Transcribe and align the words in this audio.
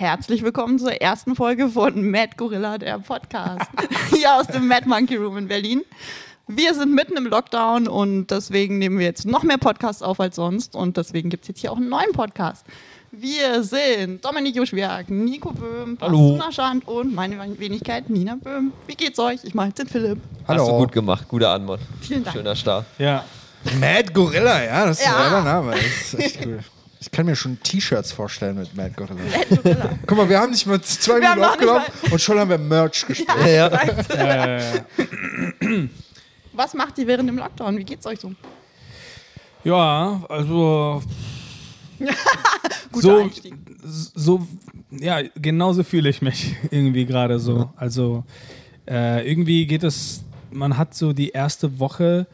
herzlich 0.00 0.42
willkommen 0.42 0.78
zur 0.78 0.92
ersten 1.02 1.36
Folge 1.36 1.68
von 1.68 2.10
Mad 2.10 2.30
Gorilla, 2.38 2.78
der 2.78 2.98
Podcast. 3.00 3.66
Hier 4.08 4.34
aus 4.34 4.46
dem 4.46 4.66
Mad 4.66 4.88
Monkey 4.88 5.16
Room 5.16 5.36
in 5.36 5.46
Berlin. 5.46 5.82
Wir 6.48 6.72
sind 6.74 6.94
mitten 6.94 7.18
im 7.18 7.26
Lockdown 7.26 7.86
und 7.86 8.28
deswegen 8.28 8.78
nehmen 8.78 8.98
wir 8.98 9.04
jetzt 9.04 9.26
noch 9.26 9.42
mehr 9.42 9.58
Podcasts 9.58 10.00
auf 10.02 10.18
als 10.18 10.36
sonst 10.36 10.74
und 10.74 10.96
deswegen 10.96 11.28
gibt 11.28 11.44
es 11.44 11.48
jetzt 11.48 11.60
hier 11.60 11.70
auch 11.70 11.76
einen 11.76 11.90
neuen 11.90 12.12
Podcast. 12.12 12.64
Wir 13.12 13.62
sind 13.62 14.24
Dominik 14.24 14.56
Joschwerk, 14.56 15.10
Nico 15.10 15.52
Böhm, 15.52 15.98
Hallo. 16.00 16.16
Pasuna 16.38 16.50
Schand 16.50 16.88
und 16.88 17.14
meine 17.14 17.36
Wenigkeit 17.58 18.08
Nina 18.08 18.36
Böhm. 18.42 18.72
Wie 18.86 18.94
geht's 18.94 19.18
euch? 19.18 19.40
Ich 19.44 19.52
mache 19.52 19.72
den 19.72 19.86
Philipp. 19.86 20.18
Hast 20.48 20.60
du 20.60 20.64
Hallo. 20.64 20.78
gut 20.78 20.92
gemacht, 20.92 21.28
guter 21.28 21.50
Anmod. 21.50 21.80
Vielen 22.00 22.24
Dank. 22.24 22.34
Schöner 22.34 22.56
Start. 22.56 22.86
Ja. 22.96 23.22
Mad 23.78 24.14
Gorilla, 24.14 24.64
ja, 24.64 24.86
das 24.86 24.98
ist 24.98 25.04
Ja. 25.04 25.16
ein 25.16 25.22
geiler 25.30 25.44
Name. 25.44 25.72
Das 25.72 25.84
ist 25.84 26.14
echt 26.14 26.46
cool. 26.46 26.60
Ich 27.12 27.16
kann 27.16 27.26
mir 27.26 27.34
schon 27.34 27.60
T-Shirts 27.60 28.12
vorstellen 28.12 28.56
mit 28.56 28.76
Mad 28.76 28.92
Gorilla. 28.96 29.18
Guck 30.06 30.16
mal, 30.16 30.28
wir 30.28 30.38
haben 30.38 30.50
nicht 30.52 30.64
mal 30.66 30.80
zwei 30.80 31.20
Wir 31.20 31.30
Minuten 31.30 31.42
aufgenommen 31.44 31.84
und 32.10 32.20
schon 32.20 32.38
haben 32.38 32.50
wir 32.50 32.58
Merch 32.58 33.04
gespielt. 33.04 33.28
Ja, 33.46 33.66
Äh, 33.66 34.82
Was 36.52 36.72
macht 36.74 36.98
ihr 36.98 37.06
während 37.08 37.28
dem 37.28 37.36
Lockdown? 37.38 37.76
Wie 37.78 37.84
geht's 37.84 38.06
euch 38.06 38.20
so? 38.20 38.32
ja, 39.64 40.22
also 40.28 41.02
Guter 42.92 43.02
so, 43.02 43.16
Einstieg. 43.18 43.54
so, 43.82 44.46
ja, 44.90 45.20
genauso 45.34 45.82
fühle 45.82 46.08
ich 46.10 46.22
mich 46.22 46.54
irgendwie 46.70 47.06
gerade 47.06 47.40
so. 47.40 47.70
Also 47.76 48.22
äh, 48.88 49.28
irgendwie 49.28 49.66
geht 49.66 49.82
es, 49.82 50.22
man 50.52 50.76
hat 50.76 50.94
so 50.94 51.12
die 51.12 51.30
erste 51.30 51.78
Woche 51.80 52.26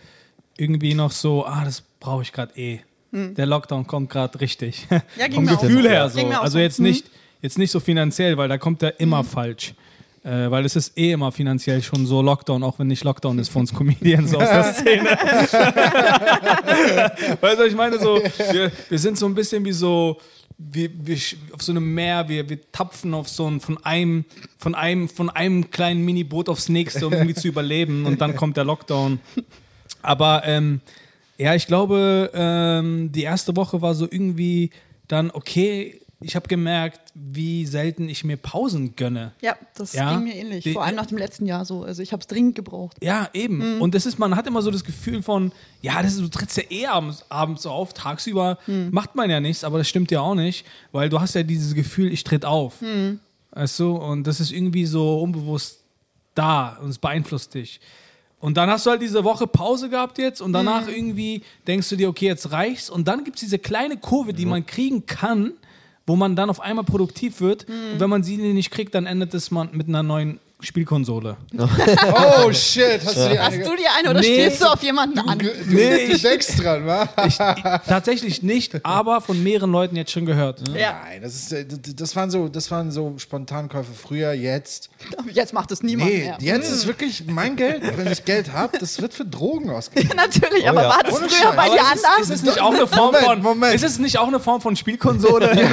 irgendwie 0.58 0.92
noch 0.94 1.10
so, 1.12 1.46
ah, 1.46 1.64
das 1.64 1.82
brauche 1.98 2.22
ich 2.22 2.32
gerade 2.32 2.54
eh. 2.60 2.80
Der 3.12 3.46
Lockdown 3.46 3.86
kommt 3.86 4.10
gerade 4.10 4.38
richtig. 4.40 4.86
Ja, 4.90 5.00
ging 5.28 5.46
Vom 5.46 5.48
auch 5.48 5.60
Gefühl 5.62 5.82
so. 5.84 5.88
her 5.88 5.94
Ja, 5.98 6.08
so. 6.08 6.20
auch 6.20 6.42
Also 6.42 6.52
so. 6.54 6.58
jetzt 6.58 6.78
Mhm. 6.80 6.86
nicht, 6.86 7.06
jetzt 7.42 7.58
nicht 7.58 7.70
so 7.70 7.78
finanziell, 7.80 8.36
weil 8.36 8.48
da 8.48 8.58
kommt 8.58 8.82
er 8.82 8.98
immer 9.00 9.22
falsch. 9.24 9.74
Äh, 10.24 10.50
weil 10.50 10.64
es 10.64 10.74
ist 10.74 10.98
eh 10.98 11.12
immer 11.12 11.30
finanziell 11.30 11.80
schon 11.82 12.04
so 12.04 12.20
Lockdown, 12.20 12.64
auch 12.64 12.80
wenn 12.80 12.88
nicht 12.88 13.04
Lockdown 13.04 13.38
ist 13.38 13.48
für 13.48 13.60
uns 13.60 13.72
Comedians 13.72 14.34
aus 14.34 14.48
der 14.48 14.64
Szene. 14.74 15.10
weißt 17.40 17.58
du, 17.60 17.64
ich 17.64 17.74
meine 17.76 17.98
so, 17.98 18.20
wir, 18.52 18.70
wir 18.88 18.98
sind 18.98 19.18
so 19.18 19.26
ein 19.26 19.34
bisschen 19.34 19.64
wie 19.64 19.72
so, 19.72 20.18
wir, 20.58 20.90
wir 20.92 21.16
auf 21.52 21.62
so 21.62 21.72
einem 21.72 21.94
Meer, 21.94 22.28
wir, 22.28 22.48
wir 22.48 22.58
tapfen 22.72 23.14
auf 23.14 23.28
so 23.28 23.46
ein, 23.48 23.60
von 23.60 23.78
einem, 23.84 24.24
von 24.58 24.74
einem, 24.74 25.08
von 25.08 25.30
einem 25.30 25.70
kleinen 25.70 26.04
Miniboot 26.04 26.48
aufs 26.48 26.68
nächste, 26.68 27.06
um 27.06 27.12
irgendwie 27.12 27.34
zu 27.34 27.48
überleben 27.48 28.06
und 28.06 28.20
dann 28.20 28.36
kommt 28.36 28.56
der 28.56 28.64
Lockdown. 28.64 29.20
Aber 30.02 30.42
ähm, 30.44 30.80
ja, 31.38 31.54
ich 31.54 31.66
glaube, 31.66 32.30
ähm, 32.34 33.12
die 33.12 33.22
erste 33.22 33.54
Woche 33.56 33.80
war 33.82 33.94
so 33.94 34.06
irgendwie 34.10 34.70
dann 35.08 35.30
okay. 35.30 36.00
Ich 36.20 36.34
habe 36.34 36.48
gemerkt, 36.48 37.12
wie 37.14 37.66
selten 37.66 38.08
ich 38.08 38.24
mir 38.24 38.38
Pausen 38.38 38.96
gönne. 38.96 39.32
Ja, 39.42 39.54
das 39.76 39.92
Ja. 39.92 40.14
ging 40.14 40.24
mir 40.24 40.34
ähnlich. 40.34 40.64
Die- 40.64 40.72
Vor 40.72 40.82
allem 40.82 40.96
nach 40.96 41.04
dem 41.04 41.18
letzten 41.18 41.44
Jahr 41.44 41.66
so. 41.66 41.82
Also 41.84 42.00
ich 42.02 42.12
habe 42.12 42.22
es 42.22 42.26
dringend 42.26 42.54
gebraucht. 42.54 42.96
Ja, 43.02 43.28
eben. 43.34 43.82
Und 43.82 43.94
das 43.94 44.06
ist, 44.06 44.18
man 44.18 44.34
hat 44.34 44.46
immer 44.46 44.62
so 44.62 44.70
das 44.70 44.82
Gefühl 44.82 45.22
von, 45.22 45.52
ja, 45.82 46.02
das 46.02 46.14
ist, 46.14 46.22
du 46.22 46.28
trittst 46.28 46.56
ja 46.56 46.62
eh 46.70 46.86
abends, 46.86 47.22
abends 47.28 47.66
auf, 47.66 47.92
tagsüber 47.92 48.56
macht 48.90 49.14
man 49.14 49.28
ja 49.28 49.40
nichts, 49.40 49.62
aber 49.62 49.76
das 49.76 49.88
stimmt 49.90 50.10
ja 50.10 50.20
auch 50.22 50.34
nicht, 50.34 50.64
weil 50.90 51.10
du 51.10 51.20
hast 51.20 51.34
ja 51.34 51.42
dieses 51.42 51.74
Gefühl, 51.74 52.10
ich 52.10 52.24
tritt 52.24 52.46
auf. 52.46 52.76
Weißt 53.50 53.78
du? 53.78 53.96
Und 53.96 54.26
das 54.26 54.40
ist 54.40 54.52
irgendwie 54.52 54.86
so 54.86 55.20
unbewusst 55.20 55.80
da 56.34 56.78
und 56.82 56.88
es 56.88 56.98
beeinflusst 56.98 57.52
dich. 57.52 57.78
Und 58.38 58.56
dann 58.56 58.68
hast 58.68 58.86
du 58.86 58.90
halt 58.90 59.02
diese 59.02 59.24
Woche 59.24 59.46
Pause 59.46 59.88
gehabt 59.88 60.18
jetzt 60.18 60.40
und 60.40 60.52
danach 60.52 60.88
irgendwie 60.88 61.42
denkst 61.66 61.88
du 61.88 61.96
dir, 61.96 62.08
okay, 62.08 62.26
jetzt 62.26 62.52
reicht's. 62.52 62.90
Und 62.90 63.08
dann 63.08 63.24
gibt 63.24 63.36
es 63.36 63.40
diese 63.40 63.58
kleine 63.58 63.96
Kurve, 63.96 64.34
die 64.34 64.46
man 64.46 64.66
kriegen 64.66 65.06
kann, 65.06 65.54
wo 66.06 66.16
man 66.16 66.36
dann 66.36 66.50
auf 66.50 66.60
einmal 66.60 66.84
produktiv 66.84 67.40
wird. 67.40 67.66
Und 67.94 68.00
wenn 68.00 68.10
man 68.10 68.22
sie 68.22 68.36
nicht 68.36 68.70
kriegt, 68.70 68.94
dann 68.94 69.06
endet 69.06 69.32
es 69.34 69.50
man 69.50 69.70
mit 69.72 69.88
einer 69.88 70.02
neuen 70.02 70.38
Spielkonsole. 70.60 71.36
Oh 72.46 72.50
shit, 72.52 73.00
hast 73.04 73.16
du 73.16 73.28
die 73.28 73.38
Hast 73.38 73.52
eine 73.54 73.64
du 73.64 73.76
die 73.76 73.86
eine 73.98 74.10
oder 74.10 74.20
Nee. 74.20 74.26
spielst 74.44 74.62
du 74.62 74.66
auf 74.66 74.82
jemanden 74.82 75.18
an? 75.18 75.38
Du, 75.38 75.44
du, 75.46 75.52
Nee, 75.74 76.06
du 76.06 76.12
ich- 76.14 76.22
denkst 76.22 76.56
dran, 76.56 76.86
wa? 76.86 77.08
Ich, 77.26 77.36
tatsächlich 77.86 78.42
nicht, 78.42 78.84
aber 78.84 79.20
von 79.20 79.42
mehreren 79.42 79.70
Leuten 79.70 79.96
jetzt 79.96 80.12
schon 80.12 80.24
gehört. 80.24 80.66
Ja. 80.68 81.00
Nein, 81.04 81.22
das, 81.22 81.34
ist, 81.34 81.52
äh, 81.52 81.66
das, 81.94 82.16
waren 82.16 82.30
so, 82.30 82.48
das 82.48 82.70
waren 82.70 82.90
so 82.90 83.14
Spontankäufe 83.18 83.92
früher, 83.92 84.32
jetzt. 84.32 84.88
Jetzt 85.32 85.52
macht 85.52 85.70
es 85.72 85.82
niemand 85.82 86.10
Nee, 86.10 86.18
mehr. 86.24 86.36
jetzt 86.40 86.70
ist 86.70 86.86
wirklich 86.86 87.24
mein 87.26 87.56
Geld, 87.56 87.82
wenn 87.96 88.10
ich 88.10 88.24
Geld 88.24 88.52
habe, 88.52 88.78
das 88.78 89.00
wird 89.02 89.12
für 89.12 89.24
Drogen 89.24 89.70
ausgegeben. 89.70 90.12
Natürlich, 90.16 90.66
aber 90.68 90.82
ja. 90.82 90.88
war 90.88 91.02
das 91.02 91.14
Ohne 91.14 91.28
früher 91.28 91.52
bei 91.52 91.68
dir 91.68 91.80
Aber 91.80 91.92
ist, 91.94 91.98
es- 91.98 92.04
anders? 92.04 92.20
ist 92.22 92.30
es 92.30 92.42
nicht 92.42 92.60
auch 92.60 92.72
eine 92.74 92.86
Form 92.86 93.06
Moment, 93.06 93.24
von 93.26 93.42
Moment. 93.42 93.74
Ist 93.74 93.84
es 93.84 93.98
nicht 93.98 94.18
auch 94.18 94.28
eine 94.28 94.40
Form 94.40 94.60
von 94.60 94.74
Spielkonsole? 94.76 95.50
Eine 95.50 95.64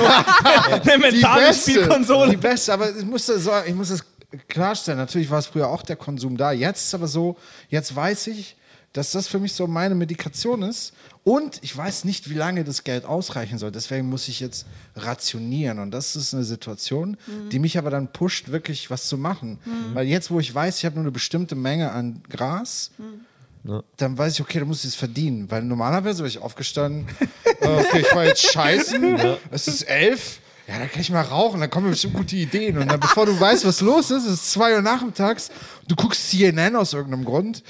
Die 0.82 0.98
mentale 1.00 1.46
beste, 1.48 1.72
Spielkonsole. 1.72 2.32
die 2.32 2.38
beste, 2.38 2.74
aber 2.74 2.90
ich 2.96 3.06
muss, 3.06 3.26
das, 3.28 3.44
sagen, 3.44 3.66
ich 3.70 3.76
muss 3.76 3.90
das 3.90 4.04
klarstellen. 4.48 5.00
Natürlich 5.00 5.30
war 5.30 5.40
es 5.40 5.48
früher 5.48 5.70
auch 5.70 5.82
der 5.82 5.96
Konsum 5.96 6.38
da. 6.38 6.52
Jetzt 6.52 6.88
ist 6.88 6.94
aber 6.94 7.08
so, 7.08 7.38
jetzt 7.70 7.96
weiß 7.96 8.28
ich, 8.28 8.56
dass 8.94 9.12
das 9.12 9.28
für 9.28 9.40
mich 9.40 9.54
so 9.54 9.66
meine 9.66 9.96
Medikation 9.96 10.62
ist. 10.62 10.94
Und 11.24 11.60
ich 11.64 11.76
weiß 11.76 12.04
nicht, 12.04 12.30
wie 12.30 12.34
lange 12.36 12.64
das 12.64 12.84
Geld 12.84 13.06
ausreichen 13.06 13.58
soll. 13.58 13.72
Deswegen 13.72 14.10
muss 14.10 14.28
ich 14.28 14.40
jetzt 14.40 14.66
rationieren. 14.96 15.80
Und 15.80 15.92
das 15.92 16.16
ist 16.16 16.34
eine 16.34 16.44
Situation, 16.44 17.18
die 17.52 17.60
mich 17.60 17.78
aber 17.78 17.90
dann 17.90 18.12
pusht, 18.12 18.50
wirklich 18.50 18.90
was 18.90 19.08
zu 19.08 19.18
machen. 19.18 19.58
Weil 19.94 20.08
jetzt, 20.08 20.30
wo 20.32 20.40
ich 20.40 20.54
weiß, 20.54 20.78
ich 20.78 20.86
habe 20.86 20.96
nur 20.96 21.06
eine 21.06 21.12
bestimmte 21.12 21.56
Menge 21.56 21.92
an 21.92 22.22
Gras, 22.30 22.92
dann 23.96 24.18
weiß 24.18 24.34
ich, 24.34 24.42
okay, 24.42 24.60
da 24.60 24.66
muss 24.66 24.84
ich 24.84 24.90
es 24.90 24.96
verdienen. 24.96 25.50
Weil 25.50 25.64
normalerweise 25.64 26.20
wäre 26.20 26.28
ich 26.28 26.40
aufgestanden, 26.40 27.08
äh, 27.62 27.68
okay, 27.68 28.02
ich 28.02 28.14
war 28.14 28.26
jetzt 28.26 28.52
scheißen, 28.52 29.18
es 29.52 29.70
ist 29.70 29.84
elf, 29.84 30.40
ja, 30.68 30.80
dann 30.80 30.90
kann 30.90 31.02
ich 31.02 31.10
mal 31.12 31.22
rauchen, 31.22 31.60
dann 31.60 31.70
kommen 31.70 31.86
mir 31.88 31.92
bestimmt 31.92 32.14
gute 32.14 32.36
Ideen. 32.38 32.78
Und 32.78 32.90
dann, 32.90 33.00
bevor 33.00 33.26
du 33.26 33.38
weißt, 33.38 33.66
was 33.66 33.82
los 33.82 34.12
ist, 34.12 34.26
es 34.26 34.34
ist 34.34 34.52
zwei 34.54 34.74
Uhr 34.76 34.82
nachmittags, 34.82 35.52
du 35.88 35.96
guckst 35.96 36.30
CNN 36.30 36.76
aus 36.78 36.94
irgendeinem 36.94 37.26
Grund 37.26 37.64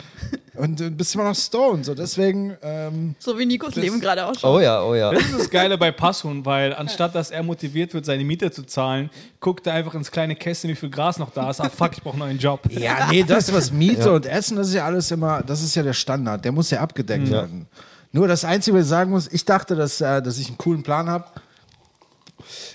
und 0.53 0.79
äh, 0.79 0.91
bist 0.91 1.15
immer 1.15 1.23
noch 1.23 1.35
stoned. 1.35 1.85
So, 1.85 1.95
deswegen, 1.95 2.55
ähm, 2.61 3.15
So 3.17 3.37
wie 3.39 3.47
Nikos 3.47 3.73
Leben 3.75 3.99
gerade 3.99 4.23
ausschaut. 4.25 4.57
Oh 4.57 4.59
ja, 4.59 4.83
oh 4.83 4.93
ja. 4.93 5.11
Das 5.11 5.23
ist 5.23 5.39
das 5.39 5.49
Geile 5.49 5.77
bei 5.79 5.91
Passhun, 5.91 6.45
weil 6.45 6.75
anstatt 6.75 7.15
dass 7.15 7.31
er 7.31 7.41
motiviert 7.41 7.95
wird, 7.95 8.05
seine 8.05 8.23
Miete 8.23 8.51
zu 8.51 8.61
zahlen, 8.63 9.09
guckt 9.39 9.65
er 9.65 9.73
einfach 9.73 9.95
ins 9.95 10.11
kleine 10.11 10.35
Kästchen, 10.35 10.69
wie 10.69 10.75
viel 10.75 10.91
Gras 10.91 11.17
noch 11.17 11.31
da 11.31 11.49
ist. 11.49 11.61
Ah, 11.61 11.69
fuck, 11.69 11.93
ich 11.93 12.03
brauche 12.03 12.13
einen 12.13 12.19
neuen 12.19 12.37
Job. 12.37 12.61
ja, 12.69 13.07
nee, 13.09 13.23
das, 13.23 13.51
was 13.51 13.71
Miete 13.71 14.11
und 14.11 14.27
Essen, 14.27 14.55
das 14.55 14.67
ist 14.67 14.75
ja 14.75 14.85
alles 14.85 15.09
immer, 15.09 15.41
das 15.41 15.63
ist 15.63 15.73
ja 15.73 15.81
der 15.81 15.93
Standard, 15.93 16.45
der 16.45 16.51
muss 16.51 16.69
ja 16.69 16.79
abgedeckt 16.79 17.31
werden. 17.31 17.65
Nur 18.11 18.27
das 18.27 18.45
Einzige, 18.45 18.77
was 18.77 18.83
ich 18.83 18.89
sagen 18.89 19.09
muss, 19.09 19.27
ich 19.31 19.43
dachte, 19.43 19.75
dass, 19.75 19.99
äh, 19.99 20.21
dass 20.21 20.37
ich 20.37 20.47
einen 20.47 20.59
coolen 20.59 20.83
Plan 20.83 21.09
habe. 21.09 21.25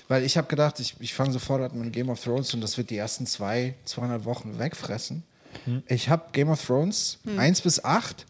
Weil 0.09 0.23
ich 0.23 0.35
habe 0.37 0.47
gedacht, 0.47 0.79
ich, 0.81 0.95
ich 0.99 1.13
fange 1.13 1.31
sofort 1.31 1.71
an 1.71 1.79
mit 1.79 1.93
Game 1.93 2.09
of 2.09 2.21
Thrones 2.21 2.53
und 2.53 2.59
das 2.61 2.77
wird 2.77 2.89
die 2.89 2.97
ersten 2.97 3.25
zwei, 3.25 3.75
200 3.85 4.25
Wochen 4.25 4.59
wegfressen. 4.59 5.23
Ich 5.87 6.09
habe 6.09 6.25
Game 6.33 6.49
of 6.49 6.63
Thrones 6.65 7.19
1 7.37 7.61
bis 7.61 7.83
8. 7.85 8.25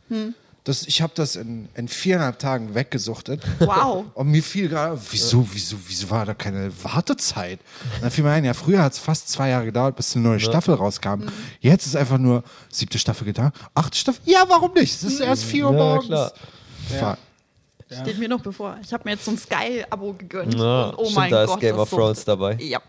Das, 0.66 0.86
ich 0.86 1.02
habe 1.02 1.14
das 1.16 1.36
in, 1.38 1.70
in 1.76 1.88
viereinhalb 1.88 2.38
Tagen 2.38 2.76
weggesuchtet. 2.76 3.42
Wow. 3.60 4.06
Und 4.14 4.28
mir 4.28 4.44
fiel 4.44 4.68
gerade, 4.68 5.00
wieso, 5.10 5.48
wieso, 5.54 5.78
wieso 5.88 6.10
war 6.10 6.26
da 6.26 6.34
keine 6.34 6.70
Wartezeit? 6.84 7.60
Und 7.96 8.04
dann 8.04 8.12
fiel 8.12 8.24
mir 8.26 8.32
ein, 8.32 8.44
ja, 8.44 8.54
früher 8.54 8.84
hat 8.84 8.92
es 8.94 9.00
fast 9.00 9.30
zwei 9.30 9.50
Jahre 9.50 9.66
gedauert, 9.66 9.96
bis 9.96 10.14
eine 10.16 10.24
neue 10.26 10.40
Staffel 10.42 10.74
rauskam. 10.76 11.24
Jetzt 11.62 11.86
ist 11.88 11.96
einfach 11.96 12.18
nur 12.18 12.44
siebte 12.70 13.00
Staffel 13.00 13.24
getan, 13.26 13.52
achte 13.74 13.98
Staffel, 13.98 14.22
ja, 14.26 14.44
warum 14.50 14.74
nicht? 14.74 14.94
Es 14.94 15.04
ist 15.04 15.22
erst 15.22 15.46
vier 15.46 15.66
Uhr 15.66 15.72
Ja, 15.74 15.78
morgens. 15.78 16.08
klar. 16.08 17.18
Fuck. 17.90 17.98
Steht 18.02 18.20
mir 18.20 18.30
noch 18.30 18.42
bevor. 18.42 18.78
Ich 18.84 18.94
habe 18.94 19.04
mir 19.06 19.12
jetzt 19.12 19.26
so 19.26 19.32
ein 19.32 19.38
Sky-Abo 19.38 20.14
gegönnt. 20.14 20.54
Ja, 20.54 20.90
und 20.90 20.98
oh 20.98 21.04
stimmt, 21.06 21.16
mein 21.16 21.32
da 21.32 21.44
ist 21.44 21.50
Gott. 21.50 21.60
Game 21.60 21.76
das 21.76 21.82
of 21.84 21.90
so- 21.90 21.98
Thrones 21.98 22.24
dabei. 22.26 22.56
Ja. 22.62 22.80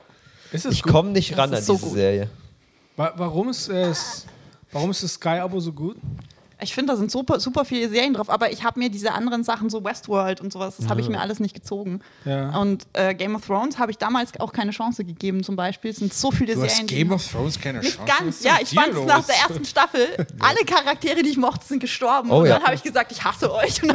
Ist 0.52 0.66
es 0.66 0.74
Ich 0.74 0.82
komme 0.82 1.10
nicht 1.10 1.36
ran 1.38 1.52
ist 1.52 1.58
an 1.60 1.64
so 1.64 1.72
diese 1.74 1.86
gut. 1.86 1.94
Serie. 1.94 2.30
Wa- 2.96 3.12
Warum 3.16 3.48
ist 3.48 3.68
es, 3.68 4.26
warum 4.72 4.90
ist 4.90 5.02
das 5.02 5.14
Sky-Abo 5.14 5.58
so 5.60 5.72
gut? 5.72 5.96
Ich 6.62 6.74
finde, 6.74 6.92
da 6.92 6.96
sind 6.98 7.10
super, 7.10 7.40
super 7.40 7.64
viele 7.64 7.88
Serien 7.88 8.14
drauf, 8.14 8.28
aber 8.30 8.52
ich 8.52 8.64
habe 8.64 8.78
mir 8.78 8.90
diese 8.90 9.12
anderen 9.12 9.44
Sachen, 9.44 9.70
so 9.70 9.82
Westworld 9.84 10.40
und 10.40 10.52
sowas, 10.52 10.76
das 10.78 10.88
habe 10.88 11.00
ich 11.00 11.08
mir 11.08 11.20
alles 11.20 11.40
nicht 11.40 11.54
gezogen. 11.54 12.00
Ja. 12.24 12.56
Und 12.58 12.86
äh, 12.92 13.14
Game 13.14 13.34
of 13.34 13.46
Thrones 13.46 13.78
habe 13.78 13.90
ich 13.92 13.98
damals 13.98 14.38
auch 14.40 14.52
keine 14.52 14.70
Chance 14.72 15.04
gegeben, 15.04 15.42
zum 15.42 15.56
Beispiel. 15.56 15.90
Es 15.90 15.98
sind 15.98 16.12
so 16.14 16.30
viele 16.30 16.54
Du 16.54 16.62
hast 16.62 16.70
Serien. 16.72 16.86
die- 16.86 16.94
Game 16.96 17.12
of 17.12 17.26
Thrones 17.26 17.60
keine 17.60 17.78
nicht 17.80 17.96
Chance. 17.96 18.12
ganz, 18.18 18.26
Was 18.28 18.36
ist 18.36 18.44
ja, 18.44 18.56
ich 18.60 18.70
fand 18.70 18.94
es 18.94 19.04
nach 19.06 19.24
der 19.26 19.36
ersten 19.36 19.64
Staffel. 19.64 20.06
Alle 20.38 20.64
Charaktere, 20.66 21.22
die 21.22 21.30
ich 21.30 21.36
mochte, 21.36 21.64
sind 21.66 21.80
gestorben. 21.80 22.30
Oh 22.30 22.40
und 22.40 22.46
ja. 22.46 22.54
dann 22.54 22.64
habe 22.64 22.74
ich 22.74 22.82
gesagt, 22.82 23.12
ich 23.12 23.22
hasse 23.24 23.52
euch. 23.52 23.80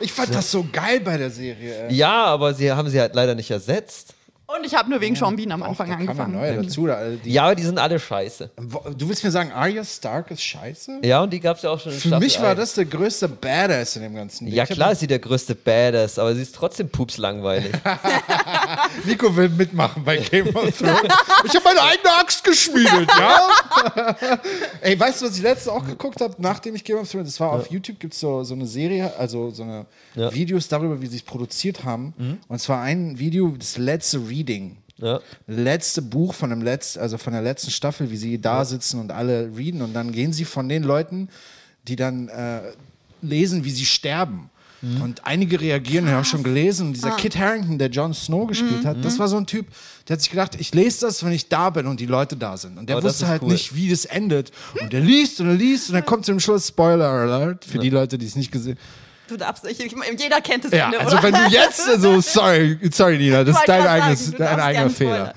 Ich 0.00 0.12
fand 0.12 0.34
das 0.34 0.50
so 0.50 0.64
geil 0.72 1.00
bei 1.00 1.16
der 1.16 1.30
Serie. 1.30 1.88
ey. 1.88 1.94
Ja, 1.94 2.24
aber 2.26 2.54
sie 2.54 2.70
haben 2.70 2.88
sie 2.88 3.00
halt 3.00 3.14
leider 3.14 3.34
nicht 3.34 3.50
ersetzt. 3.50 4.14
Und 4.56 4.66
ich 4.66 4.74
habe 4.74 4.90
nur 4.90 5.00
wegen 5.00 5.14
Sean 5.16 5.36
Bean 5.36 5.52
am 5.52 5.62
Anfang 5.62 5.88
da 5.88 5.94
angefangen. 5.96 6.34
ein 6.34 6.40
neuer 6.40 6.62
dazu. 6.62 6.86
Da, 6.86 7.08
die, 7.10 7.32
Ja, 7.32 7.44
aber 7.44 7.54
die 7.54 7.62
sind 7.62 7.78
alle 7.78 7.98
scheiße. 7.98 8.50
Du 8.96 9.08
willst 9.08 9.22
mir 9.22 9.30
sagen, 9.30 9.52
Arya 9.52 9.84
Stark 9.84 10.30
ist 10.30 10.42
scheiße? 10.42 11.00
Ja, 11.04 11.22
und 11.22 11.32
die 11.32 11.40
gab 11.40 11.56
es 11.56 11.62
ja 11.62 11.70
auch 11.70 11.78
schon 11.80 11.92
in 11.92 11.98
Für 11.98 12.08
Staffel 12.08 12.24
mich 12.24 12.40
war 12.40 12.50
1. 12.50 12.58
das 12.58 12.74
der 12.74 12.84
größte 12.86 13.28
Badass 13.28 13.96
in 13.96 14.02
dem 14.02 14.14
ganzen 14.14 14.46
Ding. 14.46 14.54
Ja, 14.54 14.66
klar 14.66 14.92
ist 14.92 15.00
sie 15.00 15.06
der 15.06 15.18
größte 15.20 15.54
Badass, 15.54 16.18
aber 16.18 16.34
sie 16.34 16.42
ist 16.42 16.54
trotzdem 16.54 16.88
pupslangweilig. 16.88 17.72
Nico 19.04 19.34
will 19.36 19.48
mitmachen 19.50 20.04
bei 20.04 20.16
Game 20.18 20.48
of 20.54 20.76
Thrones. 20.76 21.00
Ich 21.44 21.54
habe 21.54 21.64
meine 21.64 21.82
eigene 21.82 22.10
Axt 22.18 22.42
geschmiedet, 22.44 23.08
ja? 23.18 23.48
Ey, 24.80 24.98
weißt 24.98 25.22
du, 25.22 25.26
was 25.26 25.36
ich 25.36 25.42
letztens 25.42 25.68
auch 25.68 25.84
geguckt 25.86 26.20
habe, 26.20 26.34
nachdem 26.38 26.74
ich 26.74 26.84
Game 26.84 26.98
of 26.98 27.10
Thrones, 27.10 27.28
das 27.28 27.40
war 27.40 27.52
auf 27.52 27.70
YouTube, 27.70 27.98
gibt 28.00 28.14
es 28.14 28.20
so, 28.20 28.42
so 28.44 28.54
eine 28.54 28.66
Serie, 28.66 29.12
also 29.18 29.50
so 29.50 29.62
eine 29.62 29.86
Ja. 30.14 30.32
Videos 30.34 30.68
darüber, 30.68 31.00
wie 31.00 31.06
sie 31.06 31.16
es 31.16 31.22
produziert 31.22 31.84
haben. 31.84 32.40
Und 32.48 32.58
zwar 32.60 32.82
ein 32.82 33.18
Video, 33.18 33.54
das 33.58 33.76
letzte 33.78 34.28
Reading. 34.40 34.76
Ja. 34.96 35.18
letzte 35.46 36.02
Buch 36.02 36.34
von 36.34 36.50
dem 36.50 36.60
letzten, 36.60 37.00
also 37.00 37.16
von 37.16 37.32
der 37.32 37.40
letzten 37.40 37.70
Staffel, 37.70 38.10
wie 38.10 38.18
sie 38.18 38.38
da 38.38 38.66
sitzen 38.66 39.00
und 39.00 39.12
alle 39.12 39.50
reden 39.56 39.80
und 39.80 39.94
dann 39.94 40.12
gehen 40.12 40.34
sie 40.34 40.44
von 40.44 40.68
den 40.68 40.82
Leuten, 40.82 41.30
die 41.88 41.96
dann 41.96 42.28
äh, 42.28 42.60
lesen, 43.22 43.64
wie 43.64 43.70
sie 43.70 43.86
sterben. 43.86 44.50
Und 45.02 45.26
einige 45.26 45.60
reagieren, 45.60 46.06
ich 46.06 46.12
habe 46.12 46.24
schon 46.24 46.42
gelesen, 46.42 46.94
dieser 46.94 47.10
Kit 47.10 47.36
Harrington, 47.36 47.78
der 47.78 47.90
Jon 47.90 48.14
Snow 48.14 48.46
gespielt 48.46 48.86
hat, 48.86 49.04
das 49.04 49.18
war 49.18 49.28
so 49.28 49.36
ein 49.36 49.44
Typ, 49.46 49.66
der 50.08 50.14
hat 50.14 50.22
sich 50.22 50.30
gedacht, 50.30 50.56
ich 50.58 50.74
lese 50.74 51.02
das, 51.06 51.22
wenn 51.22 51.32
ich 51.32 51.50
da 51.50 51.68
bin 51.68 51.86
und 51.86 52.00
die 52.00 52.06
Leute 52.06 52.34
da 52.34 52.56
sind. 52.56 52.78
Und 52.78 52.88
der 52.88 52.96
Oh, 52.96 53.00
das 53.00 53.12
wusste 53.12 53.28
halt 53.28 53.42
cool. 53.42 53.52
nicht, 53.52 53.74
wie 53.74 53.90
das 53.90 54.06
endet. 54.06 54.52
Und 54.80 54.90
der 54.94 55.00
liest 55.00 55.38
und 55.40 55.48
er 55.48 55.54
liest 55.54 55.90
und 55.90 55.96
dann 55.96 56.06
kommt 56.06 56.24
zum 56.24 56.40
Schluss 56.40 56.68
Spoiler 56.68 57.08
Alert 57.10 57.66
für 57.66 57.78
die 57.78 57.90
Leute, 57.90 58.16
die 58.16 58.24
es 58.24 58.36
nicht 58.36 58.52
gesehen 58.52 58.78
Du 59.30 59.36
darfst 59.36 59.62
nicht, 59.62 59.80
ich, 59.80 59.94
jeder 60.18 60.40
kennt 60.40 60.64
es 60.64 60.72
ja, 60.72 60.86
Ende, 60.86 60.98
also 60.98 61.16
oder? 61.16 61.22
wenn 61.22 61.34
du 61.34 61.50
jetzt 61.50 61.84
so, 62.00 62.20
sorry, 62.20 62.78
sorry 62.90 63.16
Nina, 63.16 63.44
das 63.44 63.56
ist 63.56 63.68
dein, 63.68 63.86
eigenes, 63.86 64.30
dein 64.32 64.60
eigener 64.60 64.90
Fehler. 64.90 65.34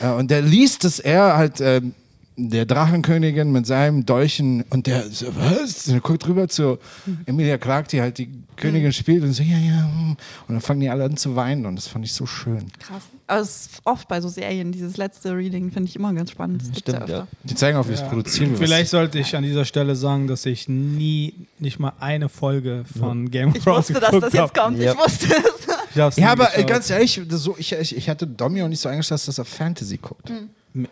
Äh, 0.00 0.08
und 0.08 0.30
der 0.30 0.40
liest, 0.40 0.84
dass 0.84 0.98
er 0.98 1.36
halt 1.36 1.60
ähm, 1.60 1.94
der 2.36 2.64
Drachenkönigin 2.64 3.52
mit 3.52 3.66
seinem 3.66 4.06
Dolchen 4.06 4.62
und 4.70 4.86
der 4.86 5.10
so, 5.10 5.26
was? 5.36 5.86
Und 5.88 5.94
er 5.94 6.00
guckt 6.00 6.26
rüber 6.26 6.48
zu 6.48 6.78
Emilia 7.26 7.58
Clarke, 7.58 7.88
die 7.88 8.00
halt 8.00 8.16
die 8.16 8.30
Königin 8.56 8.92
spielt 8.94 9.22
und 9.22 9.34
so, 9.34 9.42
ja, 9.42 9.58
ja. 9.58 9.82
hm. 9.82 10.16
Und 10.48 10.54
dann 10.54 10.60
fangen 10.60 10.80
die 10.80 10.88
alle 10.88 11.04
an 11.04 11.16
zu 11.16 11.36
weinen 11.36 11.66
und 11.66 11.76
das 11.76 11.86
fand 11.86 12.04
ich 12.04 12.14
so 12.14 12.24
schön. 12.24 12.66
Krass. 12.78 13.02
Aber 13.26 13.40
es 13.40 13.48
ist 13.66 13.70
oft 13.84 14.06
bei 14.06 14.20
so 14.20 14.28
Serien, 14.28 14.70
dieses 14.70 14.98
letzte 14.98 15.34
Reading 15.34 15.70
finde 15.70 15.88
ich 15.88 15.96
immer 15.96 16.12
ganz 16.12 16.30
spannend. 16.30 16.60
Das 16.60 16.72
gibt's 16.72 16.90
Stimmt, 16.90 17.08
ja. 17.08 17.26
Die 17.44 17.54
zeigen 17.54 17.78
auch, 17.78 17.88
wie 17.88 17.92
es 17.92 18.02
produzieren 18.02 18.50
wird. 18.50 18.60
Vielleicht 18.60 18.90
sollte 18.90 19.18
ich 19.18 19.34
an 19.34 19.42
dieser 19.42 19.64
Stelle 19.64 19.96
sagen, 19.96 20.26
dass 20.26 20.44
ich 20.44 20.68
nie, 20.68 21.34
nicht 21.58 21.78
mal 21.78 21.94
eine 22.00 22.28
Folge 22.28 22.84
von 22.98 23.30
Game 23.30 23.50
of 23.50 23.56
Ich 23.56 23.64
Thrones 23.64 23.88
wusste, 23.88 24.00
dass 24.00 24.20
das 24.20 24.32
jetzt 24.32 24.54
kommt. 24.54 24.78
Ja. 24.78 24.92
Ich 24.92 24.98
wusste 24.98 25.26
es. 25.34 26.10
Ich 26.10 26.16
Ja, 26.16 26.32
aber 26.32 26.50
äh, 26.50 26.56
geschaut. 26.56 26.66
ganz 26.68 26.90
ehrlich, 26.90 27.20
so, 27.30 27.56
ich, 27.58 27.72
ich, 27.72 27.96
ich 27.96 28.08
hatte 28.10 28.26
Domi 28.26 28.62
auch 28.62 28.68
nicht 28.68 28.80
so 28.80 28.88
eingeschätzt, 28.88 29.26
dass 29.28 29.38
er 29.38 29.44
Fantasy 29.44 29.96
guckt. 29.96 30.30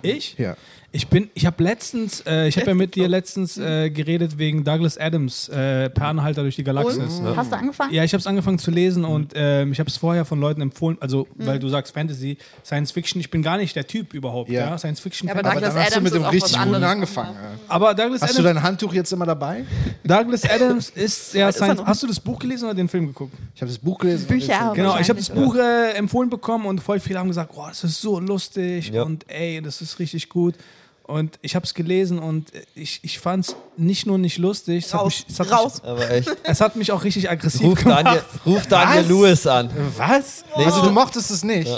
Ich? 0.01 0.39
Ja. 0.39 0.57
Ich 0.95 1.09
bin, 1.09 1.31
ich 1.33 1.47
habe 1.47 1.65
letztens, 1.65 2.21
äh, 2.27 2.49
ich 2.49 2.57
habe 2.59 2.67
ja 2.67 2.75
mit 2.75 2.95
dir 2.97 3.09
letztens 3.09 3.57
äh, 3.57 3.89
geredet 3.89 4.37
wegen 4.37 4.63
Douglas 4.63 4.99
Adams, 4.99 5.49
äh, 5.49 5.89
Per 5.89 6.07
Anhalter 6.07 6.43
durch 6.43 6.57
die 6.57 6.65
Galaxis. 6.65 7.19
Und? 7.19 7.35
Hast 7.35 7.51
du 7.51 7.57
angefangen? 7.57 7.95
Ja, 7.95 8.05
ich 8.05 8.13
habe 8.13 8.21
es 8.21 8.27
angefangen 8.27 8.59
zu 8.59 8.71
lesen 8.71 9.07
und 9.07 9.33
ähm, 9.35 9.73
ich 9.73 9.79
habe 9.81 9.89
es 9.89 9.97
vorher 9.97 10.27
von 10.27 10.39
Leuten 10.39 10.61
empfohlen, 10.61 10.99
also 11.01 11.27
weil 11.37 11.59
du 11.59 11.71
sagst 11.71 11.95
Fantasy, 11.95 12.37
Science 12.63 12.93
Fiction, 12.93 13.21
ich 13.23 13.31
bin 13.31 13.43
gar 13.43 13.57
nicht 13.57 13.75
der 13.75 13.87
Typ 13.87 14.13
überhaupt, 14.13 14.51
ja, 14.51 14.67
Ja. 14.69 14.77
Science 14.79 15.01
Fiction. 15.01 15.29
Ja, 15.29 15.35
aber 15.35 15.41
Aber 15.49 15.55
Douglas 15.61 15.73
dann 15.75 15.83
hast 15.83 15.91
du 15.93 15.97
Adams 15.97 16.05
mit 16.05 16.13
dem 16.15 16.21
ist 16.23 16.29
auch 16.29 16.33
richtig 16.35 16.53
was 16.53 16.59
guten 16.63 16.75
anderes. 16.75 16.91
angefangen. 16.93 17.37
ja. 17.43 17.51
aber 17.69 17.95
Douglas 17.95 18.21
Hast 18.23 18.35
du 18.39 18.41
Adams, 18.43 18.55
dein 18.57 18.63
Handtuch 18.63 18.93
jetzt 18.93 19.13
immer 19.15 19.25
dabei? 19.27 19.65
Douglas 20.05 20.45
Adams 20.51 20.91
ist 20.91 21.33
ja 21.35 21.49
ist 21.49 21.57
Science. 21.57 21.79
noch? 21.81 21.87
Hast 21.87 22.03
du 22.03 22.07
das 22.07 22.21
Buch 22.21 22.39
gelesen 22.39 22.67
oder 22.67 22.75
den 22.75 22.89
Film 22.91 23.07
geguckt? 23.07 23.33
Ich 23.55 23.63
habe 23.63 23.71
das 23.71 23.79
Buch 23.79 23.97
gelesen. 23.99 24.27
Bücher. 24.27 24.47
jetzt- 24.67 24.75
Genau, 24.75 24.99
ich 24.99 25.09
habe 25.09 25.19
das 25.19 25.31
Buch 25.31 25.57
äh, 25.57 25.93
empfohlen 25.95 26.29
bekommen 26.29 26.67
und 26.67 26.81
voll 26.83 27.01
viele 27.01 27.19
haben 27.19 27.29
gesagt, 27.29 27.51
oh, 27.57 27.65
das 27.67 27.83
ist 27.83 27.99
so 27.99 28.21
lustig 28.21 28.91
Ja. 28.91 29.05
und 29.05 29.25
ey, 29.31 29.63
das 29.63 29.81
ist 29.81 29.99
richtig 29.99 30.29
gut. 30.29 30.55
Und 31.05 31.39
ich 31.43 31.55
habe 31.57 31.65
es 31.65 31.75
gelesen 31.75 32.19
und 32.19 32.53
ich, 32.75 33.01
ich 33.03 33.19
fand 33.19 33.47
es 33.47 33.57
nicht 33.77 34.07
nur 34.07 34.19
nicht 34.19 34.39
lustig, 34.39 34.85
es 34.87 34.95
hat, 34.95 35.01
Raus, 35.01 35.25
mich, 35.27 35.27
es, 35.29 35.41
hat 35.41 35.51
raus. 35.51 35.83
Aber 35.85 36.11
echt. 36.11 36.29
Mich, 36.29 36.39
es 36.45 36.61
hat 36.61 36.77
mich 36.77 36.93
auch 36.93 37.03
richtig 37.03 37.29
aggressiv 37.29 37.63
Ruf 37.63 37.79
gemacht. 37.83 38.07
Daniel, 38.07 38.23
ruf 38.47 38.67
Daniel 38.67 39.03
Was? 39.03 39.09
Lewis 39.09 39.47
an. 39.47 39.71
Was? 39.97 40.45
Also 40.55 40.83
du 40.83 40.91
mochtest 40.91 41.31
es 41.31 41.43
nicht? 41.43 41.71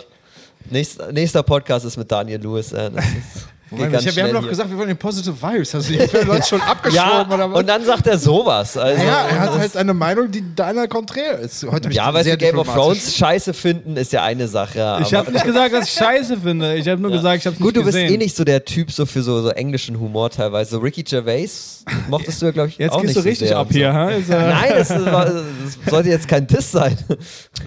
Nächster, 0.71 1.12
nächster 1.12 1.43
Podcast 1.43 1.85
ist 1.85 1.97
mit 1.97 2.11
Daniel 2.11 2.41
Lewis. 2.41 2.73
Äh, 2.73 2.91
Moment, 3.75 3.93
ganz 3.93 4.06
ich, 4.06 4.17
wir 4.17 4.25
haben 4.25 4.32
doch 4.32 4.49
gesagt, 4.49 4.71
wir 4.71 4.76
wollen 4.79 4.88
den 4.88 4.97
Positive 4.97 5.35
Vibes. 5.41 5.75
Hast 5.75 5.88
du 5.88 5.93
die 5.93 5.99
Leute 6.26 6.43
schon 6.49 6.61
abgeschoben 6.61 6.97
Ja, 7.06 7.26
oder 7.31 7.50
was? 7.53 7.59
und 7.61 7.67
dann 7.69 7.85
sagt 7.85 8.06
er 8.06 8.19
sowas. 8.19 8.76
Also, 8.76 9.03
ja, 9.03 9.26
er 9.26 9.41
hat 9.41 9.59
halt 9.59 9.76
eine 9.76 9.94
Meinung, 9.94 10.31
die 10.31 10.43
deiner 10.55 10.88
konträr 10.88 11.38
ist. 11.38 11.65
Heute 11.71 11.91
ja, 11.91 12.12
sehr 12.23 12.37
du, 12.37 12.44
Game 12.44 12.59
of. 12.59 12.67
Thrones 12.73 13.17
scheiße 13.17 13.55
finden 13.55 13.97
ist 13.97 14.12
ja 14.12 14.23
eine 14.23 14.49
Sache. 14.49 14.99
Ich 15.03 15.12
habe 15.15 15.31
nicht 15.32 15.44
gesagt, 15.44 15.75
dass 15.75 15.85
ich 15.88 15.94
scheiße 15.94 16.37
finde. 16.38 16.76
Ich 16.76 16.88
habe 16.88 17.00
nur 17.00 17.11
gesagt, 17.11 17.38
ich 17.38 17.47
habe 17.47 17.56
Gut, 17.56 17.67
nicht 17.67 17.76
du 17.76 17.85
bist 17.85 17.97
gesehen. 17.99 18.15
eh 18.15 18.17
nicht 18.17 18.37
so 18.37 18.44
der 18.44 18.65
Typ 18.65 18.91
so 18.91 19.06
für 19.06 19.23
so, 19.23 19.43
so 19.43 19.49
englischen 19.50 19.99
Humor 19.99 20.31
teilweise. 20.31 20.70
So 20.73 20.79
Ricky 20.79 21.03
Gervais 21.03 21.85
mochtest 22.09 22.41
du 22.43 22.47
ja, 22.47 22.53
glaube 22.53 22.69
ich, 22.70 22.79
Jetzt 22.79 22.93
auch 22.93 23.03
gehst 23.03 23.09
nicht 23.09 23.17
du 23.17 23.23
so 23.23 23.29
richtig 23.29 23.49
sehr 23.49 23.59
ab 23.59 23.67
so. 23.70 23.75
hier. 23.79 24.11
Ist, 24.19 24.31
äh, 24.31 24.38
Nein, 24.38 24.70
das, 24.70 24.91
ist- 24.91 25.06
das 25.06 25.91
sollte 25.91 26.09
jetzt 26.09 26.29
kein 26.29 26.47
Diss 26.47 26.70
sein. 26.73 26.97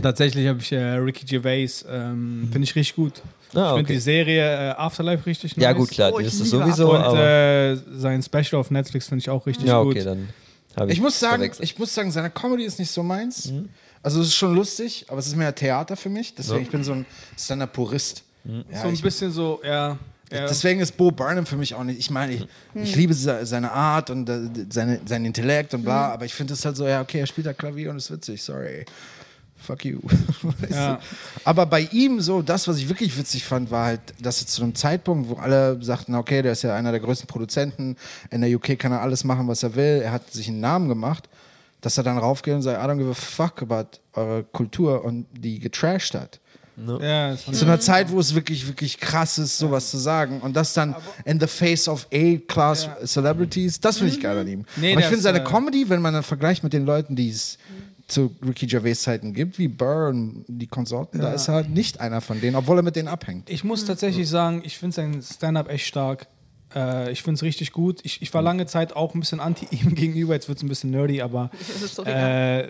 Tatsächlich 0.01 0.47
habe 0.47 0.59
ich 0.61 0.71
äh, 0.71 0.77
Ricky 0.95 1.25
Gervais, 1.25 1.85
ähm, 1.89 2.49
finde 2.51 2.65
ich 2.65 2.75
richtig 2.75 2.95
gut. 2.95 3.13
Ah, 3.53 3.59
Ich 3.59 3.67
finde 3.69 3.73
okay. 3.81 3.93
die 3.93 3.99
Serie 3.99 4.41
äh, 4.43 4.69
Afterlife 4.71 5.25
richtig 5.25 5.55
Ja, 5.55 5.69
nice. 5.69 5.77
gut, 5.77 5.89
klar, 5.91 6.11
Oh, 6.13 6.19
die 6.19 6.25
ist 6.25 6.39
es 6.39 6.49
sowieso. 6.49 6.91
Und 6.93 7.01
aber, 7.01 7.19
äh, 7.19 7.77
sein 7.95 8.21
Special 8.21 8.59
auf 8.59 8.71
Netflix 8.71 9.07
finde 9.07 9.21
ich 9.21 9.29
auch 9.29 9.45
richtig 9.45 9.67
ja, 9.67 9.81
gut. 9.81 9.95
okay, 9.95 10.03
dann 10.03 10.29
habe 10.75 10.91
ich 10.91 10.97
Ich 10.97 11.01
muss 11.01 11.19
sagen, 11.19 11.35
verwechselt. 11.37 11.63
ich 11.63 11.79
muss 11.79 11.93
sagen, 11.93 12.11
seine 12.11 12.29
Comedy 12.29 12.63
ist 12.65 12.77
nicht 12.79 12.91
so 12.91 13.03
meins. 13.03 13.51
Mhm. 13.51 13.69
Also 14.03 14.21
es 14.21 14.27
ist 14.27 14.35
schon 14.35 14.53
lustig, 14.55 15.05
aber 15.09 15.19
es 15.19 15.27
ist 15.27 15.35
mehr 15.35 15.53
Theater 15.53 15.95
für 15.97 16.09
mich. 16.09 16.35
Deswegen 16.35 16.61
ich 16.63 16.69
bin 16.69 16.83
so 16.83 16.91
ein 16.93 17.05
Stand-up-Purist. 17.37 18.23
Mhm. 18.43 18.63
Ja, 18.71 18.81
so 18.81 18.87
ein 18.89 18.93
ich, 18.93 19.01
bisschen 19.01 19.31
so, 19.31 19.59
ja. 19.63 19.97
ja. 20.31 20.47
deswegen 20.47 20.79
ist 20.81 20.95
Bo 20.97 21.11
Burnham 21.11 21.45
für 21.45 21.57
mich 21.57 21.73
auch 21.73 21.83
nicht. 21.83 21.99
Ich 21.99 22.09
meine, 22.09 22.33
ich, 22.33 22.41
Mhm. 22.73 22.83
ich 22.83 22.95
liebe 22.95 23.13
se- 23.13 23.45
seine 23.45 23.71
Art 23.71 24.09
und 24.09 24.29
äh, 24.29 24.39
seine, 24.69 24.99
sein 25.05 25.25
Intellekt 25.25 25.73
und 25.73 25.83
bla, 25.83 26.11
aber 26.13 26.25
ich 26.25 26.33
finde 26.33 26.53
es 26.53 26.63
halt 26.63 26.77
so, 26.77 26.87
ja, 26.87 27.01
okay, 27.01 27.19
er 27.21 27.27
spielt 27.27 27.47
da 27.47 27.53
Klavier 27.53 27.89
und 27.89 27.97
ist 27.97 28.11
witzig, 28.11 28.41
sorry. 28.43 28.85
Fuck 29.67 29.83
you. 29.83 29.99
Weißt 30.61 30.71
Ja. 30.71 30.95
du? 30.95 31.01
Aber 31.43 31.65
bei 31.65 31.81
ihm 31.91 32.21
so, 32.21 32.41
das, 32.41 32.69
was 32.69 32.77
ich 32.77 32.87
wirklich 32.87 33.17
witzig 33.17 33.43
fand, 33.43 33.69
war 33.69 33.85
halt, 33.87 33.99
dass 34.21 34.39
er 34.41 34.47
zu 34.47 34.63
einem 34.63 34.75
Zeitpunkt, 34.75 35.27
wo 35.29 35.33
alle 35.35 35.77
sagten, 35.83 36.15
okay, 36.15 36.41
der 36.41 36.53
ist 36.53 36.61
ja 36.61 36.73
einer 36.73 36.91
der 36.91 37.01
größten 37.01 37.27
Produzenten, 37.27 37.97
in 38.31 38.39
der 38.39 38.49
UK 38.55 38.79
kann 38.79 38.93
er 38.93 39.01
alles 39.01 39.25
machen, 39.25 39.45
was 39.49 39.63
er 39.63 39.75
will, 39.75 40.01
er 40.03 40.13
hat 40.13 40.31
sich 40.31 40.47
einen 40.47 40.61
Namen 40.61 40.87
gemacht, 40.87 41.27
dass 41.81 41.97
er 41.97 42.03
dann 42.05 42.17
raufgeht 42.17 42.53
und 42.53 42.61
sagt, 42.61 42.81
I 42.81 42.87
don't 42.89 42.97
give 42.97 43.09
a 43.11 43.13
fuck 43.13 43.61
about 43.61 43.99
eure 44.13 44.43
Kultur 44.45 45.03
und 45.03 45.25
die 45.37 45.59
getrashed 45.59 46.15
hat. 46.15 46.39
ja, 46.77 47.31
das 47.31 47.43
fand 47.43 47.57
Zu 47.57 47.65
einer 47.65 47.79
Zeit, 47.81 48.09
wo 48.09 48.19
es 48.21 48.33
wirklich, 48.35 48.67
wirklich 48.67 48.99
krass 49.01 49.37
ist, 49.37 49.57
sowas 49.57 49.91
zu 49.91 49.97
sagen. 49.97 50.39
Und 50.41 50.55
das 50.55 50.73
dann 50.73 50.95
in 51.25 51.41
the 51.41 51.47
face 51.47 51.89
of 51.89 52.07
A-Class 52.13 52.87
Celebrities, 53.05 53.81
das 53.81 53.97
finde 53.97 54.13
ich 54.13 54.21
geil 54.21 54.37
an 54.37 54.47
ihm. 54.47 54.65
Nee, 54.77 54.93
Aber 54.93 55.01
ich 55.01 55.07
finde 55.07 55.21
seine 55.23 55.41
äh, 55.41 55.43
Comedy, 55.43 55.89
wenn 55.89 56.01
man 56.01 56.13
dann 56.13 56.23
vergleicht 56.23 56.63
mit 56.63 56.71
den 56.71 56.85
Leuten, 56.85 57.15
die 57.17 57.29
es 57.29 57.57
zu 58.07 58.35
Ricky 58.45 58.67
Gervais 58.67 58.95
Zeiten 58.95 59.33
gibt, 59.33 59.59
wie 59.59 59.67
Burr 59.67 60.09
und 60.09 60.45
die 60.47 60.67
Konsorten, 60.67 61.19
da 61.19 61.33
ist 61.33 61.49
er 61.49 61.63
nicht 61.63 61.99
einer 61.99 62.21
von 62.21 62.39
denen, 62.39 62.55
obwohl 62.55 62.79
er 62.79 62.83
mit 62.83 62.95
denen 62.95 63.07
abhängt. 63.09 63.49
Ich 63.49 63.63
muss 63.63 63.85
tatsächlich 63.85 64.29
sagen, 64.29 64.61
ich 64.63 64.77
finde 64.77 64.95
sein 64.95 65.21
Stand-up 65.21 65.69
echt 65.69 65.87
stark. 65.87 66.27
Äh, 66.73 67.11
ich 67.11 67.21
finde 67.21 67.35
es 67.35 67.43
richtig 67.43 67.71
gut. 67.71 67.99
Ich, 68.03 68.21
ich 68.21 68.33
war 68.33 68.41
lange 68.41 68.65
Zeit 68.65 68.95
auch 68.95 69.13
ein 69.13 69.19
bisschen 69.19 69.39
anti 69.39 69.67
ihm 69.71 69.95
gegenüber. 69.95 70.33
Jetzt 70.33 70.47
wird 70.47 70.57
es 70.57 70.63
ein 70.63 70.69
bisschen 70.69 70.91
nerdy, 70.91 71.21
aber. 71.21 71.51
Das 71.59 71.81
ist 71.81 71.95
so 71.95 72.03
egal. 72.03 72.61
Äh, 72.61 72.67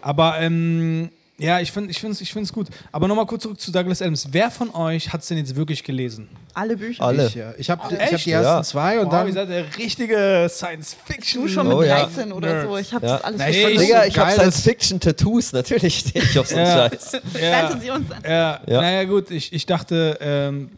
aber 0.00 0.40
ähm, 0.40 1.10
ja, 1.38 1.58
ich 1.60 1.72
finde 1.72 1.90
es 1.90 1.96
ich 1.96 2.00
find's, 2.00 2.20
ich 2.20 2.32
find's 2.32 2.52
gut. 2.52 2.68
Aber 2.92 3.08
nochmal 3.08 3.26
kurz 3.26 3.42
zurück 3.42 3.60
zu 3.60 3.72
Douglas 3.72 4.00
Adams. 4.00 4.28
Wer 4.30 4.50
von 4.52 4.72
euch 4.74 5.12
hat 5.12 5.22
es 5.22 5.26
denn 5.28 5.38
jetzt 5.38 5.56
wirklich 5.56 5.82
gelesen? 5.82 6.28
Alle 6.54 6.76
Bücher. 6.76 7.02
Alle. 7.02 7.26
Ich, 7.26 7.34
ja. 7.34 7.52
ich 7.58 7.68
habe 7.70 7.82
hab 7.82 7.88
die 7.90 7.96
ersten 7.96 8.30
Ja. 8.30 8.62
zwei 8.62 9.00
und 9.00 9.06
Wow, 9.06 9.12
dann. 9.12 9.26
ihr 9.26 9.32
seid 9.32 9.48
der 9.48 9.76
richtige 9.76 10.46
Science-Fiction. 10.48 11.42
Du 11.42 11.48
schon 11.48 11.66
mit 11.66 11.76
Oh, 11.76 11.82
ja. 11.82 12.04
13 12.04 12.30
oder 12.32 12.48
Nerds. 12.52 12.68
so. 12.70 12.76
Ich 12.78 12.94
habe 12.94 13.06
Ja. 13.06 13.12
das 13.14 13.24
alles 13.24 13.38
Na, 13.40 13.48
ich 13.48 13.78
Digga, 13.78 14.04
ich 14.06 14.16
habe 14.18 14.30
Science-Fiction-Tattoos. 14.30 15.52
Natürlich 15.52 15.98
stehe 15.98 16.24
ich 16.24 16.38
auf 16.38 16.46
so 16.46 16.56
einen. 16.56 16.90
Scheiß. 16.90 17.12
Ja. 17.40 17.68
Fantasy 17.68 17.90
und 17.90 18.10
dann. 18.10 18.22
Ja, 18.22 18.60
Ja. 18.66 18.80
naja, 18.80 19.04
gut, 19.04 19.30
ich, 19.32 19.52
ich 19.52 19.66
dachte, 19.66 20.16
ähm, 20.20 20.70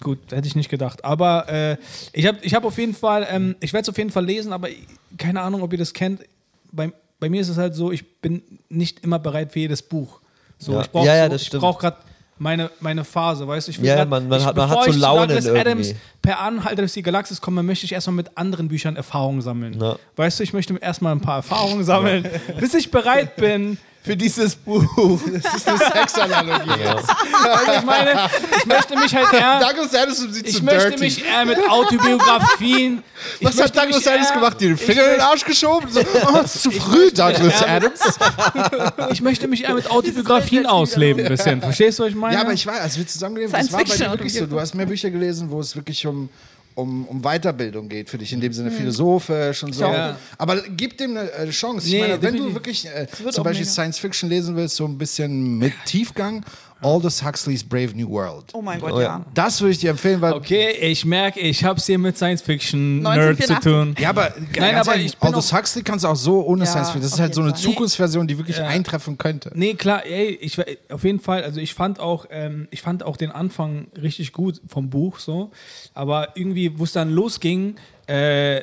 gut, 0.00 0.18
hätte 0.30 0.46
ich 0.46 0.54
nicht 0.56 0.68
gedacht. 0.68 1.02
Aber 1.04 1.48
äh, 1.48 1.76
ich 2.12 2.26
habe 2.26 2.38
ich 2.42 2.54
hab 2.54 2.64
auf 2.66 2.76
jeden 2.76 2.94
Fall, 2.94 3.26
ähm, 3.30 3.56
ich 3.60 3.72
werde 3.72 3.84
es 3.84 3.88
auf 3.88 3.96
jeden 3.96 4.10
Fall 4.10 4.26
lesen, 4.26 4.52
aber 4.52 4.68
keine 5.16 5.40
Ahnung, 5.40 5.62
ob 5.62 5.72
ihr 5.72 5.78
das 5.78 5.94
kennt. 5.94 6.20
Bei, 6.72 6.92
bei 7.24 7.30
mir 7.30 7.40
ist 7.40 7.48
es 7.48 7.56
halt 7.56 7.74
so, 7.74 7.90
ich 7.90 8.20
bin 8.20 8.42
nicht 8.68 9.00
immer 9.02 9.18
bereit 9.18 9.50
für 9.50 9.60
jedes 9.60 9.80
Buch. 9.80 10.20
So, 10.58 10.72
Ja. 10.72 10.82
ich 10.82 10.90
brauche 10.90 11.06
Ja, 11.06 11.26
ja, 11.26 11.38
so, 11.38 11.58
brauch 11.58 11.78
gerade 11.78 11.96
meine, 12.36 12.70
meine 12.80 13.02
Phase, 13.02 13.48
weißt 13.48 13.66
du? 13.68 13.70
Ich 13.70 13.80
will 13.80 13.86
Ja, 13.88 13.96
grad- 13.96 14.10
man- 14.10 14.28
man 14.28 14.40
ich, 14.40 14.46
hat- 14.46 14.56
man 14.56 14.68
hat 14.68 14.84
so 14.84 14.90
Launen 14.92 15.28
Douglas 15.28 15.44
irgendwie. 15.46 15.60
Adams 15.70 15.94
per 16.20 16.40
Anhalter 16.40 16.82
durch 16.82 16.92
die 16.92 17.02
Galaxis 17.02 17.40
komme, 17.40 17.62
möchte 17.62 17.86
ich 17.86 17.92
erstmal 17.92 18.16
mit 18.16 18.36
anderen 18.36 18.68
Büchern 18.68 18.94
Erfahrungen 18.96 19.40
sammeln. 19.40 19.80
Ja. 19.80 19.96
Weißt 20.16 20.38
du, 20.38 20.42
ich 20.42 20.52
möchte 20.52 20.76
erstmal 20.76 21.12
ein 21.14 21.20
paar 21.22 21.36
Erfahrungen 21.36 21.82
sammeln, 21.84 22.28
bis 22.60 22.74
ich 22.74 22.90
bereit 22.90 23.36
bin 23.36 23.78
für 24.04 24.16
dieses 24.16 24.54
Buch. 24.54 24.84
Das 25.42 25.54
ist 25.54 25.66
eine 25.66 25.78
Sexanalogie. 25.78 26.84
Also 26.84 27.72
ich 27.78 27.84
meine, 27.84 28.28
ich 28.58 28.66
möchte 28.66 28.96
mich 28.98 29.14
halt 29.14 29.32
eher. 29.32 29.60
Douglas 29.60 29.94
Adams 29.94 30.18
sieht 30.18 30.46
Ich 30.46 30.58
so 30.58 30.62
möchte 30.62 30.90
dirty. 30.90 31.04
mich 31.04 31.24
eher 31.24 31.44
mit 31.46 31.58
Autobiografien. 31.70 33.02
Was 33.40 33.58
hat 33.60 33.74
Douglas 33.74 34.06
Adams 34.06 34.32
gemacht? 34.32 34.60
Die 34.60 34.66
den 34.66 34.76
Finger 34.76 35.04
in 35.06 35.10
den 35.12 35.20
Arsch 35.22 35.44
geschoben? 35.44 35.90
So, 35.90 36.00
oh, 36.32 36.38
es 36.44 36.54
ist 36.56 36.62
zu 36.64 36.70
früh, 36.70 37.10
Douglas 37.10 37.60
Ja. 37.60 37.66
Adams. 37.76 38.00
Ich 39.10 39.22
möchte 39.22 39.48
mich 39.48 39.64
eher 39.64 39.74
mit 39.74 39.90
Autobiografien 39.90 40.66
ausleben, 40.66 41.22
ein 41.24 41.28
bisschen. 41.28 41.60
Verstehst 41.62 41.98
du, 41.98 42.02
was 42.04 42.10
ich 42.10 42.16
meine? 42.16 42.34
Ja, 42.34 42.40
aber 42.42 42.52
ich 42.52 42.66
weiß, 42.66 42.80
als 42.80 42.98
wir 42.98 43.06
zusammengelebt 43.06 43.52
haben, 43.54 43.62
das 43.62 43.72
war 43.72 43.84
bei 43.84 43.96
dir 43.96 44.10
wirklich 44.10 44.34
so. 44.34 44.46
Du 44.46 44.60
hast 44.60 44.74
mehr 44.74 44.86
Bücher 44.86 45.10
gelesen, 45.10 45.50
wo 45.50 45.60
es 45.60 45.74
wirklich 45.76 46.06
um, 46.06 46.28
um, 46.74 47.06
um 47.06 47.22
Weiterbildung 47.22 47.88
geht 47.88 48.10
für 48.10 48.18
dich, 48.18 48.32
in 48.32 48.40
dem 48.40 48.52
Sinne 48.52 48.70
philosophisch 48.70 49.62
und 49.62 49.74
so. 49.74 49.84
Ja. 49.84 50.16
Aber 50.38 50.60
gib 50.62 50.98
dem 50.98 51.16
eine 51.16 51.30
äh, 51.30 51.50
Chance. 51.50 51.86
Ich 51.86 51.94
Nee, 51.94 52.00
meine, 52.00 52.22
wenn 52.22 52.36
du 52.36 52.52
wirklich 52.52 52.86
äh, 52.86 53.06
zum 53.30 53.44
Beispiel. 53.44 53.66
Science 53.66 53.98
Fiction 53.98 54.28
lesen 54.28 54.56
willst, 54.56 54.76
so 54.76 54.84
ein 54.84 54.98
bisschen 54.98 55.58
mit 55.58 55.72
Tiefgang 55.84 56.44
Aldous 56.84 57.24
Huxleys 57.24 57.64
Brave 57.64 57.92
New 57.96 58.08
World. 58.10 58.44
Oh 58.52 58.60
mein 58.62 58.78
Gott, 58.80 58.92
Oh 58.92 58.98
ja. 59.00 59.04
ja. 59.18 59.26
Das 59.34 59.60
würde 59.60 59.72
ich 59.72 59.78
dir 59.78 59.90
empfehlen, 59.90 60.20
weil 60.20 60.34
Okay, 60.34 60.70
ich 60.72 61.04
merke, 61.04 61.40
ich 61.40 61.64
habe 61.64 61.78
es 61.78 61.86
hier 61.86 61.98
mit 61.98 62.16
Science-Fiction-Nerd 62.16 63.14
zu 63.42 63.54
1984. 63.54 63.58
tun. 63.72 63.96
Ja, 63.98 64.10
aber, 64.10 64.32
Nein, 64.58 64.74
aber 64.76 64.92
ehrlich, 64.94 65.16
Aldous 65.20 65.52
Huxley 65.52 65.82
kannst 65.82 66.04
du 66.04 66.08
auch 66.08 66.16
so 66.16 66.44
ohne 66.44 66.64
Ja, 66.64 66.70
Science 66.70 66.88
Fiction. 66.90 67.02
Das 67.02 67.12
ist 67.14 67.20
halt 67.20 67.34
so 67.34 67.40
eine 67.40 67.50
Fall. 67.50 67.58
Zukunftsversion, 67.60 68.26
die 68.28 68.36
wirklich 68.38 68.60
eintreffen 68.60 69.16
könnte. 69.18 69.50
Nee, 69.54 69.74
klar, 69.74 70.04
ey, 70.04 70.28
ich 70.40 70.58
war- 70.58 70.66
auf 70.90 71.02
jeden 71.04 71.20
Fall, 71.20 71.42
also 71.42 71.58
ich 71.60 71.74
fand 71.74 71.98
auch, 72.00 72.26
ähm, 72.30 72.68
ich 72.70 72.82
fand 72.82 73.02
auch 73.02 73.16
den 73.16 73.30
Anfang 73.30 73.86
richtig 74.00 74.32
gut 74.32 74.60
vom 74.68 74.90
Buch 74.90 75.18
so, 75.18 75.50
aber 75.94 76.28
irgendwie, 76.36 76.78
wo 76.78 76.84
es 76.84 76.92
dann 76.92 77.10
losging, 77.10 77.76
äh, 78.06 78.60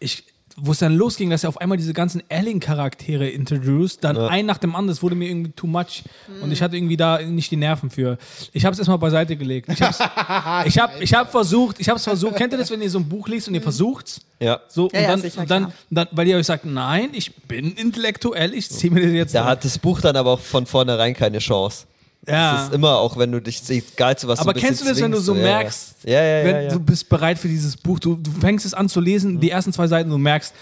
ich, 0.00 0.24
wo 0.56 0.72
es 0.72 0.78
dann 0.78 0.94
losging, 0.94 1.30
dass 1.30 1.44
er 1.44 1.48
auf 1.48 1.60
einmal 1.60 1.78
diese 1.78 1.92
ganzen 1.92 2.22
Alien-Charaktere 2.30 3.28
introduced, 3.28 4.04
dann 4.04 4.16
ein 4.16 4.46
nach 4.46 4.58
dem 4.58 4.74
anderen, 4.74 4.88
das 4.88 5.02
wurde 5.02 5.14
mir 5.14 5.28
irgendwie 5.28 5.52
too 5.52 5.66
much 5.66 6.02
und 6.42 6.52
ich 6.52 6.62
hatte 6.62 6.76
irgendwie 6.76 6.96
da 6.96 7.20
nicht 7.22 7.50
die 7.50 7.56
Nerven 7.56 7.90
für. 7.90 8.18
Ich 8.52 8.64
habe 8.64 8.72
es 8.72 8.78
erstmal 8.78 8.98
beiseite 8.98 9.36
gelegt. 9.36 9.68
Ich 9.72 9.80
habe 9.82 9.94
ich 10.68 10.78
hab, 10.78 11.00
ich 11.00 11.14
hab 11.14 11.30
versucht, 11.30 11.80
ich 11.80 11.88
habe 11.88 11.96
es 11.96 12.04
versucht, 12.04 12.36
kennt 12.36 12.52
ihr 12.52 12.58
das, 12.58 12.70
wenn 12.70 12.82
ihr 12.82 12.90
so 12.90 12.98
ein 12.98 13.08
Buch 13.08 13.28
liest 13.28 13.48
und 13.48 13.54
ihr 13.54 13.62
versucht's? 13.62 14.20
Ja. 14.40 14.60
So, 14.68 14.90
Ja, 14.92 14.98
und 14.98 15.02
ja, 15.02 15.08
dann, 15.08 15.20
sicher, 15.20 15.40
und 15.40 15.50
dann, 15.50 15.72
dann, 15.90 16.08
weil 16.12 16.26
ihr 16.28 16.36
euch 16.36 16.46
sagt, 16.46 16.64
nein, 16.64 17.10
ich 17.12 17.34
bin 17.34 17.72
intellektuell, 17.72 18.54
ich 18.54 18.68
ziehe 18.68 18.92
mir 18.92 19.02
das 19.02 19.12
jetzt 19.12 19.34
Da 19.34 19.44
hat 19.44 19.64
das 19.64 19.78
Buch 19.78 20.00
dann 20.00 20.16
aber 20.16 20.32
auch 20.32 20.40
von 20.40 20.66
vornherein 20.66 21.14
keine 21.14 21.38
Chance. 21.38 21.86
Ja. 22.26 22.54
Das 22.54 22.64
ist 22.68 22.74
immer 22.74 22.98
auch, 22.98 23.16
wenn 23.16 23.32
du 23.32 23.40
dich, 23.40 23.62
egal 23.68 24.16
zu 24.16 24.28
was 24.28 24.38
Aber 24.38 24.52
du 24.52 24.60
kennst 24.60 24.80
du 24.80 24.84
das, 24.84 25.00
wenn 25.00 25.10
du 25.10 25.18
zwingst, 25.18 25.26
so 25.26 25.34
ja, 25.34 25.42
merkst, 25.42 25.94
Ja, 26.04 26.12
ja, 26.12 26.38
ja. 26.38 26.44
wenn 26.44 26.54
ja, 26.54 26.62
ja. 26.62 26.68
du 26.70 26.80
bist 26.80 27.08
bereit 27.08 27.38
für 27.38 27.48
dieses 27.48 27.76
Buch, 27.76 27.98
du, 27.98 28.14
du 28.16 28.30
fängst 28.40 28.64
es 28.64 28.74
an 28.74 28.88
zu 28.88 29.00
lesen, 29.00 29.40
die 29.40 29.50
ersten 29.50 29.72
zwei 29.72 29.88
Seiten, 29.88 30.08
du 30.08 30.18
merkst, 30.18 30.54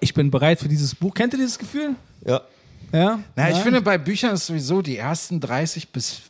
ich 0.00 0.14
bin 0.14 0.30
bereit 0.30 0.60
für 0.60 0.68
dieses 0.68 0.94
Buch. 0.94 1.14
Kennt 1.14 1.32
ihr 1.32 1.38
dieses 1.38 1.58
Gefühl? 1.58 1.96
ja. 2.26 2.40
Ja? 2.92 3.20
Na, 3.36 3.50
ich 3.50 3.56
finde, 3.58 3.80
bei 3.80 3.96
Büchern 3.96 4.34
ist 4.34 4.46
sowieso 4.46 4.82
die 4.82 4.98
ersten 4.98 5.40
30 5.40 5.88
bis, 5.88 6.20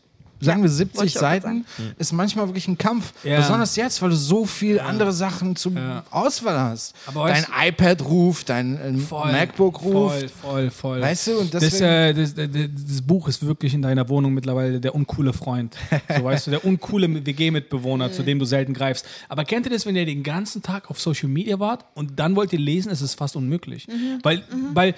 sagen 0.44 0.62
wir, 0.62 0.68
wollte 0.68 0.74
70 0.76 1.02
ich 1.04 1.16
auch 1.16 1.20
gerade 1.20 1.40
Seiten, 1.42 1.64
ist 1.98 2.12
manchmal 2.12 2.46
wirklich 2.48 2.68
ein 2.68 2.78
Kampf. 2.78 3.12
Ja. 3.24 3.38
Besonders 3.38 3.76
jetzt, 3.76 4.00
weil 4.02 4.10
du 4.10 4.16
so 4.16 4.44
viel 4.44 4.80
andere 4.80 5.12
Sachen 5.12 5.56
zur 5.56 5.72
Ja. 5.72 6.04
Auswahl 6.10 6.58
hast. 6.58 6.94
Aber 7.06 7.28
dein 7.28 7.46
iPad 7.68 8.02
ruft, 8.04 8.48
dein 8.48 8.76
äh, 8.78 8.98
Voll, 8.98 9.32
MacBook 9.32 9.82
ruft. 9.82 10.18
Voll, 10.18 10.28
voll, 10.28 10.70
voll. 10.70 11.00
Weißt 11.00 11.26
du, 11.28 11.38
und 11.38 11.54
das, 11.54 11.60
deswegen- 11.62 11.84
äh, 11.84 12.14
das, 12.14 12.34
das, 12.34 12.48
das 12.50 13.02
Buch 13.02 13.28
ist 13.28 13.44
wirklich 13.46 13.74
in 13.74 13.82
deiner 13.82 14.08
Wohnung 14.08 14.34
mittlerweile 14.34 14.80
der 14.80 14.94
uncoole 14.94 15.32
Freund. 15.32 15.76
So 16.16 16.24
weißt 16.24 16.46
du, 16.46 16.50
der 16.52 16.64
uncoole 16.64 17.08
WG-Mitbewohner, 17.24 18.12
zu 18.12 18.22
dem 18.22 18.38
du 18.38 18.44
selten 18.44 18.74
greifst. 18.74 19.06
Aber 19.28 19.44
kennt 19.44 19.66
ihr 19.66 19.72
das, 19.72 19.86
wenn 19.86 19.96
ihr 19.96 20.06
den 20.06 20.22
ganzen 20.22 20.62
Tag 20.62 20.90
auf 20.90 21.00
Social 21.00 21.28
Media 21.28 21.58
wart 21.60 21.84
und 21.94 22.18
dann 22.18 22.36
wollt 22.36 22.52
ihr 22.52 22.58
lesen, 22.58 22.90
ist 22.90 23.00
es 23.00 23.14
fast 23.14 23.36
unmöglich. 23.36 23.86
Weil, 24.22 24.42
weil 24.74 24.94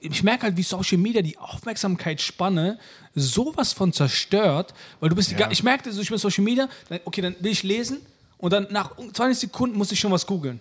ich 0.00 0.22
merke 0.22 0.44
halt, 0.44 0.56
wie 0.56 0.62
Social 0.62 0.98
Media 0.98 1.22
die 1.22 1.36
Aufmerksamkeitsspanne 1.38 2.78
sowas 3.14 3.72
von 3.72 3.92
zerstört, 3.92 4.74
weil 5.00 5.08
du 5.08 5.16
bist, 5.16 5.30
die, 5.30 5.34
ga- 5.34 5.50
ich 5.50 5.62
merke, 5.62 5.90
so, 5.92 6.00
ich 6.00 6.08
bin 6.08 6.18
Social 6.18 6.44
Media, 6.44 6.68
dann, 6.88 7.00
okay, 7.04 7.20
dann 7.20 7.34
will 7.40 7.50
ich 7.52 7.62
lesen 7.62 7.98
und 8.38 8.52
dann 8.52 8.66
nach 8.70 8.92
20 8.96 9.38
Sekunden 9.38 9.76
muss 9.76 9.92
ich 9.92 10.00
schon 10.00 10.12
was 10.12 10.26
googeln. 10.26 10.60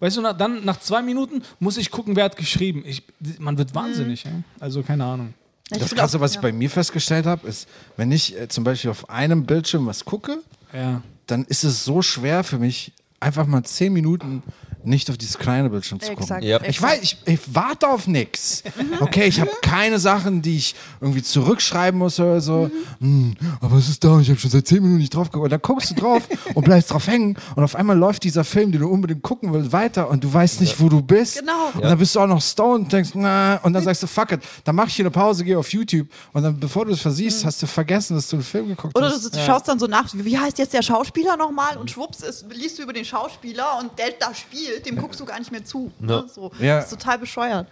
Weißt 0.00 0.16
du, 0.16 0.22
dann 0.34 0.64
nach 0.64 0.78
zwei 0.80 1.02
Minuten 1.02 1.42
muss 1.58 1.76
ich 1.76 1.90
gucken, 1.90 2.14
wer 2.14 2.24
hat 2.24 2.36
geschrieben. 2.36 2.82
Ich, 2.86 3.02
man 3.38 3.58
wird 3.58 3.74
wahnsinnig. 3.74 4.24
Ja? 4.24 4.30
Also 4.60 4.82
keine 4.82 5.04
Ahnung. 5.04 5.34
Das 5.70 5.94
Krasse, 5.94 6.18
was 6.20 6.30
ich 6.32 6.36
ja. 6.36 6.42
bei 6.42 6.52
mir 6.52 6.70
festgestellt 6.70 7.26
habe, 7.26 7.46
ist, 7.46 7.68
wenn 7.96 8.10
ich 8.12 8.38
äh, 8.38 8.48
zum 8.48 8.64
Beispiel 8.64 8.90
auf 8.90 9.10
einem 9.10 9.44
Bildschirm 9.44 9.86
was 9.86 10.04
gucke, 10.04 10.38
Ja. 10.72 11.02
dann 11.26 11.44
ist 11.44 11.64
es 11.64 11.84
so 11.84 12.00
schwer 12.00 12.42
für 12.44 12.58
mich, 12.58 12.92
einfach 13.20 13.46
mal 13.46 13.62
10 13.62 13.92
Minuten 13.92 14.42
nicht 14.84 15.10
auf 15.10 15.18
dieses 15.18 15.38
kleine 15.38 15.70
Bildschirm 15.70 16.00
zu 16.00 16.08
gucken. 16.08 16.22
Exakt. 16.22 16.44
Ja. 16.44 16.60
Ich 16.62 16.80
weiß, 16.80 17.00
ich, 17.02 17.18
ich 17.26 17.40
warte 17.52 17.88
auf 17.88 18.06
nichts. 18.06 18.62
Okay, 19.00 19.26
ich 19.26 19.40
habe 19.40 19.50
keine 19.60 19.98
Sachen, 19.98 20.40
die 20.42 20.56
ich 20.56 20.74
irgendwie 21.00 21.22
zurückschreiben 21.22 21.98
muss 21.98 22.18
oder 22.20 22.40
so. 22.40 22.70
Hm, 23.00 23.34
aber 23.60 23.76
es 23.76 23.88
ist 23.88 24.02
da, 24.04 24.18
ich 24.20 24.28
habe 24.30 24.38
schon 24.38 24.50
seit 24.50 24.66
10 24.66 24.82
Minuten 24.82 24.98
nicht 24.98 25.14
drauf 25.14 25.30
geguckt. 25.30 25.44
Und 25.44 25.50
dann 25.50 25.62
guckst 25.62 25.90
du 25.90 25.94
drauf 25.94 26.22
und 26.54 26.64
bleibst 26.64 26.90
drauf 26.90 27.06
hängen 27.06 27.36
und 27.56 27.64
auf 27.64 27.74
einmal 27.74 27.96
läuft 27.96 28.24
dieser 28.24 28.44
Film, 28.44 28.72
den 28.72 28.80
du 28.80 28.88
unbedingt 28.88 29.22
gucken 29.22 29.52
willst, 29.52 29.72
weiter 29.72 30.08
und 30.08 30.24
du 30.24 30.32
weißt 30.32 30.60
nicht, 30.60 30.80
wo 30.80 30.88
du 30.88 31.02
bist. 31.02 31.40
Genau. 31.40 31.70
Und 31.74 31.84
dann 31.84 31.98
bist 31.98 32.14
du 32.14 32.20
auch 32.20 32.26
noch 32.26 32.40
stoned 32.40 32.84
und 32.84 32.92
denkst, 32.92 33.10
na, 33.14 33.56
und 33.62 33.72
dann 33.72 33.82
sagst 33.82 34.02
du, 34.02 34.06
fuck 34.06 34.32
it, 34.32 34.40
dann 34.64 34.74
mach 34.74 34.86
ich 34.86 34.94
hier 34.94 35.04
eine 35.04 35.10
Pause, 35.10 35.44
gehe 35.44 35.58
auf 35.58 35.72
YouTube 35.72 36.08
und 36.32 36.42
dann, 36.42 36.58
bevor 36.58 36.86
du 36.86 36.92
es 36.92 37.00
versiehst, 37.00 37.44
hast 37.44 37.62
du 37.62 37.66
vergessen, 37.66 38.16
dass 38.16 38.28
du 38.28 38.36
einen 38.36 38.44
Film 38.44 38.68
geguckt 38.68 38.96
Oder 38.96 39.10
hast. 39.10 39.34
du 39.34 39.38
schaust 39.40 39.68
dann 39.68 39.78
so 39.78 39.86
nach, 39.86 40.08
wie 40.14 40.38
heißt 40.38 40.58
jetzt 40.58 40.72
der 40.72 40.82
Schauspieler 40.82 41.36
nochmal? 41.36 41.76
Und 41.76 41.90
schwupps, 41.90 42.22
ist, 42.22 42.46
liest 42.52 42.78
du 42.78 42.82
über 42.82 42.92
den 42.92 43.04
Schauspieler 43.08 43.78
und 43.80 43.98
der 43.98 44.12
da 44.20 44.34
spielt, 44.34 44.86
dem 44.86 44.96
guckst 44.96 45.18
du 45.20 45.24
gar 45.24 45.38
nicht 45.38 45.50
mehr 45.52 45.64
zu. 45.64 45.90
Ne? 45.98 46.24
So, 46.32 46.50
Ja. 46.60 46.76
Das 46.76 46.84
ist 46.84 46.90
total 46.98 47.18
bescheuert. 47.18 47.66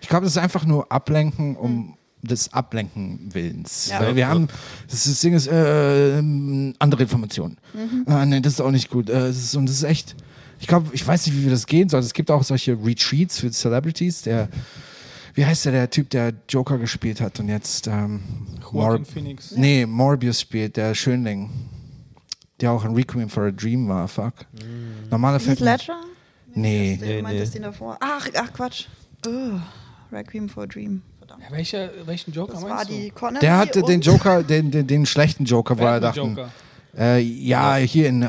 Ich 0.00 0.08
glaube, 0.08 0.24
das 0.24 0.32
ist 0.36 0.42
einfach 0.42 0.64
nur 0.64 0.90
Ablenken 0.92 1.56
um 1.56 1.96
des 2.22 2.52
Ablenken 2.52 3.30
Willens. 3.34 3.88
Ja. 3.88 4.00
Weil 4.00 4.14
wir 4.16 4.28
haben, 4.28 4.46
das, 4.88 5.06
ist- 5.06 5.08
das 5.14 5.20
Ding 5.20 5.34
ist, 5.34 5.48
äh, 5.48 6.18
ähm, 6.18 6.74
andere 6.78 7.02
Informationen. 7.02 7.56
Ah, 8.06 8.24
nee, 8.24 8.40
das 8.40 8.54
ist 8.54 8.60
auch 8.60 8.70
nicht 8.70 8.90
gut. 8.90 9.08
Äh, 9.10 9.14
das 9.28 9.36
ist, 9.38 9.56
und 9.56 9.66
das 9.66 9.76
ist 9.76 9.82
echt, 9.82 10.14
ich 10.60 10.68
glaube, 10.68 10.90
ich 10.92 11.04
weiß 11.06 11.26
nicht, 11.26 11.44
wie 11.44 11.50
das 11.50 11.66
gehen 11.66 11.88
soll. 11.88 11.98
Es 12.00 12.12
gibt 12.14 12.30
auch 12.30 12.44
solche 12.44 12.72
Retreats 12.80 13.40
für 13.40 13.50
Celebrities. 13.50 14.22
Der, 14.22 14.48
wie 15.34 15.44
heißt 15.46 15.64
der, 15.64 15.72
der 15.72 15.90
Typ, 15.90 16.10
der 16.10 16.32
Joker 16.48 16.78
gespielt 16.78 17.20
hat 17.20 17.40
und 17.40 17.48
jetzt 17.48 17.88
ähm, 17.88 18.20
Joaquin 18.72 19.04
Phoenix. 19.04 19.50
Nee, 19.56 19.86
Morbius 19.86 20.40
spielt, 20.40 20.76
der 20.76 20.94
Schönling. 20.94 21.50
Der 22.62 22.70
auch 22.70 22.84
in 22.84 22.94
Requiem 22.94 23.28
for 23.28 23.44
a 23.44 23.50
Dream 23.50 23.88
war, 23.88 24.06
fuck. 24.08 24.32
Normaler 25.10 25.38
Heath 25.38 25.58
Film. 25.58 25.64
Ledger? 25.68 25.96
Nee. 26.54 26.96
Du 27.00 27.06
Nee, 27.06 27.22
meintest 27.22 27.54
nee. 27.54 27.60
den 27.60 27.64
davor. 27.64 27.96
Ach, 28.00 28.28
ach 28.36 28.52
Quatsch. 28.52 28.86
Ugh. 29.26 29.60
Requiem 30.12 30.48
for 30.48 30.62
a 30.64 30.66
Dream. 30.66 31.02
Verdammt. 31.18 31.42
Ja, 31.48 31.56
welcher, 31.56 31.90
welchen 32.06 32.32
Joker 32.32 32.52
Das 32.54 32.62
meinst 32.62 32.76
war 32.76 32.84
du? 32.84 32.92
die 32.92 33.10
Connery 33.10 33.40
Der 33.40 33.56
hatte 33.58 33.82
den 33.82 34.00
Joker, 34.00 34.42
den, 34.42 34.70
den, 34.70 34.86
den 34.86 35.06
schlechten 35.06 35.44
Joker, 35.44 35.78
wo 35.78 35.84
er. 35.84 35.98
Joker. 36.12 36.50
Äh, 36.96 37.20
ja, 37.20 37.76
hier 37.76 38.06
in, 38.08 38.20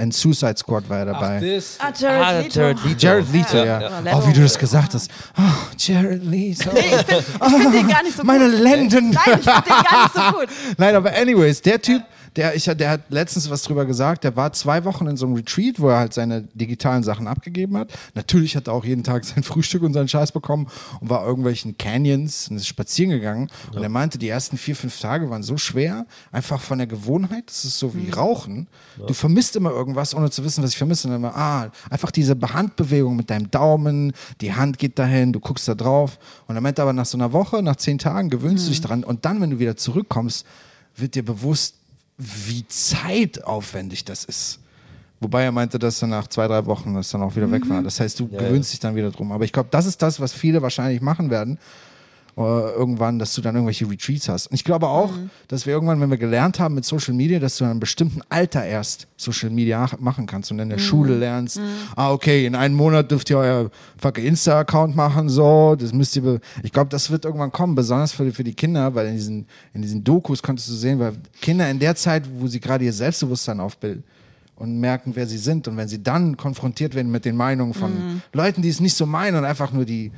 in 0.00 0.10
Suicide 0.10 0.56
Squad 0.56 0.88
war 0.88 1.00
er 1.00 1.08
Ach, 1.14 1.20
dabei. 1.20 1.54
das. 1.54 1.78
Ah, 1.78 1.92
Jared 1.94 2.22
Ah, 2.24 2.38
Leto. 2.40 2.60
Jared 2.60 2.84
Leto. 2.84 3.06
Jared 3.06 3.32
Leto, 3.32 3.56
Ja, 3.58 3.64
ja. 3.64 4.00
ja. 4.02 4.18
Oh, 4.18 4.26
wie 4.26 4.32
du 4.32 4.40
das 4.40 4.58
gesagt 4.58 4.94
hast. 4.94 5.10
Oh, 5.36 5.42
Jared 5.76 6.24
Leto. 6.24 6.70
Nee, 6.72 6.80
ich 6.80 7.04
finde 7.04 7.22
find 7.22 7.74
den 7.74 7.88
gar 7.88 8.02
nicht 8.02 8.16
so 8.16 8.24
Meine 8.24 8.50
gut. 8.50 8.58
Lenden. 8.58 9.10
Nein, 9.10 9.38
ich 9.38 9.44
finde 9.44 9.62
den 9.66 9.84
gar 9.84 10.02
nicht 10.04 10.14
so 10.14 10.38
gut. 10.38 10.48
Nein, 10.78 10.94
aber 10.96 11.12
anyways, 11.14 11.60
der 11.60 11.82
Typ, 11.82 12.02
der, 12.36 12.54
ich, 12.54 12.64
der 12.64 12.90
hat 12.90 13.00
letztens 13.08 13.48
was 13.50 13.62
drüber 13.62 13.86
gesagt, 13.86 14.22
der 14.24 14.36
war 14.36 14.52
zwei 14.52 14.84
Wochen 14.84 15.06
in 15.06 15.16
so 15.16 15.26
einem 15.26 15.34
Retreat, 15.36 15.80
wo 15.80 15.88
er 15.88 15.98
halt 15.98 16.12
seine 16.12 16.42
digitalen 16.42 17.02
Sachen 17.02 17.26
abgegeben 17.26 17.76
hat. 17.78 17.90
Natürlich 18.14 18.56
hat 18.56 18.68
er 18.68 18.74
auch 18.74 18.84
jeden 18.84 19.02
Tag 19.04 19.24
sein 19.24 19.42
Frühstück 19.42 19.82
und 19.82 19.94
seinen 19.94 20.08
Scheiß 20.08 20.32
bekommen 20.32 20.68
und 21.00 21.08
war 21.08 21.26
irgendwelchen 21.26 21.78
Canyons 21.78 22.48
und 22.48 22.56
ist 22.56 22.66
spazieren 22.66 23.10
gegangen. 23.10 23.48
Und 23.72 23.82
er 23.82 23.88
meinte, 23.88 24.18
die 24.18 24.28
ersten 24.28 24.58
vier, 24.58 24.76
fünf 24.76 25.00
Tage 25.00 25.30
waren 25.30 25.42
so 25.42 25.56
schwer, 25.56 26.06
einfach 26.30 26.60
von 26.60 26.78
der 26.78 26.86
Gewohnheit, 26.86 27.44
das 27.46 27.64
ist 27.64 27.78
so 27.78 27.94
wie 27.94 28.10
Rauchen. 28.10 28.66
Du 29.06 29.14
vermisst 29.14 29.56
immer 29.56 29.70
irgendwas, 29.70 30.14
ohne 30.14 30.30
zu 30.30 30.44
wissen, 30.44 30.62
was 30.62 30.70
ich 30.70 30.78
vermisse. 30.78 31.08
Und 31.08 31.12
dann 31.12 31.20
immer, 31.22 31.36
ah, 31.36 31.70
einfach 31.90 32.10
diese 32.10 32.36
Handbewegung 32.40 33.16
mit 33.16 33.30
deinem 33.30 33.50
Daumen, 33.50 34.12
die 34.40 34.54
Hand 34.54 34.78
geht 34.78 34.98
dahin, 34.98 35.32
du 35.32 35.40
guckst 35.40 35.68
da 35.68 35.74
drauf. 35.74 36.18
Und 36.46 36.54
er 36.54 36.60
meinte 36.60 36.82
aber 36.82 36.92
nach 36.92 37.06
so 37.06 37.16
einer 37.16 37.32
Woche, 37.32 37.62
nach 37.62 37.76
zehn 37.76 37.98
Tagen 37.98 38.28
gewöhnst 38.28 38.66
du 38.66 38.70
dich 38.70 38.80
dran. 38.80 39.04
Und 39.04 39.24
dann, 39.24 39.40
wenn 39.40 39.50
du 39.50 39.58
wieder 39.58 39.76
zurückkommst, 39.76 40.46
wird 40.96 41.14
dir 41.14 41.24
bewusst, 41.24 41.76
wie 42.18 42.66
zeitaufwendig 42.66 44.04
das 44.04 44.24
ist. 44.24 44.60
Wobei 45.20 45.44
er 45.44 45.52
meinte, 45.52 45.78
dass 45.78 46.02
er 46.02 46.08
nach 46.08 46.28
zwei, 46.28 46.46
drei 46.46 46.66
Wochen 46.66 46.94
das 46.94 47.10
dann 47.10 47.22
auch 47.22 47.34
wieder 47.36 47.50
weg 47.50 47.68
war. 47.70 47.82
Das 47.82 48.00
heißt, 48.00 48.20
du 48.20 48.28
Ja, 48.30 48.38
gewöhnst 48.38 48.72
dich 48.72 48.80
dann 48.80 48.94
wieder 48.94 49.10
drum. 49.10 49.32
Aber 49.32 49.44
ich 49.44 49.52
glaube, 49.52 49.68
das 49.70 49.86
ist 49.86 50.02
das, 50.02 50.20
was 50.20 50.32
viele 50.32 50.60
wahrscheinlich 50.60 51.00
machen 51.00 51.30
werden. 51.30 51.58
Äh, 52.38 52.40
irgendwann, 52.40 53.18
dass 53.18 53.34
du 53.34 53.40
dann 53.40 53.54
irgendwelche 53.54 53.88
Retreats 53.88 54.28
hast. 54.28 54.48
Und 54.48 54.54
ich 54.56 54.62
glaube 54.62 54.88
auch, 54.88 55.10
dass 55.48 55.64
wir 55.64 55.72
irgendwann, 55.72 56.02
wenn 56.02 56.10
wir 56.10 56.18
gelernt 56.18 56.60
haben 56.60 56.74
mit 56.74 56.84
Social 56.84 57.14
Media, 57.14 57.38
dass 57.38 57.56
du 57.56 57.64
in 57.64 57.70
einem 57.70 57.80
bestimmten 57.80 58.20
Alter 58.28 58.62
erst 58.62 59.06
Social 59.16 59.48
Media 59.48 59.88
machen 60.00 60.26
kannst 60.26 60.50
und 60.50 60.58
in 60.58 60.68
der 60.68 60.76
Schule 60.76 61.16
lernst, 61.16 61.58
ah, 61.94 62.12
okay, 62.12 62.44
in 62.44 62.54
einem 62.54 62.74
Monat 62.74 63.10
dürft 63.10 63.30
ihr 63.30 63.38
euer 63.38 63.70
fucking 63.96 64.26
Insta-Account 64.26 64.94
machen, 64.94 65.30
so, 65.30 65.76
das 65.76 65.94
müsst 65.94 66.14
ihr, 66.14 66.38
ich 66.62 66.72
glaube, 66.72 66.90
das 66.90 67.10
wird 67.10 67.24
irgendwann 67.24 67.52
kommen, 67.52 67.74
besonders 67.74 68.12
für, 68.12 68.30
für 68.30 68.44
die 68.44 68.52
Kinder, 68.52 68.94
weil 68.94 69.06
in 69.06 69.14
diesen, 69.14 69.46
in 69.72 69.80
diesen 69.80 70.04
Dokus 70.04 70.42
konntest 70.42 70.68
du 70.68 70.74
sehen, 70.74 70.98
weil 70.98 71.14
Kinder 71.40 71.70
in 71.70 71.78
der 71.78 71.96
Zeit, 71.96 72.24
wo 72.38 72.48
sie 72.48 72.60
gerade 72.60 72.84
ihr 72.84 72.92
Selbstbewusstsein 72.92 73.60
aufbilden, 73.60 74.04
und 74.56 74.80
merken, 74.80 75.12
wer 75.14 75.26
sie 75.26 75.36
sind. 75.36 75.68
Und 75.68 75.76
wenn 75.76 75.86
sie 75.86 76.02
dann 76.02 76.38
konfrontiert 76.38 76.94
werden 76.94 77.12
mit 77.12 77.26
den 77.26 77.36
Meinungen 77.36 77.74
von 77.74 78.22
Leuten, 78.32 78.62
die 78.62 78.70
es 78.70 78.80
nicht 78.80 78.94
so 78.94 79.04
meinen 79.04 79.36
und 79.36 79.44
einfach 79.44 79.70
nur 79.70 79.84
die 79.84 80.12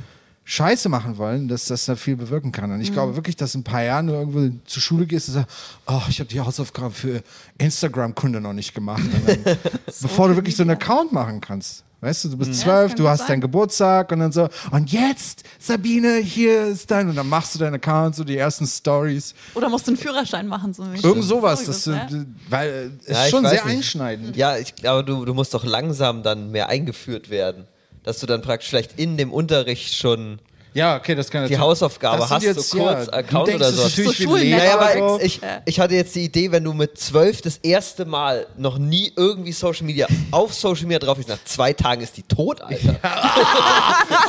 Scheiße 0.50 0.88
machen 0.88 1.18
wollen, 1.18 1.46
dass 1.46 1.66
das 1.66 1.84
da 1.84 1.94
viel 1.94 2.16
bewirken 2.16 2.52
kann. 2.52 2.72
Und 2.72 2.80
ich 2.80 2.90
glaube 2.94 3.16
wirklich, 3.16 3.36
dass 3.36 3.54
in 3.54 3.60
ein 3.60 3.64
paar 3.64 3.82
Jahren 3.82 4.06
du 4.06 4.14
irgendwo 4.14 4.50
zur 4.64 4.80
Schule 4.80 5.04
gehst 5.04 5.28
und 5.28 5.34
sagst, 5.34 5.50
oh, 5.86 6.00
ich 6.08 6.20
habe 6.20 6.30
die 6.30 6.40
Hausaufgaben 6.40 6.90
für 6.94 7.22
Instagram-Kunde 7.58 8.40
noch 8.40 8.54
nicht 8.54 8.74
gemacht. 8.74 9.02
Dann, 9.26 9.38
bevor 10.00 10.28
du 10.28 10.36
wirklich 10.36 10.56
so 10.56 10.62
einen 10.62 10.70
Account 10.70 11.12
machen 11.12 11.42
kannst. 11.42 11.84
Weißt 12.00 12.24
du, 12.24 12.28
du 12.30 12.36
bist 12.38 12.54
zwölf, 12.54 12.92
kann 12.92 12.96
du 12.96 13.08
hast 13.08 13.18
sein. 13.18 13.26
deinen 13.28 13.40
Geburtstag 13.42 14.10
und 14.12 14.20
dann 14.20 14.32
so, 14.32 14.48
und 14.70 14.90
jetzt, 14.90 15.42
Sabine, 15.58 16.16
hier 16.18 16.68
ist 16.68 16.90
dein, 16.90 17.08
und 17.10 17.16
dann 17.16 17.28
machst 17.28 17.54
du 17.54 17.58
deinen 17.58 17.74
Account, 17.74 18.14
so 18.14 18.22
die 18.24 18.36
ersten 18.38 18.66
Stories. 18.66 19.34
Oder 19.54 19.68
musst 19.68 19.86
du 19.86 19.90
einen 19.90 19.98
Führerschein 19.98 20.46
machen. 20.46 20.72
So 20.72 20.84
Irgend 21.02 21.24
sowas, 21.24 21.64
das, 21.64 21.82
du- 21.84 22.24
weil 22.48 22.68
äh, 22.68 23.10
es 23.10 23.16
Ja, 23.16 23.24
ist 23.24 23.30
schon 23.30 23.42
sehr 23.44 23.64
nicht. 23.64 23.76
einschneidend. 23.76 24.36
Ja, 24.36 24.56
ich 24.56 24.76
glaube, 24.76 25.04
du, 25.04 25.24
du 25.26 25.34
musst 25.34 25.52
doch 25.52 25.64
langsam 25.64 26.22
dann 26.22 26.52
mehr 26.52 26.68
eingeführt 26.68 27.28
werden. 27.30 27.64
Dass 28.02 28.20
du 28.20 28.26
dann 28.26 28.42
praktisch 28.42 28.70
vielleicht 28.70 28.98
in 28.98 29.16
dem 29.16 29.32
Unterricht 29.32 29.94
schon 29.94 30.38
Ja, 30.78 30.96
okay, 30.96 31.14
das 31.14 31.30
kann 31.30 31.42
die 31.46 31.52
natürlich- 31.52 31.60
Hausaufgabe. 31.60 32.18
Das 32.18 32.30
Hast 32.30 32.42
jetzt, 32.44 32.72
du 32.72 32.78
kurz 32.78 33.06
ja, 33.06 33.12
Account 33.12 33.48
du 33.48 33.52
denkst, 33.52 33.66
oder 33.66 33.72
das 33.72 33.76
so? 33.76 33.86
ist 33.86 33.98
natürlich 33.98 34.18
So 34.28 34.36
Lehrer 34.36 34.58
Naja, 34.58 34.74
aber 35.06 35.22
ich, 35.24 35.40
ich 35.64 35.80
hatte 35.80 35.94
jetzt 35.94 36.14
die 36.14 36.24
Idee, 36.24 36.52
wenn 36.52 36.64
du 36.64 36.72
mit 36.72 36.98
zwölf 36.98 37.42
das 37.42 37.56
erste 37.58 38.04
Mal 38.04 38.46
noch 38.56 38.78
nie 38.78 39.12
irgendwie 39.16 39.52
Social 39.52 39.86
Media 39.86 40.06
auf 40.30 40.54
Social 40.54 40.84
Media 40.84 40.98
drauf 41.00 41.16
bist, 41.16 41.28
nach 41.28 41.42
zwei 41.44 41.72
Tagen 41.72 42.02
ist 42.02 42.16
die 42.16 42.22
tot, 42.22 42.60
Alter. 42.60 42.96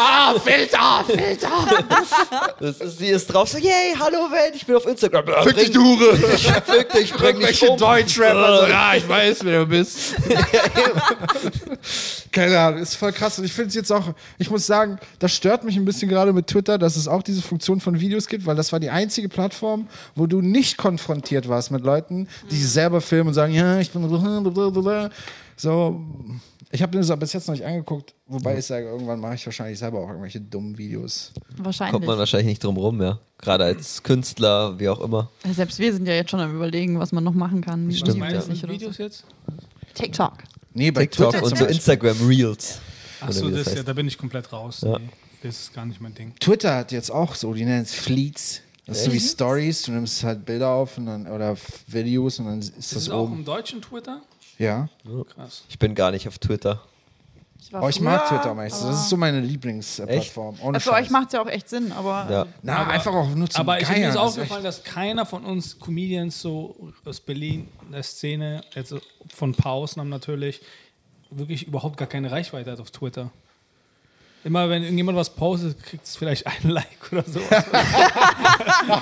Ah, 0.01 0.33
Filter, 0.39 1.03
Filter! 1.05 1.47
Das 2.59 2.77
ist, 2.77 2.99
sie 2.99 3.07
ist 3.07 3.27
drauf 3.27 3.49
so, 3.49 3.57
yay, 3.57 3.93
hallo 3.99 4.31
Welt, 4.31 4.53
ich 4.55 4.65
bin 4.65 4.75
auf 4.75 4.85
Instagram. 4.85 5.25
Fick 5.43 5.57
dich, 5.57 5.71
du 5.71 5.83
Hure! 5.83 6.15
Fick 6.15 6.91
dich, 6.93 7.13
bring 7.13 7.39
dich 7.45 7.67
um. 7.67 7.77
Deutschrapper 7.77 8.61
so, 8.61 8.67
ja, 8.67 8.93
ich 8.95 9.07
weiß, 9.07 9.39
wer 9.43 9.59
du 9.61 9.65
bist. 9.67 10.15
Keine 12.31 12.59
Ahnung, 12.59 12.81
ist 12.81 12.95
voll 12.95 13.11
krass. 13.11 13.39
Und 13.39 13.45
ich 13.45 13.53
finde 13.53 13.69
es 13.69 13.75
jetzt 13.75 13.91
auch, 13.91 14.03
ich 14.37 14.49
muss 14.49 14.65
sagen, 14.65 14.99
das 15.19 15.33
stört 15.33 15.63
mich 15.63 15.75
ein 15.75 15.85
bisschen 15.85 16.09
gerade 16.09 16.33
mit 16.33 16.38
Twitter, 16.45 16.77
dass 16.77 16.95
es 16.95 17.07
auch 17.07 17.23
diese 17.23 17.41
Funktion 17.41 17.79
von 17.79 17.99
Videos 17.99 18.27
gibt, 18.27 18.45
weil 18.45 18.55
das 18.55 18.71
war 18.71 18.79
die 18.79 18.89
einzige 18.89 19.29
Plattform, 19.29 19.87
wo 20.15 20.27
du 20.27 20.41
nicht 20.41 20.77
konfrontiert 20.77 21.47
warst 21.47 21.71
mit 21.71 21.83
Leuten, 21.83 22.27
die 22.51 22.55
sich 22.55 22.69
selber 22.69 23.01
filmen 23.01 23.29
und 23.29 23.33
sagen, 23.33 23.53
ja, 23.53 23.79
ich 23.79 23.91
bin 23.91 24.07
so. 25.55 26.01
Ich 26.71 26.83
habe 26.83 26.95
mir 26.95 27.01
das 27.01 27.09
aber 27.09 27.21
bis 27.21 27.33
jetzt 27.33 27.47
noch 27.47 27.55
nicht 27.55 27.65
angeguckt, 27.65 28.13
wobei 28.27 28.59
ich 28.59 28.65
sage, 28.65 28.85
irgendwann 28.85 29.19
mache 29.19 29.33
ich 29.33 29.45
wahrscheinlich 29.45 29.79
selber 29.79 29.99
auch 29.99 30.07
irgendwelche 30.07 30.39
dummen 30.39 30.77
Videos. 30.77 31.31
Wahrscheinlich. 31.57 31.93
Kommt 31.93 32.05
man 32.05 32.19
wahrscheinlich 32.19 32.47
nicht 32.47 32.63
drum 32.63 32.77
rum, 32.77 33.01
ja. 33.01 33.17
Gerade 33.39 33.63
als 33.63 34.03
Künstler, 34.03 34.79
wie 34.79 34.87
auch 34.87 35.01
immer. 35.01 35.31
Ja, 35.45 35.53
Selbst 35.53 35.79
wir 35.79 35.91
sind 35.91 36.07
ja 36.07 36.13
jetzt 36.13 36.29
schon 36.29 36.39
am 36.39 36.55
überlegen, 36.55 36.99
was 36.99 37.11
man 37.11 37.23
noch 37.23 37.33
machen 37.33 37.61
kann. 37.61 37.91
Stimmt, 37.91 38.17
Wie 38.17 38.19
ja. 38.19 38.31
das 38.33 38.47
nicht 38.47 38.67
Videos 38.67 38.97
so. 38.97 39.03
jetzt? 39.03 39.23
TikTok. 39.95 40.33
Nee, 40.75 40.91
bei 40.91 41.07
TikTok 41.07 41.31
Twitter 41.31 41.45
und 41.45 41.57
so. 41.57 41.65
Instagram 41.65 42.27
Reels. 42.27 42.79
Achso, 43.21 43.49
das, 43.49 43.63
das 43.63 43.65
ja, 43.65 43.79
heißt. 43.79 43.87
da 43.87 43.93
bin 43.93 44.07
ich 44.07 44.17
komplett 44.17 44.53
raus. 44.53 44.81
Ja. 44.81 44.99
Nee, 44.99 45.09
das 45.43 45.59
ist 45.61 45.73
gar 45.73 45.85
nicht 45.85 46.01
mein 46.01 46.13
Ding. 46.13 46.33
Twitter 46.39 46.75
hat 46.75 46.91
jetzt 46.91 47.11
auch 47.11 47.35
so, 47.35 47.53
die 47.53 47.65
nennen 47.65 47.83
es 47.83 47.93
Fleets. 47.93 48.61
Das 48.85 48.99
ist 48.99 49.05
so 49.05 49.13
wie 49.13 49.19
Stories, 49.19 49.83
du 49.83 49.91
nimmst 49.91 50.23
halt 50.23 50.45
Bilder 50.45 50.69
auf 50.69 50.97
und 50.97 51.05
dann, 51.05 51.27
oder 51.27 51.55
Videos 51.87 52.39
und 52.39 52.45
dann 52.47 52.59
ist 52.59 52.75
das, 52.75 52.89
Das 52.89 53.01
ist 53.03 53.09
auch 53.11 53.23
oben. 53.25 53.35
im 53.39 53.45
deutschen 53.45 53.81
Twitter? 53.81 54.21
Ja. 54.57 54.89
Krass. 55.35 55.63
Ich 55.69 55.77
bin 55.77 55.93
gar 55.93 56.09
nicht 56.11 56.27
auf 56.27 56.39
Twitter. 56.39 56.81
war 57.71 57.83
Oh, 57.83 57.87
ich 57.89 58.01
mag 58.01 58.27
Twitter 58.27 58.53
meistens. 58.55 58.87
Das 58.87 59.01
ist 59.01 59.09
so 59.09 59.15
meine 59.17 59.41
Lieblingsplattform. 59.41 60.57
Ohne 60.63 60.77
Ja, 60.77 60.79
Für 60.79 60.91
euch 60.93 61.01
Scheiß. 61.05 61.09
macht 61.11 61.27
es 61.27 61.33
ja 61.33 61.41
auch 61.43 61.47
echt 61.47 61.69
Sinn, 61.69 61.91
aber 61.91 62.27
Ja. 62.31 62.45
Na, 62.63 62.87
einfach 62.87 63.13
auch 63.13 63.29
nur 63.29 63.47
zum 63.47 63.61
Aber 63.61 63.79
ich 63.79 63.87
habe 63.87 63.99
mir 63.99 64.07
ist 64.09 64.15
das 64.15 64.23
ist 64.31 64.37
aufgefallen, 64.39 64.63
dass 64.63 64.83
keiner 64.83 65.25
von 65.27 65.45
uns 65.45 65.77
Comedians 65.79 66.41
so 66.41 66.91
aus 67.05 67.19
Berlin, 67.19 67.67
der 67.93 68.01
Szene, 68.01 68.63
jetzt 68.73 68.95
von 69.33 69.51
ein 69.51 69.55
paar 69.55 69.73
Ausnahmen 69.73 70.09
natürlich, 70.09 70.61
wirklich 71.29 71.67
überhaupt 71.67 71.97
gar 71.97 72.07
keine 72.07 72.31
Reichweite 72.31 72.71
hat 72.71 72.79
auf 72.79 72.89
Twitter. 72.89 73.29
Immer 74.43 74.69
wenn 74.69 74.83
irgendjemand 74.83 75.17
was 75.17 75.29
postet, 75.29 75.83
kriegt 75.83 76.05
es 76.05 76.15
vielleicht 76.15 76.47
ein 76.47 76.63
Like 76.69 77.11
oder 77.11 77.23
so. 77.27 77.39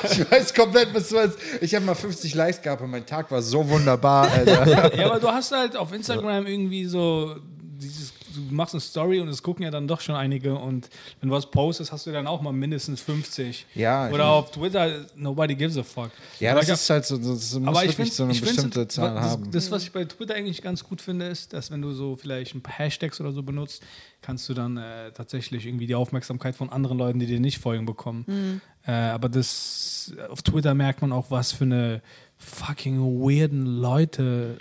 Ich 0.10 0.32
weiß 0.32 0.54
komplett, 0.54 0.94
was 0.94 1.10
du 1.10 1.16
meinst. 1.16 1.38
Ich 1.62 1.74
habe 1.76 1.86
mal 1.86 1.96
50 1.96 2.34
Likes 2.34 2.62
gehabt 2.62 2.82
und 2.82 2.90
mein 2.90 3.06
Tag 3.06 3.30
war 3.32 3.42
so 3.42 3.68
wunderbar, 3.70 4.30
Alter. 4.32 4.96
ja, 4.96 5.06
aber 5.06 5.20
du 5.20 5.28
hast 5.30 5.52
halt 5.52 5.76
auf 5.76 5.94
Instagram 5.94 6.48
irgendwie 6.48 6.86
so 6.86 7.36
dieses, 7.80 8.14
du 8.38 8.54
machst 8.56 8.74
eine 8.74 8.82
Story 8.82 9.20
und 9.20 9.28
es 9.28 9.42
gucken 9.44 9.64
ja 9.64 9.72
dann 9.72 9.88
doch 9.88 10.02
schon 10.02 10.16
einige 10.16 10.56
und 10.56 10.90
wenn 11.20 11.30
du 11.30 11.36
was 11.36 11.50
postest, 11.52 11.92
hast 11.92 12.06
du 12.06 12.12
dann 12.12 12.28
auch 12.28 12.42
mal 12.42 12.54
mindestens 12.54 13.02
50. 13.02 13.66
Ja, 13.76 14.10
Oder 14.10 14.28
auf 14.28 14.52
Twitter, 14.52 15.06
nobody 15.16 15.56
gives 15.56 15.78
a 15.78 15.84
fuck. 15.84 16.12
Ja, 16.40 16.52
Aber 16.52 16.62
das 16.62 16.82
ist 16.82 16.90
halt 16.90 17.06
so, 17.06 17.18
das 17.18 17.54
muss 17.60 17.68
Aber 17.68 17.84
ich 17.86 17.98
wirklich 17.98 18.14
so 18.14 18.24
eine 18.24 18.34
bestimmte 18.34 18.88
Zahl 18.88 19.14
das, 19.16 19.24
haben. 19.26 19.52
Das, 19.52 19.72
was 19.72 19.84
ich 19.84 19.92
bei 19.92 20.06
Twitter 20.06 20.36
eigentlich 20.36 20.62
ganz 20.62 20.84
gut 20.84 21.02
finde, 21.02 21.28
ist, 21.28 21.54
dass 21.54 21.72
wenn 21.72 21.82
du 21.82 21.92
so 21.94 22.16
vielleicht 22.16 22.56
ein 22.56 22.62
paar 22.62 22.78
Hashtags 22.78 23.20
oder 23.20 23.32
so 23.32 23.44
benutzt, 23.44 23.84
kannst 24.22 24.48
du 24.50 24.54
dann 24.54 24.78
äh, 24.78 25.12
tatsächlich 25.12 25.66
irgendwie 25.66 25.88
die 25.88 25.96
Aufmerksamkeit 25.96 26.56
von 26.56 26.70
anderen 26.70 26.98
Leuten, 26.98 27.20
die 27.20 27.26
dir 27.28 27.40
nicht 27.40 27.60
folgen, 27.60 27.86
bekommen. 27.86 28.62
Äh, 28.86 28.92
aber 28.92 29.30
das 29.30 30.14
auf 30.30 30.42
Twitter 30.42 30.74
merkt 30.74 31.02
man 31.02 31.12
auch, 31.12 31.30
was 31.30 31.52
für 31.52 31.66
eine 31.66 32.02
fucking 32.38 33.00
weirden 33.22 33.66
Leute 33.66 34.58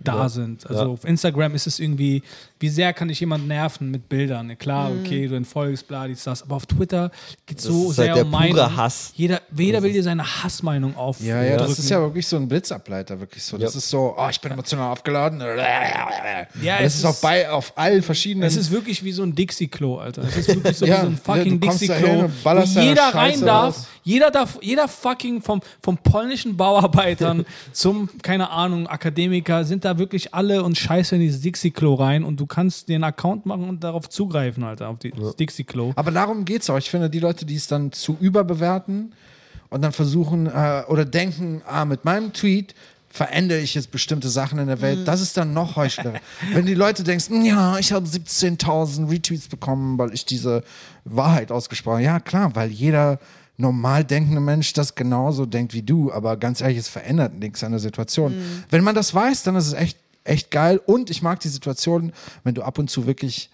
da 0.00 0.28
sind. 0.28 0.66
Also 0.66 0.82
Ja. 0.82 0.88
auf 0.88 1.04
Instagram 1.04 1.54
ist 1.54 1.66
es 1.66 1.78
irgendwie, 1.78 2.22
wie 2.60 2.68
sehr 2.68 2.92
kann 2.92 3.08
ich 3.08 3.18
jemanden 3.20 3.48
nerven 3.48 3.90
mit 3.90 4.08
Bildern? 4.10 4.56
Klar, 4.58 4.92
okay, 4.92 5.26
du 5.26 5.34
entfolgst, 5.34 5.88
bla, 5.88 6.06
dies, 6.06 6.24
das. 6.24 6.42
Aber 6.42 6.56
auf 6.56 6.66
Twitter 6.66 7.10
geht 7.46 7.58
es 7.58 7.64
so 7.64 7.88
ist 7.90 7.96
sehr 7.96 8.08
halt 8.08 8.16
der 8.18 8.24
um 8.26 8.30
Meinung. 8.30 8.54
pure 8.56 8.76
Hass. 8.76 9.12
Jeder, 9.16 9.40
jeder 9.56 9.82
will 9.82 9.92
dir 9.92 10.02
seine 10.02 10.22
Hassmeinung 10.22 10.94
auf. 10.94 11.20
Ja, 11.20 11.42
ja, 11.42 11.56
das 11.56 11.68
drücken. 11.68 11.80
ist 11.80 11.90
ja 11.90 12.00
wirklich 12.00 12.26
so 12.26 12.36
ein 12.36 12.46
Blitzableiter, 12.48 13.18
wirklich 13.18 13.42
so. 13.42 13.56
Das 13.56 13.74
ist 13.74 13.88
so, 13.88 14.14
oh, 14.16 14.28
ich 14.30 14.40
bin 14.40 14.52
emotional 14.52 14.92
aufgeladen. 14.92 15.40
Ja, 15.40 16.78
das 16.78 16.86
es 16.86 16.96
ist, 16.96 17.04
auf, 17.06 17.20
bei, 17.22 17.50
auf 17.50 17.72
allen 17.76 18.02
verschiedenen. 18.02 18.46
Es 18.46 18.56
ist 18.56 18.70
wirklich 18.70 19.02
wie 19.02 19.12
so 19.12 19.22
ein 19.22 19.34
Dixie-Klo, 19.34 19.96
Alter. 19.98 20.22
Es 20.22 20.36
ist 20.36 20.48
wirklich 20.48 20.76
so 20.76 20.84
Ja, 20.90 20.98
wie 20.98 21.00
so 21.02 21.06
ein 21.06 21.16
fucking 21.16 21.60
Dixie-Klo, 21.60 22.28
wo 22.44 22.80
jeder 22.80 23.14
rein 23.14 23.40
darf. 23.40 23.76
raus. 23.76 23.86
Jeder 24.02 24.30
darf, 24.30 24.58
jeder 24.62 24.88
fucking 24.88 25.42
vom, 25.42 25.60
vom 25.82 25.98
polnischen 25.98 26.56
Bauarbeitern 26.56 27.44
zum, 27.72 28.08
keine 28.22 28.50
Ahnung, 28.50 28.86
Akademiker 28.86 29.64
sind 29.64 29.84
da 29.84 29.98
wirklich 29.98 30.34
alle 30.34 30.62
und 30.62 30.76
scheiße 30.76 31.16
in 31.16 31.20
dieses 31.20 31.42
Dixie-Klo 31.42 31.94
rein 31.94 32.24
und 32.24 32.40
du 32.40 32.46
kannst 32.50 32.88
dir 32.88 32.96
einen 32.96 33.04
Account 33.04 33.46
machen 33.46 33.66
und 33.68 33.82
darauf 33.82 34.08
zugreifen, 34.10 34.62
Alter, 34.64 34.88
auf 34.88 34.98
die- 34.98 35.12
das 35.12 35.36
Dixie-Klo. 35.36 35.92
Aber 35.96 36.10
darum 36.10 36.44
geht 36.44 36.60
es 36.62 36.68
auch. 36.68 36.76
Ich 36.76 36.90
finde, 36.90 37.08
die 37.08 37.20
Leute, 37.20 37.46
die 37.46 37.54
es 37.56 37.66
dann 37.66 37.92
zu 37.92 38.16
überbewerten 38.20 39.14
und 39.70 39.80
dann 39.82 39.92
versuchen 39.92 40.46
äh, 40.46 40.82
oder 40.88 41.04
denken, 41.06 41.62
ah, 41.66 41.84
mit 41.86 42.04
meinem 42.04 42.32
Tweet 42.34 42.74
verändere 43.12 43.58
ich 43.60 43.74
jetzt 43.74 43.90
bestimmte 43.90 44.28
Sachen 44.28 44.58
in 44.60 44.66
der 44.68 44.80
Welt, 44.82 45.08
das 45.08 45.20
ist 45.20 45.36
dann 45.36 45.52
noch 45.52 45.74
heuchlerisch. 45.76 46.20
Wenn 46.52 46.66
die 46.66 46.74
Leute 46.74 47.02
denken, 47.02 47.44
ja, 47.44 47.76
ich 47.78 47.92
habe 47.92 48.06
17.000 48.06 49.10
Retweets 49.10 49.48
bekommen, 49.48 49.98
weil 49.98 50.12
ich 50.12 50.24
diese 50.26 50.62
Wahrheit 51.04 51.50
ausgesprochen 51.50 51.94
habe. 51.96 52.04
Ja, 52.04 52.20
klar, 52.20 52.54
weil 52.54 52.70
jeder 52.70 53.18
normal 53.56 54.04
denkende 54.04 54.40
Mensch 54.40 54.72
das 54.72 54.94
genauso 54.94 55.44
denkt 55.44 55.74
wie 55.74 55.82
du, 55.82 56.12
aber 56.12 56.36
ganz 56.36 56.60
ehrlich, 56.60 56.78
es 56.78 56.88
verändert 56.88 57.34
nichts 57.34 57.62
an 57.64 57.72
der 57.72 57.80
Situation. 57.80 58.34
Wenn 58.70 58.82
man 58.84 58.94
das 58.94 59.12
weiß, 59.14 59.42
dann 59.42 59.56
ist 59.56 59.66
es 59.66 59.72
echt, 59.74 59.98
echt 60.24 60.50
geil. 60.50 60.80
Und 60.84 61.10
ich 61.10 61.22
mag 61.22 61.40
die 61.40 61.48
Situation, 61.48 62.12
wenn 62.44 62.54
du 62.54 62.62
ab 62.62 62.78
und 62.78 62.90
zu 62.90 63.06
wirklich 63.06 63.50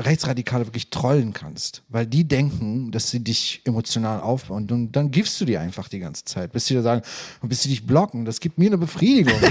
Rechtsradikale 0.00 0.66
wirklich 0.66 0.90
trollen 0.90 1.32
kannst, 1.32 1.82
weil 1.88 2.06
die 2.06 2.24
denken, 2.24 2.90
dass 2.90 3.10
sie 3.10 3.20
dich 3.20 3.60
emotional 3.64 4.20
aufbauen 4.20 4.70
und 4.70 4.96
dann, 4.96 5.10
gibst 5.10 5.40
du 5.40 5.44
die 5.44 5.58
einfach 5.58 5.88
die 5.88 5.98
ganze 5.98 6.24
Zeit, 6.24 6.52
bis 6.52 6.66
sie 6.66 6.74
da 6.74 6.82
sagen, 6.82 7.02
bis 7.42 7.62
sie 7.62 7.68
dich 7.68 7.86
blocken. 7.86 8.24
Das 8.24 8.40
gibt 8.40 8.58
mir 8.58 8.66
eine 8.66 8.78
Befriedigung. 8.78 9.34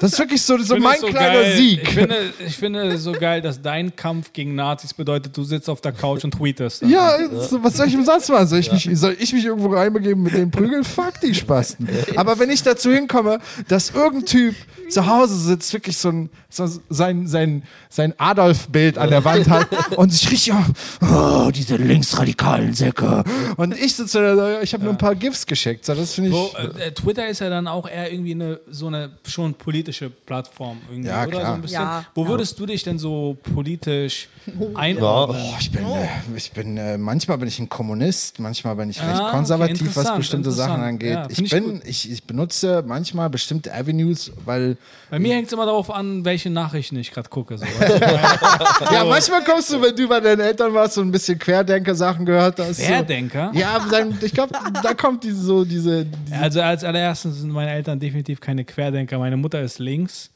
Das 0.00 0.12
ist 0.12 0.18
wirklich 0.18 0.42
so, 0.42 0.58
so 0.58 0.76
mein 0.76 0.98
so 1.00 1.06
kleiner 1.06 1.42
geil. 1.42 1.56
Sieg. 1.56 1.82
Ich 1.82 1.88
finde, 1.90 2.16
ich 2.46 2.56
finde 2.56 2.82
es 2.88 3.02
so 3.02 3.12
geil, 3.12 3.40
dass 3.40 3.60
dein 3.60 3.94
Kampf 3.94 4.32
gegen 4.32 4.54
Nazis 4.54 4.92
bedeutet, 4.92 5.36
du 5.36 5.44
sitzt 5.44 5.68
auf 5.70 5.80
der 5.80 5.92
Couch 5.92 6.24
und 6.24 6.32
tweetest. 6.32 6.82
ja, 6.82 7.16
so, 7.48 7.62
was 7.62 7.76
soll 7.76 7.86
ich 7.86 7.96
umsonst 7.96 8.28
machen? 8.30 8.46
Soll 8.46 8.58
ich, 8.58 8.72
mich, 8.72 8.88
soll 8.98 9.16
ich 9.18 9.32
mich 9.32 9.44
irgendwo 9.44 9.68
reinbegeben 9.68 10.22
mit 10.22 10.34
den 10.34 10.50
Prügeln? 10.50 10.84
Fuck 10.94 11.20
die 11.22 11.34
Spasten. 11.34 11.88
Aber 12.16 12.38
wenn 12.38 12.50
ich 12.50 12.62
dazu 12.62 12.90
hinkomme, 12.90 13.38
dass 13.68 13.90
irgendein 13.90 14.26
Typ 14.26 14.54
zu 14.88 15.06
Hause 15.06 15.36
sitzt, 15.36 15.72
wirklich 15.72 15.96
so 15.96 16.10
ein 16.10 16.30
so 16.48 16.68
sein, 16.88 17.26
sein, 17.26 17.62
sein 17.88 18.14
Adolf-Bild 18.18 18.98
an 18.98 19.10
der 19.10 19.24
Wand 19.24 19.48
hat 19.48 19.68
und 19.96 20.10
sich 20.12 20.30
richtig, 20.30 20.54
oh, 21.02 21.50
diese 21.54 21.76
linksradikalen 21.76 22.74
Säcke. 22.74 23.24
Und 23.56 23.76
ich 23.78 23.94
sitze 23.94 24.34
da, 24.36 24.60
ich 24.62 24.72
habe 24.74 24.84
nur 24.84 24.92
ein 24.92 24.98
paar 24.98 25.14
GIFs 25.14 25.46
geschickt. 25.46 25.84
So, 25.84 25.94
das 25.94 26.14
finde 26.14 26.30
ich. 26.30 26.34
Wo, 26.36 26.50
äh, 26.78 26.92
Twitter 26.92 27.26
ist 27.28 27.40
ja 27.40 27.48
dann 27.50 27.66
auch 27.68 27.88
eher 27.88 28.12
irgendwie 28.12 28.32
eine 28.32 28.60
so 28.70 28.86
eine 28.86 29.10
schon 29.26 29.54
politische 29.54 30.10
Plattform 30.10 30.78
irgendwie, 30.90 31.08
Ja, 31.08 31.22
oder? 31.22 31.30
klar. 31.30 31.46
So 31.46 31.52
ein 31.52 31.62
bisschen. 31.62 31.80
Ja, 31.82 32.06
Wo 32.14 32.22
ja. 32.24 32.28
würdest 32.30 32.58
du 32.58 32.66
dich 32.66 32.82
denn 32.82 32.98
so 32.98 33.36
politisch 33.54 34.28
einordnen? 34.74 35.42
Oh, 35.42 35.54
ich 35.60 35.70
bin, 35.70 35.86
äh, 35.86 36.08
ich 36.36 36.52
bin 36.52 36.76
äh, 36.76 36.98
manchmal 36.98 37.38
bin 37.38 37.48
ich 37.48 37.58
ein 37.58 37.68
Kommunist, 37.68 38.38
manchmal 38.40 38.76
bin 38.76 38.90
ich 38.90 39.00
recht 39.00 39.10
Ah, 39.14 39.22
okay, 39.28 39.30
konservativ, 39.36 39.80
was 39.80 39.86
interessant, 39.88 40.16
bestimmte 40.18 40.50
Sachen 40.52 40.82
angeht. 40.82 41.12
Ja, 41.14 41.26
ich 41.28 41.38
ich 41.42 41.50
bin, 41.50 41.82
ich, 41.84 42.10
ich 42.10 42.24
benutze 42.24 42.82
manchmal 42.86 43.30
bestimmte 43.30 43.72
Avenues, 43.74 44.32
weil 44.44 44.76
Bei 45.10 45.18
mir 45.18 45.34
hängt 45.34 45.46
es 45.48 45.52
immer 45.52 45.66
darauf 45.66 45.90
an, 45.90 46.24
welche 46.24 46.50
Nachrichten 46.50 46.96
ich 46.96 47.10
gerade 47.10 47.28
gucke. 47.28 47.58
So. 47.58 47.64
ja, 48.92 49.04
manchmal 49.04 49.44
kommst 49.44 49.72
du, 49.72 49.73
wenn 49.80 49.94
du 49.96 50.08
bei 50.08 50.20
deinen 50.20 50.40
Eltern 50.40 50.72
warst 50.74 50.98
und 50.98 51.08
ein 51.08 51.10
bisschen 51.12 51.38
Querdenker-Sachen 51.38 52.24
gehört 52.24 52.58
hast. 52.58 52.80
Querdenker? 52.80 53.50
So, 53.52 53.60
ja, 53.60 53.86
dann, 53.90 54.18
ich 54.20 54.32
glaube, 54.32 54.52
da 54.82 54.94
kommt 54.94 55.24
diese 55.24 55.40
so 55.40 55.64
diese, 55.64 56.04
diese 56.04 56.36
Also 56.36 56.60
als 56.62 56.84
allererstes 56.84 57.40
sind 57.40 57.50
meine 57.50 57.70
Eltern 57.70 57.98
definitiv 57.98 58.40
keine 58.40 58.64
Querdenker. 58.64 59.18
Meine 59.18 59.36
Mutter 59.36 59.60
ist 59.60 59.78
links 59.78 60.30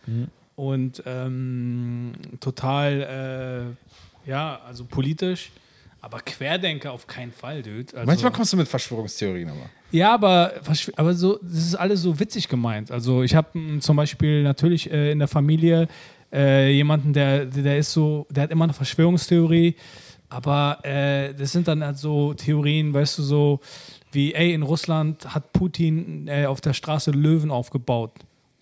und 0.57 1.03
ähm, 1.07 2.12
total, 2.40 3.77
äh, 4.27 4.31
ja, 4.31 4.61
also 4.66 4.85
politisch. 4.85 5.51
Aber 6.01 6.20
Querdenker 6.20 6.92
auf 6.92 7.07
keinen 7.07 7.33
Fall, 7.33 7.62
Dude. 7.62 7.92
Also, 7.94 8.07
Manchmal 8.07 8.33
kommst 8.33 8.53
du 8.53 8.57
mit 8.57 8.68
Verschwörungstheorien 8.68 9.48
aber. 9.48 9.68
Ja, 9.90 10.14
aber, 10.14 10.53
aber 10.96 11.14
so, 11.14 11.38
das 11.42 11.59
ist 11.59 11.74
alles 11.74 12.03
so 12.03 12.18
witzig 12.20 12.48
gemeint. 12.48 12.90
Also 12.90 13.22
ich 13.22 13.35
habe 13.35 13.79
zum 13.81 13.96
Beispiel 13.96 14.42
natürlich 14.42 14.90
äh, 14.90 15.12
in 15.12 15.18
der 15.18 15.29
Familie 15.29 15.88
äh, 16.32 16.70
jemanden, 16.72 17.12
der, 17.12 17.46
der 17.46 17.78
ist 17.78 17.92
so, 17.92 18.26
der 18.30 18.44
hat 18.44 18.50
immer 18.50 18.64
eine 18.64 18.72
Verschwörungstheorie, 18.72 19.76
aber 20.28 20.78
äh, 20.82 21.34
das 21.34 21.52
sind 21.52 21.68
dann 21.68 21.82
halt 21.82 21.98
so 21.98 22.34
Theorien, 22.34 22.92
weißt 22.92 23.18
du, 23.18 23.22
so 23.22 23.60
wie, 24.12 24.34
ey, 24.34 24.52
in 24.52 24.62
Russland 24.62 25.34
hat 25.34 25.52
Putin 25.52 26.28
äh, 26.28 26.46
auf 26.46 26.60
der 26.60 26.72
Straße 26.72 27.10
Löwen 27.10 27.50
aufgebaut. 27.50 28.12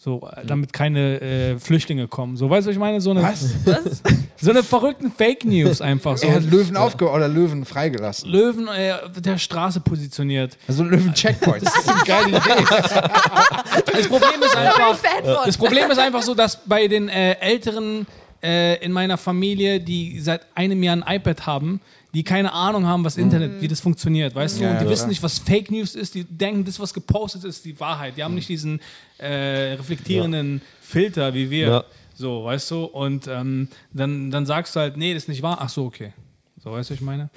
So, 0.07 0.23
äh, 0.37 0.47
damit 0.47 0.73
keine 0.73 1.21
äh, 1.21 1.59
Flüchtlinge 1.59 2.07
kommen. 2.07 2.37
So, 2.37 2.49
weißt 2.49 2.65
du, 2.65 2.69
was 2.69 2.75
ich 2.77 2.79
meine? 2.79 3.01
So 3.01 3.11
eine, 3.11 3.25
Was? 3.25 3.57
so 4.37 4.51
eine 4.53 4.63
verrückten 4.63 5.11
Fake 5.11 5.45
News 5.45 5.81
einfach. 5.81 6.17
So. 6.17 6.29
Er 6.29 6.37
hat 6.37 6.45
Löwen 6.45 6.77
aufge 6.77 7.11
oder 7.11 7.27
Löwen 7.27 7.65
freigelassen. 7.65 8.31
Löwen 8.31 8.69
äh, 8.69 8.99
der 9.21 9.37
Straße 9.37 9.81
positioniert. 9.81 10.57
Also 10.69 10.85
Löwen 10.85 11.13
Checkpoint. 11.13 11.67
Das 11.67 11.77
ist 11.77 11.89
eine 11.89 12.05
geile 12.05 12.29
Idee. 12.29 12.39
Das 13.97 14.07
Problem 14.07 14.43
ist 14.43 14.57
einfach, 14.57 15.45
das 15.45 15.57
Problem 15.59 15.91
ist 15.91 15.99
einfach 15.99 16.23
so, 16.23 16.35
dass 16.35 16.57
bei 16.65 16.87
den 16.87 17.09
äh, 17.09 17.33
Älteren 17.41 18.07
äh, 18.45 18.77
in 18.85 18.93
meiner 18.93 19.17
Familie, 19.17 19.81
die 19.81 20.21
seit 20.21 20.43
einem 20.55 20.85
Jahr 20.85 20.97
ein 20.97 21.17
iPad 21.17 21.47
haben, 21.47 21.81
die 22.17 22.25
keine 22.25 22.51
Ahnung 22.51 22.87
haben, 22.87 23.05
was 23.05 23.19
Internet, 23.19 23.61
wie 23.61 23.69
das 23.69 23.81
funktioniert, 23.81 24.35
weißt 24.35 24.59
du? 24.59 24.65
Ja, 24.65 24.71
Und 24.71 24.81
die 24.81 24.85
ja, 24.85 24.91
wissen 24.91 25.11
nicht, 25.11 25.23
was 25.23 25.39
Fake 25.39 25.71
News 25.71 25.95
ist. 25.95 26.15
Die 26.15 26.25
denken, 26.25 26.65
das, 26.65 26.81
was 26.81 26.95
gepostet 26.95 27.45
ist, 27.45 27.57
ist 27.57 27.65
die 27.67 27.79
Wahrheit. 27.79 28.17
Die 28.17 28.25
haben 28.25 28.35
nicht 28.35 28.49
diesen 28.49 28.81
äh, 29.19 29.75
reflektierenden 29.75 30.63
Filter 30.81 31.35
wie 31.35 31.51
wir. 31.51 31.67
Ja. 31.67 31.85
So, 32.15 32.45
weißt 32.45 32.71
du? 32.71 32.85
Und 32.85 33.29
ähm, 33.29 33.69
dann, 33.93 34.31
dann 34.31 34.47
sagst 34.47 34.75
du 34.75 34.81
halt, 34.81 34.97
nee, 34.97 35.13
das 35.13 35.25
ist 35.25 35.29
nicht 35.29 35.43
wahr. 35.43 35.59
Ach 35.61 35.69
so, 35.69 35.85
okay. 35.85 36.15
So, 36.57 36.73
weißt 36.73 36.89
du, 36.89 36.95
was 36.95 37.01
ich 37.01 37.05
meine? 37.05 37.29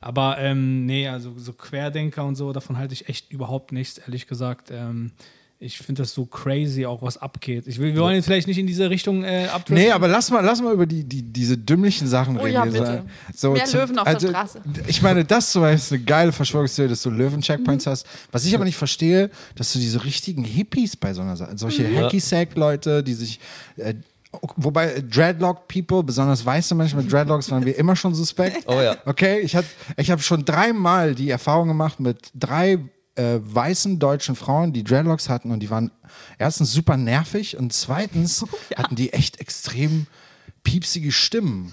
Aber 0.00 0.38
ähm, 0.38 0.86
nee, 0.86 1.08
also 1.08 1.32
so 1.36 1.52
Querdenker 1.52 2.24
und 2.24 2.36
so, 2.36 2.52
davon 2.52 2.78
halte 2.78 2.94
ich 2.94 3.08
echt 3.08 3.32
überhaupt 3.32 3.72
nichts, 3.72 3.98
ehrlich 3.98 4.28
gesagt. 4.28 4.70
Ähm, 4.70 5.10
ich 5.60 5.78
finde 5.78 6.02
das 6.02 6.14
so 6.14 6.24
crazy, 6.24 6.86
auch 6.86 7.02
was 7.02 7.16
abgeht. 7.18 7.66
Ich 7.66 7.78
will, 7.80 7.92
wir 7.92 8.00
wollen 8.00 8.14
jetzt 8.14 8.26
vielleicht 8.26 8.46
nicht 8.46 8.58
in 8.58 8.66
diese 8.68 8.88
Richtung 8.90 9.24
äh, 9.24 9.46
abdriften. 9.46 9.74
Nee, 9.74 9.90
aber 9.90 10.06
lass 10.06 10.30
mal, 10.30 10.44
lass 10.44 10.62
mal 10.62 10.72
über 10.72 10.86
die, 10.86 11.02
die, 11.02 11.20
diese 11.22 11.58
dümmlichen 11.58 12.06
Sachen 12.06 12.36
Oh 12.38 12.42
reden. 12.42 12.54
ja, 12.54 12.64
bitte. 12.64 13.04
So, 13.34 13.52
Mehr 13.52 13.64
zum- 13.64 13.80
Löwen 13.80 13.98
auf 13.98 14.04
der 14.16 14.28
Straße. 14.28 14.60
Ich 14.86 15.02
meine, 15.02 15.24
das 15.24 15.50
zum 15.50 15.62
Beispiel 15.62 15.76
ist 15.78 15.92
eine 15.92 16.02
geile 16.02 16.30
Verschwörungstheorie, 16.32 16.88
dass 16.90 17.02
du 17.02 17.10
Löwen-Checkpoints 17.10 17.86
Mhm. 17.86 17.90
hast. 17.90 18.06
Was 18.30 18.44
ich 18.44 18.54
aber 18.54 18.64
nicht 18.64 18.76
verstehe, 18.76 19.30
dass 19.56 19.72
du 19.72 19.80
diese 19.80 20.04
richtigen 20.04 20.44
Hippies 20.44 20.96
bei 20.96 21.12
so 21.12 21.22
einer 21.22 21.36
Sache, 21.36 21.58
solche 21.58 21.82
Mhm. 21.82 21.96
Hacky-Sack-Leute, 21.96 23.02
die 23.02 23.14
sich. 23.14 23.40
Äh, 23.76 23.94
Wobei 24.56 24.92
äh, 24.92 25.02
Dreadlock-People, 25.02 26.02
besonders 26.04 26.44
weiße 26.44 26.74
Menschen 26.74 26.98
mit 26.98 27.10
Dreadlocks, 27.10 27.50
waren 27.50 27.64
wir 27.64 27.76
immer 27.78 27.96
schon 27.96 28.14
suspekt. 28.14 28.58
Oh 28.66 28.78
ja. 28.80 28.94
Okay, 29.06 29.40
ich, 29.40 29.56
hat- 29.56 29.64
ich 29.96 30.10
habe 30.10 30.20
schon 30.22 30.44
dreimal 30.44 31.14
die 31.14 31.30
Erfahrung 31.30 31.66
gemacht 31.68 31.98
mit 31.98 32.30
drei 32.34 32.78
äh, 33.18 33.40
weißen 33.42 33.98
deutschen 33.98 34.36
Frauen, 34.36 34.72
die 34.72 34.84
Dreadlocks 34.84 35.28
hatten 35.28 35.50
und 35.50 35.60
die 35.60 35.70
waren 35.70 35.90
erstens 36.38 36.72
super 36.72 36.96
nervig 36.96 37.56
und 37.56 37.72
zweitens 37.72 38.44
hatten 38.76 38.94
die 38.94 39.12
echt 39.12 39.40
extrem 39.40 40.06
piepsige 40.62 41.12
Stimmen. 41.12 41.72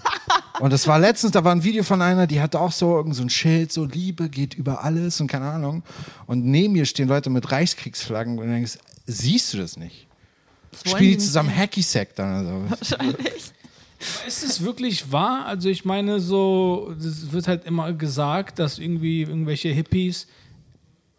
Und 0.60 0.72
das 0.72 0.86
war 0.86 0.98
letztens, 0.98 1.32
da 1.32 1.44
war 1.44 1.52
ein 1.52 1.62
Video 1.62 1.82
von 1.84 2.02
einer, 2.02 2.26
die 2.26 2.40
hatte 2.40 2.58
auch 2.60 2.72
so 2.72 2.96
irgend 2.96 3.14
so 3.14 3.22
ein 3.22 3.30
Schild, 3.30 3.70
so 3.70 3.84
Liebe 3.84 4.28
geht 4.28 4.54
über 4.54 4.82
alles 4.84 5.20
und 5.20 5.26
keine 5.26 5.50
Ahnung. 5.50 5.82
Und 6.26 6.44
neben 6.44 6.74
ihr 6.76 6.86
stehen 6.86 7.08
Leute 7.08 7.30
mit 7.30 7.50
Reichskriegsflaggen 7.50 8.38
und 8.38 8.46
du 8.46 8.52
denkst, 8.52 8.78
siehst 9.06 9.52
du 9.54 9.58
das 9.58 9.76
nicht? 9.76 10.06
Spielen 10.84 11.12
die 11.12 11.18
zusammen 11.18 11.54
Hacky 11.54 11.82
Sack 11.82 12.14
dann 12.16 12.46
oder 12.46 12.48
so. 12.48 12.70
Wahrscheinlich. 12.70 13.52
Ist 14.26 14.44
es 14.44 14.62
wirklich 14.62 15.10
wahr? 15.10 15.46
Also 15.46 15.68
ich 15.68 15.84
meine, 15.84 16.20
so, 16.20 16.94
es 16.98 17.32
wird 17.32 17.48
halt 17.48 17.64
immer 17.64 17.92
gesagt, 17.92 18.58
dass 18.58 18.78
irgendwie 18.78 19.22
irgendwelche 19.22 19.68
Hippies. 19.68 20.26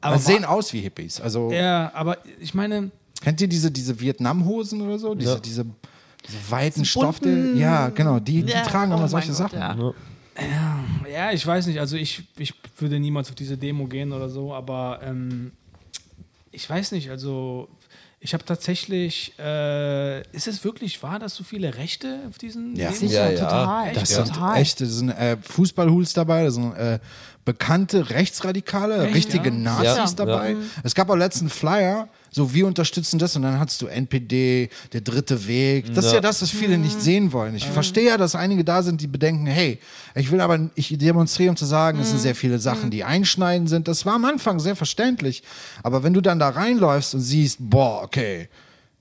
Aber 0.02 0.18
sehen 0.20 0.46
aus 0.46 0.72
wie 0.74 0.82
Hippies. 0.82 1.20
Also 1.22 1.52
Ja, 1.52 1.92
aber 1.94 2.18
ich 2.40 2.54
meine, 2.54 2.92
Kennt 3.22 3.42
ihr 3.42 3.48
diese, 3.48 3.72
diese 3.72 4.00
Vietnam-Hosen 4.00 4.80
oder 4.82 5.00
so? 5.00 5.16
Diese, 5.16 5.34
Ja. 5.34 5.40
diese, 5.40 5.66
diese 6.28 6.52
weiten 6.52 6.84
bunten- 6.94 7.58
Ja, 7.58 7.90
genau. 7.90 8.20
Die, 8.20 8.44
die 8.44 8.52
Ja, 8.54 8.62
tragen 8.62 8.92
oh 8.92 8.98
immer 8.98 9.08
solche 9.08 9.30
Gott, 9.30 9.38
Sachen. 9.38 9.60
ja. 9.60 9.76
ja, 11.12 11.32
ich 11.32 11.46
weiß 11.46 11.66
nicht, 11.68 11.80
also 11.80 11.98
ich, 11.98 12.24
ich 12.38 12.54
würde 12.78 13.00
niemals 13.00 13.30
auf 13.30 13.36
diese 13.36 13.58
Demo 13.58 13.88
gehen 13.88 14.12
oder 14.14 14.30
so, 14.30 14.54
aber 14.54 15.00
ähm, 15.04 15.52
ich 16.52 16.70
weiß 16.70 16.92
nicht, 16.92 17.10
also 17.10 17.70
ich 18.20 18.34
habe 18.34 18.44
tatsächlich, 18.46 19.34
äh, 19.40 20.22
ist 20.36 20.48
es 20.48 20.64
wirklich 20.64 21.02
wahr, 21.02 21.18
dass 21.20 21.36
so 21.36 21.44
viele 21.44 21.76
Rechte 21.76 22.20
auf 22.30 22.38
diesen 22.38 22.76
Ja. 22.76 22.92
Sicher, 22.92 23.32
Ja, 23.32 23.32
ja. 23.32 23.40
total. 23.40 23.94
Das 23.94 24.10
sind 24.10 24.28
total. 24.28 24.58
echte, 24.58 24.84
das 24.86 24.94
sind 24.94 25.10
äh, 25.10 25.38
Fußballhools 25.42 26.14
dabei, 26.14 26.44
das 26.46 26.54
sind 26.56 26.74
äh, 26.76 27.00
bekannte 27.48 28.10
Rechtsradikale, 28.10 29.06
Echt, 29.06 29.16
richtige 29.16 29.50
ja? 29.50 29.56
Nazis 29.56 29.86
Ja, 30.12 30.26
dabei. 30.26 30.56
Mhm. 30.56 30.64
Es 30.84 30.94
gab 30.94 31.10
auch 31.10 31.16
letzten 31.16 31.50
Flyer, 31.50 32.10
so 32.30 32.54
wir 32.54 32.68
unterstützen 32.68 33.20
das 33.20 33.38
und 33.38 33.44
dann 33.44 33.58
hattest 33.58 33.82
du 33.82 33.88
NPD, 33.88 34.70
der 34.92 35.00
dritte 35.00 35.48
Weg. 35.48 35.94
Das 35.94 36.06
ist 36.08 36.12
ja 36.12 36.18
Ja. 36.18 36.22
das, 36.22 36.42
was 36.42 36.50
viele 36.50 36.78
Mhm. 36.78 36.84
nicht 36.84 37.02
sehen 37.02 37.32
wollen. 37.32 37.56
Ich 37.56 37.66
verstehe 37.66 38.10
ja, 38.10 38.18
dass 38.18 38.36
einige 38.36 38.66
da 38.66 38.84
sind, 38.84 39.00
die 39.00 39.08
bedenken, 39.08 39.46
hey, 39.46 39.80
ich 40.14 40.30
will 40.30 40.42
aber, 40.42 40.70
ich 40.76 40.96
demonstriere, 40.98 41.50
um 41.52 41.56
zu 41.56 41.66
sagen, 41.66 42.00
es 42.02 42.10
sind 42.10 42.18
Mhm. 42.18 42.22
sehr 42.24 42.36
viele 42.36 42.60
Sachen, 42.60 42.92
die 42.92 43.06
einschneiden 43.06 43.68
sind. 43.68 43.88
Das 43.88 44.06
war 44.06 44.16
am 44.16 44.26
Anfang 44.26 44.60
sehr 44.60 44.76
verständlich. 44.76 45.42
Aber 45.84 46.04
wenn 46.04 46.14
du 46.14 46.20
dann 46.20 46.40
da 46.40 46.50
reinläufst 46.50 47.16
und 47.16 47.22
siehst, 47.22 47.60
boah, 47.62 48.04
okay, 48.04 48.50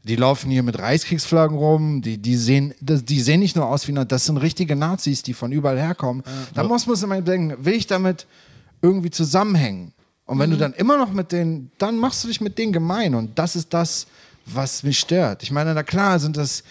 die 0.07 0.17
laufen 0.17 0.51
hier 0.51 0.63
mit 0.63 0.79
Reichskriegsflaggen 0.79 1.59
rum, 1.59 2.01
die, 2.01 2.19
die, 2.19 2.37
sehen, 2.37 2.75
die 2.81 3.21
sehen 3.21 3.41
nicht 3.41 3.57
nur 3.57 3.67
aus 3.67 3.89
wie, 3.89 3.93
das 3.93 4.27
sind 4.27 4.37
richtige 4.37 4.77
Nazis, 4.77 5.23
die 5.25 5.35
von 5.35 5.51
überall 5.51 5.79
herkommen. 5.79 6.23
Da 6.55 6.63
muss 6.63 6.87
man 6.87 6.95
sich 6.95 7.05
immer 7.05 7.21
denken, 7.21 7.65
will 7.65 7.75
ich 7.75 7.89
damit 7.89 8.27
irgendwie 8.83 9.11
zusammenhängen? 9.11 9.93
Und 10.25 10.39
wenn 10.39 10.51
du 10.51 10.57
dann 10.57 10.73
immer 10.75 10.97
noch 10.97 11.13
mit 11.13 11.33
denen, 11.33 11.73
dann 11.79 11.99
machst 11.99 12.23
du 12.23 12.29
dich 12.29 12.41
mit 12.41 12.57
denen 12.57 12.73
gemein. 12.73 13.15
Und 13.15 13.37
das 13.39 13.57
ist 13.57 13.75
das, 13.75 14.07
was 14.45 14.85
mich 14.85 14.99
stört. 14.99 15.43
Ich 15.43 15.51
meine, 15.51 15.75
na 15.75 15.83
klar 15.83 16.21
sind 16.21 16.37
das, 16.37 16.63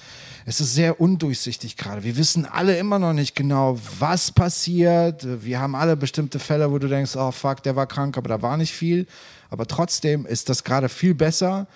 es 0.46 0.62
ist 0.62 0.74
sehr 0.74 1.02
undurchsichtig 1.02 1.76
gerade. 1.76 2.04
Wir 2.04 2.16
wissen 2.16 2.46
alle 2.46 2.78
immer 2.78 3.00
noch 3.00 3.14
nicht 3.14 3.36
genau, 3.36 3.78
was 4.00 4.32
passiert. 4.32 5.26
Wir 5.44 5.60
haben 5.60 5.76
alle 5.76 5.98
bestimmte 5.98 6.40
Fälle, 6.40 6.72
wo 6.72 6.80
du 6.80 6.88
denkst, 6.88 7.18
oh 7.18 7.32
fuck, 7.32 7.64
der 7.64 7.76
war 7.76 7.88
krank, 7.88 8.18
aber 8.18 8.30
da 8.30 8.42
war 8.42 8.56
nicht 8.56 8.74
viel. 8.74 9.08
Aber 9.50 9.66
trotzdem 9.66 10.26
ist 10.26 10.48
das 10.48 10.64
gerade 10.64 10.88
viel 10.88 11.14
besser 11.14 11.68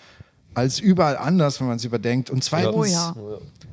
als 0.54 0.80
überall 0.80 1.18
anders, 1.18 1.60
wenn 1.60 1.68
man 1.68 1.78
es 1.78 1.86
überdenkt. 1.86 2.30
Und 2.30 2.44
zweitens, 2.44 2.76
Oh 2.76 2.84
ja. 2.84 3.16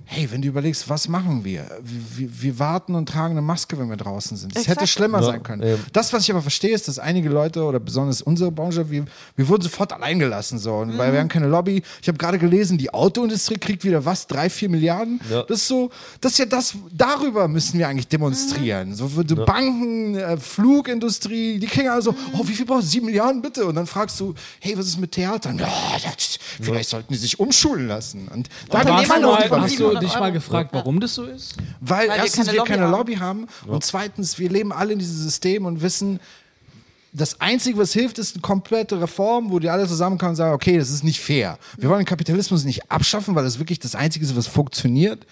hey, 0.04 0.30
wenn 0.30 0.40
du 0.42 0.46
überlegst, 0.48 0.88
was 0.88 1.08
machen 1.08 1.44
wir? 1.44 1.66
Wir, 1.82 2.28
wir 2.42 2.58
warten 2.60 2.94
und 2.94 3.08
tragen 3.08 3.32
eine 3.32 3.42
Maske, 3.42 3.76
wenn 3.78 3.88
wir 3.90 3.96
draußen 3.96 4.36
sind. 4.36 4.54
Das 4.54 4.62
Exakt. 4.62 4.80
hätte 4.80 4.86
schlimmer 4.86 5.18
Ja, 5.20 5.24
sein 5.24 5.42
können. 5.42 5.62
eben. 5.62 5.82
Das, 5.92 6.12
was 6.12 6.22
ich 6.22 6.30
aber 6.30 6.42
verstehe, 6.42 6.72
ist, 6.74 6.86
dass 6.86 6.98
einige 7.00 7.28
Leute 7.28 7.64
oder 7.64 7.80
besonders 7.80 8.22
unsere 8.22 8.52
Branche, 8.52 8.88
wir, 8.88 9.04
wir 9.34 9.48
wurden 9.48 9.62
sofort 9.62 9.92
allein 9.92 10.18
gelassen. 10.20 10.58
So. 10.58 10.76
Und 10.76 10.96
Weil 10.96 11.12
wir 11.12 11.18
haben 11.18 11.28
keine 11.28 11.48
Lobby. 11.48 11.82
Ich 12.02 12.06
habe 12.08 12.18
gerade 12.18 12.38
gelesen, 12.38 12.78
die 12.78 12.92
Autoindustrie 12.94 13.56
kriegt 13.58 13.82
wieder 13.84 14.04
was? 14.04 14.26
Drei, 14.28 14.48
vier 14.48 14.68
Milliarden? 14.68 15.20
Ja. 15.28 15.42
Das 15.42 15.62
ist 15.62 15.68
so, 15.68 15.90
das 16.20 16.32
ist 16.32 16.38
ja 16.38 16.46
das, 16.46 16.74
darüber 16.92 17.48
müssen 17.48 17.78
wir 17.78 17.88
eigentlich 17.88 18.06
demonstrieren. 18.08 18.94
So 18.94 19.08
für 19.08 19.24
die 19.24 19.34
Banken, 19.34 20.14
äh, 20.14 20.36
Flugindustrie, 20.36 21.58
die 21.58 21.66
kriegen 21.66 21.88
also, 21.88 22.14
oh, 22.34 22.46
wie 22.46 22.52
viel 22.54 22.66
brauchst 22.66 22.84
du? 22.84 22.88
Sieben 22.90 23.06
Milliarden 23.06 23.42
bitte? 23.42 23.64
Und 23.66 23.74
dann 23.74 23.86
fragst 23.86 24.20
du, 24.20 24.34
hey, 24.60 24.78
was 24.78 24.86
ist 24.86 25.00
mit 25.00 25.12
Theatern? 25.12 25.58
Ja, 25.58 25.66
das, 26.04 26.38
vielleicht 26.66 26.90
sollten 26.90 27.12
die 27.12 27.18
sich 27.18 27.40
umschulen 27.40 27.88
lassen. 27.88 28.29
Und 28.29 28.48
da 28.70 28.79
hat 28.79 28.87
nehmen 28.87 28.98
Hast 28.98 29.09
wir 29.09 29.16
du, 29.16 29.22
noch 29.22 29.50
mal, 29.50 29.61
hast 29.62 29.72
du 29.72 29.76
700 29.76 30.02
dich 30.02 30.14
mal 30.14 30.33
gefragt, 30.33 30.70
warum 30.72 31.00
das 31.00 31.14
so 31.14 31.24
ist? 31.24 31.57
Weil, 31.81 32.09
Weil 32.09 32.16
wir 32.16 32.24
erstens 32.24 32.46
keine 32.46 32.52
wir 32.52 32.59
Lobby 32.59 32.70
keine 32.70 32.83
haben. 32.83 32.92
Lobby 32.92 33.14
haben 33.16 33.46
und 33.66 33.85
zweitens 33.85 34.38
wir 34.38 34.48
leben 34.48 34.72
alle 34.72 34.92
in 34.92 34.98
diesem 34.98 35.16
System 35.16 35.66
und 35.66 35.83
wissen, 35.83 36.20
das 37.16 37.40
Einzige, 37.40 37.79
was 37.79 37.92
hilft, 37.94 38.18
ist 38.18 38.35
eine 38.35 38.42
komplette 38.42 39.00
Reform, 39.00 39.50
wo 39.50 39.59
die 39.59 39.70
alle 39.70 39.87
zusammenkommen 39.88 40.31
und 40.31 40.37
sagen, 40.37 40.55
okay, 40.55 40.76
das 40.76 40.90
ist 40.90 41.02
nicht 41.02 41.20
fair. 41.20 41.59
Wir 41.79 41.88
wollen 41.88 42.00
den 42.00 42.07
Kapitalismus 42.07 42.64
nicht 42.64 42.90
abschaffen, 42.90 43.35
weil 43.35 43.44
das 43.44 43.59
wirklich 43.59 43.79
das 43.79 43.94
Einzige 43.94 44.24
ist, 44.24 44.37
was 44.37 44.46
funktioniert. 44.46 45.26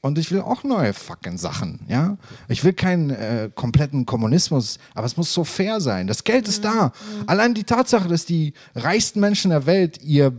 Und 0.00 0.16
ich 0.16 0.30
will 0.30 0.40
auch 0.40 0.62
neue 0.62 0.94
fucking 0.94 1.36
Sachen, 1.38 1.80
ja. 1.88 2.16
Ich 2.48 2.62
will 2.62 2.72
keinen 2.72 3.10
äh, 3.10 3.50
kompletten 3.54 4.06
Kommunismus, 4.06 4.78
aber 4.94 5.06
es 5.06 5.16
muss 5.16 5.34
so 5.34 5.44
fair 5.44 5.80
sein. 5.80 6.06
Das 6.06 6.24
Geld 6.24 6.46
ist 6.46 6.64
da. 6.64 6.92
Allein 7.26 7.52
die 7.52 7.64
Tatsache, 7.64 8.08
dass 8.08 8.24
die 8.24 8.54
reichsten 8.76 9.20
Menschen 9.20 9.50
der 9.50 9.66
Welt 9.66 10.00
ihr 10.02 10.32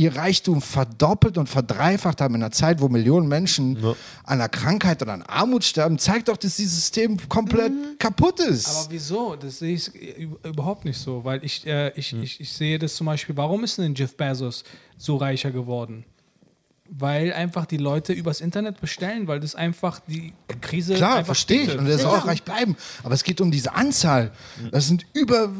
ihr 0.00 0.16
Reichtum 0.16 0.62
verdoppelt 0.62 1.36
und 1.36 1.46
verdreifacht 1.46 2.22
haben 2.22 2.34
in 2.34 2.42
einer 2.42 2.52
Zeit, 2.52 2.80
wo 2.80 2.88
Millionen 2.88 3.28
Menschen 3.28 3.76
an 3.84 3.94
einer 4.24 4.48
Krankheit 4.48 5.02
oder 5.02 5.12
an 5.12 5.22
Armut 5.22 5.62
sterben, 5.62 5.98
zeigt 5.98 6.28
doch, 6.28 6.38
dass 6.38 6.56
dieses 6.56 6.74
System 6.74 7.18
komplett 7.28 7.72
kaputt 7.98 8.40
ist. 8.40 8.66
Aber 8.66 8.86
wieso? 8.90 9.36
Das 9.36 9.58
sehe 9.58 9.74
ich 9.74 9.94
überhaupt 10.42 10.86
nicht 10.86 10.98
so, 10.98 11.22
weil 11.24 11.44
ich, 11.44 11.66
äh, 11.66 11.90
ich, 11.96 12.12
Hm. 12.12 12.22
ich, 12.22 12.40
ich 12.40 12.50
sehe 12.50 12.78
das 12.78 12.94
zum 12.94 13.06
Beispiel, 13.06 13.36
warum 13.36 13.62
ist 13.62 13.76
denn 13.76 13.94
Jeff 13.94 14.16
Bezos 14.16 14.64
so 14.96 15.16
reicher 15.16 15.50
geworden? 15.50 16.04
Weil 16.92 17.32
einfach 17.34 17.66
die 17.66 17.76
Leute 17.76 18.12
übers 18.14 18.40
Internet 18.40 18.80
bestellen, 18.80 19.28
weil 19.28 19.38
das 19.38 19.54
einfach 19.54 20.00
die 20.08 20.32
Krise 20.60 20.94
Klar, 20.94 21.24
verstehe 21.24 21.62
ich. 21.62 21.78
Und 21.78 21.86
er 21.86 21.98
soll 21.98 22.16
auch 22.18 22.26
reich 22.26 22.42
bleiben. 22.42 22.74
Aber 23.04 23.14
es 23.14 23.22
geht 23.22 23.40
um 23.40 23.50
diese 23.52 23.74
Anzahl. 23.74 24.32
Das 24.72 24.88
sind 24.88 25.06
über 25.12 25.50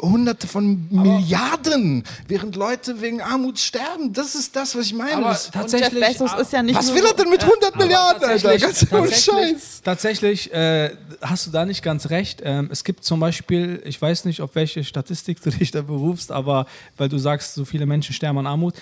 Hunderte 0.00 0.46
von 0.46 0.86
Milliarden, 0.90 2.04
während 2.26 2.56
Leute 2.56 3.00
wegen 3.00 3.20
Armut 3.20 3.58
sterben. 3.58 4.12
Das 4.12 4.34
ist 4.34 4.54
das, 4.54 4.76
was 4.76 4.86
ich 4.86 4.94
meine. 4.94 5.16
Aber 5.16 5.30
Das, 5.30 5.50
tatsächlich, 5.50 6.00
Bezos 6.04 6.32
ist 6.40 6.52
ja 6.52 6.62
nicht 6.62 6.76
was 6.76 6.94
will 6.94 7.04
er 7.04 7.14
denn 7.14 7.28
mit 7.30 7.42
100 7.42 7.76
Milliarden, 7.76 8.22
Alter? 8.24 8.42
tatsächlich, 8.48 8.62
Ganz 8.62 8.82
ohne 8.92 9.08
tatsächlich, 9.08 9.24
Scheiß. 9.52 9.80
tatsächlich 9.82 10.52
äh, 10.52 10.96
hast 11.22 11.46
du 11.46 11.50
da 11.50 11.64
nicht 11.64 11.82
ganz 11.82 12.10
recht. 12.10 12.40
Ähm, 12.44 12.68
es 12.70 12.84
gibt 12.84 13.04
zum 13.04 13.20
Beispiel, 13.20 13.82
ich 13.84 14.00
weiß 14.00 14.24
nicht, 14.24 14.40
auf 14.42 14.54
welche 14.54 14.84
Statistik 14.84 15.42
du 15.42 15.50
dich 15.58 15.70
da 15.70 15.82
berufst, 15.82 16.30
aber 16.32 16.66
weil 16.96 17.08
du 17.08 17.18
sagst, 17.18 17.54
so 17.54 17.64
viele 17.64 17.86
Menschen 17.86 18.14
sterben 18.14 18.38
an 18.38 18.46
Armut. 18.46 18.74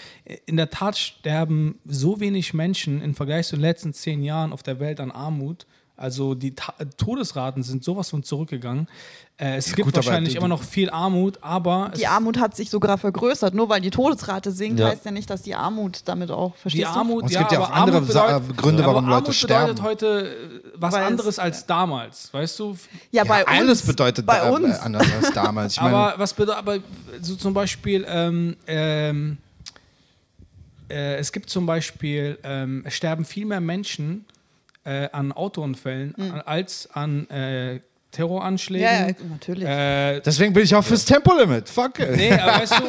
In 0.47 0.57
der 0.57 0.71
Tat 0.71 0.99
sterben 0.99 1.79
so 1.87 2.21
wenig 2.21 2.53
Menschen 2.55 3.03
im 3.03 3.15
Vergleich 3.15 3.47
zu 3.49 3.57
den 3.57 3.63
letzten 3.63 3.95
zehn 3.95 4.23
Jahren 4.23 4.53
auf 4.53 4.63
der 4.63 4.81
Welt 4.81 5.01
an 5.01 5.11
Armut 5.11 5.67
Also 5.99 6.35
die 6.35 6.55
Ta 6.55 6.75
Todesraten 6.99 7.63
sind 7.63 7.83
sowas 7.83 8.11
von 8.11 8.23
zurückgegangen. 8.23 8.87
Äh, 9.39 9.57
es 9.57 9.75
gibt 9.75 9.87
gut, 9.87 9.97
wahrscheinlich 9.97 10.33
die- 10.35 10.39
immer 10.39 10.49
noch 10.49 10.63
viel 10.63 10.91
Armut, 10.91 11.39
aber 11.43 11.91
Die 11.97 12.07
Armut 12.07 12.39
hat 12.39 12.55
sich 12.55 12.69
sogar 12.71 12.99
vergrößert. 12.99 13.55
Nur 13.55 13.69
weil 13.71 13.81
die 13.81 13.91
Todesrate 13.91 14.51
sinkt, 14.51 14.79
Ja. 14.81 14.89
heißt 14.89 15.05
ja 15.07 15.11
nicht, 15.11 15.29
dass 15.31 15.41
die 15.43 15.55
Armut 15.55 16.03
damit 16.05 16.31
auch, 16.31 16.55
verstehst 16.57 16.83
Die 16.83 16.87
Armut, 16.87 17.23
Und 17.23 17.29
es 17.29 17.35
ja, 17.35 17.41
gibt 17.41 17.53
ja 17.53 17.59
aber 17.59 17.67
auch 17.69 17.73
andere 17.77 17.97
Armut 17.99 18.09
bedeutet, 18.09 18.57
Gründe, 18.59 18.83
aber 18.83 18.93
warum 18.95 19.05
Leute 19.09 19.17
Armut 19.25 19.35
sterben. 19.35 19.75
bedeutet 19.75 19.85
heute 19.85 20.37
äh, 20.67 20.71
was 20.77 20.93
Weil 20.95 21.03
es- 21.03 21.07
anderes 21.09 21.39
als 21.39 21.67
damals, 21.67 22.33
weißt 22.35 22.59
du? 22.59 22.77
Ja, 23.11 23.25
bei 23.25 23.41
uns. 23.45 23.51
alles 23.51 23.83
bedeutet 23.87 24.27
bei 24.27 24.39
da- 24.39 24.51
uns. 24.51 24.77
äh, 24.77 24.81
anders 24.81 25.07
als 25.23 25.33
damals. 25.35 25.73
Ich 25.75 25.81
aber 25.81 26.15
was 26.19 26.35
bedeutet, 26.35 26.59
aber 26.59 26.79
so 27.23 27.37
zum 27.37 27.55
Beispiel, 27.55 28.05
ähm, 28.09 28.57
ähm, 28.67 29.39
äh, 30.91 31.17
es 31.17 31.33
gibt 31.33 31.51
zum 31.51 31.67
Beispiel, 31.67 32.39
ähm, 32.43 32.83
es 32.87 32.95
sterben 32.95 33.25
viel 33.25 33.47
mehr 33.47 33.61
Menschen 33.61 34.25
äh, 34.87 35.09
an 35.13 35.33
Autounfällen 35.33 36.15
an, 36.15 36.41
als 36.41 36.89
an 36.93 37.29
äh, 37.29 37.81
Terroranschlägen. 38.17 38.87
Ja, 38.87 39.09
ja, 39.09 39.15
natürlich. 39.31 39.69
Äh, 39.69 40.21
deswegen 40.21 40.55
bin 40.55 40.65
ich 40.65 40.75
auch 40.75 40.83
fürs 40.83 41.05
Tempolimit. 41.05 41.69
Fuck 41.69 41.99
it. 41.99 42.17
nee, 42.17 42.33
aber 42.33 42.61
weißt 42.63 42.73
du. 42.79 42.83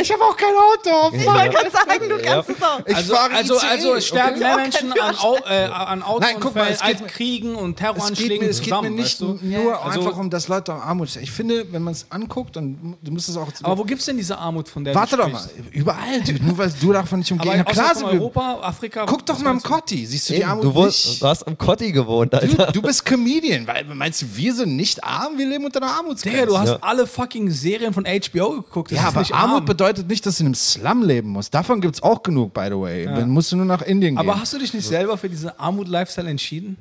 Ich 0.00 0.10
habe 0.10 0.22
auch 0.22 0.36
kein 0.36 0.54
Auto. 0.54 1.14
Ich 1.14 1.26
wollte 1.26 1.50
gerade 1.50 1.70
sagen, 1.70 2.08
du 2.08 2.18
kannst 2.18 2.50
es 2.50 2.62
auch. 2.62 2.80
Ich 2.86 2.96
also, 2.96 3.14
fahre 3.14 3.34
also, 3.34 3.58
also 3.58 3.94
es 3.94 4.06
sterben 4.06 4.36
okay? 4.36 4.40
mehr 4.40 4.56
Menschen 4.56 4.92
an, 4.92 5.16
Au, 5.18 5.36
äh, 5.46 5.64
an 5.64 6.02
Autounfällen 6.02 6.40
guck 6.40 6.54
mal, 6.54 6.68
es 6.70 6.80
geht 6.80 7.02
als 7.02 7.12
Kriegen 7.12 7.54
und 7.54 7.58
Es 7.58 7.66
geht, 7.66 7.68
mir, 7.68 7.94
Terroranschlägen 7.94 8.48
es 8.48 8.60
geht 8.60 8.66
mir 8.70 8.76
zusammen. 8.76 8.94
nicht 8.94 9.04
weißt 9.04 9.20
du? 9.20 9.38
nur 9.42 9.84
Also- 9.84 10.00
einfach 10.00 10.18
um 10.18 10.30
das 10.30 10.48
Leute 10.48 10.72
Armut. 10.72 11.14
Ich 11.16 11.30
finde, 11.30 11.70
wenn 11.72 11.82
man 11.82 11.92
es 11.92 12.06
anguckt 12.08 12.56
und 12.56 12.96
du 13.02 13.12
musst 13.12 13.28
es 13.28 13.36
auch. 13.36 13.48
Aber 13.62 13.78
wo 13.78 13.84
gibt 13.84 14.00
es 14.00 14.06
denn 14.06 14.16
diese 14.16 14.38
Armut, 14.38 14.68
von 14.68 14.84
der 14.84 14.94
Warte 14.94 15.16
du 15.16 15.22
doch 15.22 15.32
mal. 15.32 15.42
Überall, 15.72 16.22
dude. 16.22 16.42
Nur 16.42 16.56
weil 16.56 16.72
du 16.80 16.92
davon 16.92 17.18
nicht 17.18 17.32
umgehen 17.32 17.52
Aber 17.52 17.64
kannst. 17.64 17.80
Klar, 17.80 17.94
sind 17.94 18.06
Europa, 18.06 18.60
Afrika. 18.62 19.04
Guck 19.06 19.26
doch 19.26 19.38
mal 19.40 19.52
im? 19.52 19.62
Kotti. 19.62 20.06
Siehst 20.06 20.30
du 20.30 20.34
die 20.34 20.44
Armut 20.44 20.64
du, 20.64 20.84
hast 21.26 21.46
am 21.46 21.58
Kotti 21.58 21.92
gewohnt, 21.92 22.34
Alter. 22.34 22.66
Du, 22.66 22.72
du 22.72 22.82
bist 22.82 23.04
Comedian. 23.04 23.66
Weil, 23.66 23.84
meinst 24.12 24.22
du, 24.22 24.36
wir 24.36 24.54
sind 24.54 24.76
nicht 24.76 25.02
arm? 25.02 25.38
Wir 25.38 25.48
leben 25.48 25.64
unter 25.64 25.82
einer 25.82 25.92
Armutsgrenze. 25.92 26.38
Digga, 26.38 26.46
du 26.46 26.58
hast 26.58 26.68
Ja. 26.68 26.78
alle 26.82 27.06
fucking 27.06 27.50
Serien 27.50 27.94
von 27.94 28.04
HBO 28.04 28.50
geguckt. 28.62 28.92
Das 28.92 28.96
ja, 28.98 29.04
ist 29.04 29.08
aber 29.08 29.20
nicht 29.20 29.34
Armut 29.34 29.56
arm. 29.58 29.64
bedeutet 29.64 30.08
nicht, 30.08 30.26
dass 30.26 30.36
du 30.36 30.42
in 30.42 30.48
einem 30.48 30.54
Slum 30.54 31.02
leben 31.02 31.30
musst. 31.30 31.54
Davon 31.54 31.80
gibt 31.80 31.94
es 31.96 32.02
auch 32.02 32.22
genug, 32.22 32.52
by 32.52 32.66
the 32.68 32.78
way. 32.78 33.06
Dann 33.06 33.30
musst 33.30 33.52
du 33.52 33.56
nur 33.56 33.64
nach 33.66 33.82
Indien 33.82 34.16
gehen. 34.16 34.18
Aber 34.18 34.38
hast 34.38 34.52
du 34.52 34.58
dich 34.58 34.74
nicht 34.74 34.86
selber 34.86 35.16
für 35.16 35.28
diese 35.28 35.58
Armut-Lifestyle 35.58 36.28
entschieden? 36.28 36.76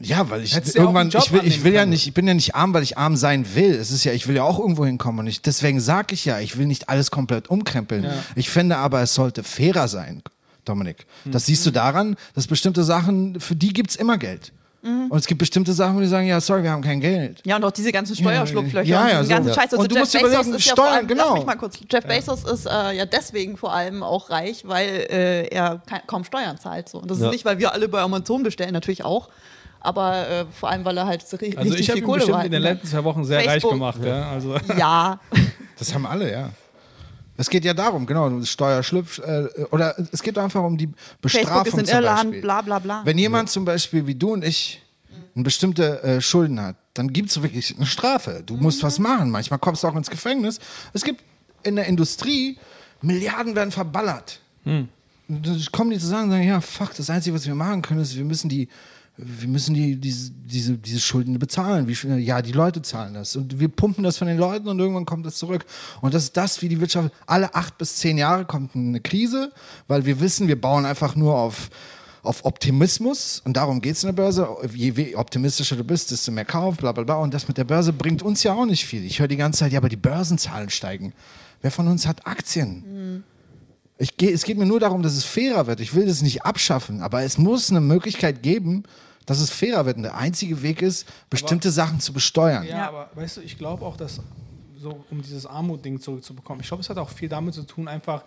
Ja, 0.00 0.30
weil 0.30 0.44
ich 0.44 0.54
Hättest 0.54 0.76
ja 0.76 0.82
irgendwann, 0.82 1.08
ich 1.08 1.32
will, 1.32 1.44
ich 1.44 1.64
will 1.64 1.74
ja 1.74 1.84
nicht, 1.84 2.06
ich 2.06 2.14
bin 2.14 2.28
ja 2.28 2.32
nicht 2.32 2.54
arm, 2.54 2.72
weil 2.72 2.84
ich 2.84 2.96
arm 2.96 3.16
sein 3.16 3.44
will. 3.56 3.74
Es 3.74 3.90
ist 3.90 4.04
ja, 4.04 4.12
ich 4.12 4.28
will 4.28 4.36
ja 4.36 4.44
auch 4.44 4.60
irgendwo 4.60 4.86
hinkommen 4.86 5.18
und 5.20 5.26
ich, 5.26 5.42
deswegen 5.42 5.80
sage 5.80 6.14
ich 6.14 6.24
ja, 6.24 6.38
ich 6.38 6.56
will 6.56 6.66
nicht 6.66 6.88
alles 6.88 7.10
komplett 7.10 7.50
umkrempeln. 7.50 8.04
Ja. 8.04 8.14
Ich 8.36 8.48
finde 8.48 8.76
aber, 8.76 9.02
es 9.02 9.14
sollte 9.14 9.42
fairer 9.42 9.88
sein, 9.88 10.22
Dominik. 10.64 11.04
Das 11.24 11.46
siehst 11.46 11.66
du 11.66 11.72
daran, 11.72 12.14
dass 12.34 12.46
bestimmte 12.46 12.84
Sachen, 12.84 13.40
für 13.40 13.56
die 13.56 13.72
gibt's 13.72 13.96
immer 13.96 14.18
Geld. 14.18 14.52
Und 14.80 15.12
es 15.18 15.26
gibt 15.26 15.38
bestimmte 15.40 15.72
Sachen, 15.72 15.96
wo 15.96 16.00
die 16.00 16.06
sagen, 16.06 16.26
ja, 16.28 16.40
sorry, 16.40 16.62
wir 16.62 16.70
haben 16.70 16.82
kein 16.82 17.00
Geld. 17.00 17.42
Ja, 17.44 17.56
und 17.56 17.64
auch 17.64 17.70
diese 17.72 17.90
ganzen 17.90 18.14
Steuerschlupflöcher 18.14 18.88
Ja, 18.88 19.02
und 19.02 19.08
ja, 19.10 19.18
diesen 19.20 19.28
ganzen 19.34 19.48
so. 19.48 19.54
Scheiß. 19.54 19.72
Also 19.72 19.78
Und 19.82 19.90
du 19.90 19.94
Jeff 19.96 20.02
musst 20.02 20.14
dir 20.14 20.18
Bezos 20.20 20.32
überlegen, 20.34 20.54
ist 20.56 20.66
ja 20.66 20.72
Steuern, 20.72 20.86
vor 20.88 20.96
allem, 20.96 21.06
genau. 21.08 21.24
lass 21.30 21.34
mich 21.34 21.46
mal 21.46 21.54
kurz. 21.56 21.78
Jeff 21.90 22.04
Bezos 22.06 22.44
ist 22.44 22.66
äh, 22.66 22.92
ja 22.96 23.04
deswegen 23.04 23.56
vor 23.56 23.72
allem 23.72 24.02
auch 24.04 24.30
reich, 24.30 24.62
weil 24.66 24.88
äh, 25.10 25.48
er 25.48 25.82
kaum 26.06 26.22
Steuern 26.24 26.56
zahlt. 26.58 26.88
So. 26.88 26.98
Und 26.98 27.10
das 27.10 27.18
Ja. 27.18 27.26
ist 27.26 27.32
nicht, 27.32 27.44
weil 27.44 27.58
wir 27.58 27.72
alle 27.72 27.88
bei 27.88 28.00
Amazon 28.00 28.42
bestellen, 28.44 28.72
natürlich 28.72 29.04
auch. 29.04 29.28
Aber 29.80 30.28
äh, 30.28 30.44
vor 30.52 30.70
allem, 30.70 30.84
weil 30.84 30.96
er 30.96 31.06
halt 31.06 31.22
so 31.26 31.36
Also 31.36 31.46
richtig 31.46 31.80
ich 31.80 31.88
habe 31.90 31.96
viel 31.98 32.02
ihn 32.02 32.04
Kohle 32.04 32.16
bestimmt 32.18 32.34
behalten 32.36 32.54
in 32.54 32.62
den 32.62 32.72
letzten 32.72 32.86
zwei 32.88 33.04
Wochen 33.04 33.24
sehr 33.24 33.40
Facebook. 33.40 33.72
reich 33.72 33.78
gemacht. 33.78 33.98
Ja. 34.04 34.30
Also, 34.30 34.56
Ja, 34.78 35.20
Das 35.78 35.92
haben 35.94 36.06
alle, 36.06 36.30
ja. 36.30 36.50
Es 37.40 37.48
geht 37.48 37.64
ja 37.64 37.72
darum, 37.72 38.04
genau, 38.04 38.42
Steuerschlupf, 38.42 39.20
äh, 39.20 39.46
oder 39.70 39.94
es 40.12 40.22
geht 40.22 40.36
einfach 40.36 40.62
um 40.62 40.76
die 40.76 40.90
Bestrafung 41.22 41.48
Facebook 41.48 41.66
ist 41.66 41.78
in 41.78 41.86
zum 41.86 41.94
Irland, 41.94 42.22
Beispiel. 42.24 42.40
bla 42.42 42.62
bla 42.62 42.78
bla. 42.80 43.02
Wenn 43.04 43.16
jemand 43.16 43.48
zum 43.48 43.64
Beispiel 43.64 44.06
wie 44.08 44.16
du 44.16 44.32
und 44.32 44.44
ich 44.44 44.82
eine 45.36 45.44
bestimmte 45.44 46.02
äh, 46.02 46.20
Schulden 46.20 46.60
hat, 46.60 46.74
dann 46.94 47.12
gibt 47.12 47.30
es 47.30 47.40
wirklich 47.40 47.76
eine 47.76 47.86
Strafe. 47.86 48.42
Du 48.44 48.56
musst 48.56 48.82
was 48.82 48.98
machen. 48.98 49.30
Manchmal 49.30 49.60
kommst 49.60 49.84
du 49.84 49.88
auch 49.88 49.94
ins 49.94 50.10
Gefängnis. 50.10 50.58
Es 50.92 51.04
gibt 51.04 51.22
in 51.62 51.76
der 51.76 51.86
Industrie, 51.86 52.58
Milliarden 53.02 53.54
werden 53.54 53.70
verballert. 53.70 54.40
Und 54.64 54.88
Dann 55.28 55.64
kommen 55.70 55.90
die 55.90 55.98
zusammen 55.98 56.24
und 56.24 56.30
sagen, 56.30 56.48
ja, 56.48 56.60
fuck, 56.60 56.92
das 56.96 57.08
Einzige, 57.08 57.36
was 57.36 57.46
wir 57.46 57.54
machen 57.54 57.82
können, 57.82 58.00
ist, 58.00 58.16
wir 58.16 58.24
müssen 58.24 58.48
die, 58.48 58.68
wir 59.18 59.48
müssen 59.48 59.74
die, 59.74 59.96
diese, 59.96 60.30
diese, 60.30 60.78
diese 60.78 61.00
Schulden 61.00 61.38
bezahlen. 61.40 61.88
Wie, 61.88 61.94
ja, 62.20 62.40
die 62.40 62.52
Leute 62.52 62.82
zahlen 62.82 63.14
das. 63.14 63.34
Und 63.34 63.58
wir 63.58 63.68
pumpen 63.68 64.04
das 64.04 64.16
von 64.16 64.28
den 64.28 64.38
Leuten 64.38 64.68
und 64.68 64.78
irgendwann 64.78 65.06
kommt 65.06 65.26
das 65.26 65.36
zurück. 65.36 65.64
Und 66.00 66.14
das 66.14 66.24
ist 66.24 66.36
das, 66.36 66.62
wie 66.62 66.68
die 66.68 66.80
Wirtschaft, 66.80 67.12
alle 67.26 67.52
acht 67.54 67.76
bis 67.78 67.96
zehn 67.96 68.16
Jahre 68.16 68.44
kommt 68.44 68.76
eine 68.76 69.00
Krise, 69.00 69.52
weil 69.88 70.06
wir 70.06 70.20
wissen, 70.20 70.46
wir 70.46 70.60
bauen 70.60 70.86
einfach 70.86 71.16
nur 71.16 71.36
auf, 71.36 71.68
auf 72.22 72.44
Optimismus 72.44 73.42
und 73.44 73.56
darum 73.56 73.80
geht 73.80 73.96
es 73.96 74.04
in 74.04 74.08
der 74.08 74.22
Börse. 74.22 74.48
Je 74.72 75.16
optimistischer 75.16 75.74
du 75.74 75.82
bist, 75.82 76.12
desto 76.12 76.30
mehr 76.30 76.44
Kauf, 76.44 76.76
bla 76.76 76.92
bla 76.92 77.02
bla. 77.02 77.16
Und 77.16 77.34
das 77.34 77.48
mit 77.48 77.58
der 77.58 77.64
Börse 77.64 77.92
bringt 77.92 78.22
uns 78.22 78.44
ja 78.44 78.54
auch 78.54 78.66
nicht 78.66 78.86
viel. 78.86 79.04
Ich 79.04 79.18
höre 79.18 79.28
die 79.28 79.36
ganze 79.36 79.60
Zeit, 79.60 79.72
ja, 79.72 79.80
aber 79.80 79.88
die 79.88 79.96
Börsenzahlen 79.96 80.70
steigen. 80.70 81.12
Wer 81.60 81.72
von 81.72 81.88
uns 81.88 82.06
hat 82.06 82.24
Aktien? 82.24 83.24
Ich 84.00 84.16
geh, 84.16 84.30
es 84.30 84.44
geht 84.44 84.58
mir 84.58 84.66
nur 84.66 84.78
darum, 84.78 85.02
dass 85.02 85.14
es 85.14 85.24
fairer 85.24 85.66
wird. 85.66 85.80
Ich 85.80 85.92
will 85.92 86.06
das 86.06 86.22
nicht 86.22 86.44
abschaffen, 86.44 87.02
aber 87.02 87.24
es 87.24 87.36
muss 87.36 87.70
eine 87.70 87.80
Möglichkeit 87.80 88.44
geben, 88.44 88.84
dass 89.28 89.40
es 89.40 89.50
fairer 89.50 89.84
wird. 89.84 89.98
Und 89.98 90.04
der 90.04 90.16
einzige 90.16 90.62
Weg 90.62 90.80
ist, 90.80 91.06
bestimmte 91.28 91.70
Sachen 91.70 92.00
zu 92.00 92.12
besteuern. 92.14 92.64
ja, 92.64 92.78
Ja. 92.78 92.88
aber 92.88 93.10
weißt 93.14 93.36
du, 93.36 93.40
ich 93.42 93.58
glaube 93.58 93.84
auch, 93.84 93.96
dass, 93.96 94.20
so 94.80 95.04
um 95.10 95.20
dieses 95.20 95.44
Armut-Ding 95.44 96.00
zurückzubekommen, 96.00 96.62
ich 96.62 96.68
glaube, 96.68 96.82
es 96.82 96.88
hat 96.88 96.96
auch 96.96 97.10
viel 97.10 97.28
damit 97.28 97.52
zu 97.54 97.62
tun, 97.64 97.88
einfach 97.88 98.24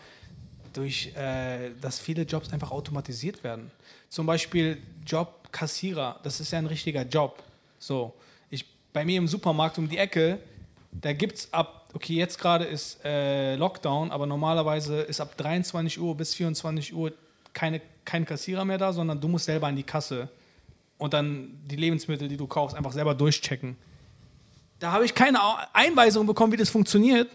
durch, 0.73 1.11
äh, 1.15 1.71
dass 1.81 1.99
viele 1.99 2.21
Jobs 2.21 2.53
einfach 2.53 2.69
automatisiert 2.69 3.43
werden. 3.43 3.71
Zum 4.09 4.27
Beispiel 4.27 4.77
Job 5.05 5.51
Kassierer, 5.51 6.19
das 6.21 6.39
ist 6.39 6.51
ja 6.51 6.59
ein 6.59 6.67
richtiger 6.67 7.01
Job. 7.01 7.41
So, 7.79 8.13
ich, 8.51 8.63
bei 8.93 9.03
mir 9.03 9.17
im 9.17 9.27
Supermarkt 9.27 9.79
um 9.79 9.89
die 9.89 9.97
Ecke, 9.97 10.37
da 10.91 11.13
gibt 11.13 11.37
es 11.39 11.51
ab, 11.51 11.89
okay, 11.93 12.13
jetzt 12.13 12.37
gerade 12.37 12.65
ist 12.65 13.03
äh, 13.03 13.55
Lockdown, 13.55 14.11
aber 14.11 14.27
normalerweise 14.27 15.01
ist 15.01 15.19
ab 15.19 15.35
23 15.35 15.99
Uhr 15.99 16.15
bis 16.15 16.35
24 16.35 16.93
Uhr 16.93 17.11
keine, 17.53 17.81
kein 18.05 18.23
Kassierer 18.23 18.65
mehr 18.65 18.77
da, 18.77 18.93
sondern 18.93 19.19
du 19.19 19.27
musst 19.27 19.45
selber 19.45 19.65
an 19.67 19.75
die 19.75 19.83
Kasse 19.83 20.29
und 21.01 21.15
dann 21.15 21.57
die 21.65 21.77
Lebensmittel, 21.77 22.27
die 22.27 22.37
du 22.37 22.45
kaufst, 22.45 22.77
einfach 22.77 22.91
selber 22.91 23.15
durchchecken. 23.15 23.75
Da 24.77 24.91
habe 24.91 25.03
ich 25.03 25.15
keine 25.15 25.39
Einweisung 25.73 26.27
bekommen, 26.27 26.53
wie 26.53 26.57
das 26.57 26.69
funktioniert. 26.69 27.27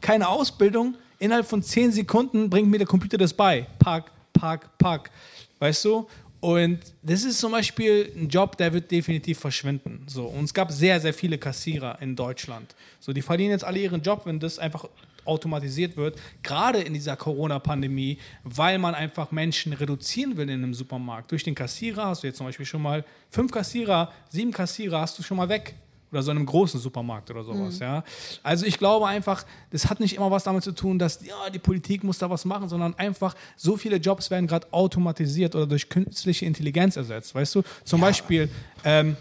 Keine 0.00 0.28
Ausbildung. 0.28 0.94
Innerhalb 1.18 1.44
von 1.44 1.60
10 1.60 1.90
Sekunden 1.90 2.48
bringt 2.48 2.70
mir 2.70 2.78
der 2.78 2.86
Computer 2.86 3.18
das 3.18 3.34
bei. 3.34 3.66
Pack, 3.80 4.12
pack, 4.32 4.78
pack. 4.78 5.10
Weißt 5.58 5.84
du? 5.86 6.06
Und 6.38 6.78
das 7.02 7.24
ist 7.24 7.40
zum 7.40 7.50
Beispiel 7.50 8.12
ein 8.16 8.28
Job, 8.28 8.56
der 8.56 8.72
wird 8.72 8.88
definitiv 8.88 9.40
verschwinden. 9.40 10.06
So. 10.06 10.26
Und 10.26 10.44
es 10.44 10.54
gab 10.54 10.70
sehr, 10.70 11.00
sehr 11.00 11.12
viele 11.12 11.36
Kassierer 11.36 12.00
in 12.00 12.14
Deutschland. 12.14 12.76
So, 13.00 13.12
die 13.12 13.22
verlieren 13.22 13.50
jetzt 13.50 13.64
alle 13.64 13.80
ihren 13.80 14.02
Job, 14.02 14.22
wenn 14.24 14.38
das 14.38 14.60
einfach 14.60 14.84
automatisiert 15.26 15.96
wird. 15.96 16.18
Gerade 16.42 16.80
in 16.80 16.94
dieser 16.94 17.16
Corona-Pandemie, 17.16 18.18
weil 18.44 18.78
man 18.78 18.94
einfach 18.94 19.30
Menschen 19.30 19.72
reduzieren 19.72 20.36
will 20.36 20.48
in 20.48 20.62
einem 20.62 20.74
Supermarkt. 20.74 21.30
Durch 21.32 21.44
den 21.44 21.54
Kassierer 21.54 22.06
hast 22.06 22.22
du 22.22 22.26
jetzt 22.26 22.36
zum 22.36 22.46
Beispiel 22.46 22.66
schon 22.66 22.82
mal 22.82 23.04
fünf 23.30 23.52
Kassierer, 23.52 24.12
sieben 24.28 24.52
Kassierer 24.52 25.00
hast 25.00 25.18
du 25.18 25.22
schon 25.22 25.36
mal 25.36 25.48
weg. 25.48 25.74
Oder 26.12 26.22
so 26.24 26.32
einem 26.32 26.44
großen 26.44 26.80
Supermarkt 26.80 27.30
oder 27.30 27.44
sowas, 27.44 27.78
ja. 27.78 28.02
Also 28.42 28.66
ich 28.66 28.78
glaube 28.78 29.06
einfach, 29.06 29.44
das 29.70 29.88
hat 29.88 30.00
nicht 30.00 30.16
immer 30.16 30.28
was 30.28 30.42
damit 30.42 30.64
zu 30.64 30.72
tun, 30.72 30.98
dass 30.98 31.24
ja, 31.24 31.48
die 31.50 31.60
Politik 31.60 32.02
muss 32.02 32.18
da 32.18 32.28
was 32.28 32.44
machen, 32.44 32.68
sondern 32.68 32.94
einfach 32.98 33.36
so 33.54 33.76
viele 33.76 33.94
Jobs 33.94 34.28
werden 34.28 34.48
gerade 34.48 34.66
automatisiert 34.72 35.54
oder 35.54 35.68
durch 35.68 35.88
künstliche 35.88 36.46
Intelligenz 36.46 36.96
ersetzt, 36.96 37.32
weißt 37.32 37.54
du? 37.54 37.62
Zum 37.84 38.00
Beispiel, 38.00 38.50
ähm, 38.84 39.16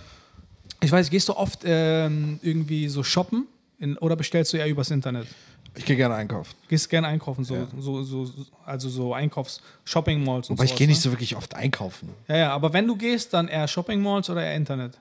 ich 0.81 0.91
weiß, 0.91 1.11
gehst 1.11 1.29
du 1.29 1.33
oft 1.33 1.59
ähm, 1.63 2.39
irgendwie 2.41 2.87
so 2.87 3.03
shoppen 3.03 3.45
in, 3.77 3.95
oder 3.99 4.15
bestellst 4.15 4.53
du 4.53 4.57
eher 4.57 4.67
übers 4.67 4.89
Internet? 4.89 5.27
Ich 5.75 5.85
gehe 5.85 5.95
gerne 5.95 6.15
einkaufen. 6.15 6.53
Gehst 6.67 6.89
gerne 6.89 7.07
einkaufen, 7.07 7.43
so, 7.43 7.67
so, 7.79 8.03
so, 8.03 8.25
so- 8.25 8.45
also 8.65 8.89
so 8.89 9.13
Einkaufs-Shopping-Malls 9.13 10.49
und 10.49 10.57
Aber 10.59 10.65
ich 10.65 10.75
gehe 10.75 10.87
nicht 10.87 10.97
ne? 10.97 11.01
so 11.03 11.11
wirklich 11.11 11.35
oft 11.35 11.55
einkaufen. 11.55 12.09
Ja, 12.27 12.37
ja, 12.37 12.51
aber 12.53 12.73
wenn 12.73 12.87
du 12.87 12.95
gehst, 12.95 13.33
dann 13.33 13.47
eher 13.47 13.67
Shopping-Malls 13.67 14.29
oder 14.29 14.43
eher 14.43 14.55
Internet? 14.55 14.99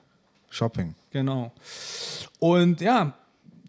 Shopping. 0.49 0.95
Genau. 1.11 1.51
Und 2.39 2.81
ja, 2.81 3.13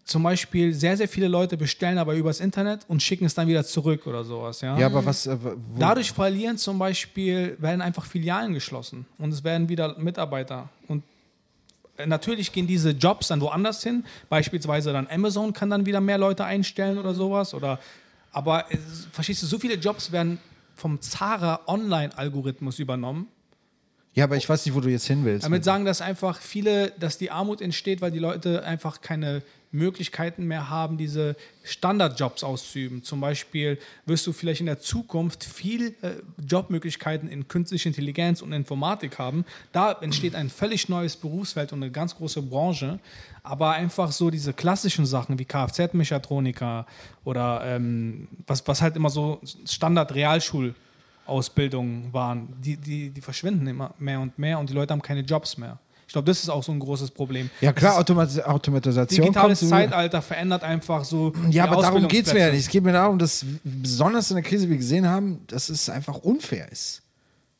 zum 0.05 0.23
Beispiel 0.23 0.73
sehr, 0.73 0.97
sehr 0.97 1.07
viele 1.07 1.27
Leute 1.27 1.55
bestellen 1.57 1.97
aber 1.97 2.15
übers 2.15 2.39
Internet 2.39 2.81
und 2.87 3.01
schicken 3.03 3.25
es 3.25 3.33
dann 3.35 3.47
wieder 3.47 3.63
zurück 3.63 4.07
oder 4.07 4.23
sowas. 4.23 4.59
Ja, 4.61 4.77
Ja, 4.77 4.87
aber 4.87 5.05
was. 5.05 5.27
Äh, 5.27 5.37
Dadurch 5.77 6.11
verlieren 6.11 6.57
zum 6.57 6.79
Beispiel, 6.79 7.55
werden 7.59 7.81
einfach 7.81 8.05
Filialen 8.05 8.53
geschlossen 8.53 9.05
und 9.19 9.31
es 9.31 9.43
werden 9.43 9.69
wieder 9.69 9.97
Mitarbeiter. 9.99 10.69
Und 10.87 11.03
natürlich 12.05 12.51
gehen 12.51 12.67
diese 12.67 12.91
Jobs 12.91 13.27
dann 13.27 13.41
woanders 13.41 13.83
hin. 13.83 14.03
Beispielsweise 14.29 14.93
dann 14.93 15.07
Amazon 15.07 15.53
kann 15.53 15.69
dann 15.69 15.85
wieder 15.85 16.01
mehr 16.01 16.17
Leute 16.17 16.45
einstellen 16.45 16.97
oder 16.97 17.13
sowas. 17.13 17.53
Oder, 17.53 17.79
aber 18.31 18.65
es, 18.69 19.07
verstehst 19.11 19.43
du, 19.43 19.47
so 19.47 19.59
viele 19.59 19.75
Jobs 19.75 20.11
werden 20.11 20.39
vom 20.75 21.01
Zara 21.01 21.61
Online-Algorithmus 21.67 22.79
übernommen. 22.79 23.27
ja, 24.13 24.23
aber 24.23 24.37
ich 24.37 24.49
weiß 24.49 24.65
nicht, 24.65 24.73
wo 24.75 24.79
du 24.79 24.89
jetzt 24.89 25.05
hin 25.05 25.23
willst. 25.25 25.45
Damit 25.45 25.63
sagen, 25.63 25.85
dass 25.85 26.01
einfach 26.01 26.39
viele, 26.39 26.91
dass 26.99 27.17
die 27.17 27.31
Armut 27.31 27.61
entsteht, 27.61 28.01
weil 28.01 28.11
die 28.11 28.19
Leute 28.19 28.63
einfach 28.63 29.01
keine 29.01 29.43
Möglichkeiten 29.71 30.45
mehr 30.45 30.69
haben, 30.69 30.97
diese 30.97 31.35
Standardjobs 31.63 32.43
auszuüben. 32.43 33.03
Zum 33.03 33.21
Beispiel 33.21 33.77
wirst 34.05 34.27
du 34.27 34.33
vielleicht 34.33 34.59
in 34.59 34.65
der 34.65 34.79
Zukunft 34.79 35.45
viel 35.45 35.95
äh, 36.01 36.15
Jobmöglichkeiten 36.45 37.29
in 37.29 37.47
künstlicher 37.47 37.87
Intelligenz 37.87 38.41
und 38.41 38.51
Informatik 38.51 39.17
haben. 39.17 39.45
Da 39.71 39.93
entsteht 39.93 40.35
ein 40.35 40.49
völlig 40.49 40.89
neues 40.89 41.15
Berufsfeld 41.15 41.71
und 41.71 41.81
eine 41.81 41.89
ganz 41.91 42.13
große 42.15 42.41
Branche. 42.41 42.99
Aber 43.43 43.71
einfach 43.71 44.11
so 44.11 44.29
diese 44.29 44.51
klassischen 44.53 45.05
Sachen 45.05 45.39
wie 45.39 45.45
Kfz-Mechatroniker 45.45 46.85
oder 47.23 47.61
ähm, 47.65 48.27
was, 48.45 48.67
was 48.67 48.81
halt 48.81 48.97
immer 48.97 49.09
so 49.09 49.39
Standard-Realschulausbildungen 49.65 52.13
waren, 52.13 52.53
die, 52.61 52.77
die, 52.77 53.09
die 53.09 53.21
verschwinden 53.21 53.65
immer 53.67 53.95
mehr 53.97 54.19
und 54.19 54.37
mehr 54.37 54.59
und 54.59 54.69
die 54.69 54.73
Leute 54.73 54.91
haben 54.91 55.01
keine 55.01 55.21
Jobs 55.21 55.57
mehr. 55.57 55.79
Ich 56.11 56.13
glaube, 56.13 56.25
das 56.25 56.43
ist 56.43 56.49
auch 56.49 56.61
so 56.61 56.73
ein 56.73 56.79
großes 56.79 57.11
Problem. 57.11 57.49
Ja 57.61 57.71
klar, 57.71 57.91
Das 57.93 57.99
Automat 58.01 58.45
Automatisation 58.45 59.21
digitales 59.27 59.59
kommt. 59.61 59.71
Zeitalter 59.71 60.21
verändert 60.21 60.61
einfach 60.61 61.05
so. 61.05 61.31
Ja, 61.49 61.49
die 61.49 61.61
aber 61.61 61.81
darum 61.81 62.05
geht 62.09 62.27
es 62.27 62.33
mir 62.33 62.39
ja 62.41 62.51
nicht. 62.51 62.65
Es 62.65 62.67
geht 62.67 62.83
mir 62.83 62.91
darum, 62.91 63.17
dass 63.17 63.45
besonders 63.63 64.29
in 64.29 64.35
der 64.35 64.43
Krise, 64.43 64.65
wie 64.65 64.71
wir 64.71 64.77
gesehen 64.77 65.07
haben, 65.07 65.39
dass 65.47 65.69
es 65.69 65.89
einfach 65.89 66.17
unfair 66.17 66.69
ist. 66.69 67.01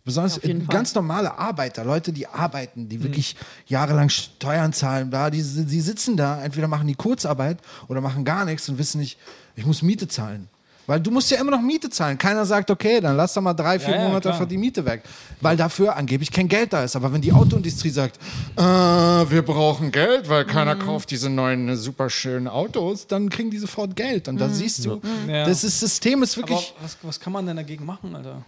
Besonders 0.04 0.40
Fall. 0.40 0.54
ganz 0.68 0.94
normale 0.96 1.38
Arbeiter, 1.40 1.86
Leute, 1.86 2.12
die 2.12 2.28
arbeiten, 2.28 2.82
Mhm. 2.84 2.90
die 2.90 3.04
wirklich 3.04 3.38
jahrelang 3.68 4.10
Steuern 4.10 4.74
zahlen, 4.74 5.10
bla, 5.10 5.30
die, 5.30 5.42
die 5.42 5.80
sitzen 5.80 6.18
da, 6.18 6.44
entweder 6.44 6.68
machen 6.68 6.88
die 6.88 6.96
Kurzarbeit 6.96 7.60
oder 7.88 8.02
machen 8.02 8.26
gar 8.26 8.44
nichts 8.44 8.68
und 8.68 8.78
wissen 8.78 9.00
nicht, 9.00 9.18
ich 9.56 9.66
muss 9.66 9.82
Miete 9.82 10.10
zahlen. 10.10 10.50
Weil 10.88 11.00
du 11.00 11.12
musst 11.12 11.30
ja 11.32 11.39
immer 11.39 11.52
noch 11.52 11.62
Miete 11.62 11.89
zahlen. 11.89 12.17
Keiner 12.17 12.46
sagt, 12.46 12.70
okay, 12.72 13.00
dann 13.00 13.15
lass 13.15 13.34
doch 13.34 13.41
mal 13.41 13.54
drei, 13.54 13.80
vier 13.80 13.96
Ja, 13.96 14.02
ja, 14.02 14.08
Monate 14.08 14.34
für 14.34 14.46
die 14.48 14.58
Miete 14.58 14.84
weg. 14.86 15.04
Weil 15.39 15.56
dafür 15.56 15.96
angeblich 15.96 16.32
kein 16.32 16.48
Geld 16.48 16.74
da 16.74 16.84
ist. 16.84 16.96
Aber 16.96 17.13
wenn 17.13 17.22
die 17.22 17.32
Autoindustrie 17.32 17.89
sagt, 17.91 18.17
äh, 18.58 18.62
wir 18.62 19.41
brauchen 19.44 19.91
Geld, 19.91 20.28
weil 20.28 20.46
keiner 20.46 20.76
Mhm. 20.76 20.80
kauft 20.80 21.12
diese 21.12 21.30
neuen 21.30 21.70
äh, 21.70 21.76
super 21.76 22.10
schönen 22.10 22.48
Autos, 22.48 23.08
dann 23.08 23.30
kriegen 23.30 23.52
die 23.52 23.58
sofort 23.60 23.96
Geld. 23.96 24.28
Und 24.28 24.38
da 24.39 24.50
siehst 24.50 24.84
du, 24.86 25.02
Ja. 25.28 25.46
das 25.46 25.63
ist, 25.63 25.80
System 25.80 26.24
ist 26.24 26.38
Aber 26.38 26.50
wirklich, 26.50 26.74
was, 26.82 26.98
was 27.04 27.20
kann 27.20 27.32
man 27.34 27.46
denn 27.46 27.56
dagegen 27.58 27.86
machen, 27.86 28.15
Alter? 28.15 28.41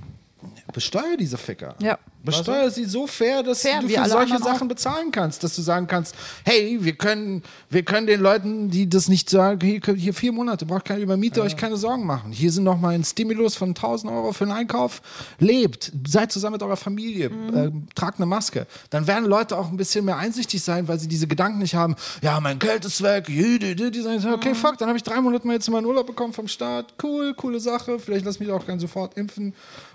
Besteuer 0.73 1.17
diese 1.17 1.37
Ficker. 1.37 1.75
Ja. 1.79 1.97
Besteuer 2.23 2.69
sie 2.69 2.85
so 2.85 3.05
fair, 3.05 3.43
dass 3.43 3.61
Fair, 3.63 3.81
du 3.81 3.89
für 3.89 4.05
solche 4.07 4.37
Sachen 4.39 4.69
bezahlen 4.69 5.11
kannst, 5.11 5.43
dass 5.43 5.57
du 5.57 5.61
sagen 5.61 5.87
kannst, 5.87 6.15
hey, 6.45 6.77
wir 6.79 6.93
können, 6.93 7.43
wir 7.69 7.83
können 7.83 8.07
den 8.07 8.21
Leuten, 8.21 8.69
die 8.69 8.87
das 8.87 9.09
nicht 9.09 9.29
sagen, 9.29 9.59
hier, 9.59 9.81
hier 9.93 10.13
vier 10.13 10.31
Monate, 10.31 10.65
braucht 10.65 10.85
keine 10.85 11.01
über 11.01 11.17
Miete, 11.17 11.41
euch 11.41 11.57
keine 11.57 11.75
Sorgen 11.75 12.05
machen. 12.05 12.31
Hier 12.31 12.49
sind 12.49 12.63
noch 12.63 12.79
mal 12.79 12.95
ein 12.95 13.03
Stimulus 13.03 13.57
von 13.57 13.69
1000 13.69 14.09
Euro 14.09 14.31
für 14.31 14.45
einen 14.45 14.53
Einkauf. 14.53 15.01
Lebt, 15.39 15.91
seid 16.07 16.31
zusammen 16.31 16.53
mit 16.53 16.63
eurer 16.63 16.77
Familie, 16.77 17.25
äh, 17.25 17.71
tragt 17.93 18.19
eine 18.19 18.25
Maske. 18.25 18.67
Dann 18.89 19.05
werden 19.05 19.25
Leute 19.25 19.57
auch 19.57 19.69
ein 19.69 19.75
bisschen 19.75 20.05
mehr 20.05 20.17
einsichtig 20.17 20.63
sein, 20.63 20.87
weil 20.87 20.99
sie 20.99 21.09
diese 21.09 21.27
Gedanken 21.27 21.59
nicht 21.59 21.75
haben, 21.75 21.95
ja, 22.21 22.39
mein 22.39 22.57
Geld 22.57 22.85
ist 22.85 23.03
weg, 23.03 23.25
die, 23.27 24.01
sagen, 24.01 24.33
okay, 24.33 24.55
fuck, 24.55 24.77
dann 24.77 24.87
habe 24.87 24.97
ich 24.97 25.03
drei 25.03 25.19
Monate 25.19 25.45
mal 25.45 25.53
jetzt 25.53 25.69
meinen 25.69 25.85
Urlaub 25.85 26.07
bekommen 26.07 26.31
vom 26.31 26.47
Staat, 26.47 26.93
cool, 27.03 27.33
coole 27.33 27.59
Sache, 27.59 27.99
vielleicht 27.99 28.23
lass 28.23 28.39
mich 28.39 28.49
auch 28.49 28.65
gerne 28.65 28.79
sofort 28.79 29.17
impfen 29.17 29.53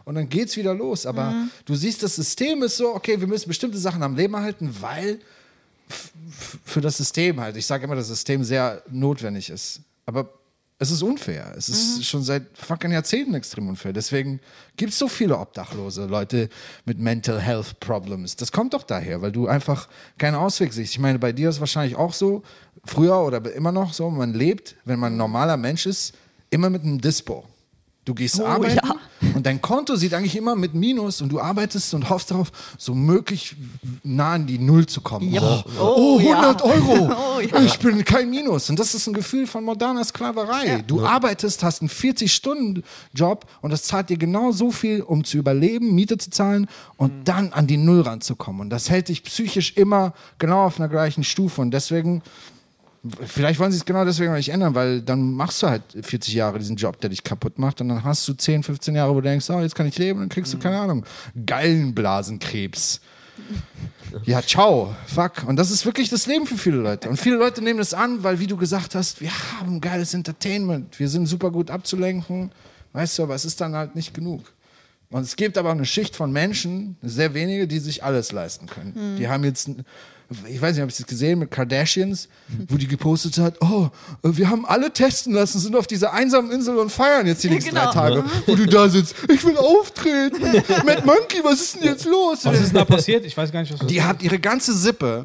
und 0.08 0.14
dann 0.14 0.26
geht's 0.26 0.56
wieder 0.56 0.72
los. 0.72 1.04
Aber 1.04 1.34
du 1.66 1.74
siehst, 1.74 2.02
das 2.02 2.16
System 2.16 2.62
ist 2.62 2.78
so, 2.78 2.94
okay, 2.94 3.20
wir 3.20 3.26
müssen 3.26 3.46
bestimmte 3.46 3.76
Sachen 3.76 4.02
am 4.02 4.16
Leben 4.16 4.32
erhalten, 4.32 4.74
weil 4.80 5.20
für 6.64 6.80
das 6.80 6.96
System 6.96 7.38
halt, 7.38 7.58
ich 7.58 7.66
sage 7.66 7.84
immer, 7.84 7.94
das 7.94 8.08
System 8.08 8.42
sehr 8.42 8.82
notwendig 8.90 9.50
ist. 9.50 9.80
Aber 10.06 10.32
es 10.78 10.90
ist 10.90 11.02
unfair. 11.02 11.52
Es 11.58 11.68
ist 11.68 12.06
schon 12.06 12.22
seit 12.22 12.44
fucking 12.54 12.90
Jahrzehnten 12.92 13.34
extrem 13.34 13.68
unfair. 13.68 13.92
Deswegen 13.92 14.40
gibt 14.78 14.92
es 14.92 14.98
so 14.98 15.08
viele 15.08 15.36
Obdachlose, 15.36 16.06
Leute 16.06 16.48
mit 16.86 16.98
Mental 16.98 17.38
Health 17.38 17.78
Problems. 17.78 18.34
Das 18.34 18.50
kommt 18.50 18.72
doch 18.72 18.84
daher, 18.84 19.20
weil 19.20 19.32
du 19.32 19.46
einfach 19.46 19.88
keinen 20.16 20.36
Ausweg 20.36 20.72
siehst. 20.72 20.92
Ich 20.92 20.98
meine, 20.98 21.18
bei 21.18 21.32
dir 21.32 21.50
ist 21.50 21.56
es 21.56 21.60
wahrscheinlich 21.60 21.96
auch 21.96 22.14
so, 22.14 22.42
früher 22.86 23.18
oder 23.18 23.44
immer 23.54 23.72
noch 23.72 23.92
so, 23.92 24.08
man 24.08 24.32
lebt, 24.32 24.74
wenn 24.86 24.98
man 24.98 25.12
ein 25.12 25.18
normaler 25.18 25.58
Mensch 25.58 25.84
ist, 25.84 26.14
immer 26.48 26.70
mit 26.70 26.82
einem 26.82 26.98
Dispo. 26.98 27.44
Du 28.06 28.14
gehst 28.14 28.40
Oh, 28.40 28.46
arbeiten 28.46 28.80
ja. 28.82 28.96
Dein 29.48 29.62
Konto 29.62 29.96
sieht 29.96 30.12
eigentlich 30.12 30.36
immer 30.36 30.54
mit 30.54 30.74
Minus 30.74 31.22
und 31.22 31.30
du 31.30 31.40
arbeitest 31.40 31.94
und 31.94 32.10
hoffst 32.10 32.30
darauf, 32.30 32.52
so 32.76 32.94
möglich 32.94 33.56
nah 34.02 34.34
an 34.34 34.46
die 34.46 34.58
Null 34.58 34.84
zu 34.86 35.00
kommen. 35.00 35.32
Ja. 35.32 35.64
Oh, 35.80 36.18
Oh, 36.18 36.20
ja. 36.20 36.34
100 36.40 36.62
Euro. 36.62 37.10
Oh, 37.38 37.40
ja. 37.40 37.62
Ich 37.62 37.78
bin 37.78 38.04
kein 38.04 38.28
Minus. 38.30 38.68
Und 38.68 38.78
das 38.78 38.94
ist 38.94 39.06
ein 39.06 39.14
Gefühl 39.14 39.46
von 39.46 39.64
moderner 39.64 40.04
Sklaverei. 40.04 40.82
Du 40.86 41.04
arbeitest, 41.04 41.62
hast 41.62 41.80
einen 41.80 41.88
40-Stunden-Job 41.88 43.46
und 43.62 43.70
das 43.72 43.84
zahlt 43.84 44.10
dir 44.10 44.18
genau 44.18 44.52
so 44.52 44.70
viel, 44.70 45.02
um 45.02 45.24
zu 45.24 45.38
überleben, 45.38 45.94
Miete 45.94 46.18
zu 46.18 46.30
zahlen 46.30 46.66
und 46.96 47.12
Mhm. 47.20 47.24
dann 47.24 47.52
an 47.52 47.66
die 47.66 47.76
Null 47.76 48.02
ranzukommen. 48.02 48.60
Und 48.62 48.70
das 48.70 48.90
hält 48.90 49.08
dich 49.08 49.22
psychisch 49.22 49.72
immer 49.76 50.12
genau 50.38 50.64
auf 50.66 50.78
einer 50.78 50.88
gleichen 50.88 51.24
Stufe. 51.24 51.60
Und 51.60 51.70
deswegen 51.70 52.22
Vielleicht 53.26 53.60
wollen 53.60 53.70
sie 53.70 53.78
es 53.78 53.84
genau 53.84 54.04
deswegen 54.04 54.32
nicht 54.32 54.48
ändern, 54.48 54.74
weil 54.74 55.02
dann 55.02 55.32
machst 55.32 55.62
du 55.62 55.68
halt 55.68 55.82
40 56.00 56.34
Jahre 56.34 56.58
diesen 56.58 56.76
Job, 56.76 57.00
der 57.00 57.10
dich 57.10 57.22
kaputt 57.22 57.58
macht 57.58 57.80
und 57.80 57.88
dann 57.88 58.02
hast 58.04 58.26
du 58.26 58.34
10, 58.34 58.62
15 58.62 58.94
Jahre, 58.96 59.12
wo 59.12 59.20
du 59.20 59.28
denkst, 59.28 59.48
oh, 59.50 59.60
jetzt 59.60 59.74
kann 59.74 59.86
ich 59.86 59.96
leben 59.98 60.18
und 60.18 60.24
dann 60.24 60.28
kriegst 60.28 60.52
du, 60.52 60.58
keine 60.58 60.78
Ahnung, 60.78 61.04
Gallenblasenkrebs. 61.46 63.00
Ja, 64.24 64.42
ciao, 64.42 64.94
fuck. 65.06 65.44
Und 65.46 65.56
das 65.56 65.70
ist 65.70 65.84
wirklich 65.84 66.08
das 66.08 66.26
Leben 66.26 66.46
für 66.46 66.58
viele 66.58 66.78
Leute. 66.78 67.08
Und 67.08 67.18
viele 67.18 67.36
Leute 67.36 67.62
nehmen 67.62 67.78
das 67.78 67.94
an, 67.94 68.22
weil, 68.24 68.40
wie 68.40 68.46
du 68.46 68.56
gesagt 68.56 68.94
hast, 68.94 69.20
wir 69.20 69.30
haben 69.30 69.80
geiles 69.80 70.14
Entertainment, 70.14 70.98
wir 70.98 71.08
sind 71.08 71.26
super 71.26 71.50
gut 71.50 71.70
abzulenken, 71.70 72.50
weißt 72.94 73.18
du, 73.18 73.22
aber 73.24 73.34
es 73.34 73.44
ist 73.44 73.60
dann 73.60 73.74
halt 73.74 73.94
nicht 73.94 74.14
genug. 74.14 74.52
Und 75.10 75.22
es 75.22 75.36
gibt 75.36 75.56
aber 75.56 75.70
eine 75.70 75.86
Schicht 75.86 76.16
von 76.16 76.32
Menschen, 76.32 76.96
sehr 77.02 77.32
wenige, 77.32 77.66
die 77.66 77.78
sich 77.78 78.04
alles 78.04 78.32
leisten 78.32 78.66
können. 78.66 79.16
Die 79.18 79.28
haben 79.28 79.44
jetzt, 79.44 79.70
ich 80.46 80.60
weiß 80.60 80.74
nicht, 80.74 80.80
habe 80.82 80.90
ich 80.90 80.96
das 80.98 81.06
gesehen 81.06 81.38
mit 81.38 81.50
Kardashians, 81.50 82.28
wo 82.68 82.76
die 82.76 82.86
gepostet 82.86 83.38
hat, 83.38 83.56
oh, 83.62 83.88
wir 84.22 84.50
haben 84.50 84.66
alle 84.66 84.92
testen 84.92 85.32
lassen, 85.32 85.58
sind 85.58 85.74
auf 85.74 85.86
dieser 85.86 86.12
einsamen 86.12 86.50
Insel 86.50 86.76
und 86.76 86.90
feiern 86.92 87.26
jetzt 87.26 87.42
die 87.44 87.48
nächsten 87.50 87.70
Genau. 87.70 87.86
drei 87.86 87.92
Tage. 87.92 88.24
Wo 88.46 88.54
du 88.54 88.66
da 88.66 88.88
sitzt, 88.88 89.14
ich 89.32 89.42
will 89.44 89.56
auftreten. 89.56 90.42
Mad 90.86 91.02
Monkey, 91.04 91.42
was 91.42 91.60
ist 91.60 91.76
denn 91.76 91.84
jetzt 91.84 92.04
los? 92.04 92.44
Was 92.44 92.58
ist 92.60 92.68
denn 92.68 92.74
da 92.74 92.84
passiert? 92.84 93.24
Ich 93.24 93.36
weiß 93.36 93.50
gar 93.50 93.60
nicht, 93.60 93.72
was 93.72 93.86
Die 93.86 94.02
hat 94.02 94.22
ihre 94.22 94.38
ganze 94.38 94.74
Sippe 94.76 95.24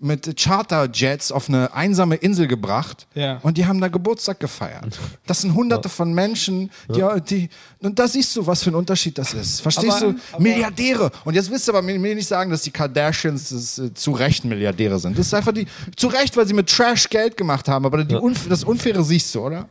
mit 0.00 0.36
Charterjets 0.38 1.32
auf 1.32 1.48
eine 1.48 1.72
einsame 1.72 2.16
Insel 2.16 2.46
gebracht 2.46 3.06
Ja. 3.14 3.38
und 3.42 3.56
die 3.56 3.64
haben 3.66 3.80
da 3.80 3.88
Geburtstag 3.88 4.38
gefeiert. 4.40 4.98
Das 5.26 5.40
sind 5.40 5.54
hunderte 5.54 5.88
von 5.88 6.12
Menschen, 6.12 6.70
die, 6.94 7.02
die 7.28 7.48
und 7.80 7.98
da 7.98 8.06
siehst 8.06 8.36
du, 8.36 8.46
was 8.46 8.62
für 8.62 8.70
ein 8.70 8.74
Unterschied 8.74 9.16
das 9.16 9.32
ist. 9.32 9.60
Verstehst 9.62 10.02
Aber- 10.02 10.12
du? 10.12 10.18
aber- 10.32 10.42
Milliardäre. 10.42 11.10
Und 11.24 11.34
jetzt 11.34 11.50
willst 11.50 11.66
du 11.68 11.72
aber 11.72 11.80
mir 11.80 11.98
nicht 12.14 12.26
sagen, 12.28 12.50
dass 12.50 12.62
die 12.62 12.70
Kardashians 12.70 13.48
das, 13.50 13.78
äh, 13.78 13.94
zu 13.94 14.12
Recht 14.12 14.44
Milliardäre 14.44 14.98
sind. 14.98 15.16
Das 15.18 15.26
ist 15.26 15.34
einfach 15.34 15.52
die, 15.52 15.66
zu 15.96 16.08
Recht, 16.08 16.36
weil 16.36 16.46
sie 16.46 16.54
mit 16.54 16.68
Trash 16.68 17.08
Geld 17.08 17.36
gemacht 17.36 17.66
haben, 17.68 17.86
aber 17.86 18.04
die 18.04 18.18
das 18.48 18.64
Unfaire 18.64 19.02
siehst 19.02 19.34
du, 19.34 19.40
oder? 19.46 19.68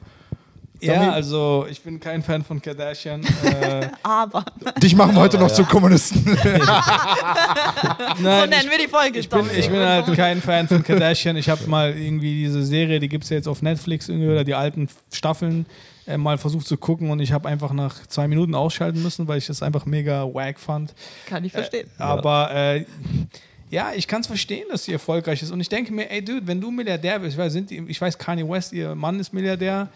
Ja, 0.82 1.12
also 1.12 1.67
ich 1.70 1.82
bin 1.82 2.00
kein 2.00 2.24
Fan 2.24 2.44
von 2.44 2.62
Kardashian. 2.62 3.24
äh, 3.44 3.88
Aber. 4.04 4.46
Dich 4.82 4.96
machen 4.96 5.15
wir 5.15 5.22
heute 5.22 5.38
noch 5.38 5.52
zu 5.52 5.63
Kommunisten. 5.63 6.38
So 8.17 8.24
nein, 8.24 8.50
nennen 8.50 8.70
wir 8.70 8.78
die 8.78 8.88
Folge. 8.88 9.20
ich 9.20 9.30
bin, 9.30 9.50
ich 9.58 9.70
bin 9.70 9.80
halt 9.80 10.06
kein 10.15 10.41
Fan 10.41 10.67
von 10.67 10.84
Kardashian. 10.84 11.36
Ich 11.38 11.50
habe 11.50 11.65
mal 11.67 11.96
irgendwie 11.96 12.44
diese 12.44 12.63
Serie, 12.63 13.00
die 13.00 13.10
gibt 13.10 13.24
es 13.24 13.30
ja 13.30 13.38
jetzt 13.38 13.48
auf 13.48 13.62
Netflix 13.62 14.10
irgendwie, 14.10 14.30
oder 14.30 14.44
die 14.44 14.54
alten 14.54 14.88
Staffeln 15.12 15.65
äh, 16.08 16.17
mal 16.17 16.38
versucht 16.38 16.67
zu 16.67 16.78
gucken 16.78 17.10
und 17.10 17.20
ich 17.20 17.32
habe 17.32 17.48
einfach 17.48 17.74
nach 17.74 18.06
zwei 18.08 18.28
Minuten 18.28 18.56
ausschalten 18.56 19.02
müssen, 19.02 19.28
weil 19.28 19.38
ich 19.38 19.48
das 19.48 19.62
einfach 19.63 19.86
mega 19.86 20.24
wack 20.26 20.60
fand. 20.60 20.94
Kann 21.28 21.44
ich 21.44 21.52
verstehen. 21.52 21.89
Aber 21.98 22.52
äh, 22.54 22.86
ja, 23.70 23.94
ich 23.96 24.08
kann 24.08 24.22
es 24.22 24.28
verstehen, 24.28 24.65
dass 24.70 24.86
sie 24.86 24.94
erfolgreich 24.94 25.41
ist. 25.41 25.52
Und 25.52 25.62
ich 25.62 25.70
denke 25.70 25.94
mir, 25.94 26.12
ey, 26.12 26.24
Dude, 26.24 26.46
wenn 26.46 26.60
du 26.60 26.72
Milliardär 26.72 27.20
bist, 27.20 27.34
ich 27.34 27.38
weiß, 27.38 27.54
sind 27.54 27.70
die, 27.70 27.84
ich 27.88 28.00
weiß 28.00 28.17
Kanye 28.17 28.48
West, 28.48 28.74
ihr 28.74 28.96
Mann 28.96 29.20
ist 29.20 29.34
Milliardär, 29.34 29.89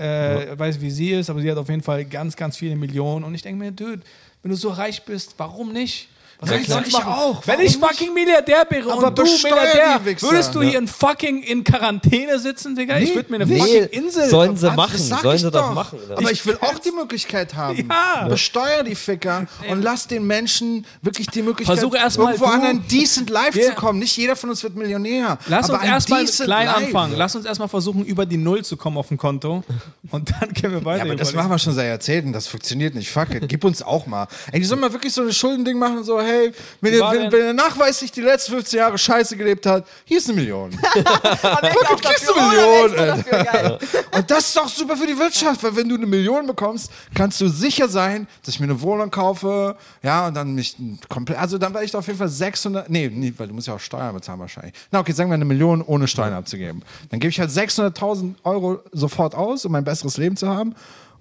äh, 0.00 0.58
weiß, 0.58 0.80
wie 0.80 0.90
sie 0.90 1.10
ist, 1.10 1.28
aber 1.28 1.40
sie 1.40 1.50
hat 1.50 1.58
auf 1.58 1.68
jeden 1.68 1.82
Fall 1.82 2.04
ganz, 2.04 2.36
ganz 2.36 2.56
viele 2.56 2.74
Millionen. 2.76 3.24
Und 3.24 3.34
ich 3.34 3.42
denke 3.42 3.62
mir, 3.62 3.72
Dude, 3.72 4.00
wenn 4.42 4.50
du 4.50 4.56
so 4.56 4.70
reich 4.70 5.04
bist, 5.04 5.34
warum 5.36 5.72
nicht? 5.72 6.08
Was 6.40 6.50
Ja, 6.50 6.58
soll 6.74 6.82
Ich 6.86 6.92
machen? 6.94 7.12
auch. 7.12 7.46
Wenn 7.46 7.58
Warum 7.58 7.66
ich 7.66 7.76
fucking 7.76 8.14
Milliardär 8.14 8.64
wäre 8.70 8.92
Aber 8.92 9.08
und 9.08 9.18
du 9.18 9.22
besteuer 9.24 9.54
Milliardär, 9.56 10.00
würdest 10.22 10.54
du 10.54 10.62
hier 10.62 10.78
in 10.78 10.88
fucking 10.88 11.42
in 11.42 11.62
Quarantäne 11.64 12.38
sitzen, 12.38 12.74
Digga? 12.74 12.96
ich 12.98 13.10
Nee, 13.10 13.14
würde 13.16 13.30
mir 13.30 13.36
eine 13.36 13.46
nee. 13.46 13.58
fucking 13.58 13.84
Insel. 13.88 14.28
sollen 14.30 14.56
sie 14.56 14.70
machen, 14.70 14.98
sollen 14.98 15.36
ich 15.36 15.42
sie 15.42 15.50
doch 15.50 15.74
machen. 15.74 15.98
oder? 16.06 16.16
Aber 16.18 16.30
ich 16.32 16.44
will 16.46 16.56
auch 16.62 16.78
die 16.78 16.92
Möglichkeit 16.92 17.54
haben. 17.54 17.86
Ja. 17.90 18.26
Besteuer 18.28 18.82
die 18.84 18.94
Ficker 18.94 19.46
und 19.68 19.82
lass 19.82 20.06
den 20.06 20.26
Menschen 20.26 20.86
wirklich 21.02 21.26
die 21.28 21.42
Möglichkeit, 21.42 21.76
Versuch 21.78 21.94
erst 21.94 22.18
mal 22.18 22.32
irgendwo 22.32 22.46
du- 22.46 22.52
an 22.52 22.62
ein 22.62 22.88
decent 22.88 23.28
Life 23.28 23.54
Wir- 23.54 23.66
zu 23.66 23.72
kommen. 23.74 23.98
Nicht 23.98 24.16
jeder 24.16 24.34
von 24.36 24.48
uns 24.50 24.62
wird 24.62 24.76
Millionär. 24.76 25.36
Lass 25.46 25.68
aber 25.68 25.80
uns 25.80 25.88
erstmal 25.88 26.24
klein 26.24 26.66
life. 26.68 26.76
anfangen. 26.86 27.14
Lass 27.16 27.34
uns 27.36 27.44
erstmal 27.44 27.68
versuchen, 27.68 28.04
über 28.06 28.24
die 28.24 28.36
Null 28.38 28.64
zu 28.64 28.76
kommen 28.78 28.96
auf 28.96 29.08
dem 29.08 29.18
Konto. 29.18 29.62
Und 30.10 30.30
dann 30.40 30.54
können 30.54 30.72
wir 30.74 30.84
weiter. 30.84 31.04
Ja, 31.04 31.10
aber 31.10 31.16
das 31.16 31.34
machen 31.34 31.50
wir 31.50 31.58
schon 31.58 31.74
seit 31.74 31.86
Jahrzehnten. 31.88 32.32
Das 32.32 32.46
funktioniert 32.46 32.94
nicht. 32.94 33.10
Fuck 33.10 33.34
it. 33.34 33.46
Gib 33.48 33.62
uns 33.64 33.82
auch 33.82 34.06
mal. 34.06 34.26
Ey, 34.52 34.60
die 34.60 34.64
sollen 34.66 34.80
mal 34.80 34.92
wirklich 34.92 35.12
so 35.12 35.22
ein 35.22 35.32
Schuldending 35.32 35.78
machen. 35.78 36.02
So, 36.04 36.20
hey, 36.20 36.29
hey, 36.30 36.52
wenn, 36.80 36.94
ihr, 36.94 37.00
wenn, 37.00 37.32
wenn 37.32 37.40
er 37.46 37.52
nachweislich 37.52 38.12
die 38.12 38.20
letzten 38.20 38.52
15 38.52 38.78
Jahre 38.78 38.98
scheiße 38.98 39.36
gelebt 39.36 39.66
hat, 39.66 39.86
hier 40.04 40.18
ist 40.18 40.28
eine 40.28 40.40
Million. 40.40 40.70
Aber 41.42 41.70
ich 41.70 41.76
auch 41.76 42.00
kriegst 42.00 42.30
oder 42.30 42.48
Millionen, 42.48 43.18
extra 43.18 43.42
dafür. 43.44 43.78
Und 44.12 44.30
das 44.30 44.48
ist 44.48 44.56
doch 44.56 44.68
super 44.68 44.96
für 44.96 45.06
die 45.06 45.18
Wirtschaft, 45.18 45.62
weil 45.62 45.76
wenn 45.76 45.88
du 45.88 45.96
eine 45.96 46.06
Million 46.06 46.46
bekommst, 46.46 46.90
kannst 47.14 47.40
du 47.40 47.48
sicher 47.48 47.88
sein, 47.88 48.26
dass 48.44 48.54
ich 48.54 48.60
mir 48.60 48.66
eine 48.66 48.80
Wohnung 48.80 49.10
kaufe, 49.10 49.76
ja, 50.02 50.26
und 50.26 50.34
dann 50.34 50.54
mich 50.54 50.76
komplett, 51.08 51.38
also 51.38 51.58
dann 51.58 51.72
werde 51.72 51.84
ich 51.84 51.92
da 51.92 51.98
auf 51.98 52.06
jeden 52.06 52.18
Fall 52.18 52.28
600, 52.28 52.88
nee, 52.88 53.10
nee, 53.12 53.32
weil 53.36 53.48
du 53.48 53.54
musst 53.54 53.68
ja 53.68 53.74
auch 53.74 53.80
Steuern 53.80 54.14
bezahlen 54.14 54.40
wahrscheinlich. 54.40 54.74
Na 54.90 55.00
okay, 55.00 55.12
sagen 55.12 55.30
wir 55.30 55.34
eine 55.34 55.44
Million 55.44 55.82
ohne 55.82 56.08
Steuern 56.08 56.32
abzugeben. 56.32 56.82
Dann 57.10 57.20
gebe 57.20 57.30
ich 57.30 57.40
halt 57.40 57.50
600.000 57.50 58.34
Euro 58.44 58.80
sofort 58.92 59.34
aus, 59.34 59.64
um 59.64 59.74
ein 59.74 59.84
besseres 59.84 60.16
Leben 60.16 60.36
zu 60.36 60.48
haben 60.48 60.74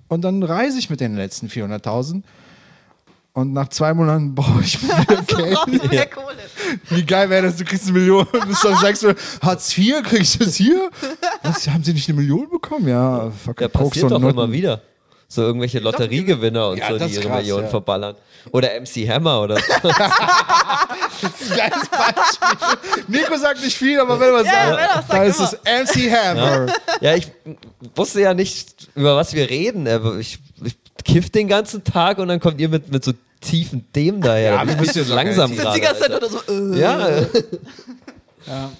und 0.09 0.21
dann 0.21 0.43
reise 0.43 0.77
ich 0.77 0.89
mit 0.89 0.99
den 0.99 1.15
letzten 1.15 1.47
400.000 1.47 2.23
und 3.33 3.53
nach 3.53 3.69
zwei 3.69 3.93
Monaten 3.93 4.33
brauche 4.35 4.61
ich 4.61 4.81
wieder 4.81 5.05
Geld. 5.27 5.53
Brauchst 5.53 5.89
mehr 5.91 6.05
Kohle. 6.07 6.35
Wie 6.89 7.03
geil 7.05 7.29
wäre 7.29 7.43
das, 7.47 7.55
du 7.57 7.63
kriegst 7.65 7.85
eine 7.85 7.93
Million 7.99 8.25
und 8.27 8.47
bist 8.47 8.63
dann 8.63 8.75
sagst 8.77 9.03
du, 9.03 9.15
Hartz 9.41 9.77
IV, 9.77 10.03
krieg 10.03 10.21
ich 10.21 10.37
das 10.37 10.55
hier? 10.55 10.89
Was, 11.43 11.67
haben 11.67 11.83
sie 11.83 11.93
nicht 11.93 12.09
eine 12.09 12.17
Million 12.19 12.49
bekommen? 12.49 12.87
Ja, 12.87 13.31
fuck, 13.43 13.61
Ja, 13.61 13.67
passiert 13.67 14.11
doch 14.11 14.21
immer 14.21 14.51
wieder. 14.51 14.81
So 15.31 15.43
irgendwelche 15.43 15.77
Lotteriegewinner 15.79 16.69
und 16.69 16.77
Ja, 16.79 16.87
so, 16.89 16.97
das 16.97 17.07
die 17.07 17.13
ist 17.13 17.19
ihre 17.19 17.27
krass, 17.29 17.41
Millionen 17.41 17.63
ja. 17.65 17.69
verballern. 17.69 18.15
Oder 18.51 18.69
MC 18.81 19.07
Hammer 19.07 19.41
oder 19.41 19.57
so. 19.57 19.63
Geiles 21.55 21.87
Beispiel. 21.89 23.03
Nico 23.07 23.37
sagt 23.37 23.61
nicht 23.63 23.77
viel, 23.77 23.99
aber 23.99 24.19
wenn 24.19 24.29
er 24.29 24.33
was 24.33 24.45
Ja, 24.45 24.77
sagt, 24.77 25.13
dann 25.13 25.23
ist 25.27 25.39
es 25.39 25.51
MC 25.63 26.11
Hammer. 26.11 26.67
ja, 27.01 27.15
ich 27.15 27.27
wusste 27.95 28.21
ja 28.21 28.33
nicht, 28.33 28.87
über 28.95 29.15
was 29.15 29.33
wir 29.33 29.47
reden. 29.49 29.87
aber 29.87 30.17
Ich, 30.17 30.39
ich 30.99 31.13
kiff 31.13 31.29
den 31.29 31.47
ganzen 31.47 31.83
Tag 31.83 32.17
und 32.19 32.27
dann 32.27 32.39
kommt 32.39 32.59
ihr 32.59 32.69
mit, 32.69 32.91
mit 32.91 33.03
so 33.03 33.13
tiefen 33.41 33.85
Themen 33.93 34.21
daher. 34.21 34.53
Ja, 34.53 34.65
wir 34.65 34.73
ich 34.73 34.79
müssen 34.79 34.97
jetzt 34.99 35.09
langsam 35.09 35.49
Sitzt 35.53 35.75
die 35.75 35.79
gerade. 35.79 35.81
ganze 35.81 36.01
Zeit 36.01 36.13
oder 36.15 36.29
so. 36.29 36.73
Äh. 36.73 36.79
Ja, 36.79 37.09
Ja. 38.47 38.71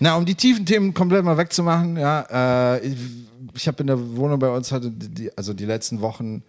Na, 0.00 0.16
um 0.16 0.24
die 0.24 0.34
tiefen 0.34 0.64
Themen 0.64 0.94
komplett 0.94 1.24
mal 1.24 1.36
wegzumachen, 1.36 1.96
ja, 1.96 2.74
äh, 2.76 2.86
ich, 2.86 2.96
ich 3.54 3.66
habe 3.66 3.80
in 3.80 3.88
der 3.88 4.16
Wohnung 4.16 4.38
bei 4.38 4.48
uns 4.48 4.70
hatte 4.70 4.90
die, 4.90 5.08
die, 5.08 5.36
also 5.36 5.52
die 5.52 5.64
letzten 5.64 6.00
Wochen, 6.00 6.42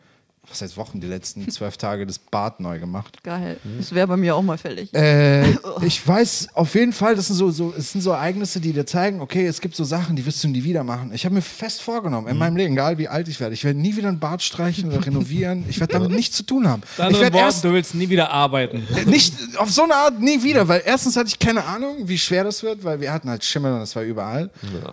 was 0.50 0.62
heißt 0.62 0.78
Wochen, 0.78 1.00
die 1.00 1.08
letzten 1.08 1.50
zwölf 1.50 1.78
Tage 1.78 2.06
das 2.06 2.20
Bad 2.20 2.60
neu 2.60 2.80
gemacht. 2.80 3.22
Geil. 3.24 3.58
Das 3.78 3.94
wäre 3.94 4.08
bei 4.08 4.18
mir 4.18 4.36
auch 4.36 4.42
mal 4.42 4.58
fällig. 4.58 4.94
Äh, 4.94 5.52
ich 5.82 6.06
weiß 6.08 6.50
auf 6.54 6.74
jeden 6.76 6.94
Fall, 6.94 7.16
das 7.16 7.28
sind 7.28 7.36
so, 7.36 7.52
so, 7.52 7.74
es 7.78 7.92
sind 7.92 8.02
so 8.02 8.12
Ereignisse, 8.12 8.60
die 8.60 8.74
dir 8.74 8.86
zeigen, 8.86 9.22
okay, 9.22 9.46
es 9.48 9.62
gibt 9.62 9.76
so 9.76 9.84
Sachen, 9.84 10.16
die 10.16 10.26
wirst 10.26 10.44
du 10.44 10.48
nie 10.48 10.64
wieder 10.64 10.84
machen. 10.84 11.12
Ich 11.14 11.26
habe 11.26 11.36
mir 11.36 11.42
fest 11.42 11.82
vorgenommen, 11.82 12.28
in 12.28 12.38
meinem 12.38 12.56
Leben, 12.58 12.74
egal 12.74 12.98
wie 12.98 13.08
alt 13.08 13.28
ich 13.28 13.40
werde, 13.40 13.54
ich 13.54 13.64
werde 13.64 13.80
nie 13.80 13.96
wieder 13.96 14.10
ein 14.10 14.20
Bad 14.20 14.42
streichen 14.42 14.90
oder 14.92 15.06
renovieren. 15.06 15.66
Ich 15.70 15.80
werde 15.80 15.94
damit 15.94 16.12
nichts 16.12 16.36
zu 16.38 16.44
tun 16.44 16.68
haben. 16.68 16.82
Mit 16.98 17.12
Ich 17.12 17.20
Worten, 17.20 17.36
erst 17.36 17.64
du 17.64 17.74
willst 17.74 17.96
nie 17.96 18.10
wieder 18.10 18.32
arbeiten. 18.32 18.88
nicht 19.06 19.34
auf 19.58 19.70
so 19.72 19.84
eine 19.84 19.96
Art 19.96 20.20
nie 20.20 20.42
wieder, 20.44 20.68
weil 20.68 20.82
erstens 20.86 21.16
hatte 21.16 21.28
ich 21.28 21.40
keine 21.40 21.66
Ahnung, 21.66 22.08
wie 22.08 22.18
schwer 22.18 22.44
das 22.44 22.64
wird, 22.64 22.84
weil 22.84 23.00
wir 23.02 23.12
hatten 23.14 23.30
halt 23.30 23.44
Schimmel 23.44 23.74
und 23.74 23.80
das 23.80 23.96
war 23.96 24.04
überall. 24.04 24.50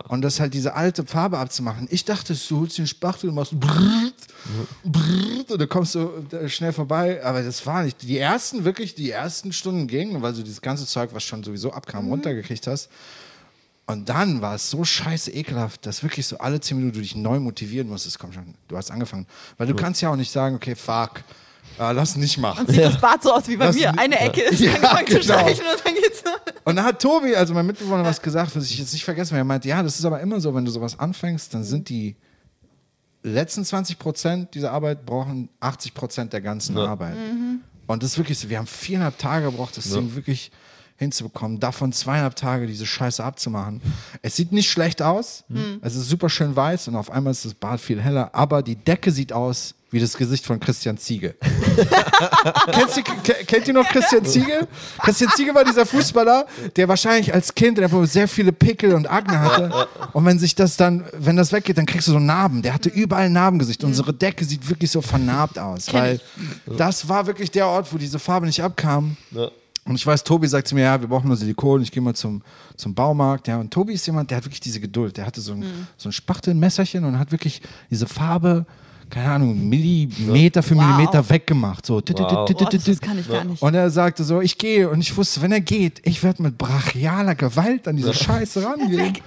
Und 0.07 0.21
das 0.21 0.39
halt 0.39 0.53
diese 0.53 0.73
alte 0.75 1.05
Farbe 1.05 1.37
abzumachen. 1.37 1.87
Ich 1.91 2.05
dachte, 2.05 2.33
du 2.35 2.59
holst 2.59 2.77
den 2.77 2.87
Spachtel 2.87 3.29
und 3.29 3.35
machst 3.35 3.59
brrrt, 3.59 4.13
brrrt, 4.83 5.46
und 5.51 5.59
du 5.61 5.67
kommst 5.67 5.93
so 5.93 6.23
äh, 6.31 6.47
schnell 6.49 6.73
vorbei. 6.73 7.23
Aber 7.23 7.41
das 7.43 7.65
war 7.65 7.83
nicht. 7.83 8.01
Die 8.03 8.17
ersten, 8.17 8.63
wirklich, 8.65 8.95
die 8.95 9.11
ersten 9.11 9.51
Stunden 9.53 9.87
gingen, 9.87 10.21
weil 10.21 10.33
du 10.33 10.43
dieses 10.43 10.61
ganze 10.61 10.85
Zeug, 10.85 11.09
was 11.13 11.23
schon 11.23 11.43
sowieso 11.43 11.71
abkam, 11.73 12.07
runtergekriegt 12.09 12.67
hast. 12.67 12.89
Und 13.85 14.09
dann 14.09 14.41
war 14.41 14.55
es 14.55 14.69
so 14.69 14.83
scheiße 14.83 15.31
ekelhaft, 15.31 15.85
dass 15.85 16.03
wirklich 16.03 16.27
so 16.27 16.37
alle 16.39 16.59
zehn 16.59 16.77
Minuten 16.77 16.95
du 16.95 17.01
dich 17.01 17.15
neu 17.15 17.39
motivieren 17.39 17.87
musstest. 17.87 18.19
Komm 18.19 18.33
schon, 18.33 18.53
du 18.67 18.75
hast 18.75 18.91
angefangen. 18.91 19.25
Weil 19.57 19.67
du 19.67 19.75
kannst 19.75 20.01
ja 20.01 20.09
auch 20.09 20.17
nicht 20.17 20.29
sagen, 20.31 20.55
okay, 20.57 20.75
fuck, 20.75 21.23
äh, 21.79 21.93
lass 21.93 22.17
nicht 22.17 22.37
machen. 22.37 22.67
Sieht 22.67 22.83
das 22.83 22.99
Bad 22.99 23.23
so 23.23 23.31
aus 23.33 23.47
wie 23.47 23.55
bei 23.55 23.67
Das- 23.67 23.75
mir. 23.77 23.97
Eine 23.97 24.19
Ecke 24.19 24.41
ist 24.41 24.59
Ja, 24.59 24.73
angefangen 24.73 25.07
zu 25.07 25.13
genau. 25.19 25.39
streichen 25.39 25.65
und 25.73 25.85
dann 25.85 25.93
geht's. 25.93 26.23
Und 26.65 26.75
da 26.75 26.83
hat 26.83 27.01
Tobi, 27.01 27.33
also 27.33 27.53
mein 27.53 27.65
Mitbewohner, 27.65 28.03
was 28.03 28.21
gesagt, 28.21 28.53
was 28.57 28.65
ich 28.65 28.77
jetzt 28.77 28.91
nicht 28.91 29.05
vergessen 29.05 29.31
habe. 29.31 29.39
Er 29.41 29.45
meinte, 29.45 29.69
ja, 29.69 29.81
das 29.81 29.97
ist 29.97 30.03
aber 30.03 30.19
immer 30.19 30.41
so, 30.41 30.53
wenn 30.53 30.65
du 30.65 30.71
sowas 30.71 30.99
anfängst, 30.99 31.53
dann 31.53 31.63
sind 31.63 31.87
die 31.87 32.17
letzten 33.23 33.65
20 33.65 33.99
Prozent 33.99 34.53
dieser 34.55 34.71
Arbeit 34.71 35.05
brauchen 35.05 35.49
80 35.59 35.93
Prozent 35.93 36.33
der 36.33 36.41
ganzen 36.41 36.75
Arbeit. 36.77 37.15
Und 37.87 38.03
das 38.03 38.11
ist 38.11 38.17
wirklich 38.17 38.37
so, 38.39 38.49
wir 38.49 38.57
haben 38.57 38.67
viereinhalb 38.67 39.17
Tage 39.17 39.45
gebraucht, 39.45 39.77
das 39.77 39.89
Ding 39.89 40.15
wirklich 40.15 40.51
hinzubekommen, 40.97 41.59
davon 41.59 41.93
zweieinhalb 41.93 42.35
Tage 42.35 42.65
diese 42.67 42.85
Scheiße 42.85 43.23
abzumachen. 43.23 43.81
Es 44.23 44.35
sieht 44.35 44.51
nicht 44.51 44.69
schlecht 44.69 45.01
aus, 45.01 45.43
es 45.81 45.95
ist 45.95 46.09
super 46.09 46.27
schön 46.29 46.55
weiß 46.55 46.87
und 46.87 46.95
auf 46.95 47.11
einmal 47.11 47.31
ist 47.31 47.45
das 47.45 47.53
Bad 47.53 47.79
viel 47.79 48.01
heller, 48.01 48.33
aber 48.33 48.63
die 48.63 48.75
Decke 48.75 49.11
sieht 49.11 49.31
aus 49.31 49.75
wie 49.97 50.01
das 50.01 50.15
Gesicht 50.15 50.45
von 50.45 50.59
Christian 50.59 50.95
Ziege. 50.99 51.33
Kennst 52.71 52.97
du, 52.97 53.01
ke- 53.01 53.45
kennt 53.47 53.67
ihr 53.67 53.73
noch 53.73 53.87
Christian 53.89 54.23
Ziege? 54.25 54.67
Christian 54.99 55.31
Ziege 55.35 55.55
war 55.55 55.63
dieser 55.65 55.87
Fußballer, 55.87 56.45
der 56.75 56.87
wahrscheinlich 56.87 57.33
als 57.33 57.53
Kind 57.55 57.79
einfach 57.79 58.05
sehr 58.05 58.27
viele 58.27 58.51
Pickel 58.51 58.93
und 58.93 59.09
Akne 59.09 59.39
hatte. 59.39 59.87
Und 60.13 60.23
wenn 60.25 60.37
sich 60.37 60.53
das 60.53 60.77
dann, 60.77 61.03
wenn 61.17 61.35
das 61.35 61.51
weggeht, 61.51 61.79
dann 61.79 61.87
kriegst 61.87 62.07
du 62.07 62.11
so 62.11 62.19
Narben. 62.19 62.61
Der 62.61 62.75
hatte 62.75 62.89
überall 62.89 63.25
ein 63.25 63.33
Narbengesicht. 63.33 63.83
Unsere 63.83 64.13
Decke 64.13 64.45
sieht 64.45 64.69
wirklich 64.69 64.91
so 64.91 65.01
vernarbt 65.01 65.57
aus, 65.57 65.91
weil 65.93 66.19
das 66.77 67.09
war 67.09 67.25
wirklich 67.25 67.49
der 67.49 67.65
Ort, 67.67 67.91
wo 67.91 67.97
diese 67.97 68.19
Farbe 68.19 68.45
nicht 68.45 68.61
abkam. 68.61 69.17
Und 69.85 69.95
ich 69.95 70.05
weiß, 70.05 70.23
Tobi 70.23 70.47
sagt 70.47 70.67
zu 70.67 70.75
mir, 70.75 70.81
ja, 70.81 71.01
wir 71.01 71.07
brauchen 71.07 71.27
nur 71.27 71.37
Silikon, 71.37 71.81
ich 71.81 71.91
gehe 71.91 72.03
mal 72.03 72.13
zum, 72.13 72.43
zum 72.75 72.93
Baumarkt. 72.93 73.47
Ja, 73.47 73.57
und 73.57 73.71
Tobi 73.71 73.93
ist 73.93 74.05
jemand, 74.05 74.29
der 74.29 74.37
hat 74.37 74.45
wirklich 74.45 74.59
diese 74.59 74.79
Geduld. 74.79 75.17
Der 75.17 75.25
hatte 75.25 75.41
so 75.41 75.53
ein, 75.53 75.87
so 75.97 76.09
ein 76.09 76.11
Spachtelmesserchen 76.11 77.03
und 77.03 77.17
hat 77.17 77.31
wirklich 77.31 77.61
diese 77.89 78.05
Farbe, 78.05 78.65
keine 79.09 79.31
Ahnung, 79.31 79.69
Millimeter 79.69 80.61
für 80.61 80.75
Wow. 80.75 80.85
Millimeter 80.85 81.29
weggemacht. 81.29 81.85
So. 81.85 81.95
Wow. 81.95 82.49
Boah, 82.49 82.69
das, 82.69 83.01
kann 83.01 83.19
ich 83.19 83.27
gar 83.27 83.43
nicht. 83.43 83.61
Und 83.61 83.73
er 83.73 83.89
sagte 83.89 84.23
so, 84.23 84.41
ich 84.41 84.57
gehe 84.57 84.89
und 84.89 84.99
ich 84.99 85.15
wusste, 85.15 85.41
wenn 85.41 85.51
er 85.51 85.61
geht, 85.61 86.01
ich 86.03 86.21
werde 86.23 86.43
mit 86.43 86.57
brachialer 86.57 87.35
Gewalt 87.35 87.87
an 87.87 87.95
diese 87.95 88.13
Scheiße 88.13 88.63
rangehen. 88.63 89.17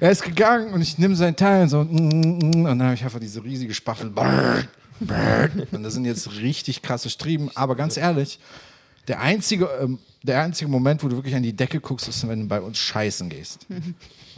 Er 0.00 0.10
ist 0.10 0.22
gegangen 0.22 0.72
und 0.72 0.80
ich 0.80 0.98
nehme 0.98 1.16
sein 1.16 1.34
Teil 1.36 1.62
und 1.62 1.68
so 1.68 1.84
mm, 1.84 1.88
mm, 1.88 2.38
mm, 2.38 2.54
und 2.56 2.64
dann 2.64 2.82
habe 2.82 2.94
ich 2.94 3.04
einfach 3.04 3.20
diese 3.20 3.42
riesige 3.42 3.74
brrr. 4.14 4.64
Und 5.72 5.82
das 5.82 5.94
sind 5.94 6.04
jetzt 6.04 6.40
richtig 6.40 6.82
krasse 6.82 7.10
Striemen, 7.10 7.50
aber 7.54 7.76
ganz 7.76 7.96
ehrlich, 7.96 8.38
der 9.06 9.20
einzige, 9.20 9.68
der 10.22 10.42
einzige 10.42 10.70
Moment, 10.70 11.02
wo 11.02 11.08
du 11.08 11.16
wirklich 11.16 11.34
an 11.34 11.42
die 11.42 11.54
Decke 11.54 11.80
guckst, 11.80 12.08
ist, 12.08 12.26
wenn 12.28 12.42
du 12.42 12.46
bei 12.46 12.60
uns 12.60 12.78
scheißen 12.78 13.28
gehst. 13.28 13.66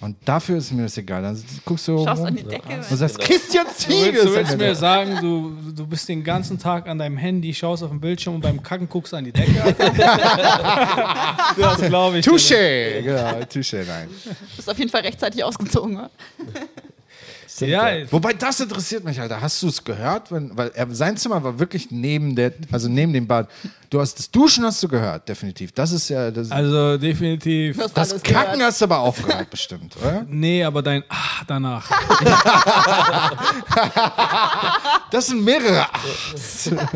Und 0.01 0.17
dafür 0.25 0.57
ist 0.57 0.73
mir 0.73 0.85
das 0.85 0.97
egal. 0.97 1.21
Dann 1.23 1.43
guckst 1.65 1.87
du 1.89 2.03
Schaust 2.05 2.25
an 2.25 2.35
die 2.35 2.43
Decke. 2.43 2.77
und 2.91 2.97
sagst, 2.97 3.19
Christian 3.19 3.67
Du 3.67 3.75
Ziege 3.75 4.13
willst, 4.15 4.25
du 4.25 4.35
willst 4.35 4.57
mir 4.59 4.75
sagen, 4.75 5.19
du, 5.21 5.73
du 5.73 5.87
bist 5.87 6.09
den 6.09 6.25
ganzen 6.25 6.59
Tag 6.59 6.89
an 6.89 6.99
deinem 6.99 7.19
Handy, 7.19 7.53
schaust 7.53 7.83
auf 7.83 7.91
den 7.91 8.01
Bildschirm 8.01 8.37
und 8.37 8.41
beim 8.41 8.63
Kacken 8.63 8.89
guckst 8.89 9.13
an 9.13 9.25
die 9.25 9.33
Decke. 9.33 9.53
Das 11.61 11.81
glaube 11.83 12.19
ich. 12.19 12.27
Touché! 12.27 13.03
Genau, 13.03 13.41
Touché, 13.53 13.85
nein. 13.87 14.09
Du 14.25 14.57
bist 14.57 14.71
auf 14.71 14.79
jeden 14.79 14.91
Fall 14.91 15.03
rechtzeitig 15.03 15.45
ausgezogen. 15.45 15.97
Oder? 15.97 16.11
Ja, 17.61 17.91
Wobei, 18.11 18.33
das 18.33 18.61
interessiert 18.61 19.05
mich, 19.05 19.21
Alter. 19.21 19.41
Hast 19.41 19.63
du 19.63 19.69
es 19.69 19.85
gehört? 19.85 20.33
Wenn, 20.33 20.57
weil 20.57 20.71
er, 20.75 20.93
sein 20.95 21.17
Zimmer 21.17 21.43
war 21.43 21.59
wirklich 21.59 21.91
neben 21.91 22.37
der, 22.37 22.53
also 22.73 22.89
neben 22.89 23.13
dem 23.13 23.27
Bad. 23.27 23.49
Du 23.91 24.01
hast 24.01 24.19
das 24.19 24.31
Duschen 24.31 24.65
hast 24.65 24.83
du 24.83 24.89
gehört, 24.89 25.29
definitiv. 25.29 25.73
Das 25.73 25.91
ist 25.91 26.09
ja, 26.09 26.31
das, 26.31 26.51
also 26.51 26.97
definitiv. 26.97 27.77
Das 27.77 28.13
alles 28.13 28.23
Kacken 28.23 28.55
gehört. 28.55 28.63
hast 28.63 28.81
du 28.81 28.85
aber 28.85 29.01
auch 29.01 29.17
gehört, 29.17 29.51
bestimmt, 29.51 29.97
oder? 30.01 30.25
Nee, 30.29 30.63
aber 30.63 30.83
dein 30.83 31.03
Ah 31.09 31.43
danach. 31.47 31.91
Das 35.11 35.27
sind 35.27 35.45
mehrere. 35.45 35.87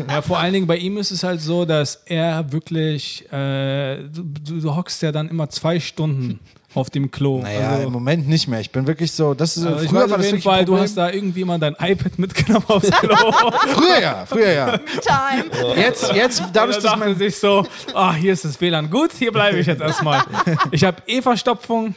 Ja, 0.07 0.21
vor 0.21 0.39
allen 0.39 0.53
Dingen 0.53 0.67
bei 0.67 0.77
ihm 0.77 0.97
ist 0.97 1.11
es 1.11 1.23
halt 1.23 1.41
so, 1.41 1.65
dass 1.65 2.01
er 2.05 2.49
wirklich, 2.51 3.29
äh, 3.31 4.03
du, 4.03 4.23
du, 4.23 4.61
du 4.61 4.75
hockst 4.75 5.01
ja 5.01 5.11
dann 5.11 5.27
immer 5.27 5.49
zwei 5.49 5.81
Stunden 5.81 6.39
auf 6.75 6.89
dem 6.89 7.11
Klo. 7.11 7.41
Naja, 7.41 7.71
also, 7.71 7.87
im 7.87 7.93
Moment 7.93 8.27
nicht 8.27 8.47
mehr. 8.47 8.59
Ich 8.59 8.71
bin 8.71 8.85
wirklich 8.87 9.11
so, 9.11 9.33
das 9.33 9.57
ist, 9.57 9.65
also 9.65 9.87
früher 9.87 9.87
weiß 9.87 9.93
war 9.93 10.03
auf 10.03 10.09
das 10.17 10.25
jeden 10.25 10.37
wirklich 10.37 10.47
ein 10.47 10.55
Fall, 10.55 10.65
du 10.65 10.77
hast 10.77 10.95
da 10.95 11.09
irgendwie 11.11 11.45
mal 11.45 11.59
dein 11.59 11.75
iPad 11.79 12.19
mitgenommen 12.19 12.65
aufs 12.67 12.91
Klo. 12.91 13.15
Früher 13.73 14.01
ja, 14.01 14.25
früher 14.25 14.51
ja. 14.51 14.77
Time. 14.77 15.45
Jetzt, 15.75 16.11
jetzt, 16.13 16.43
dadurch, 16.53 16.77
dass 16.77 16.97
mein, 16.97 17.17
sich 17.17 17.37
so, 17.37 17.65
ah, 17.93 18.13
hier 18.13 18.33
ist 18.33 18.45
das 18.45 18.59
WLAN 18.59 18.89
gut, 18.89 19.11
hier 19.17 19.31
bleibe 19.31 19.57
ich 19.59 19.67
jetzt 19.67 19.81
erstmal. 19.81 20.23
Ich 20.71 20.83
habe 20.83 21.01
eh 21.07 21.21
Verstopfung. 21.21 21.95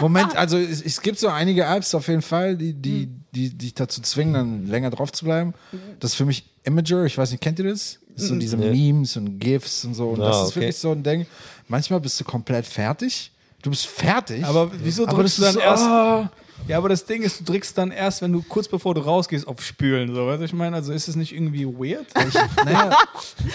Moment, 0.00 0.36
also 0.36 0.56
es, 0.56 0.82
es 0.82 1.00
gibt 1.00 1.18
so 1.18 1.28
einige 1.28 1.64
Apps 1.64 1.94
auf 1.94 2.08
jeden 2.08 2.22
Fall, 2.22 2.56
die, 2.56 2.72
die, 2.72 3.06
die, 3.32 3.50
die 3.50 3.58
dich 3.58 3.74
dazu 3.74 4.00
zwingen, 4.02 4.34
dann 4.34 4.66
länger 4.66 4.90
drauf 4.90 5.12
zu 5.12 5.24
bleiben. 5.24 5.54
Das 5.98 6.12
ist 6.12 6.16
für 6.16 6.24
mich 6.24 6.44
Imager, 6.64 7.04
ich 7.04 7.16
weiß 7.16 7.30
nicht, 7.30 7.40
kennt 7.40 7.58
ihr 7.58 7.70
das? 7.70 7.98
das 8.16 8.28
so 8.28 8.36
diese 8.36 8.56
Memes 8.56 9.16
und 9.16 9.38
GIFs 9.38 9.84
und 9.84 9.94
so. 9.94 10.10
Und 10.10 10.20
Ah, 10.20 10.28
das 10.28 10.36
ist 10.42 10.48
okay. 10.48 10.60
wirklich 10.60 10.76
so 10.76 10.92
ein 10.92 11.02
Ding. 11.02 11.26
Manchmal 11.68 12.00
bist 12.00 12.20
du 12.20 12.24
komplett 12.24 12.66
fertig. 12.66 13.32
Du 13.62 13.70
bist 13.70 13.86
fertig. 13.86 14.44
Aber 14.44 14.70
wieso 14.72 15.06
Aber 15.06 15.16
drückst 15.16 15.38
du 15.38 15.42
dann 15.42 15.58
erst? 15.58 15.82
ah. 15.84 16.30
Ja, 16.68 16.76
aber 16.76 16.90
das 16.90 17.04
Ding 17.04 17.22
ist, 17.22 17.40
du 17.40 17.44
drückst 17.44 17.76
dann 17.78 17.90
erst, 17.90 18.22
wenn 18.22 18.32
du 18.32 18.42
kurz 18.42 18.68
bevor 18.68 18.94
du 18.94 19.00
rausgehst, 19.00 19.48
auf 19.48 19.62
Spülen. 19.62 20.14
So, 20.14 20.26
weißt 20.26 20.40
du, 20.40 20.44
ich 20.44 20.52
meine, 20.52 20.76
also 20.76 20.92
ist 20.92 21.08
es 21.08 21.16
nicht 21.16 21.34
irgendwie 21.34 21.66
weird? 21.66 22.06
naja, 22.64 22.96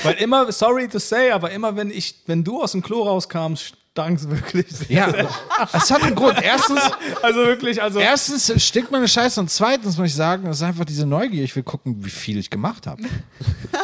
Weil 0.04 0.16
immer, 0.16 0.52
sorry 0.52 0.88
to 0.88 1.00
say, 1.00 1.32
aber 1.32 1.52
immer 1.52 1.76
wenn 1.76 1.92
ich, 1.92 2.16
wenn 2.26 2.44
du 2.44 2.62
aus 2.62 2.72
dem 2.72 2.82
Klo 2.82 3.04
rauskamst, 3.04 3.74
stank's 3.96 4.30
wirklich. 4.30 4.66
Ja, 4.90 5.08
es 5.72 5.90
hat 5.90 6.04
einen 6.04 6.16
Grund. 6.16 6.38
Erstens, 6.44 6.82
Also 7.22 7.40
wirklich, 7.46 7.82
also. 7.82 7.98
erstens 8.00 8.52
stinkt 8.62 8.92
meine 8.92 9.08
Scheiße 9.08 9.40
und 9.40 9.50
zweitens 9.50 9.98
muss 9.98 10.08
ich 10.08 10.16
sagen, 10.16 10.44
das 10.46 10.58
ist 10.58 10.64
einfach 10.64 10.84
diese 10.84 11.06
Neugier. 11.06 11.46
Ich 11.46 11.56
will 11.56 11.64
gucken, 11.64 11.96
wie 12.04 12.10
viel 12.10 12.38
ich 12.38 12.50
gemacht 12.50 12.88
habe. 12.88 13.04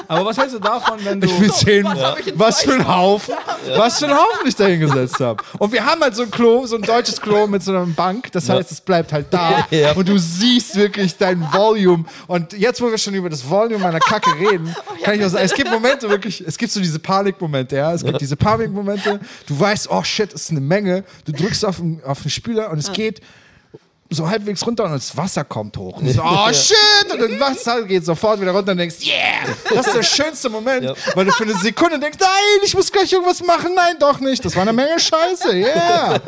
Aber 0.09 0.26
was 0.26 0.38
hältst 0.38 0.55
du 0.55 0.59
davon, 0.59 0.99
wenn 1.03 1.22
du. 1.22 1.28
Ich 1.28 1.39
will 1.39 1.51
sehen, 1.53 1.86
was 1.86 2.26
was 2.36 2.62
für 2.62 2.74
ein 2.74 2.86
Haufen, 2.86 3.36
was 3.78 3.99
für 3.99 4.07
ein 4.07 4.14
Haufen 4.14 4.47
ich 4.47 4.55
da 4.55 4.66
hingesetzt 4.66 5.20
habe. 5.22 5.41
Und 5.57 5.72
wir 5.72 5.86
haben 5.86 6.01
halt 6.01 6.14
so 6.14 6.24
ein 6.24 6.32
Klo, 6.32 6.66
so 6.66 6.76
ein 6.76 6.82
deutsches 6.82 7.22
Klo 7.22 7.47
mit 7.47 7.64
so 7.64 7.72
einer 7.72 7.86
Bank. 7.86 8.34
Das 8.34 8.49
heißt, 8.49 8.70
es 8.70 8.82
bleibt 8.82 9.14
halt 9.14 9.28
da. 9.30 9.66
Ja. 9.72 9.93
Und 9.93 10.09
du 10.09 10.18
siehst 10.18 10.76
wirklich 10.76 11.16
dein 11.18 11.41
Volume. 11.53 12.03
Und 12.28 12.51
jetzt, 12.51 12.82
wo 12.82 12.91
wir 12.91 12.97
schon 12.97 13.14
über 13.14 13.30
das 13.30 13.49
Volume 13.49 13.80
meiner 13.80 13.99
Kacke 13.99 14.32
reden, 14.38 14.76
kann 15.03 15.18
ich 15.18 15.26
auch 15.26 15.30
sagen, 15.30 15.45
es 15.45 15.53
gibt 15.53 15.72
Momente 15.72 16.09
wirklich, 16.09 16.43
es 16.45 16.57
gibt 16.57 16.74
so 16.74 16.82
diese 16.82 16.99
Panikmomente, 16.99 17.78
ja. 17.78 17.93
Es 17.93 18.03
gibt 18.03 18.20
diese 18.20 18.36
Panikmomente. 18.36 19.22
Du 19.47 19.57
weißt, 19.57 19.89
oh 19.89 20.01
shit, 20.06 20.34
das 20.34 20.43
ist 20.43 20.52
eine 20.52 20.62
Menge. 20.62 21.04
Du 21.26 21.32
drückst 21.32 21.66
auf 21.66 21.78
den, 21.78 22.04
auf 22.04 22.22
den 22.22 22.32
Spüler 22.32 22.72
und 22.72 22.78
es 22.78 22.91
geht 22.91 23.22
so 24.12 24.30
halbwegs 24.30 24.66
runter 24.66 24.84
und 24.84 24.91
das 24.91 25.16
Wasser 25.16 25.43
kommt 25.43 25.78
hoch. 25.78 25.97
Und 26.01 26.09
so, 26.09 26.22
oh 26.26 26.51
shit! 26.53 27.12
Und 27.12 27.20
das 27.22 27.39
Wasser 27.39 27.84
geht 27.84 28.05
sofort 28.05 28.41
wieder 28.41 28.51
runter 28.51 28.74
und 28.74 28.78
denkst, 28.78 28.97
yeah! 29.05 29.47
Das 29.74 29.88
ist 29.88 29.95
der 29.95 30.03
schönste 30.03 30.49
Moment, 30.49 30.84
Ja. 30.84 30.93
weil 31.16 31.26
du 31.26 31.32
für 31.32 31.43
eine 31.43 31.55
Sekunde 31.55 31.97
denkst, 31.99 32.18
nein, 32.20 32.30
ich 32.64 32.76
muss 32.76 32.91
gleich 32.91 33.12
irgendwas 33.12 33.41
machen. 33.43 33.74
Nein, 33.76 33.95
doch 33.99 34.20
nicht. 34.20 34.43
Das 34.43 34.55
war 34.55 34.64
eine 34.64 34.74
Menge 34.74 34.99
Scheiße, 34.99 35.55
yeah! 35.55 36.20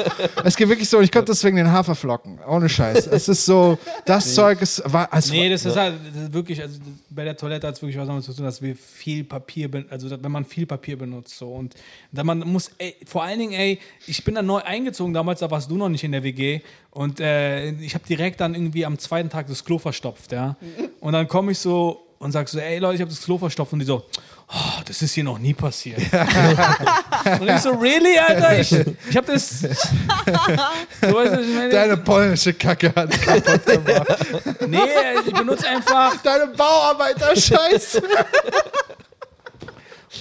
Es 0.43 0.55
geht 0.55 0.69
wirklich 0.69 0.89
so, 0.89 1.01
ich 1.01 1.11
konnte 1.11 1.31
deswegen 1.31 1.57
den 1.57 1.71
Haferflocken. 1.71 2.39
Ohne 2.47 2.69
Scheiß. 2.69 3.07
Es 3.07 3.27
ist 3.27 3.45
so, 3.45 3.77
das 4.05 4.33
Zeug 4.33 4.61
ist, 4.61 4.81
war, 4.85 5.09
es 5.11 5.29
Nee, 5.29 5.49
das 5.49 5.65
ist 5.65 5.75
halt 5.75 5.95
das 6.13 6.23
ist 6.23 6.33
wirklich, 6.33 6.61
also 6.61 6.79
bei 7.09 7.23
der 7.25 7.35
Toilette 7.35 7.67
hat 7.67 7.75
es 7.75 7.81
wirklich 7.81 7.97
was 7.97 8.07
damit 8.07 8.23
zu 8.23 8.33
tun, 8.33 8.45
dass 8.45 8.61
wir 8.61 8.75
viel 8.75 9.23
Papier, 9.23 9.69
also 9.89 10.09
wenn 10.09 10.31
man 10.31 10.45
viel 10.45 10.65
Papier 10.65 10.97
benutzt 10.97 11.37
so 11.37 11.53
und 11.53 11.75
da 12.11 12.23
man 12.23 12.39
muss, 12.39 12.71
ey, 12.77 12.95
vor 13.05 13.23
allen 13.23 13.39
Dingen, 13.39 13.53
ey, 13.53 13.79
ich 14.07 14.23
bin 14.23 14.35
dann 14.35 14.45
neu 14.45 14.59
eingezogen, 14.61 15.13
damals 15.13 15.39
da 15.41 15.51
warst 15.51 15.69
du 15.69 15.75
noch 15.75 15.89
nicht 15.89 16.03
in 16.03 16.11
der 16.11 16.23
WG 16.23 16.61
und 16.93 17.19
äh, 17.19 17.71
ich 17.71 17.93
habe 17.95 18.05
direkt 18.07 18.39
dann 18.39 18.55
irgendwie 18.55 18.85
am 18.85 18.97
zweiten 18.97 19.29
Tag 19.29 19.47
das 19.47 19.63
Klo 19.65 19.77
verstopft, 19.77 20.31
ja, 20.31 20.55
und 20.99 21.13
dann 21.13 21.27
komme 21.27 21.51
ich 21.51 21.59
so 21.59 22.07
und 22.23 22.31
sag 22.31 22.47
so, 22.47 22.57
ey 22.57 22.79
Leute, 22.79 22.95
ich 22.95 23.01
habe 23.01 23.11
das 23.11 23.21
Klo 23.21 23.37
verstopft 23.37 23.73
und 23.73 23.79
die 23.79 23.85
so, 23.85 24.05
oh, 24.47 24.81
das 24.85 25.01
ist 25.01 25.13
hier 25.13 25.25
noch 25.25 25.39
nie 25.39 25.53
passiert. 25.53 25.99
und 27.39 27.49
ich 27.49 27.59
so, 27.59 27.71
really, 27.71 28.17
Alter, 28.17 28.59
ich, 28.59 28.71
ich 29.09 29.17
habe 29.17 29.33
das, 29.33 29.59
so, 29.59 29.67
weißt 29.67 31.33
du, 31.33 31.41
ich 31.41 31.55
meine, 31.55 31.69
Deine 31.69 31.97
polnische 31.97 32.53
Kacke 32.53 32.93
hat 32.95 33.11
kaputt 33.21 33.65
gemacht. 33.65 34.25
nee, 34.67 34.77
ich 35.25 35.33
benutze 35.33 35.67
einfach 35.67 36.15
Deine 36.21 36.47
Bauarbeiter-Scheiße. 36.47 38.01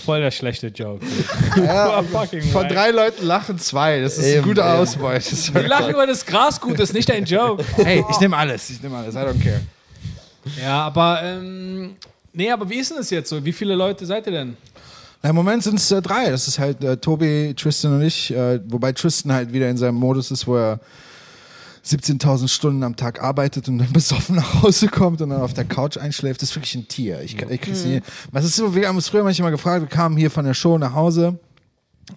Voll 0.05 0.21
der 0.21 0.31
schlechte 0.31 0.69
Joke. 0.69 1.05
Ja, 1.57 2.03
von 2.51 2.69
drei 2.69 2.91
Leuten 2.91 3.27
lachen 3.27 3.59
zwei. 3.59 4.01
Das 4.01 4.17
ist 4.17 4.25
eine 4.25 4.35
Eben, 4.37 4.43
gute 4.45 4.61
eben. 4.63 4.71
Ausbeute. 4.71 5.25
Wir 5.55 5.69
lachen 5.69 5.91
über 5.91 6.07
das 6.07 6.25
Grasgut, 6.25 6.79
das 6.79 6.91
ist 6.91 6.95
nicht 6.95 7.09
dein 7.09 7.25
Joke. 7.25 7.63
Hey, 7.77 8.05
ich 8.11 8.21
nehme 8.21 8.37
alles. 8.37 8.71
Ich 8.71 8.83
nehme 8.83 8.97
alles. 8.97 9.15
I 9.15 9.19
don't 9.19 9.43
care. 9.43 9.61
Ja, 10.61 10.83
aber, 10.83 11.21
ähm, 11.23 11.95
nee, 12.33 12.51
aber 12.51 12.69
wie 12.69 12.77
ist 12.77 12.91
denn 12.91 12.99
das 12.99 13.11
jetzt 13.11 13.29
so? 13.29 13.45
Wie 13.45 13.53
viele 13.53 13.75
Leute 13.75 14.07
seid 14.07 14.27
ihr 14.27 14.33
denn? 14.33 14.57
Na, 15.23 15.31
Im 15.31 15.37
Moment 15.37 15.63
sind 15.63 15.79
es 15.79 15.91
äh, 15.91 16.03
drei. 16.03 16.31
Das 16.31 16.49
ist 16.49 16.59
halt 16.59 16.83
äh, 16.83 16.97
Tobi, 16.97 17.55
Tristan 17.57 17.95
und 17.95 18.03
ich. 18.03 18.33
Äh, 18.35 18.61
wobei 18.67 18.93
Tristan 18.93 19.33
halt 19.33 19.53
wieder 19.53 19.69
in 19.69 19.77
seinem 19.77 19.97
Modus 19.97 20.31
ist, 20.31 20.47
wo 20.47 20.57
er 20.57 20.81
17.000 21.85 22.49
Stunden 22.49 22.83
am 22.85 22.95
Tag 22.97 23.23
arbeitet 23.23 23.69
und 23.69 23.79
dann 23.79 23.93
besoffen 23.93 24.37
nach 24.37 24.63
Hause 24.63 24.89
kommt 24.89 25.21
und 25.21 25.31
dann 25.31 25.41
auf 25.41 25.55
der 25.55 25.65
Couch 25.65 25.97
einschläft. 25.97 26.43
Das 26.43 26.51
ist 26.51 26.57
wirklich 26.57 26.75
ein 26.77 26.89
Tier. 26.89 27.21
Ich, 27.23 27.37
kann- 27.37 27.51
ich 27.51 27.61
krieg's 27.61 27.85
nicht. 27.85 28.05
Was 28.31 28.45
ist 28.45 28.57
so, 28.57 28.75
wir 28.75 28.87
haben 28.89 28.97
uns 28.97 29.09
früher 29.09 29.25
manchmal 29.25 29.51
gefragt, 29.51 29.83
wir 29.83 29.89
kamen 29.89 30.17
hier 30.17 30.31
von 30.31 30.45
der 30.45 30.55
Show 30.55 30.79
nach 30.79 30.95
Hause 30.95 31.39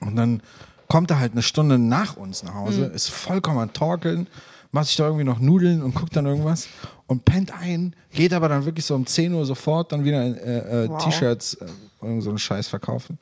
und 0.01 0.15
dann 0.15 0.41
kommt 0.87 1.09
er 1.09 1.19
halt 1.19 1.31
eine 1.31 1.41
Stunde 1.41 1.79
nach 1.79 2.15
uns 2.15 2.43
nach 2.43 2.53
Hause, 2.53 2.85
ist 2.85 3.09
vollkommen 3.09 3.57
am 3.59 3.73
Torkeln, 3.73 4.27
macht 4.71 4.87
sich 4.87 4.97
da 4.97 5.05
irgendwie 5.05 5.23
noch 5.23 5.39
Nudeln 5.39 5.81
und 5.81 5.95
guckt 5.95 6.15
dann 6.15 6.27
irgendwas 6.27 6.67
und 7.07 7.25
pennt 7.25 7.51
ein, 7.59 7.95
geht 8.11 8.33
aber 8.33 8.49
dann 8.49 8.65
wirklich 8.65 8.85
so 8.85 8.93
um 8.93 9.05
10 9.07 9.33
Uhr 9.33 9.45
sofort 9.45 9.91
dann 9.91 10.03
wieder 10.03 10.23
äh, 10.23 10.83
äh, 10.85 10.89
Wow. 10.89 11.03
T-Shirts 11.03 11.55
äh, 11.55 11.65
und 12.01 12.21
so 12.21 12.29
einen 12.29 12.37
Scheiß 12.39 12.67
verkaufen. 12.67 13.17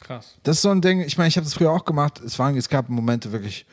Krass. 0.00 0.34
Das 0.42 0.56
ist 0.56 0.62
so 0.62 0.70
ein 0.70 0.80
Ding, 0.80 1.00
ich 1.02 1.16
meine, 1.18 1.28
ich 1.28 1.36
habe 1.36 1.44
das 1.44 1.54
früher 1.54 1.70
auch 1.70 1.84
gemacht. 1.84 2.20
Es, 2.24 2.38
waren, 2.38 2.56
es 2.56 2.68
gab 2.68 2.88
Momente 2.88 3.32
wirklich, 3.32 3.64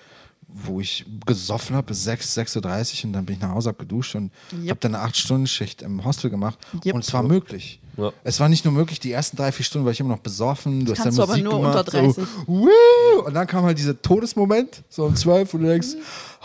wo 0.53 0.79
ich 0.79 1.05
gesoffen 1.25 1.75
habe 1.75 1.87
bis 1.87 2.03
6, 2.03 2.37
6.30 2.37 2.99
Uhr 2.99 3.05
und 3.07 3.13
dann 3.13 3.25
bin 3.25 3.35
ich 3.35 3.41
nach 3.41 3.51
Hause, 3.51 3.69
hab 3.69 3.79
geduscht 3.79 4.15
und 4.15 4.31
Yep. 4.53 4.69
habe 4.69 4.79
dann 4.81 4.95
eine 4.95 5.07
8-Stunden-Schicht 5.11 5.81
im 5.81 6.03
Hostel 6.03 6.29
gemacht. 6.29 6.59
Yep. 6.85 6.95
Und 6.95 7.03
es 7.03 7.13
war 7.13 7.23
möglich. 7.23 7.79
Ja. 7.97 8.11
Es 8.23 8.39
war 8.39 8.47
nicht 8.49 8.63
nur 8.65 8.73
möglich, 8.73 8.99
die 8.99 9.11
ersten 9.11 9.37
drei, 9.37 9.51
vier 9.51 9.65
Stunden 9.65 9.85
war 9.85 9.91
ich 9.91 9.99
immer 9.99 10.09
noch 10.15 10.19
besoffen. 10.19 10.85
Du 10.85 10.91
hast 10.91 10.99
dann 10.99 11.03
kannst 11.05 11.17
du 11.19 11.23
aber 11.23 11.31
Musik 11.33 11.43
nur 11.45 11.53
gemacht, 11.59 11.77
unter 11.79 11.91
30. 11.91 12.23
So! 12.47 13.25
Und 13.25 13.33
dann 13.33 13.47
kam 13.47 13.63
halt 13.65 13.77
dieser 13.77 14.01
Todesmoment, 14.01 14.83
so 14.89 15.05
um 15.05 15.15
12, 15.15 15.53
wo 15.53 15.57
du 15.57 15.65
denkst, 15.65 15.87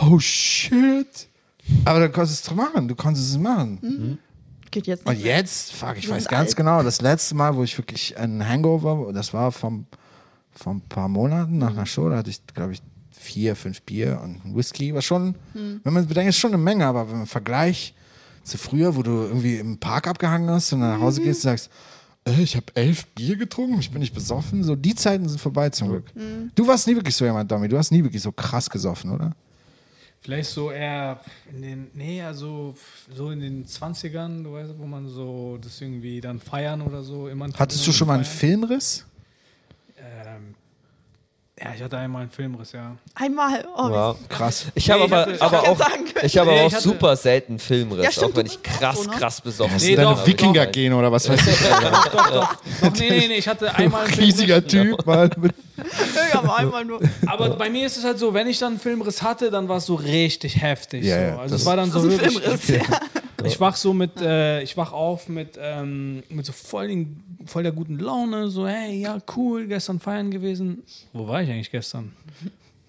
oh 0.01 0.19
shit. 0.19 1.29
Aber 1.85 2.01
dann 2.01 2.13
konntest 2.13 2.47
du 2.47 2.51
es 2.53 2.57
machen, 2.57 2.89
du 2.89 2.95
konntest 2.95 3.31
es 3.31 3.39
machen. 3.39 4.19
Geht 4.71 4.87
jetzt 4.89 5.07
Und 5.07 5.15
nicht. 5.15 5.25
mehr. 5.25 5.37
jetzt, 5.39 5.73
fuck, 5.73 5.97
ich 5.97 6.09
weiß 6.09 6.27
ganz 6.29 6.51
alt. 6.51 6.57
genau, 6.57 6.83
das 6.83 7.01
letzte 7.01 7.35
Mal, 7.35 7.57
wo 7.57 7.63
ich 7.63 7.77
wirklich 7.79 8.17
einen 8.19 8.47
Hangover, 8.47 9.13
das 9.13 9.33
war 9.33 9.53
vom, 9.53 9.87
vor 10.53 10.75
ein 10.75 10.81
paar 10.83 11.09
Monaten 11.09 11.59
nach 11.59 11.71
einer 11.71 11.87
Show, 11.87 12.09
da 12.09 12.17
hatte 12.19 12.31
ich, 12.31 12.45
glaube 12.55 12.73
ich, 12.73 12.83
vier, 13.27 13.57
fünf 13.57 13.83
Bier 13.83 14.21
und 14.23 14.45
ein 14.45 14.57
Whisky. 14.57 14.95
War 14.95 15.03
schon, 15.03 15.35
wenn 15.53 15.93
man 15.93 16.07
bedenkt, 16.07 16.31
ist 16.31 16.39
schon 16.39 16.53
eine 16.55 16.63
Menge, 16.63 16.87
aber 16.87 17.09
wenn 17.11 17.19
man 17.19 17.27
vergleicht 17.27 17.95
zu 18.45 18.59
früher, 18.59 18.95
wo 18.97 19.03
du 19.03 19.11
irgendwie 19.11 19.57
im 19.57 19.79
Park 19.79 20.07
abgehangen 20.07 20.49
hast 20.49 20.73
und 20.73 20.81
dann 20.81 20.93
nach 20.93 21.01
Hause 21.01 21.21
gehst 21.21 21.45
und 21.45 21.51
sagst, 21.51 21.71
äh, 22.27 22.41
ich 22.41 22.57
habe 22.57 22.67
elf 22.75 23.07
Bier 23.09 23.37
getrunken, 23.37 23.79
ich 23.81 23.91
bin 23.91 24.01
nicht 24.01 24.15
besoffen. 24.15 24.63
So, 24.63 24.77
die 24.77 24.95
Zeiten 24.95 25.29
sind 25.29 25.41
vorbei 25.41 25.71
zum 25.71 25.89
Glück. 25.89 26.05
Du 26.55 26.67
warst 26.67 26.87
nie 26.87 26.95
wirklich 26.95 27.17
so 27.17 27.25
jemand, 27.25 27.51
Domi. 27.51 27.69
Du 27.69 27.77
hast 27.77 27.91
nie 27.91 28.03
wirklich 28.03 28.23
so 28.23 28.33
krass 28.33 28.71
gesoffen, 28.71 29.11
oder? 29.11 29.33
Vielleicht 30.21 30.51
so 30.51 30.71
eher 30.71 31.21
in 31.53 31.63
den, 31.63 31.87
nee, 31.95 32.21
also 32.23 32.75
so 33.15 33.31
in 33.31 33.41
den 33.41 33.65
20ern, 33.65 34.43
du 34.43 34.55
weißt, 34.55 34.73
wo 34.77 34.87
man 34.87 35.09
so 35.09 35.59
das 35.61 35.81
irgendwie 35.81 36.21
dann 36.21 36.41
feiern 36.41 36.83
oder 36.83 37.05
so. 37.05 37.29
Immer 37.29 37.49
Hattest 37.57 37.87
du 37.87 37.93
schon 37.93 38.09
mal 38.09 38.15
einen 38.15 38.25
Filmriss? 38.25 39.05
Ja, 41.59 41.69
ich 41.75 41.83
hatte 41.83 41.97
einmal 41.97 42.21
einen 42.23 42.31
Filmriss, 42.31 42.73
ja. 42.73 42.97
Einmal. 43.15 43.65
Oh, 43.79 43.89
Ja. 43.89 44.15
Krass. 44.29 44.67
Ich 44.75 44.91
habe 44.91 45.01
Nee, 45.01 45.07
ich 45.07 45.13
aber, 45.13 45.21
hatte- 45.23 45.41
aber 45.43 45.63
Ich 45.63 45.69
auch, 45.69 46.23
ich 46.23 46.39
habe 46.39 46.51
Nee, 46.51 46.53
aber 46.53 46.53
ich 46.53 46.61
auch 46.61 46.73
hatte- 46.73 46.83
super 46.83 47.17
selten 47.17 47.59
Filmriss, 47.59 48.05
Ja, 48.05 48.11
stimmt, 48.13 48.33
auch 48.33 48.37
wenn 48.37 48.47
ich 48.47 48.63
krass, 48.63 48.97
so, 49.03 49.11
ne? 49.11 49.17
krass 49.17 49.41
besoffen 49.41 49.73
Das 49.73 49.83
Nee, 49.83 49.97
deine 49.97 50.11
doch, 50.11 50.27
Wikinger-Gene 50.27 50.95
oder 50.95 51.11
was 51.11 51.27
weiß 51.31 51.41
ich. 51.47 51.57
doch, 51.71 52.09
doch, 52.09 52.31
doch. 52.31 52.55
doch 52.83 52.93
nee, 52.99 53.09
nee, 53.09 53.29
nee, 53.29 53.35
ich 53.39 53.49
hatte 53.49 53.75
einmal 53.75 54.03
einen 54.05 54.13
Filmriss. 54.13 54.35
Riesiger 54.39 54.67
Typ, 54.67 55.07
Mann. 55.07 55.31
Mit 55.39 55.55
Ich 56.29 56.35
habe 56.35 56.55
einmal 56.57 56.85
nur. 56.85 57.01
Aber 57.27 57.49
bei 57.51 57.71
mir 57.71 57.87
ist 57.87 57.97
es 57.97 58.05
halt 58.05 58.19
so, 58.19 58.35
wenn 58.35 58.49
ich 58.49 58.59
dann 58.59 58.73
einen 58.73 58.81
Filmriss 58.81 59.23
hatte, 59.23 59.51
dann 59.51 59.67
war 59.67 59.79
es 59.79 59.87
so 59.87 59.95
richtig 59.95 60.61
heftig. 60.61 61.05
Ja, 61.07 61.33
so. 61.37 61.39
Also 61.41 61.53
das- 61.55 61.61
es 61.63 61.67
war 61.67 61.77
dann 61.77 61.91
so 61.91 62.03
wirklich, 62.03 62.39
Filmriss, 62.39 62.69
ja. 62.69 62.81
Ich 63.47 63.61
wach 63.61 63.77
so 63.77 63.93
mit, 63.95 64.21
äh, 64.21 64.63
ich 64.63 64.77
wach 64.77 64.93
auf 64.93 65.29
mit, 65.29 65.59
ähm, 65.61 66.23
mit 66.29 66.47
so 66.47 66.53
voll, 66.53 66.89
den, 66.89 67.23
voll 67.47 67.63
der 67.63 67.73
guten 67.73 67.99
Laune, 67.99 68.49
so, 68.49 68.67
hey, 68.67 69.01
ja, 69.01 69.19
cool, 69.37 69.67
gestern 69.67 70.01
feiern 70.01 70.31
gewesen. 70.31 70.83
Wo 71.13 71.27
war 71.29 71.43
ich 71.43 71.51
eigentlich 71.51 71.71
gestern? 71.71 72.13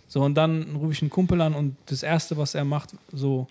So, 0.07 0.21
und 0.23 0.35
dann 0.35 0.75
rufe 0.75 0.93
ich 0.93 1.01
einen 1.01 1.09
Kumpel 1.09 1.41
an 1.41 1.53
und 1.53 1.75
das 1.87 2.01
Erste, 2.03 2.37
was 2.37 2.55
er 2.55 2.63
macht, 2.65 2.91
so, 3.11 3.47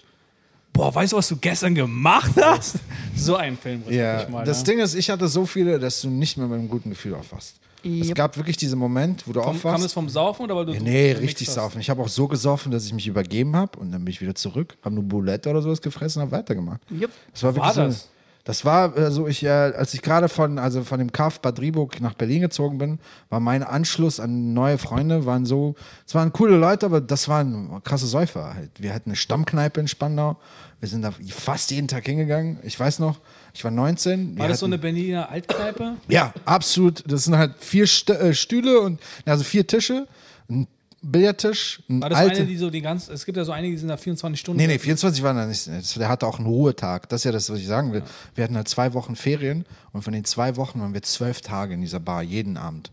boah, 0.73 0.95
weißt 0.95 1.13
du, 1.13 1.17
was 1.17 1.29
du 1.29 1.37
gestern 1.37 1.75
gemacht 1.75 2.33
hast? 2.41 2.77
So 3.17 3.37
ein 3.37 3.57
Filmriss 3.57 3.95
Ja, 3.95 4.13
hatte 4.15 4.23
ich 4.25 4.29
mal. 4.29 4.45
das 4.45 4.59
ja. 4.59 4.65
Ding 4.65 4.79
ist, 4.79 4.95
ich 4.95 5.09
hatte 5.09 5.27
so 5.29 5.47
viele, 5.47 5.79
dass 5.79 6.03
du 6.03 6.11
nicht 6.11 6.37
mehr 6.37 6.47
mit 6.47 6.59
einem 6.59 6.69
guten 6.69 6.91
Gefühl 6.91 7.15
aufwachst. 7.15 7.57
Es 8.01 8.14
gab 8.14 8.37
wirklich 8.37 8.57
diesen 8.57 8.78
Moment, 8.78 9.26
wo 9.26 9.32
du 9.32 9.41
Kam, 9.41 9.51
kam 9.53 9.55
das 9.62 9.74
aufwachst. 9.74 9.95
vom 9.95 10.09
Saufen 10.09 10.43
oder 10.45 10.57
weil 10.57 10.66
du 10.66 10.72
Ja, 10.74 10.80
nee, 10.80 11.09
gemixt 11.14 11.22
richtig 11.22 11.49
hast? 11.49 11.55
saufen. 11.55 11.80
Ich 11.80 11.91
habe 11.91 12.03
auch 12.03 12.09
so 12.09 12.26
gesoffen, 12.28 12.72
dass 12.72 12.84
ich 12.87 12.93
mich 12.93 13.07
übergeben 13.07 13.55
habe 13.57 13.78
und 13.78 13.93
dann 13.93 14.05
bin 14.05 14.12
ich 14.12 14.20
wieder 14.20 14.34
zurück, 14.34 14.76
habe 14.82 14.95
eine 14.97 15.03
Boulette 15.05 15.51
oder 15.51 15.62
sowas 15.62 15.80
gefressen 15.80 16.22
und 16.22 16.28
habe 16.28 16.39
weitergemacht. 16.43 16.80
Yep. 16.91 17.11
Das 17.32 17.43
war 17.43 17.55
wirklich 17.55 17.66
War 17.66 17.74
so. 17.74 17.80
das? 17.82 18.09
Das 18.45 18.64
war 18.64 19.11
so, 19.11 19.26
ich, 19.26 19.43
äh, 19.43 19.49
als 19.49 19.93
ich 19.93 20.03
gerade 20.03 20.28
von, 20.28 20.61
also 20.61 20.84
von 20.84 21.01
dem 21.01 21.11
Kaff 21.11 21.41
Bad 21.41 21.59
Rieburg 21.61 22.01
nach 22.01 22.14
Berlin 22.14 22.43
gezogen 22.43 22.78
bin, 22.78 23.01
war 23.28 23.41
mein 23.41 23.64
Anschluss 23.64 24.20
an 24.20 24.55
neue 24.55 24.78
Freunde, 24.78 25.26
waren 25.26 25.45
so, 25.45 25.74
es 26.07 26.14
waren 26.14 26.32
coole 26.32 26.57
Leute, 26.57 26.87
aber 26.87 27.01
das 27.01 27.28
waren 27.28 27.82
krasse 27.82 28.07
Säufer 28.07 28.55
halt. 28.55 28.70
Wir 28.80 28.95
hatten 28.95 29.11
eine 29.11 29.16
Stammkneipe 29.16 29.80
in 29.80 29.89
Spandau. 29.89 30.37
Wir 30.78 30.89
sind 30.89 31.03
da 31.03 31.12
fast 31.30 31.72
jeden 31.72 31.89
Tag 31.89 32.05
hingegangen. 32.07 32.59
Ich 32.62 32.78
weiß 32.78 33.01
noch, 33.01 33.18
ich 33.57 33.65
war 33.65 33.71
19. 33.71 34.39
War 34.39 34.49
das 34.49 34.61
so 34.61 34.67
eine 34.67 34.77
Berliner 34.77 35.31
Altkneipe? 35.31 35.97
ja, 36.09 36.35
absolut. 36.45 37.03
Das 37.11 37.25
sind 37.25 37.37
halt 37.37 37.55
vier 37.59 37.85
äh, 37.85 38.35
Stühle 38.35 38.81
und 38.81 39.01
also 39.25 39.45
vier 39.45 39.67
Tische, 39.67 40.07
ein 40.51 40.67
Billardtisch, 41.01 41.81
ein 41.89 42.03
War 42.03 42.11
das 42.11 42.19
alte. 42.19 42.37
eine, 42.41 42.47
die 42.47 42.57
so 42.59 42.69
die 42.69 42.83
ganz, 42.83 43.09
es 43.09 43.25
gibt 43.25 43.39
ja 43.39 43.45
so 43.45 43.53
einige, 43.53 43.75
die 43.75 43.79
sind 43.79 43.89
da 43.89 43.97
24 43.97 44.39
Stunden. 44.39 44.59
Nee, 44.59 44.67
nee, 44.67 44.79
24 44.79 45.23
waren 45.23 45.37
da 45.37 45.47
nicht. 45.47 45.97
Der 45.97 46.09
hatte 46.09 46.27
auch 46.27 46.39
einen 46.39 46.47
Ruhetag. 46.47 47.09
Das 47.09 47.23
ist 47.23 47.25
ja 47.25 47.33
das, 47.33 47.49
was 47.49 47.59
ich 47.59 47.67
sagen 47.67 47.93
will. 47.93 48.03
Wir 48.35 48.45
hatten 48.45 48.57
halt 48.57 48.69
zwei 48.69 48.93
Wochen 48.93 49.17
Ferien 49.17 49.65
und 49.93 50.03
von 50.03 50.13
den 50.13 50.25
zwei 50.25 50.57
Wochen 50.57 50.81
waren 50.81 50.93
wir 50.93 51.03
zwölf 51.03 51.41
Tage 51.41 51.75
in 51.75 51.81
dieser 51.81 52.01
Bar, 52.01 52.23
jeden 52.23 52.59
Abend. 52.59 52.91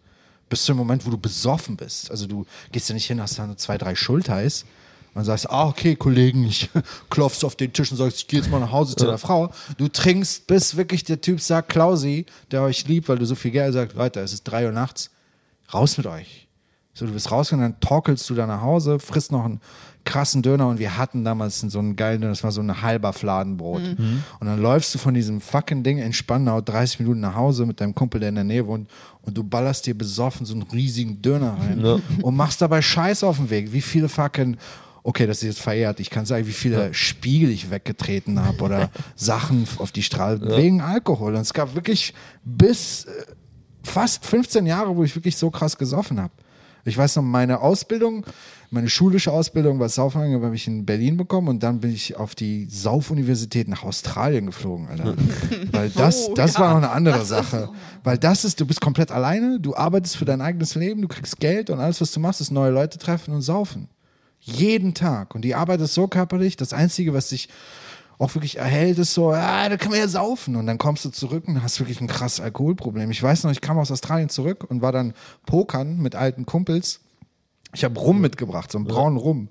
Bis 0.48 0.64
zum 0.64 0.78
Moment, 0.78 1.06
wo 1.06 1.10
du 1.10 1.18
besoffen 1.18 1.76
bist. 1.76 2.10
Also 2.10 2.26
du 2.28 2.46
gehst 2.72 2.88
ja 2.88 2.94
nicht 2.94 3.08
hin, 3.08 3.20
hast 3.20 3.38
da 3.38 3.48
nur 3.48 3.58
zwei, 3.58 3.78
drei 3.78 3.96
Schulteis 3.96 4.66
und 5.14 5.26
sagst, 5.26 5.50
ah, 5.50 5.68
okay, 5.68 5.96
Kollegen, 5.96 6.46
ich 6.46 6.70
klopfst 7.10 7.44
auf 7.44 7.56
den 7.56 7.72
Tisch 7.74 7.92
und 7.92 7.98
sagst, 7.98 8.18
ich 8.18 8.28
gehe 8.28 8.40
jetzt 8.40 8.50
mal 8.50 8.60
nach 8.60 8.72
Hause 8.72 8.96
zu 8.96 9.06
der 9.06 9.18
Frau. 9.18 9.52
Du 9.78 9.88
trinkst, 9.88 10.48
bis 10.48 10.76
wirklich 10.76 11.04
der 11.04 11.22
Typ 11.22 11.40
sagt, 11.40 11.70
Klausi, 11.70 12.26
der 12.52 12.64
euch 12.64 12.88
liebt, 12.88 13.10
weil 13.10 13.18
du 13.20 13.26
so 13.26 13.36
viel 13.36 13.52
Geld 13.52 13.74
sagt, 13.74 13.96
Leute, 13.96 14.20
es 14.22 14.34
ist 14.34 14.44
drei 14.44 14.66
Uhr 14.66 14.72
nachts, 14.72 15.12
raus 15.74 15.98
mit 15.98 16.08
euch. 16.08 16.48
So, 16.96 17.08
du 17.08 17.14
bist 17.14 17.32
rausgegangen, 17.32 17.72
dann 17.72 17.80
torkelst 17.80 18.30
du 18.30 18.36
da 18.36 18.46
nach 18.46 18.62
Hause, 18.62 19.00
frisst 19.00 19.32
noch 19.32 19.46
einen 19.46 19.62
krassen 20.06 20.42
Döner 20.44 20.68
und 20.68 20.80
wir 20.80 20.98
hatten 20.98 21.24
damals 21.24 21.62
so 21.62 21.80
einen 21.80 21.96
geilen 21.96 22.22
Döner, 22.22 22.34
das 22.34 22.44
war 22.44 22.52
so 22.52 22.62
ein 22.62 22.82
halber 22.84 23.14
Fladenbrot. 23.14 23.82
Und 24.40 24.48
dann 24.48 24.62
läufst 24.62 24.94
du 24.94 25.00
von 25.00 25.14
diesem 25.14 25.42
fucking 25.42 25.82
Ding 25.82 25.98
in 25.98 26.14
Spandau 26.14 26.62
30 26.62 27.00
Minuten 27.00 27.22
nach 27.22 27.36
Hause 27.36 27.66
mit 27.66 27.82
deinem 27.82 27.96
Kumpel, 27.96 28.20
der 28.20 28.30
in 28.30 28.36
der 28.36 28.44
Nähe 28.44 28.68
wohnt 28.68 28.90
und 29.24 29.36
du 29.36 29.44
ballerst 29.44 29.88
dir 29.88 29.98
besoffen 29.98 30.46
so 30.46 30.54
einen 30.54 30.64
riesigen 30.64 31.22
Döner 31.22 31.58
rein 31.60 32.02
und 32.22 32.36
machst 32.36 32.62
dabei 32.62 32.82
Scheiß 32.82 33.24
auf 33.24 33.38
dem 33.38 33.50
Weg. 33.50 33.72
Wie 33.74 33.82
viele 33.82 34.10
fucking 34.10 34.58
okay, 35.04 35.28
das 35.28 35.38
ist 35.38 35.44
jetzt 35.44 35.60
verehrt. 35.60 36.00
Ich 36.00 36.10
kann 36.10 36.26
sagen, 36.26 36.48
wie 36.48 36.54
viele 36.54 36.94
Spiegel 36.94 37.50
ich 37.50 37.70
weggetreten 37.70 38.44
habe 38.44 38.64
oder 38.64 38.90
Sachen 39.16 39.68
auf 39.78 39.92
die 39.92 40.04
Straße 40.04 40.56
wegen 40.56 40.82
Alkohol. 40.82 41.36
Und 41.36 41.42
es 41.42 41.54
gab 41.54 41.76
wirklich 41.76 42.14
bis 42.44 43.06
äh, 43.06 43.26
fast 43.84 44.26
15 44.26 44.66
Jahre, 44.66 44.96
wo 44.96 45.04
ich 45.04 45.16
wirklich 45.16 45.38
so 45.38 45.52
krass 45.52 45.78
gesoffen 45.78 46.22
habe. 46.22 46.34
Ich 46.86 46.98
weiß 46.98 47.16
noch, 47.16 47.24
meine 47.24 47.62
Ausbildung, 47.62 48.26
meine 48.70 48.90
schulische 48.90 49.32
Ausbildung, 49.32 49.80
was 49.80 49.96
Saufen 49.96 50.22
angeht, 50.22 50.42
habe 50.42 50.56
ich 50.56 50.68
in 50.68 50.86
Berlin 50.86 51.16
bekommen 51.16 51.48
und 51.48 51.64
dann 51.64 51.80
bin 51.80 51.94
ich 51.94 52.18
auf 52.18 52.36
die 52.36 52.66
Saufuniversität 52.70 53.70
nach 53.70 53.84
Australien 53.84 54.48
geflogen, 54.48 54.90
Alter. 54.90 55.16
Weil 55.72 55.90
das, 55.92 56.28
Oh, 56.28 56.34
das 56.34 56.56
ja, 56.56 56.60
war 56.60 56.70
noch 56.72 56.78
eine 56.78 56.90
andere 56.90 57.20
das 57.20 57.30
Sache. 57.30 57.70
Weil 58.04 58.18
das 58.18 58.44
ist, 58.44 58.60
du 58.60 58.66
bist 58.66 58.82
komplett 58.82 59.12
alleine, 59.12 59.62
du 59.62 59.76
arbeitest 59.76 60.18
für 60.18 60.26
dein 60.26 60.42
eigenes 60.42 60.76
Leben, 60.76 61.02
du 61.02 61.08
kriegst 61.08 61.40
Geld 61.40 61.70
und 61.70 61.80
alles, 61.80 62.02
was 62.02 62.12
du 62.12 62.20
machst, 62.20 62.42
ist 62.42 62.52
neue 62.52 62.72
Leute 62.72 62.98
treffen 62.98 63.34
und 63.34 63.42
saufen. 63.42 63.88
Jeden 64.46 64.94
Tag. 64.94 65.36
Und 65.36 65.42
die 65.44 65.56
Arbeit 65.56 65.82
ist 65.82 65.94
so 65.94 66.08
körperlich, 66.08 66.58
das 66.58 66.74
Einzige, 66.74 67.14
was 67.14 67.30
dich 67.30 67.50
auch 68.20 68.36
wirklich 68.36 68.58
erhält, 68.58 69.00
ist 69.00 69.14
so, 69.14 69.32
ah, 69.32 69.68
da 69.70 69.78
kann 69.78 69.92
man 69.92 70.00
ja 70.00 70.08
saufen. 70.08 70.56
Und 70.56 70.68
dann 70.68 70.78
kommst 70.78 71.04
du 71.06 71.10
zurück 71.10 71.48
und 71.48 71.64
hast 71.64 71.80
wirklich 71.80 72.00
ein 72.02 72.08
krasses 72.08 72.40
Alkoholproblem. 72.42 73.10
Ich 73.12 73.22
weiß 73.24 73.44
noch, 73.44 73.52
ich 73.52 73.62
kam 73.62 73.78
aus 73.78 73.92
Australien 73.92 74.30
zurück 74.30 74.66
und 74.70 74.82
war 74.82 74.92
dann 74.92 75.14
pokern 75.46 75.98
mit 75.98 76.16
alten 76.16 76.46
Kumpels. 76.46 77.00
Ich 77.74 77.84
habe 77.84 78.00
Rum 78.00 78.22
mitgebracht, 78.22 78.72
so 78.72 78.78
einen 78.78 78.86
braunen 78.86 79.18
Rum. 79.18 79.48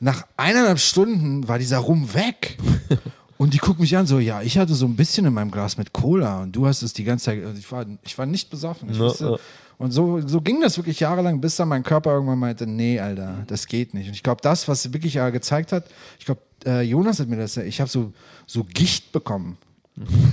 Nach 0.00 0.26
eineinhalb 0.36 0.78
Stunden 0.78 1.46
war 1.48 1.58
dieser 1.58 1.78
Rum 1.78 2.12
weg. 2.12 2.58
Und 3.38 3.52
die 3.52 3.58
gucken 3.58 3.82
mich 3.82 3.94
an, 3.94 4.06
so, 4.06 4.18
ja, 4.18 4.40
ich 4.40 4.56
hatte 4.56 4.74
so 4.74 4.86
ein 4.86 4.96
bisschen 4.96 5.26
in 5.26 5.34
meinem 5.34 5.50
Glas 5.50 5.76
mit 5.76 5.92
Cola 5.92 6.40
und 6.40 6.52
du 6.56 6.66
hast 6.66 6.80
es 6.80 6.94
die 6.94 7.04
ganze 7.04 7.26
Zeit, 7.26 7.44
also 7.44 7.58
ich 7.58 7.70
war, 7.70 7.84
ich 8.02 8.16
war 8.16 8.24
nicht 8.24 8.48
besoffen. 8.48 8.88
Ich 8.88 8.96
Ja, 8.96 9.04
wusste, 9.04 9.24
ja. 9.26 9.36
Und 9.78 9.90
so, 9.92 10.20
so 10.26 10.40
ging 10.40 10.60
das 10.60 10.76
wirklich 10.78 11.00
jahrelang, 11.00 11.40
bis 11.40 11.56
dann 11.56 11.68
mein 11.68 11.82
Körper 11.82 12.12
irgendwann 12.12 12.38
meinte, 12.38 12.66
nee, 12.66 12.98
Alter, 12.98 13.44
das 13.46 13.66
geht 13.66 13.92
nicht. 13.94 14.08
Und 14.08 14.14
ich 14.14 14.22
glaube, 14.22 14.40
das, 14.42 14.66
was 14.68 14.92
wirklich 14.92 15.16
äh, 15.16 15.30
gezeigt 15.30 15.72
hat, 15.72 15.84
ich 16.18 16.24
glaube, 16.24 16.40
äh, 16.64 16.82
Jonas 16.82 17.20
hat 17.20 17.28
mir 17.28 17.36
das, 17.36 17.56
ich 17.58 17.80
habe 17.80 17.90
so, 17.90 18.12
so 18.46 18.64
Gicht 18.64 19.12
bekommen. 19.12 19.58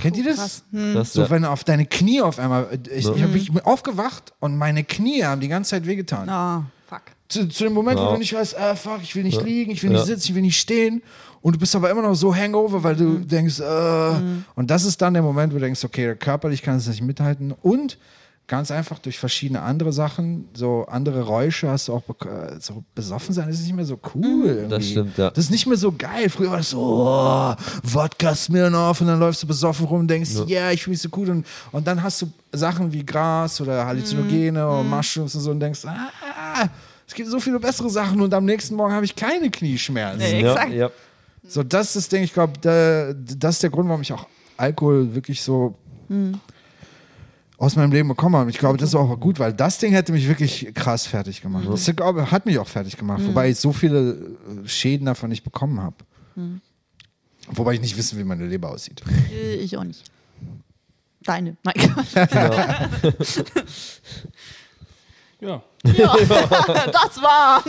Kennt 0.00 0.16
ihr 0.18 0.24
das? 0.24 0.62
Das, 0.72 1.12
So, 1.14 1.22
ja. 1.22 1.30
wenn 1.30 1.44
auf 1.46 1.64
deine 1.64 1.86
Knie 1.86 2.20
auf 2.20 2.38
einmal, 2.38 2.68
ich, 2.94 3.06
ich 3.08 3.22
habe 3.22 3.32
wirklich 3.32 3.64
aufgewacht 3.64 4.32
und 4.40 4.56
meine 4.58 4.84
Knie 4.84 5.24
haben 5.24 5.40
die 5.40 5.48
ganze 5.48 5.70
Zeit 5.70 5.86
wehgetan 5.86 6.28
Ah, 6.28 6.64
fuck. 6.86 7.00
zu, 7.28 7.48
zu 7.48 7.64
dem 7.64 7.72
Moment, 7.72 7.98
wo 7.98 8.04
Ja. 8.04 8.12
du 8.12 8.18
nicht 8.18 8.34
weißt, 8.34 8.58
ah, 8.58 8.74
fuck, 8.74 9.00
ich 9.02 9.14
will 9.16 9.22
nicht 9.24 9.42
liegen, 9.42 9.70
ich 9.72 9.82
will 9.82 9.90
Ja. 9.90 9.96
nicht 9.98 10.06
sitzen, 10.06 10.24
ich 10.30 10.34
will 10.34 10.42
nicht 10.42 10.58
stehen. 10.60 11.02
Und 11.40 11.54
du 11.56 11.58
bist 11.58 11.74
aber 11.76 11.90
immer 11.90 12.02
noch 12.02 12.14
so 12.14 12.34
hangover, 12.34 12.82
weil 12.82 12.96
du 12.96 13.18
denkst, 13.20 13.60
äh, 13.60 14.12
und 14.54 14.70
das 14.70 14.84
ist 14.84 15.00
dann 15.00 15.14
der 15.14 15.22
Moment, 15.22 15.52
wo 15.52 15.56
du 15.58 15.64
denkst, 15.64 15.82
okay, 15.84 16.14
körperlich 16.14 16.60
kann 16.62 16.76
es 16.76 16.86
nicht 16.86 17.00
mithalten. 17.02 17.52
Und 17.62 17.96
ganz 18.46 18.70
einfach 18.70 18.98
durch 18.98 19.18
verschiedene 19.18 19.62
andere 19.62 19.92
Sachen, 19.92 20.48
so 20.52 20.84
andere 20.86 21.22
Räusche 21.22 21.70
hast 21.70 21.88
du 21.88 21.94
auch 21.94 22.02
äh, 22.26 22.58
so 22.60 22.84
besoffen 22.94 23.34
sein, 23.34 23.48
das 23.48 23.56
ist 23.56 23.64
nicht 23.64 23.74
mehr 23.74 23.86
so 23.86 23.98
cool. 24.14 24.46
irgendwie. 24.46 24.68
stimmt, 24.82 25.16
ja. 25.16 25.30
Das 25.30 25.44
ist 25.44 25.50
nicht 25.50 25.66
mehr 25.66 25.78
so 25.78 25.92
geil. 25.92 26.28
Früher 26.28 26.50
war 26.50 26.58
das 26.58 26.70
so, 26.70 26.80
oh, 26.80 27.54
Wodka 27.82 28.34
Smirnoff 28.34 29.00
und 29.00 29.06
dann 29.06 29.18
läufst 29.18 29.42
du 29.42 29.46
besoffen 29.46 29.86
rum 29.86 30.00
und 30.00 30.08
denkst, 30.08 30.30
ja, 30.46 30.70
ich 30.70 30.82
fühle 30.82 30.92
mich 30.92 31.00
so 31.00 31.08
gut. 31.08 31.28
Und, 31.28 31.46
und 31.72 31.86
dann 31.86 32.02
hast 32.02 32.20
du 32.20 32.30
Sachen 32.52 32.92
wie 32.92 33.04
Gras 33.04 33.60
oder 33.60 33.86
Halluzinogene 33.86 34.66
oder 34.66 34.82
Mushrooms 34.82 35.34
und 35.34 35.40
so 35.40 35.50
und 35.50 35.60
denkst, 35.60 35.80
ah, 35.86 36.68
es 37.06 37.14
gibt 37.14 37.30
so 37.30 37.40
viele 37.40 37.58
bessere 37.58 37.88
Sachen 37.88 38.20
und 38.20 38.32
am 38.34 38.44
nächsten 38.44 38.74
Morgen 38.74 38.92
habe 38.92 39.06
ich 39.06 39.16
keine 39.16 39.50
Knieschmerzen. 39.50 40.18
Nee. 40.18 40.42
ja, 40.42 40.52
Exakt. 40.52 40.72
ja. 40.72 40.90
So, 41.46 41.62
das 41.62 41.88
ist 41.88 41.96
das 41.96 42.08
Ding, 42.08 42.22
ich 42.22 42.32
glaube, 42.32 42.54
da, 42.60 43.12
das 43.14 43.56
ist 43.56 43.62
der 43.62 43.70
Grund, 43.70 43.88
warum 43.88 44.02
ich 44.02 44.12
auch 44.12 44.26
Alkohol 44.56 45.14
wirklich 45.14 45.42
so 45.42 45.76
aus 47.56 47.76
meinem 47.76 47.92
Leben 47.92 48.08
bekommen 48.08 48.36
habe. 48.36 48.50
Ich 48.50 48.58
glaube, 48.58 48.78
das 48.78 48.90
ist 48.90 48.94
auch 48.94 49.18
gut, 49.20 49.38
weil 49.38 49.52
das 49.52 49.78
Ding 49.78 49.92
hätte 49.92 50.12
mich 50.12 50.26
wirklich 50.28 50.72
krass 50.74 51.06
fertig 51.06 51.40
gemacht. 51.40 51.66
Das 51.68 51.84
glaube, 51.94 52.30
hat 52.30 52.46
mich 52.46 52.58
auch 52.58 52.68
fertig 52.68 52.96
gemacht, 52.96 53.22
wobei 53.26 53.50
ich 53.50 53.58
so 53.58 53.72
viele 53.72 54.10
äh, 54.64 54.68
Schäden 54.68 55.06
davon 55.06 55.30
nicht 55.30 55.44
bekommen 55.44 55.80
habe. 55.80 55.96
Wobei 57.48 57.74
ich 57.74 57.80
nicht 57.80 57.96
wissen, 57.96 58.18
wie 58.18 58.24
meine 58.24 58.46
Leber 58.46 58.70
aussieht. 58.70 59.02
Äh, 59.32 59.56
Ich 59.56 59.76
auch 59.76 59.84
nicht. 59.84 60.02
Deine. 61.22 61.56
Nein. 61.62 61.74
Ja, 65.44 65.60
ja, 65.92 66.16
das 66.26 67.20
war. 67.20 67.62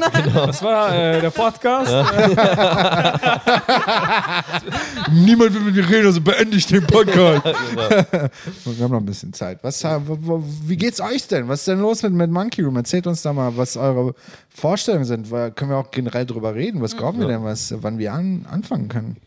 das 0.48 0.64
war 0.64 0.96
äh, 0.96 1.20
der 1.20 1.30
Podcast. 1.30 1.92
Niemand 5.12 5.54
will 5.54 5.60
mit 5.62 5.76
mir 5.76 5.90
reden, 5.90 6.08
also 6.08 6.22
beende 6.22 6.56
ich 6.56 6.66
den 6.68 6.88
Podcast. 6.88 7.44
Wir 7.46 8.84
haben 8.84 8.92
noch 8.92 9.00
ein 9.00 9.06
bisschen 9.06 9.34
Zeit. 9.34 9.60
Was, 9.64 9.84
wie 9.84 10.78
geht's 10.78 11.02
euch 11.02 11.28
denn? 11.28 11.50
Was 11.50 11.60
ist 11.60 11.68
denn 11.68 11.82
los 11.82 12.02
mit, 12.04 12.14
mit 12.14 12.32
Monkey 12.32 12.62
Room? 12.62 12.78
Erzählt 12.78 13.06
uns 13.08 13.22
da 13.22 13.34
mal, 13.34 13.58
was 13.58 13.76
eure 13.76 14.16
Vorstellungen 14.50 15.04
sind. 15.04 15.30
Weil, 15.30 15.52
können 15.52 15.72
wir 15.72 15.78
auch 15.78 15.92
generell 15.92 16.26
drüber 16.26 16.56
reden? 16.56 16.82
Was 16.82 16.96
glauben 16.96 17.20
wir 17.20 17.28
denn, 17.28 17.44
was, 17.44 17.74
wann 17.82 17.98
wir 17.98 18.14
an, 18.14 18.46
anfangen 18.50 18.88
können? 18.88 19.18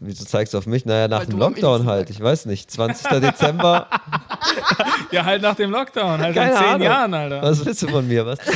Wieso 0.00 0.24
zeigst 0.24 0.54
du 0.54 0.58
auf 0.58 0.66
mich? 0.66 0.86
Naja, 0.86 1.08
nach 1.08 1.20
Weil 1.20 1.26
dem 1.26 1.38
Lockdown 1.38 1.86
halt. 1.86 2.10
Ich 2.10 2.20
weiß 2.20 2.46
nicht. 2.46 2.68
20. 2.70 3.20
Dezember. 3.20 3.88
Ja, 5.10 5.24
halt 5.24 5.42
nach 5.42 5.54
dem 5.54 5.70
Lockdown, 5.70 6.20
halt 6.20 6.34
Keine 6.34 6.52
in 6.52 6.56
zehn 6.58 6.66
Ahnung. 6.66 6.82
Jahren, 6.82 7.14
Alter. 7.14 7.42
Was 7.42 7.64
willst 7.64 7.82
du 7.82 7.88
von 7.88 8.06
mir? 8.06 8.26
Was? 8.26 8.38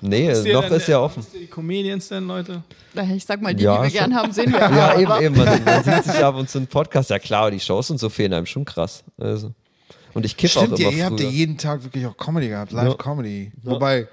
Nee, 0.00 0.28
ihr 0.46 0.52
noch 0.54 0.62
denn, 0.68 0.72
ist 0.74 0.86
ja 0.88 0.98
äh, 0.98 1.00
offen. 1.00 1.26
Die 1.34 1.46
Comedians 1.46 2.08
denn, 2.08 2.26
Leute? 2.28 2.62
Ich 3.14 3.24
sag 3.24 3.42
mal, 3.42 3.54
die, 3.54 3.64
Ja, 3.64 3.76
die 3.78 3.82
wir 3.92 4.00
schon. 4.00 4.10
gern 4.10 4.14
haben, 4.14 4.32
sehen 4.32 4.52
wir. 4.52 4.60
Ja, 4.60 4.96
eben, 4.98 5.10
aber- 5.10 5.20
eben. 5.22 5.36
Man, 5.36 5.64
man 5.64 5.84
sieht 5.84 6.04
sich 6.04 6.24
ab 6.24 6.36
und 6.36 6.48
zu 6.48 6.58
einen 6.58 6.68
Podcast. 6.68 7.10
Ja 7.10 7.18
klar, 7.18 7.50
die 7.50 7.58
Shows 7.60 7.90
und 7.90 7.98
so 7.98 8.08
fehlen 8.08 8.32
einem 8.32 8.46
schon 8.46 8.64
krass. 8.64 9.02
Also. 9.20 9.52
Und 10.14 10.24
ich 10.24 10.36
Stimmt, 10.68 10.74
auch 10.74 10.78
ihr, 10.78 10.88
immer 10.88 10.96
ihr 10.96 11.04
habt 11.04 11.20
ja 11.20 11.26
früher. 11.26 11.34
jeden 11.36 11.58
Tag 11.58 11.82
wirklich 11.84 12.06
auch 12.06 12.16
Comedy 12.16 12.48
gehabt, 12.48 12.72
Ja. 12.72 12.82
Live-Comedy. 12.84 13.50
Wobei, 13.64 14.06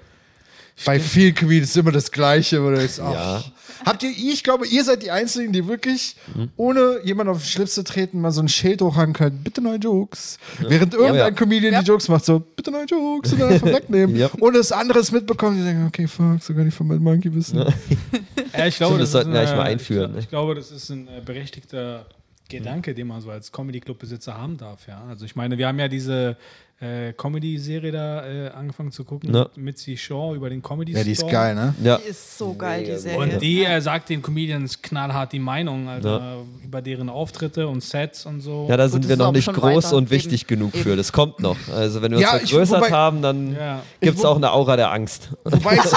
bei 0.84 1.00
vielen 1.00 1.34
Comedians 1.34 1.70
ist 1.70 1.76
immer 1.76 1.92
das 1.92 2.10
Gleiche. 2.10 2.62
Wo 2.62 2.70
du 2.70 2.76
denkst, 2.76 2.98
ach. 3.00 3.12
Ja. 3.12 3.44
Habt 3.84 4.02
ihr, 4.02 4.10
ich 4.10 4.42
glaube, 4.42 4.66
ihr 4.66 4.82
seid 4.84 5.02
die 5.02 5.10
Einzigen, 5.10 5.52
die 5.52 5.66
wirklich, 5.68 6.16
Mhm. 6.34 6.50
ohne 6.56 6.98
jemand 7.04 7.28
auf 7.30 7.38
den 7.38 7.46
Schlips 7.46 7.74
zu 7.74 7.84
treten, 7.84 8.20
mal 8.20 8.32
so 8.32 8.40
ein 8.40 8.48
Schild 8.48 8.80
hochhaken 8.82 9.12
können, 9.12 9.42
bitte 9.44 9.60
neue 9.60 9.76
Jokes. 9.76 10.38
Während 10.58 10.94
irgendein 10.94 11.16
Ja. 11.18 11.30
Comedian 11.30 11.72
Ja. 11.74 11.82
die 11.82 11.86
Jokes 11.88 12.08
macht, 12.08 12.24
so, 12.24 12.40
bitte 12.40 12.70
neue 12.70 12.86
Jokes 12.86 13.32
und 13.32 13.40
dann 13.40 13.50
einfach 13.52 13.66
wegnehmen. 13.72 14.16
Ja. 14.16 14.30
Ohne 14.40 14.58
das 14.58 14.72
andere 14.72 14.98
es 15.00 15.12
mitbekommen, 15.12 15.58
die 15.58 15.64
denken, 15.64 15.86
okay, 15.86 16.06
fuck, 16.08 16.42
sogar 16.42 16.64
die 16.64 16.70
von 16.70 16.86
Mad 16.88 17.00
Monkey 17.00 17.32
wissen. 17.34 17.58
Ja, 17.58 17.66
ich 18.66 18.76
glaube, 18.76 18.94
Stimmt, 18.94 19.00
das 19.02 19.12
sollten 19.12 19.32
wir 19.32 19.42
ist 19.42 19.50
eigentlich 19.50 19.56
mal 19.56 19.62
ein, 19.62 19.66
äh, 19.66 19.72
einführen, 19.72 20.10
Ich, 20.10 20.14
ne? 20.16 20.20
ich 20.20 20.28
glaube, 20.30 20.54
das 20.54 20.70
ist 20.70 20.88
ein 20.90 21.06
äh, 21.08 21.20
berechtigter 21.24 22.06
Gedanke, 22.48 22.94
den 22.94 23.06
man 23.08 23.20
so 23.20 23.30
als 23.30 23.50
Comedy-Club-Besitzer 23.52 24.36
haben 24.38 24.56
darf. 24.56 24.86
Ja, 24.88 25.04
also 25.08 25.24
ich 25.24 25.36
meine, 25.36 25.58
wir 25.58 25.66
haben 25.68 25.78
ja 25.78 25.88
diese 25.88 26.36
äh, 26.78 27.14
Comedy-Serie 27.14 27.90
da 27.90 28.26
äh, 28.26 28.50
angefangen 28.50 28.92
zu 28.92 29.02
gucken 29.04 29.34
Ja. 29.34 29.44
mit 29.44 29.56
Mitzi 29.56 29.96
Shaw 29.96 30.34
über 30.34 30.50
den 30.50 30.60
Comedy 30.62 30.92
Ja, 30.92 31.02
die 31.02 31.12
ist 31.12 31.20
Store. 31.20 31.32
geil, 31.32 31.54
ne? 31.54 31.74
Ja. 31.82 31.96
Die 31.96 32.10
ist 32.10 32.36
so 32.36 32.52
geil, 32.52 32.84
die 32.84 32.94
Serie. 32.96 33.18
Und 33.18 33.40
die 33.40 33.64
äh, 33.64 33.80
sagt 33.80 34.10
den 34.10 34.20
Comedians 34.20 34.82
knallhart 34.82 35.32
die 35.32 35.38
Meinung, 35.38 35.88
Alter, 35.88 36.42
über 36.62 36.82
deren 36.82 37.08
Auftritte 37.08 37.66
und 37.66 37.82
Sets 37.82 38.26
und 38.26 38.42
so. 38.42 38.66
Ja, 38.68 38.76
da 38.76 38.84
Gut, 38.84 38.92
sind 38.92 39.08
wir 39.08 39.16
noch 39.16 39.32
nicht 39.32 39.50
groß 39.50 39.86
weiter. 39.86 39.96
und 39.96 40.10
wichtig 40.10 40.42
Eben. 40.42 40.48
genug 40.70 40.76
für. 40.76 40.96
Das 40.96 41.12
kommt 41.12 41.40
noch. 41.40 41.56
Also 41.74 42.02
wenn 42.02 42.10
wir 42.12 42.18
uns 42.18 42.26
Ja, 42.26 42.36
ja, 42.36 42.42
ich- 42.42 42.50
vergrößert 42.50 42.82
wobei- 42.82 42.90
haben, 42.92 43.22
dann 43.22 43.56
Ja. 43.56 43.80
gibt 44.02 44.18
es 44.18 44.24
auch 44.26 44.36
eine 44.36 44.52
Aura 44.52 44.76
der 44.76 44.92
Angst. 44.92 45.30
Wobei 45.44 45.76
ich, 45.76 45.82
Wir 45.82 45.88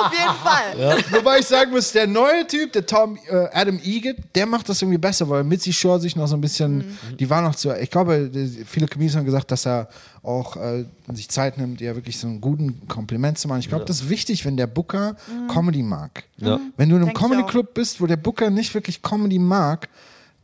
auf 0.00 0.12
jeden 0.12 0.34
Fall. 0.42 0.98
wobei 1.12 1.38
ich 1.38 1.46
sagen 1.46 1.70
muss, 1.70 1.92
der 1.92 2.06
neue 2.06 2.46
Typ, 2.46 2.72
der 2.72 2.86
Tom 2.86 3.18
äh, 3.30 3.46
Adam 3.52 3.78
Egan, 3.84 4.16
der 4.34 4.46
macht 4.46 4.68
das 4.68 4.82
irgendwie 4.82 4.98
besser, 4.98 5.28
weil 5.28 5.44
Mitzi 5.44 5.72
Shore 5.72 6.00
sich 6.00 6.16
noch 6.16 6.26
so 6.26 6.36
ein 6.36 6.40
bisschen, 6.40 6.78
Mhm. 6.78 6.98
die 7.18 7.28
war 7.30 7.42
noch 7.44 7.54
zu, 7.54 7.72
ich 7.72 7.90
glaube, 7.90 8.30
viele 8.66 8.86
Comedians 8.88 9.16
haben 9.16 9.24
gesagt, 9.24 9.50
dass 9.50 9.66
er 9.66 9.88
auch 10.22 10.56
äh, 10.56 10.84
sich 11.12 11.28
Zeit 11.28 11.58
nimmt, 11.58 11.80
ihr 11.80 11.94
wirklich 11.94 12.18
so 12.18 12.26
einen 12.26 12.40
guten 12.40 12.88
Kompliment 12.88 13.38
zu 13.38 13.46
machen. 13.48 13.60
Ich 13.60 13.68
glaube, 13.68 13.84
das 13.84 14.02
ist 14.02 14.08
wichtig, 14.10 14.44
wenn 14.44 14.56
der 14.56 14.66
Booker 14.66 15.16
Comedy 15.48 15.82
mag. 15.82 16.24
Ja. 16.38 16.58
Wenn 16.76 16.88
du 16.88 16.96
in 16.96 17.02
einem 17.02 17.08
Mhm. 17.10 17.14
Denk 17.14 17.16
ich 17.16 17.22
Comedy 17.22 17.42
auch. 17.42 17.50
Club 17.50 17.74
bist, 17.74 18.00
wo 18.00 18.06
der 18.06 18.16
Booker 18.16 18.50
nicht 18.50 18.74
wirklich 18.74 19.02
Comedy 19.02 19.38
mag, 19.38 19.88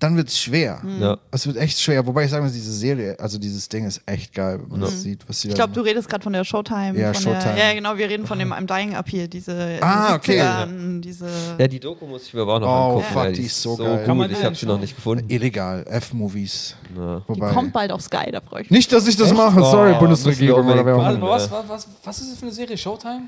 dann 0.00 0.16
wird 0.16 0.28
es 0.28 0.38
schwer. 0.40 0.80
Ja. 0.98 1.18
Es 1.30 1.46
wird 1.46 1.56
echt 1.58 1.78
schwer. 1.78 2.04
Wobei 2.06 2.24
ich 2.24 2.30
sagen 2.30 2.42
muss, 2.44 2.52
diese 2.52 2.72
Serie, 2.72 3.16
also 3.20 3.38
dieses 3.38 3.68
Ding 3.68 3.86
ist 3.86 4.00
echt 4.06 4.34
geil, 4.34 4.58
wenn 4.62 4.68
man 4.70 4.80
das 4.80 5.02
sieht, 5.02 5.28
was 5.28 5.40
sie 5.40 5.48
Ich 5.48 5.54
glaube, 5.54 5.72
du 5.72 5.82
redest 5.82 6.08
gerade 6.08 6.22
von 6.24 6.32
der 6.32 6.42
Showtime. 6.44 6.98
Ja, 6.98 7.12
von 7.12 7.22
Showtime. 7.22 7.54
Der, 7.54 7.68
ja, 7.68 7.74
genau, 7.74 7.96
wir 7.96 8.08
reden 8.08 8.26
von 8.26 8.38
dem 8.38 8.52
I'm 8.52 8.66
Dying 8.66 8.94
Up 8.96 9.08
hier, 9.08 9.28
diese 9.28 9.78
Ah, 9.82 10.14
okay. 10.14 10.40
70ern, 10.40 11.00
diese 11.00 11.28
Ja, 11.58 11.68
die 11.68 11.78
Doku 11.78 12.06
muss 12.06 12.24
ich 12.26 12.34
mir 12.34 12.42
aber 12.42 12.54
auch 12.54 12.60
noch 12.60 12.66
Oh, 12.68 12.88
angucken. 12.98 13.04
fuck, 13.12 13.24
ey, 13.26 13.32
die 13.34 13.42
ist 13.42 13.62
so 13.62 13.76
geil. 13.76 14.04
gut. 14.06 14.30
Ich 14.30 14.42
habe 14.44 14.54
sie 14.56 14.66
noch 14.66 14.80
nicht 14.80 14.96
gefunden. 14.96 15.24
illegal, 15.28 15.84
F-Movies. 15.88 16.74
Ja. 16.96 17.22
die 17.28 17.40
kommt 17.40 17.72
bald 17.72 17.92
auf 17.92 18.00
Sky, 18.00 18.30
da 18.32 18.40
freue 18.40 18.62
ich 18.62 18.70
mich. 18.70 18.78
Nicht, 18.78 18.92
dass 18.92 19.06
ich 19.06 19.16
das 19.16 19.32
mache, 19.32 19.60
sorry, 19.60 19.92
Oh, 19.96 19.98
Bundesregierung 20.00 20.66
oder 20.66 20.84
wer 20.84 20.96
auch 20.96 21.10
immer. 21.14 21.28
Was, 21.30 21.50
was, 21.50 21.68
was, 21.68 21.88
was 22.02 22.20
ist 22.20 22.30
das 22.32 22.38
für 22.38 22.46
eine 22.46 22.54
Serie? 22.54 22.76
Showtime? 22.78 23.22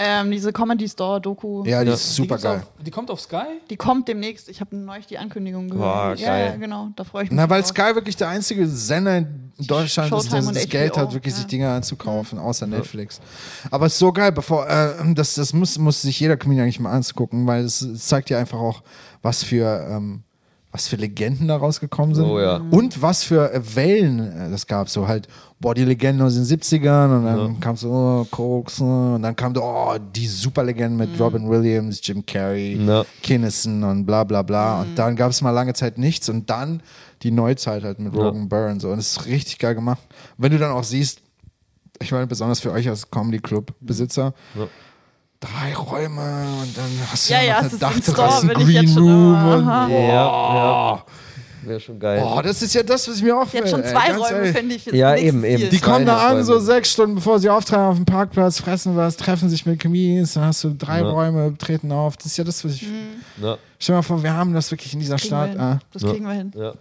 Ähm, 0.00 0.30
diese 0.30 0.52
Comedy 0.52 0.88
Store 0.88 1.20
Doku. 1.20 1.64
Ja, 1.64 1.82
die 1.82 1.88
Ja. 1.88 1.94
ist 1.94 2.08
Die 2.10 2.14
super 2.14 2.36
gibt's 2.36 2.44
geil. 2.44 2.58
Auf, 2.58 2.84
die 2.84 2.90
kommt 2.92 3.10
auf 3.10 3.20
Sky? 3.20 3.60
Die 3.68 3.76
kommt 3.76 4.06
demnächst. 4.06 4.48
Ich 4.48 4.60
habe 4.60 4.76
neulich 4.76 5.06
die 5.06 5.18
Ankündigung 5.18 5.68
gehört. 5.68 5.82
Boah, 5.82 6.14
ja, 6.14 6.28
geil. 6.28 6.46
ja, 6.52 6.56
genau. 6.56 6.90
Da 6.94 7.02
freue 7.02 7.24
ich 7.24 7.30
mich. 7.30 7.36
Na, 7.36 7.50
weil 7.50 7.62
drauf. 7.62 7.70
Sky 7.70 7.94
wirklich 7.96 8.14
der 8.14 8.28
einzige 8.28 8.68
Sender 8.68 9.16
in 9.16 9.50
Deutschland 9.58 10.12
ist, 10.12 10.32
der 10.32 10.40
das 10.40 10.68
Geld 10.68 10.92
HBO, 10.92 11.00
hat, 11.00 11.12
wirklich 11.14 11.34
ja. 11.34 11.38
sich 11.38 11.48
Dinge 11.48 11.68
anzukaufen, 11.68 12.38
außer 12.38 12.68
Netflix. 12.68 13.20
Aber 13.72 13.86
es 13.86 13.94
ist 13.94 13.98
so 13.98 14.12
geil, 14.12 14.30
bevor, 14.30 14.68
äh, 14.68 14.92
das, 15.14 15.34
das 15.34 15.52
muss, 15.52 15.76
muss 15.78 16.02
sich 16.02 16.20
jeder 16.20 16.36
Comedian 16.36 16.64
eigentlich 16.64 16.78
mal 16.78 16.92
anzugucken, 16.92 17.48
weil 17.48 17.64
es, 17.64 17.82
es 17.82 18.06
zeigt 18.06 18.30
dir 18.30 18.38
einfach 18.38 18.60
auch, 18.60 18.84
was 19.20 19.42
für, 19.42 19.84
ähm, 19.90 20.22
was 20.70 20.86
für 20.88 20.96
Legenden 20.96 21.48
da 21.48 21.56
rausgekommen 21.56 22.14
sind. 22.14 22.24
Oh 22.26 22.38
ja. 22.38 22.60
Und 22.70 23.00
was 23.00 23.24
für 23.24 23.52
äh, 23.52 23.60
Wellen 23.74 24.18
äh, 24.20 24.50
das 24.50 24.66
gab. 24.66 24.88
So 24.90 25.08
halt, 25.08 25.26
boah, 25.58 25.74
die 25.74 25.84
Legenden 25.84 26.26
aus 26.26 26.34
den 26.34 26.44
70ern 26.44 27.16
und 27.16 27.24
dann 27.24 27.60
kam 27.60 27.74
so, 27.76 27.90
oh, 27.90 28.26
Koks, 28.30 28.80
äh, 28.80 28.84
und 28.84 29.22
dann 29.22 29.34
kam 29.34 29.54
so, 29.54 29.62
oh, 29.62 29.96
die 29.98 30.26
Superlegenden 30.26 30.96
mit 30.98 31.18
Robin 31.18 31.48
Williams, 31.48 32.00
Jim 32.06 32.24
Carrey, 32.24 32.76
Ja. 32.84 33.04
Kinnison 33.22 33.82
und 33.82 34.04
bla 34.04 34.24
bla 34.24 34.42
bla. 34.42 34.82
Und 34.82 34.94
dann 34.98 35.16
gab 35.16 35.30
es 35.30 35.40
mal 35.40 35.50
lange 35.52 35.72
Zeit 35.72 35.96
nichts 35.96 36.28
und 36.28 36.50
dann 36.50 36.82
die 37.22 37.30
Neuzeit 37.30 37.82
halt 37.82 37.98
mit 37.98 38.14
Ja. 38.14 38.20
Rogan 38.22 38.48
Burns. 38.48 38.84
Und 38.84 38.98
es 38.98 39.12
ist 39.16 39.26
richtig 39.26 39.58
geil 39.58 39.74
gemacht. 39.74 40.02
Wenn 40.36 40.52
du 40.52 40.58
dann 40.58 40.72
auch 40.72 40.84
siehst, 40.84 41.22
ich 42.00 42.12
meine, 42.12 42.26
besonders 42.26 42.60
für 42.60 42.70
euch 42.72 42.88
als 42.88 43.10
Comedy 43.10 43.38
Club 43.38 43.72
Besitzer, 43.80 44.34
Ja. 44.54 44.66
Drei 45.40 45.74
Räume 45.74 46.46
und 46.62 46.76
dann 46.76 46.90
hast 47.10 47.28
du 47.28 47.32
Ja, 47.34 47.38
noch 47.40 47.46
ja, 47.46 47.58
eine 47.58 47.66
es 47.68 47.72
ist 47.74 47.82
im 47.82 47.88
Store, 47.88 47.94
Dachterrasse, 48.16 48.46
bin 48.48 48.60
ich 48.60 48.68
jetzt 48.68 48.84
Green 48.84 48.88
schon 48.94 49.02
Room 49.08 49.52
und. 49.52 49.66
Ja, 49.66 49.88
ja. 50.94 51.04
Wäre 51.62 51.80
schon 51.80 51.98
geil. 51.98 52.20
Boah, 52.20 52.42
das 52.42 52.62
ist 52.62 52.72
ja 52.74 52.82
das, 52.82 53.08
was 53.08 53.16
ich 53.16 53.22
mir 53.22 53.36
auch 53.36 53.52
Jetzt 53.52 53.70
schon 53.70 53.82
ey, 53.82 53.90
zwei 53.92 54.16
Räume 54.16 54.52
finde 54.54 54.74
ich. 54.76 54.86
jetzt 54.86 54.94
Ja, 54.94 55.16
eben, 55.16 55.44
eben. 55.44 55.68
Die 55.70 55.80
kommen 55.80 56.06
da 56.06 56.28
an, 56.28 56.44
so 56.44 56.58
sechs 56.60 56.92
Stunden 56.92 57.16
bevor 57.16 57.40
sie 57.40 57.50
auftreiben 57.50 57.86
auf 57.86 57.96
dem 57.96 58.04
Parkplatz, 58.04 58.60
fressen 58.60 58.96
was, 58.96 59.16
treffen 59.16 59.48
sich 59.50 59.66
mit 59.66 59.80
Comedians, 59.80 60.34
dann 60.34 60.44
hast 60.44 60.62
du 60.64 60.72
drei 60.74 61.00
Ja. 61.00 61.08
Räume, 61.10 61.56
treten 61.58 61.90
auf. 61.92 62.16
Das 62.16 62.26
ist 62.26 62.36
ja 62.38 62.44
das, 62.44 62.64
was 62.64 62.72
ich. 62.74 62.82
Ja, 63.42 63.58
Stell 63.78 63.94
dir 63.94 63.98
mal 63.98 64.02
vor, 64.02 64.22
wir 64.22 64.32
haben 64.32 64.54
das 64.54 64.70
wirklich 64.70 64.94
in 64.94 65.00
dieser 65.00 65.16
Kriegen 65.16 65.30
wir 65.32 65.36
Stadt. 65.36 65.50
hin. 65.50 65.60
Ah. 65.60 65.78
Das 65.92 66.02
Ja. 66.02 66.10
kriegen 66.12 66.26
wir 66.26 66.32
hin. 66.34 66.52
ja. 66.56 66.72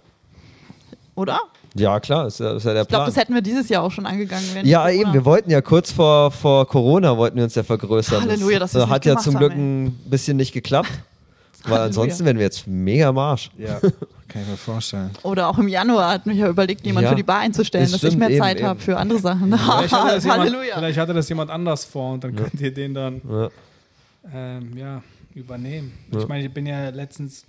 Oder? 1.16 1.40
Ja, 1.80 2.00
klar, 2.00 2.28
ist 2.28 2.40
ja, 2.40 2.56
ist 2.58 2.64
ja 2.66 2.74
der 2.74 2.82
Ich 2.84 2.88
glaube, 2.88 3.04
Plan. 3.04 3.06
das 3.08 3.16
hätten 3.16 3.34
wir 3.34 3.42
dieses 3.42 3.70
Jahr 3.70 3.84
auch 3.84 3.92
schon 3.92 4.06
angegangen. 4.06 4.46
wenn 4.54 4.66
Ja, 4.66 4.80
Corona- 4.86 4.94
eben, 5.02 5.14
wir 5.14 5.26
wollten 5.26 5.50
ja 5.52 5.62
kurz 5.62 5.92
vor, 5.92 6.32
vor 6.32 6.68
Corona 6.68 7.18
wollten 7.18 7.38
wir 7.38 7.44
uns 7.44 7.56
ja 7.56 7.64
vergrößern. 7.64 8.22
Halleluja, 8.22 8.60
das 8.60 8.74
wir's 8.74 8.88
hat 8.88 9.06
ja 9.06 9.18
zum 9.18 9.36
Glück 9.38 9.52
haben, 9.52 9.86
ein 9.86 9.92
bisschen 10.10 10.38
nicht 10.38 10.52
geklappt. 10.54 10.90
Weil 11.66 11.80
ansonsten 11.82 12.24
wären 12.24 12.38
wir 12.38 12.46
jetzt 12.46 12.66
mega 12.66 13.10
am 13.10 13.18
Arsch. 13.18 13.50
Ja, 13.58 13.80
kann 14.30 14.42
ich 14.42 14.48
mir 14.48 14.56
vorstellen. 14.58 15.10
Oder 15.24 15.50
auch 15.50 15.58
im 15.58 15.68
Januar 15.68 16.12
hat 16.14 16.26
mich 16.26 16.38
ja 16.38 16.48
überlegt, 16.48 16.86
jemand 16.86 17.04
Ja. 17.06 17.10
für 17.10 17.16
die 17.18 17.24
Bar 17.24 17.40
einzustellen, 17.40 17.84
Das 17.86 17.92
dass 17.92 18.04
ich 18.04 18.08
stimmt, 18.10 18.20
mehr 18.20 18.30
eben, 18.30 18.40
Zeit 18.40 18.64
habe 18.64 18.80
für 18.80 18.96
andere 18.98 19.20
Sachen. 19.20 19.50
Vielleicht 19.58 19.92
hatte, 19.92 20.16
das 20.16 20.24
jemand, 20.24 20.42
Halleluja. 20.42 20.76
vielleicht 20.76 20.98
hatte 21.00 21.14
das 21.14 21.28
jemand 21.28 21.52
anders 21.52 21.84
vor 21.84 22.14
und 22.14 22.24
dann 22.24 22.36
könnt 22.36 22.62
ihr 22.62 22.74
den 22.74 22.94
dann 22.94 23.22
Ja. 23.30 23.50
ähm, 24.34 24.78
ja, 24.78 25.02
übernehmen. 25.36 25.92
Ja. 26.14 26.20
Ich 26.20 26.28
meine, 26.30 26.46
ich 26.46 26.54
bin 26.54 26.66
ja 26.68 26.88
letztens 26.90 27.44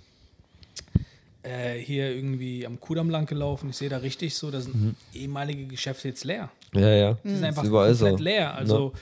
äh, 1.49 1.79
hier 1.79 2.13
irgendwie 2.15 2.65
am 2.65 2.79
Kudamm 2.79 3.09
lang 3.09 3.25
gelaufen. 3.25 3.69
Ich 3.69 3.77
sehe 3.77 3.89
da 3.89 3.97
richtig 3.97 4.35
so, 4.35 4.51
da 4.51 4.61
sind 4.61 4.95
ehemalige 5.13 5.65
Geschäfte 5.65 6.07
jetzt 6.09 6.23
leer. 6.23 6.49
Ja, 6.75 6.89
ja. 6.89 7.17
Die 7.23 7.29
sind 7.35 7.43
einfach 7.43 7.63
Ist 7.63 7.69
überall 7.69 7.89
komplett 7.95 8.17
so. 8.17 8.23
leer. 8.23 8.53
Also 8.55 8.93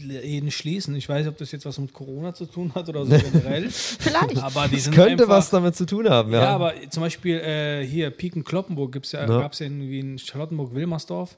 Läden 0.00 0.50
schließen. 0.50 0.94
Ich 0.94 1.08
weiß 1.08 1.18
nicht, 1.24 1.28
ob 1.28 1.36
das 1.38 1.50
jetzt 1.52 1.66
was 1.66 1.78
mit 1.78 1.92
Corona 1.92 2.32
zu 2.32 2.46
tun 2.46 2.72
hat 2.74 2.88
oder 2.88 3.04
so 3.04 3.10
generell. 3.18 3.68
Vielleicht. 3.70 4.38
Aber 4.42 4.68
die 4.68 4.78
sind 4.78 4.94
Könnte 4.94 5.24
einfach, 5.24 5.28
was 5.36 5.50
damit 5.50 5.74
zu 5.76 5.84
tun 5.86 6.08
haben, 6.08 6.32
ja. 6.32 6.42
Ja, 6.42 6.48
aber 6.54 6.72
zum 6.88 7.02
Beispiel 7.02 7.36
äh, 7.40 7.84
hier 7.86 8.10
Piken 8.10 8.44
Kloppenburg 8.44 8.92
gibt's 8.92 9.12
ja, 9.12 9.20
Ja. 9.22 9.26
Mhm. 9.26 9.40
gab 9.40 9.52
es 9.52 9.58
ja 9.58 9.66
irgendwie 9.66 9.98
in 10.00 10.18
Charlottenburg-Wilmersdorf. 10.18 11.36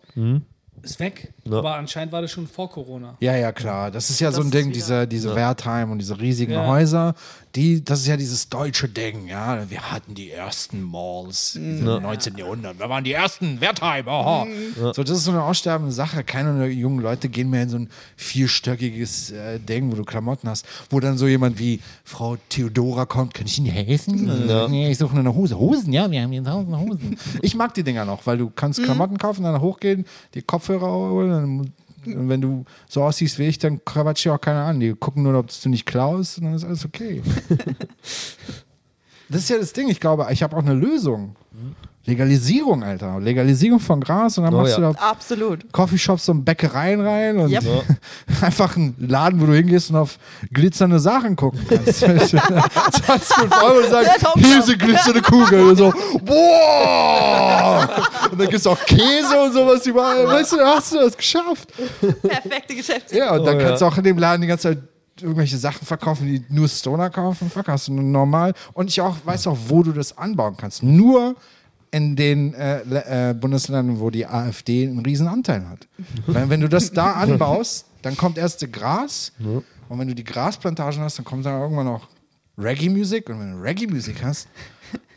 Ist 0.82 1.00
weg. 1.00 1.32
Ja. 1.48 1.59
Aber 1.59 1.76
anscheinend 1.76 2.12
war 2.12 2.20
das 2.20 2.30
schon 2.32 2.46
vor 2.46 2.70
Corona. 2.70 3.16
Ja, 3.20 3.34
ja, 3.36 3.52
klar. 3.52 3.90
Das 3.90 4.11
ist 4.11 4.20
ja 4.20 4.30
so 4.30 4.38
Das 4.38 4.46
ein 4.46 4.48
ist 4.48 4.55
Ding, 4.64 4.72
diese, 4.72 5.07
diese 5.09 5.34
Wertheim 5.34 5.90
und 5.90 5.98
diese 5.98 6.20
riesigen 6.20 6.52
Ja. 6.52 6.66
Häuser, 6.66 7.14
die, 7.55 7.84
das 7.84 8.00
ist 8.00 8.07
ja 8.09 8.16
dieses 8.16 8.48
deutsche 8.48 8.88
Ding, 8.88 9.28
ja. 9.28 9.70
Wir 9.70 9.92
hatten 9.92 10.14
die 10.14 10.30
ersten 10.30 10.82
Malls 10.82 11.55
im 11.55 11.84
19. 11.84 12.36
Jahrhundert. 12.36 12.78
Wir 12.78 12.88
waren 12.88 13.05
die 13.05 13.12
ersten 13.12 13.61
Wertheim, 13.61 14.09
aha. 14.09 14.46
So, 14.92 15.05
das 15.05 15.18
ist 15.18 15.24
so 15.24 15.30
eine 15.30 15.42
aussterbende 15.42 15.92
Sache. 15.92 16.24
Keine 16.24 16.59
der 16.59 16.72
jungen 16.72 17.00
Leute 17.00 17.28
gehen 17.28 17.50
mehr 17.50 17.62
in 17.62 17.68
so 17.68 17.76
ein 17.78 17.90
vierstöckiges 18.16 19.30
äh, 19.30 19.61
Ding, 19.61 19.92
wo 19.92 19.96
du 19.96 20.05
Klamotten 20.05 20.48
hast, 20.48 20.66
wo 20.90 20.98
dann 20.98 21.16
so 21.16 21.28
jemand 21.28 21.59
wie 21.59 21.80
Frau 22.02 22.36
Theodora 22.48 23.07
kommt, 23.07 23.34
kann 23.34 23.46
ich 23.46 23.59
Ihnen 23.59 23.70
helfen? 23.70 24.48
Ja. 24.48 24.66
Nee, 24.68 24.90
ich 24.90 24.98
suche 24.98 25.16
eine 25.16 25.34
Hose. 25.34 25.57
Hosen, 25.59 25.92
ja, 25.92 26.11
wir 26.11 26.22
haben 26.22 26.32
hier 26.32 26.42
tausend 26.42 26.76
Hosen. 26.76 27.18
Ich 27.42 27.55
mag 27.55 27.74
die 27.74 27.82
Dinger 27.82 28.05
noch, 28.05 28.26
weil 28.26 28.38
du 28.38 28.50
kannst 28.50 28.82
Klamotten 28.82 29.18
kaufen, 29.18 29.42
dann 29.42 29.61
hochgehen, 29.61 30.07
die 30.34 30.42
Kopfhörer 30.42 30.90
holen, 30.90 31.30
dann 31.30 31.72
und 32.07 32.28
wenn 32.28 32.40
du 32.40 32.64
so 32.88 33.02
aussiehst 33.02 33.38
wie 33.38 33.44
ich, 33.44 33.59
dann 33.59 33.84
quatscht 33.84 34.24
ja 34.26 34.34
auch 34.34 34.40
keiner 34.40 34.64
an. 34.64 34.80
Die 34.80 34.94
gucken 34.94 35.22
nur, 35.22 35.34
ob 35.34 35.48
du 35.62 35.68
nicht 35.68 35.86
klaust 35.86 36.38
und 36.38 36.44
dann 36.44 36.55
ist 36.55 36.64
alles 36.64 36.84
okay. 36.84 37.22
das 39.28 39.42
ist 39.42 39.50
ja 39.50 39.59
das 39.59 39.72
Ding. 39.72 39.88
Ich 39.88 40.00
glaube, 40.00 40.26
ich 40.30 40.42
habe 40.42 40.57
auch 40.57 40.62
eine 40.62 40.74
Lösung. 40.74 41.36
Legalisierung, 42.07 42.82
Alter. 42.84 43.18
Legalisierung 43.18 43.80
von 43.80 44.00
Gras 44.00 44.36
und 44.36 44.44
dann 44.44 44.52
Oh 44.55 44.59
machst 44.59 44.78
ja. 44.78 44.88
du 44.88 44.92
da 44.94 45.00
Absolut. 45.11 45.72
Coffeeshops 45.72 46.28
und 46.28 46.44
Bäckereien 46.44 47.00
rein 47.00 47.38
und 47.38 47.50
Yep. 47.50 47.64
einfach 48.42 48.76
ein 48.76 48.94
Laden, 48.98 49.40
wo 49.40 49.46
du 49.46 49.55
hingehst 49.55 49.90
und 49.90 49.96
auf 49.96 50.18
glitzernde 50.52 51.00
Sachen 51.00 51.34
gucken 51.34 51.61
kannst. 51.68 51.98
20 52.00 52.38
Euro 53.62 53.78
und 53.78 54.22
kommt 54.24 54.44
hier 54.44 54.59
ist 54.59 54.68
eine 54.68 54.76
glitzernde 54.78 55.22
Kugel. 55.22 55.62
Und 55.70 55.76
so, 55.76 55.92
boah! 56.24 57.88
Und 58.30 58.38
dann 58.38 58.48
gibt 58.48 58.61
es 58.61 58.66
auch 58.66 58.78
Käse 58.84 59.42
und 59.42 59.52
sowas 59.52 59.86
überall. 59.86 60.26
Weißt 60.26 60.52
du, 60.52 60.57
da 60.57 60.76
hast 60.76 60.92
du 60.92 60.98
das 60.98 61.16
geschafft. 61.16 61.68
Perfekte 62.22 62.74
Geschäftsidee. 62.74 63.20
Ja, 63.20 63.34
und 63.34 63.44
dann 63.44 63.57
Oh, 63.57 63.61
kannst 63.61 63.80
ja. 63.80 63.88
du 63.88 63.92
auch 63.94 63.98
in 63.98 64.05
dem 64.05 64.18
Laden 64.18 64.42
die 64.42 64.48
ganze 64.48 64.70
Zeit 64.74 64.78
irgendwelche 65.20 65.57
Sachen 65.57 65.86
verkaufen, 65.86 66.26
die 66.26 66.44
nur 66.48 66.68
Stoner 66.68 67.09
kaufen. 67.09 67.48
Fuck, 67.50 67.68
hast 67.68 67.88
du 67.88 67.92
normal. 67.94 68.52
Und 68.72 68.90
ich 68.90 69.00
auch 69.00 69.16
weiß 69.24 69.46
auch, 69.46 69.57
wo 69.68 69.82
du 69.82 69.92
das 69.92 70.16
anbauen 70.18 70.57
kannst. 70.57 70.82
Nur 70.82 71.36
in 71.95 72.16
den 72.16 72.55
äh, 72.55 73.30
äh, 73.30 73.34
Bundesländern, 73.34 74.01
wo 74.01 74.11
die 74.11 74.26
AfD 74.26 74.88
einen 74.88 74.99
riesen 74.99 75.28
Anteil 75.28 75.68
hat. 75.68 75.86
Weil 76.26 76.51
wenn 76.51 76.61
du 76.61 76.68
das 76.68 76.90
da 76.90 77.12
anbaust, 77.22 77.86
dann 78.03 78.16
kommt 78.16 78.36
erst 78.36 78.62
das 78.62 78.72
Gras. 78.72 79.32
Und 79.88 79.99
wenn 80.01 80.09
du 80.09 80.14
die 80.14 80.24
Grasplantagen 80.24 81.01
hast, 81.01 81.18
dann 81.18 81.24
kommt 81.24 81.47
dann 81.47 81.61
irgendwann 81.61 81.86
noch 81.86 82.09
Reggae-Musik. 82.59 83.28
Und 83.28 83.38
wenn 83.38 83.53
du 83.53 83.62
Reggae-Musik 83.62 84.24
hast, 84.24 84.49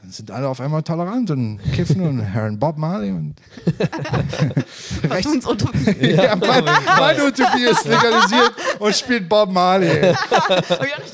sind 0.10 0.32
alle 0.32 0.48
auf 0.48 0.60
einmal 0.62 0.84
tolerant 0.84 1.30
und 1.32 1.60
kiffen 1.74 2.02
und 2.02 2.34
hören 2.34 2.58
Bob 2.60 2.78
Marley 2.78 3.12
und 3.12 3.36
uns 5.26 5.46
Utopie. 5.46 5.96
ja, 6.16 6.36
mein, 6.36 6.64
meine 6.64 7.24
Utopie 7.26 7.64
ist 7.64 7.86
legalisiert 7.86 8.54
und 8.80 8.96
spielt 8.96 9.28
Bob 9.30 9.52
Marley. 9.52 10.14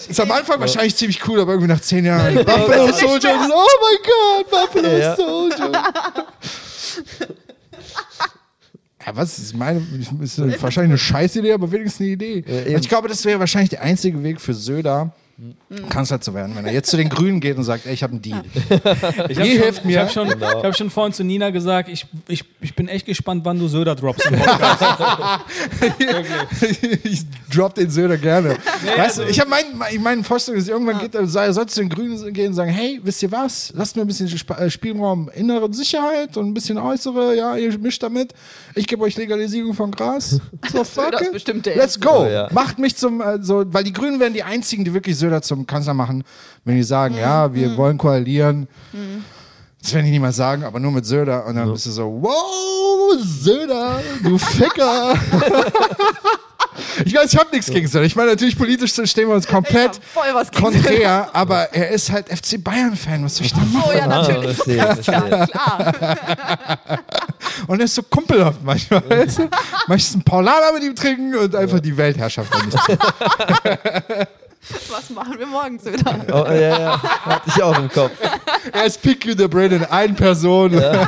Ist 0.08 0.20
am 0.20 0.32
Anfang 0.32 0.60
wahrscheinlich 0.60 0.96
ziemlich 0.96 1.28
cool, 1.28 1.40
aber 1.42 1.54
irgendwie 1.54 1.72
nach 1.72 1.82
zehn 1.82 2.06
Jahren 2.06 2.36
Buffalo 2.36 2.92
Soldier. 2.92 3.36
Oh 3.36 3.66
mein 3.82 4.44
Gott, 4.44 4.50
Buffalo 4.52 4.98
Ja. 4.98 5.16
Soldier. 5.16 5.72
Ja, 9.06 9.16
was 9.16 9.38
ist 9.38 9.56
meine, 9.56 9.82
ist 10.22 10.40
wahrscheinlich 10.62 10.92
eine 10.92 10.98
Scheißidee, 10.98 11.52
aber 11.54 11.70
wenigstens 11.72 12.02
eine 12.02 12.10
Idee. 12.12 12.46
Ja. 12.48 12.76
Und 12.76 12.82
ich 12.84 12.90
glaube, 12.90 13.10
das 13.10 13.26
wäre 13.26 13.40
wahrscheinlich 13.40 13.72
der 13.72 13.82
einzige 13.82 14.24
Weg 14.24 14.40
für 14.40 14.54
Söder, 14.54 15.12
Kanzler 15.90 16.22
zu 16.22 16.34
werden, 16.34 16.56
wenn 16.56 16.66
er 16.66 16.74
jetzt 16.74 16.90
zu 16.90 16.98
den 16.98 17.10
Grünen 17.10 17.40
geht 17.40 17.58
und 17.58 17.64
sagt, 17.64 17.86
ey, 17.86 17.94
ich 17.94 18.04
habe 18.04 18.14
einen 18.14 18.22
Deal. 18.22 18.42
Ich 19.30 19.38
Ihr 19.38 19.46
schon, 19.46 19.58
helft 19.64 19.86
mir. 19.86 19.92
Ich 19.92 19.98
habe 19.98 20.10
schon, 20.10 20.28
Genau. 20.30 20.60
ich 20.60 20.64
hab 20.66 20.78
schon 20.78 20.90
vorhin 20.90 21.14
zu 21.14 21.24
Nina 21.24 21.50
gesagt, 21.50 21.90
ich, 21.90 22.06
ich, 22.28 22.44
ich 22.62 22.76
bin 22.76 22.88
echt 22.88 23.06
gespannt, 23.06 23.44
wann 23.46 23.60
du 23.60 23.68
Söder 23.68 23.96
droppst. 23.96 24.26
im 24.30 24.40
Podcast. 24.40 24.84
ich 27.04 27.22
drop 27.52 27.76
den 27.76 27.90
Söder 27.90 28.18
gerne. 28.18 28.50
weißt 28.96 28.98
also- 29.20 29.24
du, 29.24 29.30
ich 29.30 29.40
habe 29.40 29.50
meinen 29.50 29.78
mein, 29.78 30.02
mein 30.02 30.24
Vorstellung, 30.24 30.60
dass 30.60 30.68
irgendwann 30.70 31.00
geht, 31.00 31.16
er 31.16 31.28
soll 31.28 31.44
er 31.46 31.68
zu 31.68 31.80
den 31.82 31.90
Grünen 31.90 32.34
gehen 32.34 32.48
und 32.48 32.54
sagen, 32.54 32.72
hey, 32.72 33.00
wisst 33.04 33.24
ihr 33.24 33.32
was? 33.32 33.72
Lasst 33.76 33.96
mir 33.96 34.02
ein 34.04 34.08
bisschen 34.08 34.28
Sp 34.28 34.54
äh, 34.58 34.70
Spielraum 34.70 35.30
innere 35.34 35.72
Sicherheit 35.74 36.38
und 36.38 36.48
ein 36.50 36.54
bisschen 36.54 36.78
äußere, 36.78 37.36
ja, 37.36 37.56
ihr 37.56 37.78
mischt 37.80 38.04
damit. 38.04 38.34
Ich 38.76 38.88
gebe 38.88 39.04
euch 39.04 39.16
Legalisierung 39.18 39.74
von 39.74 39.92
Gras. 39.92 40.40
So, 40.72 40.84
fuck 40.84 41.14
Let's 41.76 42.00
go. 42.00 42.24
Oh, 42.24 42.26
ja. 42.26 42.50
Macht 42.52 42.80
mich 42.80 42.96
zum, 42.96 43.22
äh, 43.22 43.40
so, 43.42 43.64
weil 43.74 43.84
die 43.84 43.94
Grünen 43.94 44.20
werden 44.20 44.34
die 44.34 44.44
einzigen, 44.44 44.84
die 44.86 44.94
wirklich 44.94 45.18
Söder 45.18 45.33
zum 45.42 45.66
Kanzler 45.68 45.94
machen, 45.94 46.24
wenn 46.66 46.76
die 46.76 46.84
sagen, 46.84 47.18
ja, 47.18 47.54
wir 47.54 47.76
wollen 47.78 47.98
koalieren. 47.98 48.68
Das 49.82 49.94
werden 49.94 50.06
die 50.06 50.12
niemals 50.12 50.38
sagen, 50.38 50.64
aber 50.64 50.80
nur 50.80 50.92
mit 50.92 51.06
Söder. 51.06 51.46
Und 51.46 51.56
dann 51.56 51.70
bist 51.72 51.86
du 51.86 51.92
so, 51.92 52.06
wow, 52.22 53.16
Söder, 53.22 54.02
du 54.24 54.38
Ficker. 54.38 55.14
ich 57.06 57.14
weiß, 57.14 57.34
ich 57.34 57.40
habe 57.40 57.50
nichts 57.52 57.68
gegen 57.70 57.86
Söder. 57.88 58.06
Ich 58.06 58.16
meine, 58.16 58.30
natürlich 58.32 58.58
politisch 58.58 58.94
stehen 58.94 59.28
wir 59.28 59.36
uns 59.36 59.46
komplett 59.46 60.00
Ich 60.00 60.62
konträr, 60.62 61.30
aber 61.34 61.74
er 61.74 61.90
ist 61.90 62.12
halt 62.12 62.30
FC 62.30 62.64
Bayern-Fan. 62.64 63.26
Was 63.26 63.36
soll 63.36 63.46
ich 63.48 63.54
da 63.54 63.60
machen? 63.60 63.84
Oh 63.86 63.92
ja, 63.92 64.04
Ah, 64.06 64.08
natürlich. 64.08 64.56
verstehe, 64.56 64.96
verstehe. 64.96 65.48
Klar. 65.48 65.94
Und 67.68 67.80
er 67.80 67.86
ist 67.86 67.96
so 67.96 68.04
kumpelhaft 68.04 68.64
manchmal. 68.64 69.04
Weißt 69.10 69.40
du? 69.40 69.50
Möchtest 69.88 70.16
einen 70.16 70.24
Paulaner 70.24 70.74
mit 70.74 70.84
ihm 70.84 70.96
trinken 70.96 71.36
und 71.36 71.56
einfach 71.56 71.80
die 71.80 71.96
Weltherrschaft 71.96 72.52
machen 75.14 75.38
wir 75.38 75.48
morgen, 75.48 75.80
Söder? 75.80 76.16
Oh, 76.32 76.52
ja, 76.52 76.80
ja. 76.80 77.02
Hatte 77.02 77.50
ich 77.50 77.62
auch 77.64 77.78
im 77.78 77.90
Kopf. 77.90 78.12
Er 78.72 78.86
ist 78.86 79.02
Picky 79.02 79.34
the 79.38 79.48
Brain 79.48 79.72
in 79.72 79.86
ein 79.86 80.16
Person. 80.16 80.74
Ja, 80.74 81.08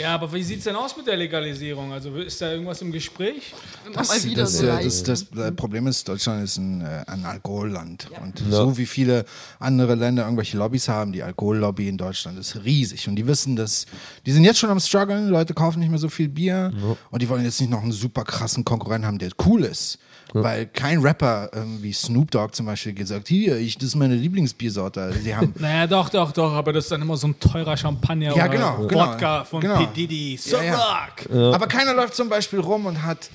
Ja, 0.00 0.14
aber 0.14 0.32
wie 0.32 0.42
sieht 0.42 0.58
es 0.58 0.64
denn 0.64 0.76
aus 0.76 0.96
mit 0.96 1.06
der 1.06 1.16
Legalisierung? 1.16 1.92
Also 1.92 2.16
ist 2.16 2.40
da 2.40 2.52
irgendwas 2.52 2.80
im 2.80 2.90
Gespräch? 2.90 3.52
Das, 3.92 4.08
so 4.08 4.64
äh, 4.64 4.68
leicht. 4.68 4.86
das, 4.86 5.02
das, 5.02 5.38
äh, 5.38 5.52
Problem 5.52 5.86
ist, 5.86 6.08
Deutschland 6.08 6.42
ist 6.42 6.56
ein, 6.56 6.80
äh, 6.80 7.04
ein 7.06 7.24
Alkoholland. 7.24 8.08
Und 8.22 8.42
so 8.48 8.78
wie 8.78 8.86
viele 8.86 9.26
andere 9.58 9.94
Länder 9.94 10.24
irgendwelche 10.24 10.56
Lobbys 10.56 10.88
haben, 10.88 11.12
die 11.12 11.22
Alkohollobby 11.22 11.88
in 11.88 11.98
Deutschland 11.98 12.38
ist 12.38 12.64
riesig. 12.64 13.08
Und 13.08 13.16
die 13.16 13.26
wissen, 13.26 13.56
dass 13.56 13.84
die 14.24 14.32
sind 14.32 14.44
jetzt 14.44 14.58
schon 14.58 14.70
am 14.70 14.80
struggeln, 14.80 15.28
Leute 15.28 15.52
kaufen 15.52 15.80
nicht 15.80 15.90
mehr 15.90 15.98
so 15.98 16.08
viel 16.08 16.28
Bier 16.28 16.72
und 17.10 17.20
die 17.20 17.28
wollen 17.28 17.44
jetzt 17.44 17.60
nicht 17.60 17.70
noch 17.70 17.82
einen 17.82 17.92
super 17.92 18.24
krassen 18.24 18.64
Konkurrenten 18.64 19.06
haben, 19.06 19.18
der 19.18 19.30
cool 19.44 19.64
ist. 19.64 19.98
Weil 20.32 20.66
kein 20.66 21.00
Rapper 21.00 21.50
ähm, 21.54 21.78
wie 21.82 21.92
Snoop 21.92 22.30
Dogg 22.30 22.54
zum 22.54 22.66
Beispiel 22.66 22.92
gesagt, 22.94 23.28
hier, 23.28 23.56
ich, 23.58 23.76
das 23.76 23.88
ist 23.88 23.94
meine 23.96 24.14
Lieblingsbiersorte. 24.14 25.12
Die 25.24 25.34
haben 25.34 25.52
Naja, 25.58 25.86
doch, 25.86 26.08
doch, 26.08 26.32
doch, 26.32 26.52
aber 26.52 26.72
das 26.72 26.84
ist 26.84 26.92
dann 26.92 27.02
immer 27.02 27.16
so 27.16 27.26
ein 27.28 27.38
teurer 27.40 27.76
Champagner 27.76 28.28
Ja, 28.36 28.44
oder 28.44 28.48
genau, 28.48 28.86
genau. 28.86 29.12
Wodka 29.12 29.44
von 29.44 29.60
Genau. 29.60 29.78
P. 29.78 29.86
Diddy. 29.94 30.36
So 30.40 30.56
Ja, 30.56 30.62
ja. 30.62 30.74
rock! 30.76 31.54
Aber 31.54 31.66
keiner 31.66 31.94
läuft 31.94 32.14
zum 32.14 32.28
Beispiel 32.28 32.60
rum 32.60 32.86
und 32.86 33.02
hat 33.02 33.30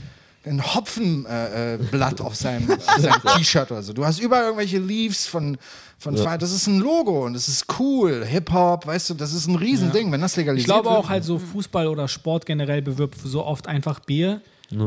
ein 0.46 0.64
Hopfenblatt 0.64 2.20
äh, 2.20 2.24
auf 2.24 2.36
seinem, 2.36 2.68
seinem 3.00 3.22
T-Shirt 3.38 3.72
oder 3.72 3.82
so. 3.84 3.94
Du 3.94 4.06
hast 4.06 4.20
überall 4.20 4.44
irgendwelche 4.44 4.78
Leaves 4.78 5.26
von, 5.26 5.58
von 5.98 6.16
Fire. 6.18 6.38
Das 6.38 6.52
ist 6.52 6.68
ein 6.68 6.80
Logo 6.80 7.26
und 7.26 7.34
das 7.34 7.48
ist 7.48 7.66
cool. 7.80 8.24
Hip-Hop, 8.26 8.86
weißt 8.86 9.10
du, 9.10 9.14
das 9.16 9.34
ist 9.34 9.48
ein 9.48 9.56
Riesending, 9.56 10.12
wenn 10.12 10.22
das 10.22 10.34
Ich 10.34 10.38
legalisiert 10.38 10.68
glaube 10.68 10.90
wird. 10.90 10.98
auch 11.00 11.10
halt 11.10 11.24
so 11.24 11.40
Fußball 11.40 11.88
oder 11.88 12.08
Sport 12.08 12.46
generell 12.46 12.82
bewirbt 12.82 13.18
so 13.24 13.44
oft 13.44 13.68
einfach 13.68 14.00
Bier. 14.02 14.42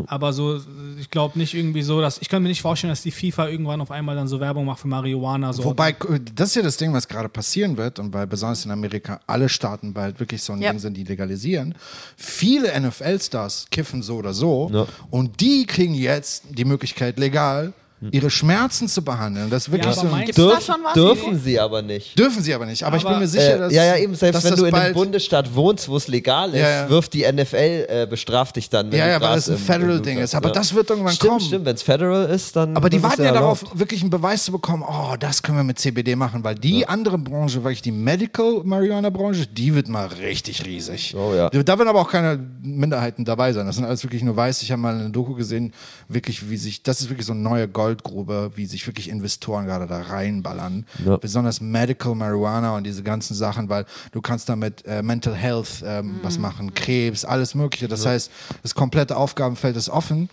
Aber 0.06 0.32
so, 0.32 0.60
ich 0.98 1.10
glaube 1.10 1.38
nicht 1.38 1.54
irgendwie 1.54 1.82
so, 1.82 2.00
dass 2.00 2.18
ich 2.20 2.28
kann 2.28 2.42
mir 2.42 2.48
nicht 2.48 2.62
vorstellen, 2.62 2.90
dass 2.90 3.02
die 3.02 3.10
FIFA 3.10 3.48
irgendwann 3.48 3.80
auf 3.80 3.90
einmal 3.90 4.16
dann 4.16 4.26
so 4.28 4.40
Werbung 4.40 4.64
macht 4.66 4.80
für 4.80 4.88
Marihuana. 4.88 5.52
So. 5.52 5.64
Wobei, 5.64 5.94
das 6.34 6.50
ist 6.50 6.56
ja 6.56 6.62
das 6.62 6.76
Ding, 6.76 6.92
was 6.92 7.06
gerade 7.08 7.28
passieren 7.28 7.76
wird, 7.76 7.98
und 7.98 8.12
weil 8.12 8.26
besonders 8.26 8.64
in 8.64 8.70
Amerika 8.70 9.20
alle 9.26 9.48
Staaten 9.48 9.92
bald 9.94 10.18
wirklich 10.20 10.42
so 10.42 10.52
ein 10.52 10.60
Ja. 10.60 10.70
Ding 10.70 10.80
sind, 10.80 10.96
die 10.96 11.04
legalisieren. 11.04 11.74
Viele 12.16 12.72
NFL-Stars 12.80 13.66
kiffen 13.70 14.02
so 14.02 14.16
oder 14.16 14.34
so, 14.34 14.70
Ja. 14.72 14.86
und 15.10 15.40
die 15.40 15.64
kriegen 15.66 15.94
jetzt 15.94 16.44
die 16.50 16.64
Möglichkeit, 16.64 17.18
legal 17.18 17.72
ihre 18.12 18.30
Schmerzen 18.30 18.86
zu 18.88 19.02
behandeln. 19.02 19.50
Das 19.50 19.66
ist 19.66 19.72
wirklich 19.72 19.86
aber 19.98 20.08
so. 20.08 20.16
da 20.16 20.24
Dürf, 20.24 20.64
schon 20.64 20.76
was? 20.84 20.92
dürfen 20.94 21.38
sie 21.40 21.58
aber 21.58 21.82
nicht. 21.82 22.18
Dürfen 22.18 22.42
sie 22.42 22.54
aber 22.54 22.64
nicht. 22.66 22.82
Aber, 22.84 22.96
ich 22.96 23.02
bin 23.02 23.10
Aber- 23.12 23.20
mir 23.20 23.26
sicher, 23.28 23.56
Äh, 23.56 23.58
dass. 23.58 23.72
ja, 23.72 23.84
ja, 23.84 23.96
eben, 23.96 24.14
selbst 24.14 24.44
wenn 24.44 24.54
du 24.54 24.64
in 24.66 24.74
einem 24.74 24.94
Bundesstaat 24.94 25.54
wohnst, 25.54 25.88
wo 25.88 25.96
es 25.96 26.06
legal 26.08 26.50
ist, 26.50 26.60
Ja, 26.60 26.70
ja. 26.84 26.88
wirft 26.90 27.12
die 27.14 27.24
NFL, 27.24 27.56
äh, 27.88 28.06
bestraft 28.08 28.56
dich 28.56 28.70
dann. 28.70 28.92
Wenn 28.92 28.98
Ja, 29.00 29.08
ja, 29.08 29.20
weil 29.20 29.34
das 29.34 29.48
ein 29.50 29.58
Federal-Ding 29.58 30.18
ist. 30.18 30.34
Aber 30.34 30.48
ja. 30.48 30.54
das 30.54 30.72
wird 30.74 30.90
irgendwann 30.90 31.12
Stimmt, 31.12 31.28
kommen. 31.30 31.40
stimmt, 31.44 31.64
wenn 31.64 31.74
es 31.74 31.82
Federal 31.82 32.26
ist, 32.30 32.54
dann. 32.54 32.76
Aber 32.76 32.88
die 32.88 33.02
warten 33.02 33.22
es 33.22 33.28
ja 33.28 33.34
erlaubt. 33.34 33.62
darauf, 33.62 33.78
wirklich 33.78 34.00
einen 34.02 34.10
Beweis 34.10 34.44
zu 34.44 34.52
bekommen, 34.52 34.84
oh, 34.86 35.16
das 35.18 35.42
können 35.42 35.58
wir 35.58 35.64
mit 35.64 35.78
CBD 35.78 36.14
machen, 36.14 36.44
weil 36.44 36.54
die 36.54 36.86
andere 36.86 37.18
Branche, 37.18 37.64
wirklich 37.64 37.82
die 37.82 37.92
Medical 37.92 38.60
Marihuana 38.64 39.10
Branche, 39.10 39.46
die 39.46 39.74
wird 39.74 39.88
mal 39.88 40.06
richtig 40.06 40.64
riesig. 40.64 41.14
Oh 41.18 41.34
ja. 41.34 41.50
Da 41.50 41.78
werden 41.78 41.88
aber 41.88 42.00
auch 42.00 42.10
keine 42.10 42.38
Minderheiten 42.62 43.24
dabei 43.24 43.52
sein. 43.52 43.66
Das 43.66 43.76
sind 43.76 43.84
alles 43.84 44.02
wirklich 44.04 44.22
nur 44.22 44.36
weiß. 44.36 44.62
Ich 44.62 44.70
habe 44.70 44.80
mal 44.80 44.94
eine 44.94 45.10
Doku 45.10 45.34
gesehen, 45.34 45.72
wirklich, 46.08 46.48
wie 46.48 46.56
sich, 46.56 46.82
das 46.82 47.00
ist 47.00 47.08
wirklich 47.08 47.26
so 47.26 47.32
eine 47.32 47.40
neue 47.42 47.66
Goldgrube, 47.88 48.50
wie 48.54 48.66
sich 48.66 48.86
wirklich 48.86 49.08
Investoren 49.08 49.64
gerade 49.64 49.86
da 49.86 50.02
reinballern. 50.02 50.84
Ja. 51.06 51.16
Besonders 51.16 51.60
Medical 51.62 52.14
Marijuana 52.14 52.76
und 52.76 52.84
diese 52.84 53.02
ganzen 53.02 53.34
Sachen, 53.34 53.68
weil 53.70 53.86
du 54.12 54.20
kannst 54.20 54.48
damit 54.48 54.84
äh, 54.86 55.02
Mental 55.02 55.34
Health 55.34 55.82
ähm, 55.84 56.20
was 56.22 56.38
machen, 56.38 56.74
Krebs, 56.74 57.24
alles 57.24 57.54
Mögliche. 57.54 57.88
Das 57.88 58.04
heißt, 58.04 58.30
das 58.62 58.74
komplette 58.74 59.16
Aufgabenfeld 59.16 59.76
ist 59.76 59.88
offen. 59.88 60.28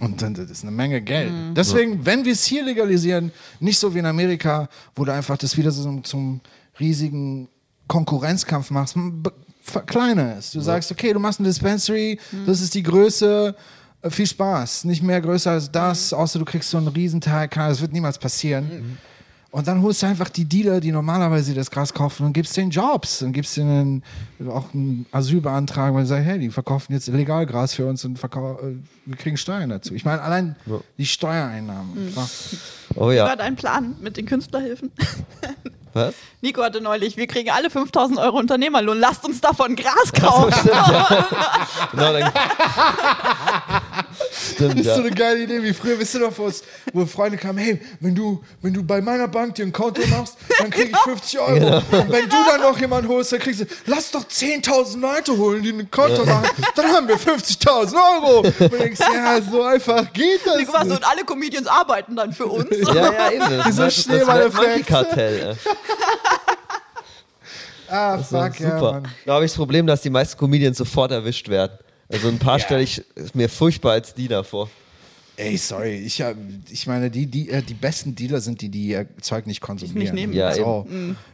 Und 0.00 0.22
dann 0.22 0.32
das 0.32 0.50
ist 0.50 0.62
eine 0.62 0.70
Menge 0.72 1.02
Geld. 1.02 1.30
Deswegen, 1.54 2.06
wenn 2.06 2.24
wir 2.24 2.32
es 2.32 2.44
hier 2.44 2.64
legalisieren, 2.64 3.30
nicht 3.60 3.78
so 3.78 3.94
wie 3.94 3.98
in 3.98 4.06
Amerika, 4.06 4.70
wo 4.96 5.04
du 5.04 5.12
einfach 5.12 5.36
das 5.36 5.58
wieder 5.58 5.70
so 5.70 5.82
zum, 5.82 6.02
zum 6.04 6.40
riesigen 6.80 7.48
Konkurrenzkampf 7.88 8.70
machst, 8.70 8.96
m- 8.96 9.22
be- 9.22 9.32
verkleiner 9.62 10.36
es. 10.38 10.52
Du 10.52 10.60
sagst, 10.62 10.90
okay, 10.90 11.12
du 11.12 11.18
machst 11.20 11.40
ein 11.40 11.44
Dispensary, 11.44 12.18
das 12.46 12.62
ist 12.62 12.74
die 12.74 12.82
Größe, 12.82 13.54
viel 14.08 14.26
Spaß. 14.26 14.84
Nicht 14.84 15.02
mehr 15.02 15.20
größer 15.20 15.50
als 15.52 15.70
das, 15.70 16.12
außer 16.12 16.38
du 16.38 16.44
kriegst 16.44 16.70
so 16.70 16.78
einen 16.78 16.88
Riesenteil, 16.88 17.48
keine- 17.48 17.68
das 17.70 17.80
wird 17.80 17.92
niemals 17.92 18.18
passieren. 18.18 18.98
Und 19.50 19.68
dann 19.68 19.82
holst 19.82 20.02
du 20.02 20.06
einfach 20.06 20.30
die 20.30 20.46
Dealer, 20.46 20.80
die 20.80 20.90
normalerweise 20.92 21.52
das 21.52 21.70
Gras 21.70 21.92
kaufen 21.92 22.24
und 22.24 22.32
gibst 22.32 22.56
denen 22.56 22.70
Jobs 22.70 23.20
und 23.20 23.32
gibst 23.34 23.54
denen 23.58 24.02
auch 24.48 24.72
einen 24.72 25.04
Asylbeantrag, 25.12 25.92
weil 25.92 26.04
sie 26.04 26.08
sagen, 26.08 26.24
hey, 26.24 26.38
die 26.38 26.48
verkaufen 26.48 26.94
jetzt 26.94 27.06
illegal 27.08 27.44
Gras 27.44 27.74
für 27.74 27.84
uns 27.86 28.02
und 28.06 28.18
äh, 28.18 28.28
wir 29.04 29.16
kriegen 29.18 29.36
Steuern 29.36 29.68
dazu. 29.68 29.94
Ich 29.94 30.06
meine, 30.06 30.22
allein 30.22 30.56
die 30.96 31.04
Steuereinnahmen. 31.04 32.14
Ach, 32.16 32.28
Oh 32.94 33.06
War 33.06 33.12
ja. 33.14 33.36
dein 33.36 33.56
Plan 33.56 33.94
mit 34.00 34.16
den 34.16 34.24
Künstlerhilfen? 34.26 34.90
Was? 35.94 36.14
Nico 36.40 36.62
hatte 36.62 36.80
neulich, 36.80 37.18
wir 37.18 37.26
kriegen 37.26 37.50
alle 37.50 37.68
5000 37.68 38.18
Euro 38.18 38.38
Unternehmerlohn, 38.38 38.98
lasst 38.98 39.26
uns 39.26 39.42
davon 39.42 39.76
Gras 39.76 40.12
kaufen. 40.14 40.50
Genau, 41.92 42.12
dann 42.14 42.32
Stimmt, 44.54 44.72
Das 44.72 44.80
ist 44.80 44.86
ja. 44.86 44.94
so 44.96 45.00
eine 45.02 45.10
geile 45.10 45.42
Idee, 45.42 45.62
wie 45.62 45.72
früher, 45.74 45.98
wisst 45.98 46.14
ihr 46.14 46.20
noch, 46.20 46.36
wo, 46.38 46.46
es- 46.46 46.62
wo 46.92 47.04
Freunde 47.04 47.36
kamen, 47.36 47.58
hey, 47.58 47.80
wenn 48.00 48.14
du, 48.14 48.42
wenn 48.62 48.72
du 48.72 48.82
bei 48.82 49.00
meiner 49.00 49.28
Bank 49.28 49.54
dir 49.56 49.64
ein 49.66 49.72
Konto 49.72 50.00
machst, 50.08 50.36
dann 50.58 50.70
krieg 50.70 50.90
ich 50.90 50.96
50 50.96 51.38
Euro. 51.38 51.76
Und 51.76 52.10
wenn 52.10 52.28
du 52.28 52.36
dann 52.50 52.60
noch 52.62 52.78
jemanden 52.78 53.08
holst, 53.08 53.32
dann 53.32 53.40
kriegst 53.40 53.60
du, 53.60 53.66
lass 53.86 54.10
doch 54.10 54.24
10.000 54.24 55.00
Leute 55.00 55.36
holen, 55.36 55.62
die 55.62 55.70
ein 55.70 55.90
Konto 55.90 56.24
machen, 56.24 56.48
dann 56.74 56.86
haben 56.86 57.08
wir 57.08 57.16
50.000 57.18 57.94
Euro. 57.94 58.38
Und 58.40 58.58
du 58.60 58.68
denkst, 58.70 59.00
ja, 59.00 59.40
so 59.42 59.62
einfach 59.62 60.12
geht 60.12 60.40
das 60.46 60.54
so, 60.66 60.78
nicht. 60.84 60.96
und 60.96 61.04
alle 61.10 61.24
Comedians 61.24 61.66
arbeiten 61.66 62.16
dann 62.16 62.32
für 62.32 62.46
uns. 62.46 62.68
Ja, 62.94 62.94
ja, 63.12 63.30
eben. 63.32 63.42
Das 63.58 63.66
Dieser 63.66 63.86
ist 63.88 63.98
das 63.98 64.04
Schneeballeffekt. 64.04 64.56
Monkey-Kartell. 64.90 65.56
Ah, 67.88 68.18
fuck, 68.18 68.58
ja, 68.60 68.70
super. 68.78 68.92
Mann. 68.92 69.08
da 69.26 69.34
habe 69.34 69.44
ich 69.44 69.50
das 69.50 69.56
Problem, 69.56 69.86
dass 69.86 70.00
die 70.00 70.10
meisten 70.10 70.38
Comedians 70.38 70.78
sofort 70.78 71.10
erwischt 71.12 71.48
werden. 71.48 71.78
Also 72.12 72.28
ein 72.28 72.38
paar 72.38 72.58
stelle 72.58 72.82
ich 72.82 73.02
mir 73.34 73.48
furchtbar 73.48 73.92
als 73.92 74.14
Diener 74.14 74.44
vor. 74.44 74.70
Ey, 75.36 75.56
sorry, 75.56 75.96
ich, 75.96 76.22
ich 76.70 76.86
meine, 76.86 77.10
die, 77.10 77.26
die, 77.26 77.48
äh, 77.48 77.62
die 77.62 77.72
besten 77.72 78.14
Dealer 78.14 78.42
sind 78.42 78.60
die, 78.60 78.68
die 78.68 78.88
ihr 78.88 79.06
Zeug 79.22 79.46
nicht 79.46 79.62
konsumieren. 79.62 79.98
nicht 79.98 80.12
nehmen. 80.12 80.34
Ja, 80.34 80.52
so. 80.52 80.86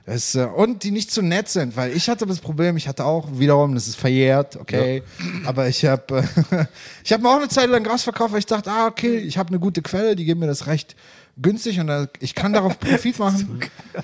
das, 0.07 0.37
äh, 0.37 0.45
und 0.45 0.85
die 0.85 0.93
nicht 0.93 1.11
zu 1.11 1.21
nett 1.21 1.49
sind, 1.49 1.77
weil 1.77 1.97
ich 1.97 2.09
hatte 2.09 2.25
das 2.25 2.39
Problem, 2.39 2.77
ich 2.77 2.87
hatte 2.87 3.05
auch 3.05 3.27
wiederum, 3.33 3.75
das 3.75 3.89
ist 3.89 3.97
verjährt, 3.97 4.55
okay, 4.55 5.03
aber 5.45 5.67
ich 5.67 5.85
habe 5.85 6.25
äh, 6.53 6.67
ich 7.05 7.13
hab 7.13 7.21
mir 7.23 7.29
auch 7.29 7.39
eine 7.39 7.49
Zeit 7.49 7.69
lang 7.69 7.83
Gras 7.83 8.05
verkauft, 8.05 8.33
weil 8.33 8.39
ich 8.39 8.47
dachte, 8.47 8.71
ah, 8.71 8.87
okay, 8.87 9.19
ich 9.19 9.37
habe 9.37 9.49
eine 9.49 9.59
gute 9.59 9.83
Quelle, 9.83 10.15
die 10.15 10.25
geben 10.25 10.41
mir 10.41 10.47
das 10.47 10.69
recht 10.69 10.95
günstig 11.37 11.81
und 11.81 11.91
ich 12.21 12.37
kann 12.37 12.53
darauf 12.53 12.79
Profit 12.81 13.19
machen. 13.19 13.61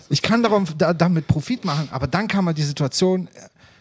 Ich 0.08 0.22
kann 0.22 0.42
darauf, 0.42 0.74
da, 0.76 0.92
damit 0.92 1.28
Profit 1.28 1.64
machen, 1.64 1.88
aber 1.92 2.08
dann 2.08 2.26
kam 2.26 2.46
halt 2.46 2.58
die 2.58 2.62
Situation, 2.62 3.28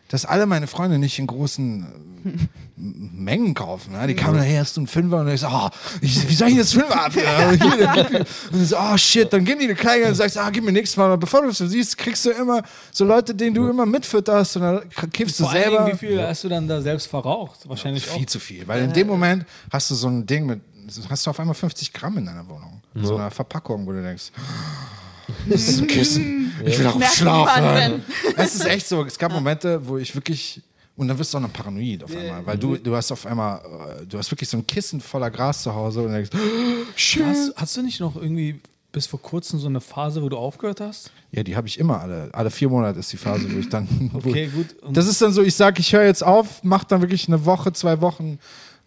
dass 0.09 0.25
alle 0.25 0.45
meine 0.45 0.67
Freunde 0.67 0.99
nicht 0.99 1.17
in 1.19 1.27
großen 1.27 1.87
Mengen 2.75 3.53
kaufen. 3.53 3.93
Ne? 3.93 4.07
Die 4.07 4.15
kamen 4.15 4.37
daher, 4.37 4.61
hast 4.61 4.75
du 4.75 4.81
einen 4.81 4.87
Fünfer? 4.87 5.21
Und 5.21 5.27
ich 5.29 5.41
so, 5.41 5.47
oh, 5.47 5.69
ich, 6.01 6.27
wie 6.29 6.33
soll 6.33 6.49
ich 6.49 6.57
das 6.57 6.73
Fünfer 6.73 7.05
ab? 7.05 7.13
Ja, 7.15 7.49
und 8.51 8.61
ich 8.61 8.67
so, 8.67 8.77
oh 8.77 8.97
shit, 8.97 9.31
dann 9.31 9.45
geben 9.45 9.59
die 9.59 9.65
eine 9.65 9.75
kleine 9.75 10.07
und 10.07 10.15
sagst, 10.15 10.37
ah, 10.37 10.49
gib 10.49 10.63
mir 10.63 10.71
nichts 10.71 10.95
mal. 10.97 11.17
Bevor 11.17 11.43
du 11.43 11.49
es 11.49 11.57
so 11.57 11.67
siehst, 11.67 11.97
kriegst 11.97 12.25
du 12.25 12.31
immer 12.31 12.61
so 12.91 13.05
Leute, 13.05 13.35
denen 13.35 13.55
du 13.55 13.67
immer 13.67 13.85
mitfütterst 13.85 14.57
und 14.57 14.61
dann 14.63 14.89
kiffst 15.11 15.39
du 15.39 15.45
selber. 15.45 15.85
Dingen, 15.85 15.93
wie 15.93 15.97
viel 15.97 16.21
hast 16.21 16.43
du 16.43 16.49
dann 16.49 16.67
da 16.67 16.81
selbst 16.81 17.07
verraucht? 17.07 17.67
Wahrscheinlich 17.67 18.09
auch. 18.09 18.15
Viel 18.15 18.27
zu 18.27 18.39
viel. 18.39 18.67
Weil 18.67 18.83
in 18.83 18.93
dem 18.93 19.07
Moment 19.07 19.45
hast 19.71 19.91
du 19.91 19.95
so 19.95 20.07
ein 20.07 20.25
Ding 20.25 20.45
mit, 20.45 20.61
hast 21.09 21.25
du 21.25 21.29
auf 21.29 21.39
einmal 21.39 21.55
50 21.55 21.93
Gramm 21.93 22.17
in 22.17 22.25
deiner 22.25 22.47
Wohnung. 22.47 22.81
In 22.95 23.05
so 23.05 23.15
einer 23.15 23.31
Verpackung, 23.31 23.85
wo 23.85 23.91
du 23.91 24.01
denkst, 24.01 24.31
das 25.49 25.67
ist 25.67 25.81
ein 25.81 25.87
Kissen. 25.87 26.53
Ich 26.65 26.77
will 26.77 26.85
darauf 26.85 27.03
schlafen. 27.13 28.01
Es 28.37 28.55
ist 28.55 28.65
echt 28.65 28.87
so. 28.87 29.03
Es 29.03 29.17
gab 29.17 29.31
Momente, 29.31 29.85
wo 29.87 29.97
ich 29.97 30.13
wirklich. 30.15 30.61
Und 30.95 31.07
dann 31.07 31.17
wirst 31.17 31.33
du 31.33 31.37
auch 31.39 31.41
noch 31.41 31.51
paranoid 31.51 32.03
auf 32.03 32.15
einmal, 32.15 32.45
weil 32.45 32.57
du, 32.57 32.77
du 32.77 32.95
hast 32.95 33.11
auf 33.11 33.25
einmal, 33.25 33.59
äh, 34.01 34.05
du 34.05 34.17
hast 34.19 34.29
wirklich 34.29 34.47
so 34.47 34.57
ein 34.57 34.67
Kissen 34.67 35.01
voller 35.01 35.31
Gras 35.31 35.63
zu 35.63 35.73
Hause 35.73 36.03
und 36.03 36.11
denkst, 36.13 36.29
shit. 36.95 37.23
Hast, 37.25 37.53
hast 37.55 37.77
du 37.77 37.81
nicht 37.81 37.99
noch 37.99 38.15
irgendwie 38.15 38.59
bis 38.91 39.07
vor 39.07 39.19
kurzem 39.19 39.57
so 39.59 39.65
eine 39.67 39.81
Phase, 39.81 40.21
wo 40.21 40.29
du 40.29 40.37
aufgehört 40.37 40.81
hast? 40.81 41.09
Ja, 41.31 41.41
die 41.41 41.55
habe 41.55 41.67
ich 41.67 41.79
immer 41.79 41.99
alle. 41.99 42.29
Alle 42.31 42.51
vier 42.51 42.69
Monate 42.69 42.99
ist 42.99 43.11
die 43.11 43.17
Phase, 43.17 43.51
wo 43.51 43.57
ich 43.57 43.69
dann. 43.69 43.87
Okay, 44.13 44.47
gut. 44.53 44.67
Und- 44.83 44.95
Das 44.95 45.07
ist 45.07 45.19
dann 45.19 45.33
so, 45.33 45.41
ich 45.41 45.55
sage, 45.55 45.79
ich 45.79 45.93
höre 45.93 46.05
jetzt 46.05 46.23
auf, 46.23 46.61
mache 46.63 46.85
dann 46.87 47.01
wirklich 47.01 47.27
eine 47.27 47.43
Woche, 47.43 47.73
zwei 47.73 47.99
Wochen 48.01 48.37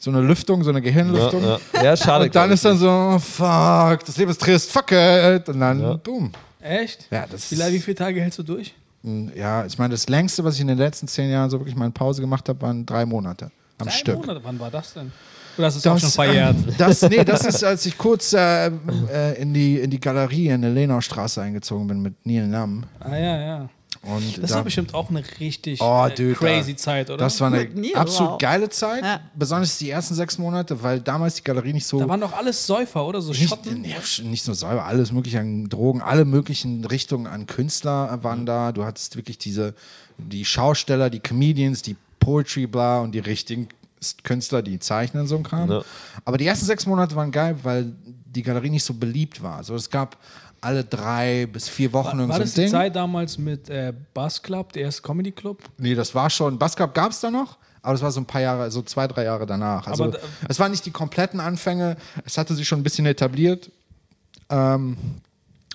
so 0.07 0.11
eine 0.16 0.20
Lüftung, 0.26 0.62
so 0.62 0.70
eine 0.70 0.78
Ja, 0.78 0.84
Gehirnlüftung. 0.84 1.42
ja. 1.42 1.59
ja 1.82 1.96
schade. 1.96 2.24
Und 2.26 2.34
dann 2.34 2.50
ist 2.52 2.64
dann 2.64 2.78
so, 2.78 2.88
oh, 2.88 3.18
fuck, 3.18 4.04
das 4.07 4.16
Leben 4.16 4.30
ist 4.30 4.40
trist, 4.40 4.70
fuck 4.70 4.90
it. 4.92 5.48
Und 5.48 5.61
dann, 5.61 5.80
Ja. 5.80 5.94
boom. 5.96 6.30
Echt? 6.61 7.07
Ja, 7.11 7.26
das 7.30 7.50
wie, 7.50 7.59
wie 7.74 7.80
viele 7.80 7.94
Tage 7.96 8.20
hältst 8.20 8.38
du 8.38 8.42
durch? 8.42 8.72
Ja, 9.34 9.64
ich 9.66 9.78
meine, 9.78 9.92
das 9.94 10.09
längste, 10.09 10.42
was 10.44 10.54
ich 10.57 10.61
in 10.62 10.66
den 10.68 10.78
letzten 10.78 11.07
zehn 11.07 11.30
Jahren 11.30 11.48
so 11.50 11.59
wirklich 11.61 11.76
mal 11.76 11.86
in 11.86 11.92
Pause 11.92 12.20
gemacht 12.20 12.48
habe, 12.48 12.61
waren 12.62 12.84
drei 12.86 13.04
Monate 13.07 13.50
am 13.78 13.86
Drei 13.86 13.92
Stück. 13.92 14.16
Monate. 14.16 14.40
Wann 14.42 14.59
war 14.59 14.70
das 14.70 14.94
denn? 14.94 15.12
Oder 15.59 15.66
hast 15.68 15.74
du 15.74 15.78
es 15.78 15.86
auch 15.86 15.98
schon 15.98 16.11
verjährt? 16.11 16.57
ähm, 16.57 16.74
das, 16.78 17.02
nee, 17.02 17.24
das 17.24 17.44
ist, 17.44 17.62
als 17.64 17.86
ich 17.86 17.96
kurz 17.98 18.32
äh, 18.32 18.66
äh, 18.66 19.40
in, 19.40 19.54
die, 19.54 19.78
in 19.80 19.90
die 19.90 20.00
Galerie 20.00 20.48
in 20.48 20.62
der 20.62 20.70
Lenaustraße 20.72 21.40
eingezogen 21.42 21.86
bin 21.88 22.00
mit 22.02 22.14
Neil 22.26 22.46
Nam. 22.46 22.84
ah, 23.00 23.16
ja, 23.16 23.38
ja. 23.40 23.68
Und 24.07 24.42
Das 24.42 24.50
da- 24.50 24.57
war 24.57 24.64
bestimmt 24.64 24.94
auch 24.94 25.11
eine 25.11 25.22
richtig 25.40 25.80
Oh, 25.80 26.07
äh, 26.07 26.14
dude, 26.14 26.34
crazy 26.34 26.72
da- 26.72 26.76
Zeit, 26.78 27.11
oder? 27.11 27.18
Das 27.18 27.40
war 27.40 27.48
eine 27.52 27.64
Neil, 27.74 27.94
absolut 27.96 28.32
wow. 28.32 28.38
geile 28.38 28.68
Zeit, 28.68 29.02
Ja. 29.04 29.20
besonders 29.34 29.78
die 29.78 29.90
ersten 29.90 30.14
sechs 30.14 30.38
Monate, 30.38 30.82
weil 30.82 31.00
damals 31.00 31.34
die 31.34 31.42
Galerie 31.42 31.72
nicht 31.72 31.86
so 31.86 31.98
da 31.98 32.09
waren 32.09 32.20
doch 32.20 32.32
alles 32.32 32.66
Säufer, 32.66 33.04
oder? 33.07 33.20
So 33.20 33.32
nicht, 33.32 33.48
Schotten? 33.48 33.80
nee, 33.82 33.94
nicht 34.24 34.46
nur 34.46 34.54
Säure, 34.54 34.84
alles 34.84 35.12
mögliche 35.12 35.40
an 35.40 35.68
Drogen, 35.68 36.00
alle 36.02 36.24
möglichen 36.24 36.84
Richtungen 36.84 37.26
an 37.26 37.46
Künstler 37.46 38.22
waren 38.22 38.46
da. 38.46 38.72
Du 38.72 38.84
hattest 38.84 39.16
wirklich 39.16 39.38
diese, 39.38 39.74
die 40.18 40.44
Schausteller, 40.44 41.11
die 41.11 41.20
Comedians, 41.20 41.82
die 41.82 41.96
Poetry, 42.20 42.66
bla 42.66 43.00
und 43.00 43.12
die 43.12 43.18
richtigen 43.20 43.68
Künstler, 44.22 44.62
die 44.62 44.78
zeichnen 44.78 45.26
so 45.26 45.36
ein 45.36 45.42
Kram. 45.42 45.70
Ja. 45.70 45.82
Aber 46.24 46.38
die 46.38 46.46
ersten 46.46 46.66
sechs 46.66 46.86
Monate 46.86 47.16
waren 47.16 47.32
geil, 47.32 47.57
weil 47.62 47.92
die 48.26 48.42
Galerie 48.42 48.70
nicht 48.70 48.84
so 48.84 48.94
beliebt 48.94 49.42
war. 49.42 49.57
Also 49.57 49.74
es 49.74 49.90
gab 49.90 50.16
alle 50.61 50.84
drei 50.84 51.46
bis 51.46 51.68
vier 51.68 51.92
Wochen 51.92 52.18
War, 52.18 52.28
war 52.28 52.36
so 52.36 52.42
das 52.42 52.54
die. 52.54 52.66
Zeit 52.66 52.96
damals 52.96 53.38
mit 53.38 53.68
äh, 53.70 53.92
Buzz 54.14 54.42
Club, 54.42 54.72
der 54.72 54.82
erste 54.82 55.02
Comedy 55.02 55.32
Club? 55.32 55.62
Nee, 55.78 55.94
das 55.94 56.14
war 56.14 56.28
schon. 56.30 56.59
Basketball 56.59 56.92
gab 56.92 57.12
es 57.12 57.20
da 57.20 57.30
noch, 57.30 57.59
aber 57.82 57.92
das 57.92 58.02
war 58.02 58.11
so 58.11 58.20
ein 58.20 58.26
paar 58.26 58.40
Jahre, 58.40 58.70
so 58.70 58.82
zwei, 58.82 59.07
drei 59.07 59.24
Jahre 59.24 59.46
danach. 59.46 59.86
Also 59.86 60.04
Aber 60.04 60.12
da- 60.14 60.18
es 60.48 60.59
waren 60.59 60.70
nicht 60.70 60.84
die 60.86 60.90
kompletten 60.90 61.40
Anfänge, 61.40 61.96
es 62.24 62.36
hatte 62.38 62.54
sich 62.54 62.66
schon 62.66 62.80
ein 62.80 62.82
bisschen 62.82 63.07
etabliert. 63.07 63.70
Ähm, 64.50 64.96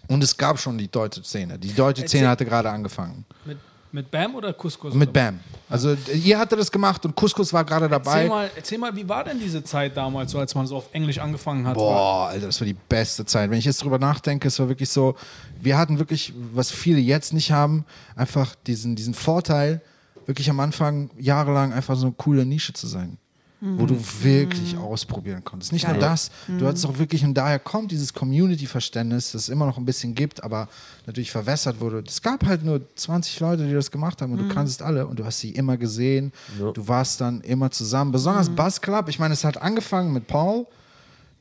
und 0.08 0.24
es 0.24 0.36
gab 0.36 0.60
schon 0.60 0.78
die 0.78 0.90
deutsche 0.90 1.24
Szene. 1.24 1.58
Die 1.58 1.74
deutsche 1.74 2.06
Szene 2.08 2.28
hatte 2.28 2.44
gerade 2.46 2.70
angefangen. 2.70 3.24
Mit, 3.46 3.58
mit 3.94 4.10
Bam 4.10 4.36
oder 4.36 4.54
Couscous? 4.54 4.94
Mit 4.94 5.12
Bam. 5.12 5.40
Also 5.70 5.96
ihr 6.14 6.38
hatte 6.38 6.56
das 6.56 6.72
gemacht 6.72 7.06
und 7.06 7.16
Couscous 7.16 7.54
war 7.54 7.64
gerade 7.64 7.88
dabei. 7.88 8.24
Erzähl 8.24 8.30
mal, 8.30 8.52
erzähl 8.56 8.78
mal, 8.78 8.96
wie 8.96 9.08
war 9.08 9.24
denn 9.24 9.40
diese 9.40 9.64
Zeit 9.64 9.96
damals, 9.96 10.32
so 10.32 10.40
als 10.40 10.56
man 10.56 10.68
so 10.68 10.78
auf 10.78 10.90
Englisch 10.92 11.20
angefangen 11.20 11.66
hat? 11.68 11.76
Boah, 11.76 12.28
Alter, 12.28 12.48
das 12.48 12.60
war 12.60 12.66
die 12.66 12.76
beste 12.88 13.26
Zeit. 13.26 13.50
Wenn 13.50 13.60
ich 13.60 13.66
jetzt 13.66 13.84
drüber 13.84 14.00
nachdenke, 14.00 14.48
es 14.48 14.60
war 14.60 14.68
wirklich 14.68 14.90
so, 14.90 15.16
wir 15.60 15.78
hatten 15.78 16.00
wirklich, 16.00 16.34
was 16.54 16.72
viele 16.72 17.00
jetzt 17.00 17.34
nicht 17.34 17.52
haben, 17.52 17.86
einfach 18.16 18.56
diesen, 18.68 18.96
diesen 18.96 19.14
Vorteil, 19.14 19.82
wirklich 20.26 20.50
am 20.50 20.60
Anfang 20.60 21.10
jahrelang 21.18 21.74
einfach 21.74 21.96
so 21.96 22.08
eine 22.08 22.16
coole 22.16 22.46
Nische 22.46 22.74
zu 22.74 22.88
sein. 22.88 23.18
Wo 23.64 23.86
du 23.86 23.96
wirklich 24.24 24.76
ausprobieren 24.76 25.44
konntest. 25.44 25.72
Nicht 25.72 25.86
nur 25.88 25.96
Geil. 25.98 26.02
das, 26.02 26.32
du 26.48 26.66
hattest 26.66 26.84
auch 26.88 26.98
wirklich, 26.98 27.24
und 27.24 27.36
daher 27.36 27.60
kommt 27.60 27.92
dieses 27.92 28.12
Community-Verständnis, 28.12 29.34
das 29.34 29.44
es 29.44 29.50
immer 29.50 29.68
noch 29.68 29.78
ein 29.78 29.86
bisschen 29.86 30.16
gibt, 30.16 30.44
aber 30.44 30.68
natürlich 31.06 31.30
verwässert 31.30 31.80
wurde. 31.80 32.04
Es 32.08 32.24
gab 32.24 32.44
halt 32.44 32.66
nur 32.66 32.82
20 32.96 33.40
Leute, 33.40 33.68
die 33.68 33.74
das 33.74 33.92
gemacht 33.92 34.20
haben 34.24 34.32
und 34.32 34.40
du 34.40 34.48
kanntest 34.48 34.82
alle 34.82 35.06
und 35.06 35.20
du 35.20 35.26
hast 35.26 35.42
sie 35.42 35.52
immer 35.52 35.78
gesehen. 35.78 36.32
Du 36.58 36.88
warst 36.88 37.22
dann 37.22 37.42
immer 37.42 37.70
zusammen. 37.70 38.12
Besonders 38.12 38.50
Buzz 38.50 38.82
Club, 38.82 39.08
ich 39.10 39.20
meine, 39.20 39.36
es 39.36 39.44
hat 39.44 39.62
angefangen 39.62 40.12
mit 40.12 40.26
Paul, 40.26 40.66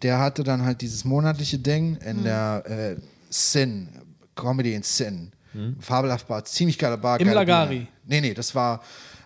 der 0.03 0.18
hatte 0.18 0.45
dann 0.45 0.62
halt 0.62 0.83
dieses 0.83 1.07
monatliche 1.07 1.59
Ding 1.59 1.97
in 2.05 2.23
der 2.23 2.64
äh, 2.66 2.97
Sin, 3.31 3.89
Comedy 4.35 4.75
in 4.75 4.83
Sin. 4.83 5.33
Fabelhaft 5.81 6.29
Bar, 6.29 6.45
ziemlich 6.45 6.79
geile 6.79 6.97
Bar. 6.97 7.18
Im 7.18 7.27
geile 7.27 7.41
Lagari. 7.41 7.77
Bühne. 7.77 7.89
Nee, 8.07 8.21
nee, 8.21 8.35
das 8.35 8.55
war 8.55 8.83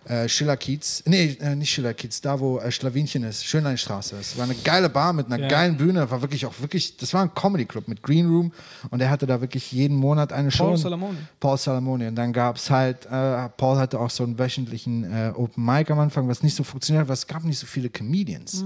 äh, 0.07 0.29
Schiller-Kiez. 0.29 1.03
Nee, 1.07 1.37
äh, 1.41 1.55
nicht 1.55 1.71
Schiller-Kiez, 1.71 2.21
da 2.21 2.39
wo 2.39 2.59
äh, 2.59 2.71
Schlawinchen 2.71 3.23
ist, 3.23 3.45
Schönleinstraße. 3.45 4.15
Es 4.17 4.37
war 4.37 4.43
eine 4.45 4.55
geile 4.55 4.89
Bar 4.89 5.13
mit 5.13 5.25
einer 5.27 5.39
Ja. 5.39 5.47
geilen 5.47 5.77
Bühne. 5.77 6.09
War 6.11 6.21
wirklich 6.21 6.45
auch 6.45 6.53
wirklich, 6.59 6.97
das 6.97 7.13
war 7.13 7.23
ein 7.23 7.33
Comedy-Club 7.33 7.87
mit 7.87 8.03
Green 8.03 8.27
Room 8.27 8.51
und 8.91 9.01
er 9.01 9.09
hatte 9.09 9.25
da 9.25 9.41
wirklich 9.41 9.71
jeden 9.71 9.97
Monat 9.97 10.31
eine 10.33 10.51
Show. 10.51 10.65
Paul 10.65 10.77
Salamone. 10.77 11.17
Paul 11.39 11.57
Salamone. 11.57 12.07
Und 12.09 12.15
dann 12.15 12.33
gab 12.33 12.57
es 12.57 12.69
halt, 12.69 13.05
äh, 13.07 13.49
Paul 13.57 13.77
hatte 13.77 13.99
auch 13.99 14.09
so 14.09 14.23
einen 14.23 14.37
wöchentlichen 14.37 15.03
äh, 15.11 15.31
Open 15.35 15.63
Mic 15.65 15.89
am 15.91 15.99
Anfang, 15.99 16.27
was 16.27 16.43
nicht 16.43 16.55
so 16.55 16.63
funktioniert 16.63 17.01
hat, 17.01 17.07
weil 17.09 17.13
es 17.15 17.27
gab 17.27 17.43
nicht 17.43 17.59
so 17.59 17.65
viele 17.65 17.89
Comedians. 17.89 18.63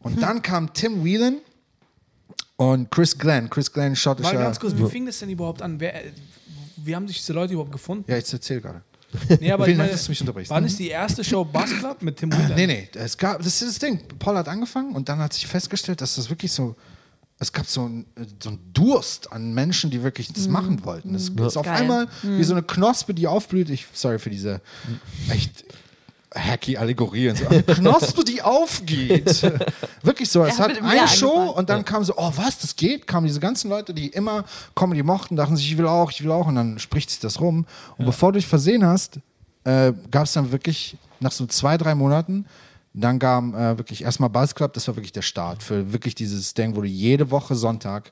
Und 0.00 0.22
dann 0.22 0.40
kam 0.42 0.72
Tim 0.72 1.04
Whelan 1.04 1.38
und 2.56 2.90
Chris 2.90 3.16
Glenn. 3.18 3.48
Chris 3.50 3.72
Glenn, 3.72 3.90
Mal 3.92 3.96
schottischer. 3.96 4.32
ganz 4.34 4.60
kurz, 4.60 4.76
wie 4.76 4.86
fing 4.88 5.06
das 5.06 5.18
denn 5.18 5.30
überhaupt 5.30 5.62
an? 5.62 5.78
Wer, 5.80 6.06
äh, 6.06 6.10
wie 6.76 6.94
haben 6.96 7.06
sich 7.08 7.18
diese 7.18 7.32
Leute 7.32 7.52
überhaupt 7.52 7.72
gefunden? 7.72 8.04
Ja, 8.10 8.16
ich 8.18 8.32
erzähl 8.32 8.60
gerade. 8.60 8.82
Nee, 9.40 9.50
aber 9.50 9.64
Vielen 9.64 9.74
ich 9.74 9.78
Dank, 9.78 9.78
meine, 9.78 9.90
dass 9.90 10.04
du 10.04 10.10
mich 10.10 10.20
unterbrichst. 10.20 10.50
Wann 10.50 10.64
ist 10.64 10.78
die 10.78 10.88
erste 10.88 11.24
Show 11.24 11.44
Buzz 11.44 11.70
Club 11.78 12.02
mit 12.02 12.16
Tim 12.16 12.32
Whelan? 12.32 12.54
Nee, 12.54 12.66
nee, 12.66 12.88
es 12.94 13.16
gab, 13.16 13.38
das 13.38 13.60
ist 13.60 13.62
das 13.62 13.78
Ding. 13.78 14.00
Paul 14.18 14.36
hat 14.36 14.48
angefangen 14.48 14.94
und 14.94 15.08
dann 15.08 15.18
hat 15.18 15.32
sich 15.32 15.46
festgestellt, 15.46 16.00
dass 16.00 16.16
das 16.16 16.30
wirklich 16.30 16.52
so, 16.52 16.76
es 17.38 17.52
gab 17.52 17.66
so 17.66 17.88
ein, 17.88 18.06
so 18.42 18.50
ein 18.50 18.58
Durst 18.72 19.32
an 19.32 19.52
Menschen, 19.52 19.90
die 19.90 20.02
wirklich 20.02 20.32
das 20.32 20.46
machen 20.48 20.84
wollten. 20.84 21.14
Es 21.14 21.28
ist 21.30 21.56
auf 21.56 21.66
Geil. 21.66 21.82
einmal 21.82 22.08
wie 22.22 22.44
so 22.44 22.54
eine 22.54 22.62
Knospe, 22.62 23.14
die 23.14 23.26
aufblüht. 23.26 23.70
Ich, 23.70 23.86
sorry 23.92 24.18
für 24.18 24.30
diese 24.30 24.60
echt 25.28 25.64
hacky 26.34 26.76
Allegorie 26.76 27.30
und 27.30 27.36
so. 27.38 27.46
Eine 27.48 27.62
Knospe, 27.62 28.24
die 28.24 28.42
aufgeht. 28.42 29.42
wirklich 30.02 30.30
so. 30.30 30.44
Es 30.44 30.58
Ja, 30.58 30.64
hat 30.64 30.76
eine 30.82 30.96
Jahr 30.96 31.08
Show 31.08 31.26
angefangen. 31.28 31.54
und 31.58 31.68
dann 31.70 31.84
kam 31.84 32.04
so, 32.04 32.14
oh 32.16 32.32
was, 32.36 32.58
das 32.58 32.76
geht? 32.76 33.06
Kamen 33.06 33.26
diese 33.26 33.40
ganzen 33.40 33.68
Leute, 33.68 33.92
die 33.94 34.08
immer 34.08 34.44
Comedy 34.74 35.02
mochten, 35.02 35.36
dachten 35.36 35.56
sich, 35.56 35.72
ich 35.72 35.78
will 35.78 35.86
auch, 35.86 36.10
ich 36.10 36.22
will 36.22 36.30
auch. 36.30 36.46
Und 36.46 36.54
dann 36.54 36.78
spricht 36.78 37.10
sich 37.10 37.20
das 37.20 37.40
rum. 37.40 37.66
Und 37.98 38.06
bevor 38.06 38.32
du 38.32 38.38
dich 38.38 38.46
versehen 38.46 38.84
hast, 38.84 39.18
äh, 39.64 39.92
gab 40.10 40.24
es 40.24 40.32
dann 40.32 40.52
wirklich 40.52 40.96
nach 41.18 41.32
so 41.32 41.46
zwei, 41.46 41.76
drei 41.76 41.94
Monaten, 41.94 42.46
dann 42.92 43.18
kam 43.18 43.54
äh, 43.54 43.78
wirklich 43.78 44.02
erstmal 44.02 44.30
Buzz 44.30 44.54
Club, 44.54 44.72
das 44.72 44.88
war 44.88 44.96
wirklich 44.96 45.12
der 45.12 45.22
Start 45.22 45.62
für 45.62 45.92
wirklich 45.92 46.14
dieses 46.14 46.54
Ding, 46.54 46.74
wo 46.74 46.80
du 46.80 46.88
jede 46.88 47.30
Woche 47.30 47.54
Sonntag 47.54 48.10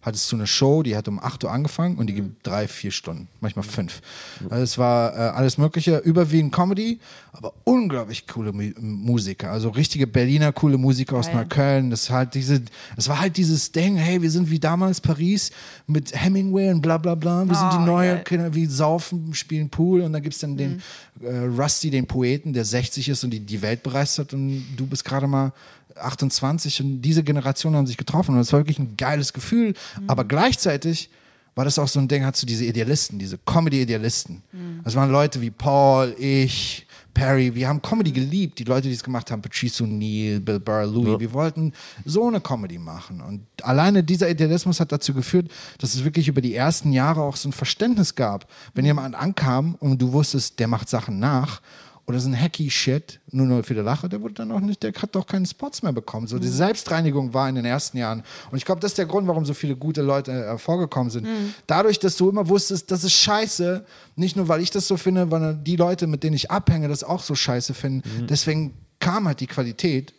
hattest 0.00 0.30
du 0.30 0.36
eine 0.36 0.46
Show, 0.46 0.82
die 0.82 0.96
hat 0.96 1.08
um 1.08 1.18
8 1.18 1.44
Uhr 1.44 1.50
angefangen 1.50 1.96
und 1.96 2.06
die 2.06 2.14
gibt 2.14 2.46
drei, 2.46 2.68
vier 2.68 2.90
Stunden, 2.90 3.28
manchmal 3.40 3.64
fünf. 3.64 4.00
Also 4.48 4.62
es 4.62 4.78
war 4.78 5.12
äh, 5.14 5.18
alles 5.30 5.58
Mögliche, 5.58 5.98
überwiegend 5.98 6.52
Comedy, 6.54 6.98
aber 7.32 7.52
unglaublich 7.64 8.26
coole 8.26 8.52
Mu 8.52 8.70
Musiker, 8.80 9.50
also 9.50 9.70
richtige 9.70 10.06
Berliner 10.06 10.52
coole 10.52 10.78
Musiker 10.78 11.16
aus 11.16 11.26
Geil. 11.26 11.36
Neukölln. 11.36 11.90
Das 11.90 12.10
halt 12.10 12.34
diese, 12.34 12.62
das 12.96 13.08
war 13.08 13.20
halt 13.20 13.36
dieses 13.36 13.72
Ding, 13.72 13.96
hey, 13.96 14.22
wir 14.22 14.30
sind 14.30 14.50
wie 14.50 14.58
damals 14.60 15.00
Paris 15.00 15.50
mit 15.86 16.12
Hemingway 16.14 16.70
und 16.70 16.80
bla 16.80 16.98
bla 16.98 17.14
bla. 17.14 17.44
Wir 17.46 17.54
sind 17.54 17.68
Oh, 17.68 17.78
die 17.78 17.84
neue 17.84 18.14
geil. 18.14 18.24
Kinder, 18.24 18.54
wie 18.54 18.66
saufen, 18.66 19.34
spielen 19.34 19.68
Pool 19.68 20.00
und 20.02 20.12
dann 20.12 20.22
gibt 20.22 20.34
es 20.34 20.40
dann 20.40 20.56
den 20.56 20.80
äh, 21.22 21.38
Rusty, 21.38 21.90
den 21.90 22.06
Poeten, 22.06 22.52
der 22.52 22.64
60 22.64 23.08
ist 23.08 23.24
und 23.24 23.30
die, 23.30 23.40
die 23.40 23.60
Welt 23.62 23.82
bereist 23.82 24.18
und 24.32 24.64
du 24.76 24.86
bist 24.86 25.04
gerade 25.04 25.26
mal 25.26 25.52
28 26.00 26.80
und 26.82 27.02
diese 27.02 27.22
Generation 27.22 27.74
haben 27.76 27.86
sich 27.86 27.96
getroffen 27.96 28.34
und 28.34 28.40
es 28.40 28.52
war 28.52 28.60
wirklich 28.60 28.78
ein 28.78 28.96
geiles 28.96 29.32
Gefühl, 29.32 29.74
aber 30.06 30.24
gleichzeitig 30.24 31.10
war 31.54 31.64
das 31.64 31.78
auch 31.78 31.88
so 31.88 31.98
ein 31.98 32.06
Ding, 32.06 32.24
hast 32.24 32.40
du 32.40 32.46
diese 32.46 32.64
Idealisten, 32.64 33.18
diese 33.18 33.36
Comedy-Idealisten. 33.38 34.42
Das 34.84 34.94
waren 34.94 35.10
Leute 35.10 35.40
wie 35.40 35.50
Paul, 35.50 36.14
ich, 36.16 36.86
Perry, 37.14 37.52
wir 37.52 37.66
haben 37.66 37.82
Comedy 37.82 38.12
geliebt, 38.12 38.60
die 38.60 38.64
Leute, 38.64 38.86
die 38.86 38.94
es 38.94 39.02
gemacht 39.02 39.28
haben, 39.32 39.42
Patrice 39.42 39.82
O'Neill, 39.82 40.38
Bill 40.38 40.60
Burr, 40.60 40.86
Louis, 40.86 41.18
wir 41.18 41.32
wollten 41.32 41.72
so 42.04 42.28
eine 42.28 42.40
Comedy 42.40 42.78
machen. 42.78 43.20
Und 43.20 43.44
alleine 43.64 44.04
dieser 44.04 44.30
Idealismus 44.30 44.78
hat 44.78 44.92
dazu 44.92 45.12
geführt, 45.12 45.50
dass 45.78 45.96
es 45.96 46.04
wirklich 46.04 46.28
über 46.28 46.40
die 46.40 46.54
ersten 46.54 46.92
Jahre 46.92 47.22
auch 47.22 47.34
so 47.34 47.48
ein 47.48 47.52
Verständnis 47.52 48.14
gab. 48.14 48.46
Wenn 48.74 48.84
jemand 48.84 49.16
ankam 49.16 49.74
und 49.80 50.00
du 50.00 50.12
wusstest, 50.12 50.60
der 50.60 50.68
macht 50.68 50.88
Sachen 50.88 51.18
nach 51.18 51.60
oder 52.08 52.18
so 52.20 52.28
ein 52.30 52.40
hacky 52.40 52.70
Shit, 52.70 53.20
nur 53.30 53.44
nur 53.44 53.62
für 53.62 53.74
die 53.74 53.80
Lache, 53.80 54.08
der 54.08 54.22
wurde 54.22 54.32
dann 54.32 54.50
auch 54.50 54.60
nicht, 54.60 54.82
der 54.82 54.94
hat 54.94 55.14
doch 55.14 55.26
keine 55.26 55.44
Spots 55.44 55.82
mehr 55.82 55.92
bekommen. 55.92 56.26
So 56.26 56.38
die 56.38 56.48
Selbstreinigung 56.48 57.34
war 57.34 57.50
in 57.50 57.54
den 57.56 57.66
ersten 57.66 57.98
Jahren. 57.98 58.24
Und 58.50 58.56
ich 58.56 58.64
glaube, 58.64 58.80
das 58.80 58.92
ist 58.92 58.98
der 58.98 59.04
Grund, 59.04 59.28
warum 59.28 59.44
so 59.44 59.52
viele 59.52 59.76
gute 59.76 60.00
Leute 60.00 60.32
äh, 60.32 60.56
vorgekommen 60.56 61.10
sind. 61.10 61.26
Dadurch, 61.66 61.98
dass 61.98 62.16
du 62.16 62.30
immer 62.30 62.48
wusstest, 62.48 62.90
das 62.90 63.04
ist 63.04 63.12
scheiße, 63.12 63.84
nicht 64.16 64.36
nur 64.36 64.48
weil 64.48 64.62
ich 64.62 64.70
das 64.70 64.88
so 64.88 64.96
finde, 64.96 65.28
sondern 65.28 65.62
die 65.62 65.76
Leute, 65.76 66.06
mit 66.06 66.22
denen 66.22 66.34
ich 66.34 66.50
abhänge, 66.50 66.88
das 66.88 67.04
auch 67.04 67.22
so 67.22 67.34
scheiße 67.34 67.74
finden. 67.74 68.26
Deswegen 68.26 68.72
kam 69.00 69.26
halt 69.26 69.40
die 69.40 69.46
Qualität. 69.46 70.14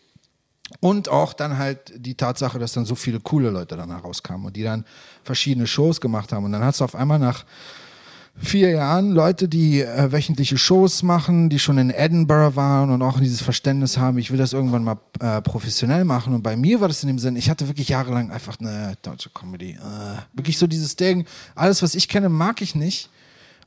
Und 0.81 1.09
auch 1.09 1.33
dann 1.33 1.57
halt 1.57 1.91
die 1.95 2.13
Tatsache, 2.13 2.59
dass 2.59 2.73
dann 2.73 2.85
so 2.85 2.93
viele 2.93 3.19
coole 3.19 3.49
Leute 3.49 3.75
dann 3.75 3.89
herauskamen 3.89 4.45
und 4.45 4.55
die 4.55 4.61
dann 4.61 4.85
verschiedene 5.23 5.65
Shows 5.65 5.99
gemacht 5.99 6.31
haben. 6.31 6.45
Und 6.45 6.51
dann 6.51 6.63
hast 6.63 6.81
du 6.81 6.83
auf 6.83 6.93
einmal 6.93 7.17
nach 7.17 7.43
vier 8.41 8.71
Jahren 8.71 9.11
Leute, 9.11 9.47
die 9.47 9.81
äh, 9.81 10.11
wöchentliche 10.11 10.57
Shows 10.57 11.03
machen, 11.03 11.49
die 11.49 11.59
schon 11.59 11.77
in 11.77 11.89
Edinburgh 11.89 12.55
waren 12.55 12.89
und 12.89 13.01
auch 13.01 13.19
dieses 13.19 13.41
Verständnis 13.41 13.97
haben, 13.97 14.17
ich 14.17 14.31
will 14.31 14.37
das 14.37 14.53
irgendwann 14.53 14.83
mal 14.83 14.97
äh, 15.19 15.41
professionell 15.41 16.05
machen. 16.05 16.33
Und 16.33 16.41
bei 16.41 16.55
mir 16.55 16.79
war 16.81 16.87
das 16.87 17.03
in 17.03 17.07
dem 17.07 17.19
Sinn, 17.19 17.35
ich 17.35 17.49
hatte 17.49 17.67
wirklich 17.67 17.89
jahrelang 17.89 18.31
einfach 18.31 18.59
eine 18.59 18.93
deutsche 19.01 19.29
Comedy. 19.29 19.71
Äh, 19.71 19.77
wirklich 20.33 20.57
so 20.57 20.67
dieses 20.67 20.95
Ding, 20.95 21.25
alles, 21.55 21.83
was 21.83 21.95
ich 21.95 22.07
kenne, 22.07 22.29
mag 22.29 22.61
ich 22.61 22.75
nicht. 22.75 23.09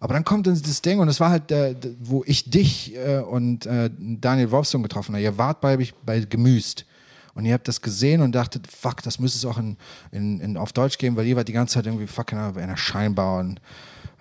Aber 0.01 0.15
dann 0.15 0.25
kommt 0.25 0.49
dann 0.49 0.55
dieses 0.55 0.83
Ding 0.83 0.99
und 0.99 1.07
es 1.09 1.21
war 1.21 1.31
halt, 1.31 1.53
äh, 1.53 1.75
d- 1.75 1.95
wo 2.01 2.25
ich 2.27 2.51
dich 2.51 2.97
äh, 2.97 3.19
und 3.19 3.67
äh, 3.67 3.89
Daniel 3.97 4.51
Wolfson 4.51 4.83
getroffen 4.83 5.15
habe. 5.15 5.23
Ihr 5.23 5.39
wart 5.39 5.61
bei, 5.61 5.79
bei 6.05 6.21
Gemüst. 6.21 6.87
Und 7.35 7.47
ihr 7.47 7.55
habt 7.55 7.67
das 7.69 7.81
gesehen 7.81 8.21
und 8.21 8.33
dachtet, 8.35 8.67
fuck, 8.67 9.03
das 9.03 9.19
müsste 9.19 9.39
es 9.39 9.45
auch 9.47 9.59
in, 9.59 9.77
in, 10.11 10.41
in, 10.41 10.57
auf 10.59 10.73
Deutsch 10.75 10.99
geben, 10.99 11.17
weil 11.17 11.27
ihr 11.27 11.37
wart 11.37 11.49
die 11.49 11.53
ganze 11.55 11.75
Zeit 11.75 11.87
irgendwie 11.87 12.07
fucking 12.07 12.39
bei 12.53 12.63
einer 12.63 12.77
Scheinbau 12.77 13.39
und 13.39 13.59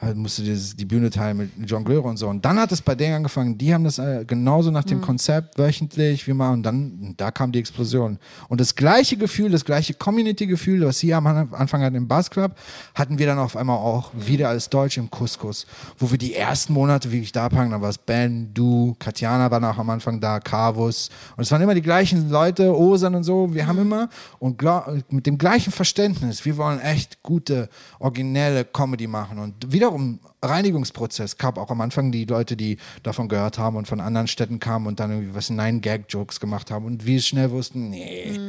halt 0.01 0.17
musste 0.17 0.41
dieses, 0.41 0.75
die 0.75 0.85
Bühne 0.85 1.11
teilen 1.11 1.37
mit 1.37 1.69
Jongleure 1.69 2.07
und 2.07 2.17
so. 2.17 2.27
Und 2.27 2.43
dann 2.43 2.59
hat 2.59 2.71
es 2.71 2.81
bei 2.81 2.95
denen 2.95 3.15
angefangen, 3.15 3.57
die 3.57 3.71
haben 3.73 3.83
das 3.83 3.99
äh, 3.99 4.25
genauso 4.25 4.71
nach 4.71 4.83
dem 4.83 4.99
Konzept 4.99 5.59
wöchentlich, 5.59 6.27
wie 6.27 6.33
mal, 6.33 6.51
und 6.51 6.63
dann, 6.63 7.13
da 7.17 7.29
kam 7.29 7.51
die 7.51 7.59
Explosion. 7.59 8.17
Und 8.49 8.59
das 8.59 8.75
gleiche 8.75 9.15
Gefühl, 9.15 9.51
das 9.51 9.63
gleiche 9.63 9.93
Community-Gefühl, 9.93 10.85
was 10.85 10.97
sie 10.97 11.13
am 11.13 11.27
Anfang 11.27 11.83
hatten 11.83 11.95
im 11.95 12.07
Bass 12.07 12.31
Club, 12.31 12.55
hatten 12.95 13.19
wir 13.19 13.27
dann 13.27 13.37
auf 13.37 13.55
einmal 13.55 13.77
auch 13.77 14.11
wieder 14.15 14.49
als 14.49 14.69
Deutsch 14.69 14.97
im 14.97 15.11
Couscous, 15.11 15.67
wo 15.99 16.09
wir 16.09 16.17
die 16.17 16.33
ersten 16.33 16.73
Monate 16.73 17.11
wirklich 17.11 17.31
da 17.31 17.45
abhangen, 17.45 17.71
dann 17.71 17.81
war 17.81 17.89
es 17.89 17.99
Ben, 17.99 18.51
du, 18.53 18.95
Katjana 18.97 19.51
war 19.51 19.61
auch 19.69 19.77
am 19.77 19.89
Anfang 19.91 20.19
da, 20.19 20.39
Carvus. 20.39 21.09
Und 21.37 21.43
es 21.43 21.51
waren 21.51 21.61
immer 21.61 21.75
die 21.75 21.81
gleichen 21.81 22.29
Leute, 22.29 22.75
Osan 22.75 23.13
und 23.13 23.23
so. 23.23 23.53
Wir 23.53 23.67
haben 23.67 23.77
immer 23.77 24.09
und 24.39 24.61
mit 25.09 25.27
dem 25.27 25.37
gleichen 25.37 25.71
Verständnis, 25.71 26.43
wir 26.43 26.57
wollen 26.57 26.79
echt 26.79 27.21
gute, 27.21 27.69
originelle 27.99 28.65
Comedy 28.65 29.05
machen. 29.05 29.37
Und 29.37 29.71
wiederum 29.71 29.90
wiederum 29.91 30.19
Reinigungsprozess. 30.43 31.37
Gab 31.37 31.57
auch 31.57 31.69
am 31.69 31.81
Anfang 31.81 32.11
die 32.11 32.25
Leute, 32.25 32.57
die 32.57 32.77
davon 33.03 33.27
gehört 33.27 33.59
haben 33.59 33.75
und 33.75 33.87
von 33.87 33.99
anderen 33.99 34.27
Städten 34.27 34.59
kamen 34.59 34.87
und 34.87 34.99
dann 34.99 35.11
irgendwie 35.11 35.35
was 35.35 35.49
Nine-Gag-Jokes 35.49 36.39
gemacht 36.39 36.71
haben 36.71 36.85
und 36.85 37.05
wir 37.05 37.21
schnell 37.21 37.51
wussten, 37.51 37.89
nee, 37.89 38.39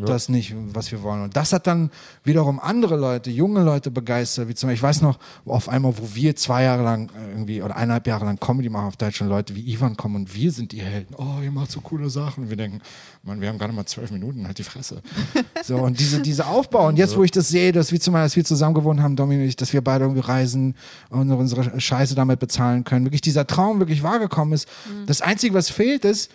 das 0.00 0.22
ist 0.22 0.28
nicht, 0.30 0.54
was 0.56 0.90
wir 0.92 1.02
wollen. 1.02 1.22
Und 1.22 1.36
das 1.36 1.52
hat 1.52 1.66
dann 1.66 1.90
wiederum 2.24 2.58
andere 2.58 2.96
Leute, 2.96 3.30
junge 3.30 3.62
Leute 3.62 3.90
begeistert, 3.90 4.48
wie 4.48 4.54
zum 4.54 4.68
Beispiel, 4.68 4.76
ich 4.76 4.82
weiß 4.82 5.02
noch, 5.02 5.18
auf 5.44 5.68
einmal, 5.68 5.96
wo 5.98 6.14
wir 6.14 6.34
zwei 6.36 6.62
Jahre 6.62 6.82
lang 6.84 7.10
irgendwie 7.28 7.62
oder 7.62 7.76
eineinhalb 7.76 8.06
Jahre 8.06 8.24
lang 8.24 8.38
Comedy 8.38 8.70
machen 8.70 8.86
auf 8.86 8.96
Deutsch 8.96 9.20
und 9.20 9.28
Leute 9.28 9.54
wie 9.54 9.72
Ivan 9.72 9.96
kommen 9.96 10.16
und 10.16 10.34
wir 10.34 10.52
sind 10.52 10.72
die 10.72 10.80
Helden. 10.80 11.14
Oh, 11.18 11.42
ihr 11.42 11.50
macht 11.50 11.70
so 11.70 11.80
coole 11.80 12.08
Sachen. 12.08 12.44
Und 12.44 12.50
wir 12.50 12.56
denken, 12.56 12.80
Mann, 13.24 13.40
wir 13.40 13.48
haben 13.48 13.58
gerade 13.58 13.72
mal 13.72 13.86
zwölf 13.86 14.10
Minuten, 14.10 14.46
halt 14.46 14.58
die 14.58 14.64
Fresse. 14.64 15.00
So, 15.64 15.76
und 15.76 16.00
diese, 16.00 16.20
diese 16.20 16.46
Aufbau. 16.48 16.88
Und 16.88 16.96
jetzt, 16.98 17.16
wo 17.16 17.22
ich 17.22 17.30
das 17.30 17.48
sehe, 17.48 17.70
dass 17.70 17.92
wir 17.92 18.00
zum 18.00 18.14
Beispiel, 18.14 18.22
als 18.24 18.34
wir 18.36 18.44
zusammen 18.44 18.74
gewohnt 18.74 19.00
haben, 19.00 19.14
Dominik 19.14 19.42
und 19.44 19.48
ich, 19.48 19.54
dass 19.54 19.72
wir 19.72 19.80
beide 19.80 20.04
irgendwie 20.04 20.22
reisen 20.22 20.74
und 21.08 21.30
unsere 21.30 21.80
Scheiße 21.80 22.16
damit 22.16 22.40
bezahlen 22.40 22.82
können, 22.82 23.04
wirklich 23.06 23.20
dieser 23.20 23.46
Traum 23.46 23.78
wirklich 23.78 24.02
wahrgekommen 24.02 24.52
ist. 24.54 24.66
Das 25.06 25.22
Einzige, 25.22 25.54
was 25.54 25.70
fehlt, 25.70 26.04
ist 26.04 26.32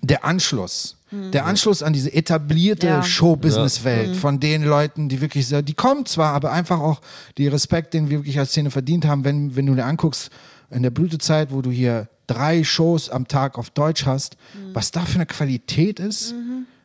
der 0.00 0.24
Anschluss. 0.24 0.96
Der 1.12 1.44
Anschluss 1.46 1.82
an 1.84 1.92
diese 1.92 2.12
etablierte 2.12 2.86
Ja. 2.88 3.02
Show-Business-Welt 3.02 4.16
von 4.16 4.40
den 4.40 4.64
Leuten, 4.64 5.08
die 5.10 5.20
wirklich, 5.20 5.46
so- 5.46 5.60
die 5.62 5.74
kommen 5.74 6.04
zwar, 6.06 6.32
aber 6.34 6.50
einfach 6.50 6.80
auch 6.80 7.00
die 7.38 7.46
Respekt, 7.48 7.94
den 7.94 8.08
wir 8.10 8.18
wirklich 8.20 8.38
als 8.40 8.50
Szene 8.50 8.70
verdient 8.72 9.04
haben, 9.06 9.22
wenn, 9.22 9.54
wenn 9.54 9.66
du 9.66 9.74
dir 9.76 9.84
anguckst, 9.84 10.30
in 10.70 10.82
der 10.82 10.90
Blütezeit, 10.90 11.52
wo 11.52 11.60
du 11.62 11.70
hier 11.70 12.08
drei 12.26 12.64
Shows 12.64 13.10
am 13.10 13.28
Tag 13.28 13.58
auf 13.58 13.70
Deutsch 13.70 14.06
hast, 14.06 14.36
was 14.72 14.90
da 14.90 15.00
für 15.02 15.16
eine 15.16 15.26
Qualität 15.26 16.00
ist, 16.00 16.34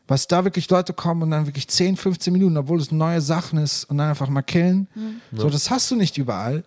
was 0.06 0.26
da 0.26 0.44
wirklich 0.44 0.68
Leute 0.70 0.92
kommen 0.92 1.22
und 1.22 1.30
dann 1.30 1.46
wirklich 1.46 1.68
10, 1.68 1.96
15 1.96 2.32
Minuten, 2.32 2.56
obwohl 2.56 2.80
es 2.80 2.90
neue 2.90 3.20
Sachen 3.20 3.58
ist 3.58 3.84
und 3.84 3.98
dann 3.98 4.08
einfach 4.08 4.28
mal 4.28 4.42
killen. 4.42 4.88
So, 5.32 5.50
das 5.50 5.70
hast 5.70 5.90
du 5.90 5.96
nicht 5.96 6.16
überall. 6.18 6.64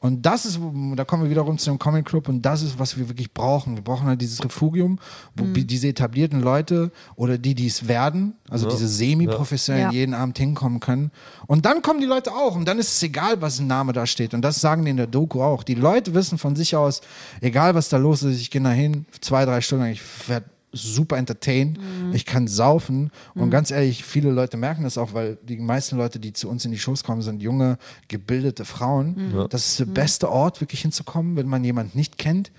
Und 0.00 0.24
das 0.26 0.46
ist, 0.46 0.60
da 0.94 1.04
kommen 1.04 1.24
wir 1.24 1.30
wiederum 1.30 1.58
zu 1.58 1.70
dem 1.70 1.78
Comic 1.80 2.04
Club 2.06 2.28
und 2.28 2.42
das 2.42 2.62
ist, 2.62 2.78
was 2.78 2.96
wir 2.96 3.08
wirklich 3.08 3.32
brauchen. 3.34 3.74
Wir 3.74 3.82
brauchen 3.82 4.06
halt 4.06 4.20
dieses 4.20 4.44
Refugium, 4.44 5.00
wo 5.34 5.42
Mhm. 5.44 5.66
diese 5.66 5.88
etablierten 5.88 6.40
Leute 6.40 6.92
oder 7.16 7.36
die, 7.36 7.56
die 7.56 7.66
es 7.66 7.88
werden, 7.88 8.34
also 8.48 8.68
diese 8.70 8.86
semi-professionellen, 8.86 9.88
Ja. 9.90 9.92
jeden 9.92 10.14
Abend 10.14 10.38
hinkommen 10.38 10.78
können. 10.78 11.10
Und 11.48 11.66
dann 11.66 11.82
kommen 11.82 12.00
die 12.00 12.06
Leute 12.06 12.32
auch 12.32 12.54
und 12.54 12.64
dann 12.66 12.78
ist 12.78 12.88
es 12.92 13.02
egal, 13.02 13.40
was 13.42 13.58
ein 13.58 13.66
Name 13.66 13.92
da 13.92 14.06
steht. 14.06 14.34
Und 14.34 14.42
das 14.42 14.60
sagen 14.60 14.84
die 14.84 14.90
in 14.92 14.96
der 14.98 15.08
Doku 15.08 15.42
auch. 15.42 15.64
Die 15.64 15.74
Leute 15.74 16.14
wissen 16.14 16.38
von 16.38 16.54
sich 16.54 16.76
aus, 16.76 17.00
egal 17.40 17.74
was 17.74 17.88
da 17.88 17.96
los 17.96 18.22
ist, 18.22 18.40
ich 18.40 18.50
gehe 18.52 18.62
da 18.62 18.70
hin, 18.70 19.04
zwei, 19.20 19.44
drei 19.44 19.60
Stunden 19.60 19.84
lang, 19.84 19.92
ich 19.94 20.02
werde 20.28 20.46
super 20.72 21.16
entertained, 21.16 21.78
ich 22.12 22.26
kann 22.26 22.46
saufen. 22.46 23.10
Und 23.34 23.50
ganz 23.50 23.70
ehrlich, 23.70 24.04
viele 24.04 24.30
Leute 24.30 24.56
merken 24.56 24.84
das 24.84 24.98
auch, 24.98 25.14
weil 25.14 25.38
die 25.42 25.56
meisten 25.56 25.96
Leute, 25.96 26.18
die 26.18 26.32
zu 26.32 26.48
uns 26.48 26.64
in 26.64 26.70
die 26.72 26.78
Shows 26.78 27.04
kommen, 27.04 27.22
sind 27.22 27.42
junge, 27.42 27.78
gebildete 28.08 28.64
Frauen. 28.64 29.14
Das 29.50 29.66
ist 29.66 29.78
der 29.80 29.86
beste 29.86 30.30
Ort, 30.30 30.60
wirklich 30.60 30.82
hinzukommen, 30.82 31.36
wenn 31.36 31.46
man 31.48 31.64
jemanden 31.64 31.96
nicht 31.96 32.18
kennt, 32.18 32.50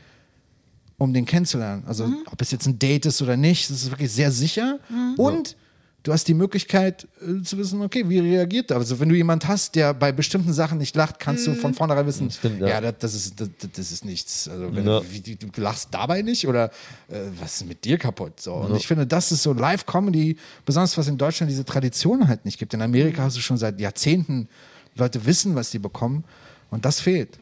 um 0.98 1.14
den 1.14 1.26
kennenzulernen. 1.26 1.84
Also 1.86 2.12
ob 2.32 2.42
es 2.42 2.52
jetzt 2.52 2.66
ein 2.66 2.80
Date 2.80 3.06
ist 3.06 3.22
oder 3.22 3.38
nicht, 3.38 3.70
das 3.70 3.84
ist 3.84 3.92
wirklich 3.92 4.12
sehr 4.12 4.32
sicher. 4.32 4.80
Und 5.18 5.56
du 6.04 6.14
hast 6.14 6.28
die 6.28 6.34
Möglichkeit 6.34 7.08
äh, 7.22 7.44
zu 7.44 7.58
wissen, 7.58 7.82
okay, 7.82 8.08
wie 8.08 8.20
reagiert 8.20 8.72
er? 8.72 8.78
Also 8.78 9.00
wenn 9.00 9.10
du 9.10 9.16
jemand 9.16 9.48
hast, 9.48 9.76
der 9.76 9.94
bei 9.94 10.12
bestimmten 10.12 10.54
Sachen 10.54 10.78
nicht 10.78 10.96
lacht, 10.96 11.20
kannst 11.20 11.46
du 11.46 11.56
von 11.56 11.74
vornherein 11.74 12.06
wissen, 12.08 12.32
Stimmt, 12.32 12.62
ja. 12.62 12.68
ja, 12.70 12.82
das, 12.82 12.96
das, 13.00 13.14
ist, 13.16 13.40
das, 13.42 13.50
das 13.74 13.92
ist 13.92 14.06
nichts. 14.06 14.48
Also 14.48 14.74
wenn 14.76 14.86
Ja. 14.86 15.00
du, 15.02 15.06
wie, 15.12 15.36
du 15.36 15.62
lachst 15.62 15.90
dabei 15.92 16.22
nicht 16.22 16.48
oder 16.48 16.72
äh, 17.10 17.20
was 17.40 17.56
ist 17.62 17.68
mit 17.68 17.84
dir 17.84 17.98
kaputt? 17.98 18.40
So. 18.40 18.54
Und 18.54 18.76
ich 18.76 18.88
finde, 18.88 19.06
das 19.06 19.32
ist 19.32 19.44
so 19.44 19.54
Live-Comedy, 19.54 20.38
besonders 20.66 20.98
was 20.98 21.08
in 21.08 21.18
Deutschland 21.18 21.52
diese 21.52 21.66
Tradition 21.66 22.28
halt 22.28 22.46
nicht 22.46 22.58
gibt. 22.60 22.74
In 22.74 22.82
Amerika 22.82 23.24
hast 23.24 23.36
du 23.38 23.42
schon 23.42 23.58
seit 23.58 23.80
Jahrzehnten 23.80 24.48
Leute 24.96 25.26
wissen, 25.26 25.56
was 25.56 25.70
die 25.72 25.80
bekommen 25.80 26.24
und 26.72 26.86
das 26.86 27.00
fehlt. 27.02 27.40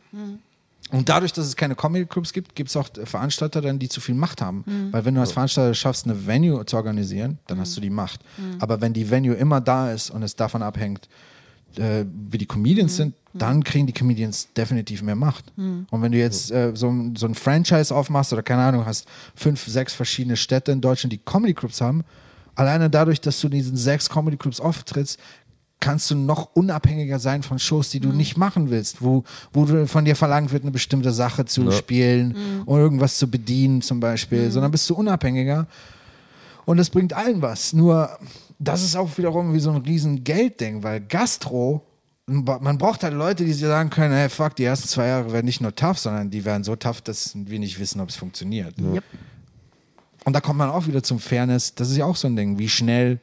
Und 0.91 1.09
dadurch, 1.09 1.33
dass 1.33 1.45
es 1.45 1.55
keine 1.55 1.75
Comedy-Clubs 1.75 2.31
gibt, 2.31 2.55
gibt 2.55 2.69
es 2.69 2.77
auch 2.77 2.88
Veranstalter 3.03 3.61
dann, 3.61 3.77
die 3.79 3.89
zu 3.89 3.99
viel 3.99 4.15
Macht 4.15 4.41
haben. 4.41 4.63
Weil 4.91 5.03
wenn 5.05 5.15
du 5.15 5.21
als 5.21 5.31
Veranstalter 5.33 5.73
schaffst, 5.73 6.05
eine 6.05 6.25
Venue 6.27 6.65
zu 6.65 6.77
organisieren, 6.77 7.39
dann 7.47 7.59
hast 7.59 7.75
du 7.75 7.81
die 7.81 7.89
Macht. 7.89 8.21
Aber 8.59 8.79
wenn 8.79 8.93
die 8.93 9.09
Venue 9.09 9.33
immer 9.35 9.59
da 9.59 9.91
ist 9.91 10.09
und 10.09 10.23
es 10.23 10.35
davon 10.35 10.63
abhängt, 10.63 11.09
äh, 11.77 12.05
wie 12.29 12.38
die 12.38 12.45
Comedians 12.45 12.95
sind, 12.95 13.13
dann 13.33 13.63
kriegen 13.63 13.85
die 13.85 13.93
Comedians 13.93 14.47
definitiv 14.55 15.01
mehr 15.03 15.15
Macht. 15.15 15.45
Und 15.91 16.01
wenn 16.01 16.11
du 16.11 16.17
jetzt 16.17 16.49
äh, 16.51 16.71
so, 16.73 16.89
ein- 16.89 17.15
so 17.15 17.27
ein 17.27 17.35
Franchise 17.35 17.93
aufmachst 17.93 18.31
oder 18.33 18.41
keine 18.41 18.61
Ahnung, 18.63 18.85
hast 18.85 19.07
fünf, 19.35 19.63
sechs 19.67 19.93
verschiedene 19.93 20.38
Städte 20.38 20.71
in 20.71 20.81
Deutschland, 20.81 21.11
die 21.13 21.19
Comedy-Clubs 21.19 21.81
haben, 21.81 22.03
alleine 22.55 22.89
dadurch, 22.89 23.21
dass 23.21 23.39
du 23.41 23.47
in 23.47 23.51
diesen 23.53 23.77
sechs 23.77 24.09
Comedy-Clubs 24.09 24.59
auftrittst, 24.59 25.19
kannst 25.80 26.09
du 26.09 26.15
noch 26.15 26.49
unabhängiger 26.55 27.19
sein 27.19 27.43
von 27.43 27.59
Shows, 27.59 27.89
die 27.89 27.99
du 27.99 28.09
nicht 28.09 28.36
machen 28.38 28.69
willst, 28.69 29.01
wo, 29.01 29.23
wo 29.53 29.65
du 29.65 29.88
von 29.88 30.05
dir 30.05 30.15
verlangt 30.15 30.51
wird, 30.51 30.63
eine 30.63 30.71
bestimmte 30.71 31.11
Sache 31.11 31.45
zu 31.45 31.71
spielen 31.71 32.36
oder 32.65 32.82
irgendwas 32.82 33.17
zu 33.17 33.30
bedienen 33.30 33.82
zum 33.82 33.99
Beispiel, 33.99 34.49
sondern 34.49 34.71
bist 34.71 34.89
du 34.89 34.95
unabhängiger 34.95 35.67
und 36.65 36.78
das 36.78 36.89
bringt 36.89 37.13
allen 37.13 37.41
was. 37.41 37.73
Nur 37.73 38.09
das 38.59 38.84
ist 38.84 38.95
auch 38.95 39.17
wiederum 39.17 39.53
wie 39.53 39.59
so 39.59 39.69
ein 39.71 39.78
riesen 39.78 40.23
Geldding, 40.23 40.82
weil 40.82 40.99
Gastro, 41.01 41.86
man 42.25 42.78
braucht 42.78 43.03
halt 43.03 43.13
Leute, 43.13 43.45
die 43.45 43.53
sich 43.53 43.65
sagen 43.65 43.89
können, 43.89 44.13
hey 44.13 44.30
fuck, 44.30 44.55
die 44.55 44.63
ersten 44.63 44.88
zwei 44.88 45.07
Jahre 45.07 45.32
werden 45.32 45.45
nicht 45.45 45.61
nur 45.61 45.75
tough, 45.75 45.99
sondern 45.99 46.30
die 46.30 46.43
werden 46.43 46.63
so 46.63 46.75
tough, 46.75 47.01
dass 47.01 47.34
wir 47.36 47.59
nicht 47.59 47.80
wissen, 47.80 48.01
ob 48.01 48.09
es 48.09 48.15
funktioniert. 48.15 48.75
Yep. 48.80 49.03
Und 50.25 50.34
da 50.34 50.41
kommt 50.41 50.57
man 50.57 50.69
auch 50.69 50.88
wieder 50.88 51.03
zum 51.03 51.19
Fairness. 51.19 51.75
Das 51.75 51.89
ist 51.89 51.97
ja 51.97 52.05
auch 52.05 52.17
so 52.17 52.28
ein 52.28 52.36
Ding, 52.36 52.57
wie 52.57 52.67
schnell 52.67 53.19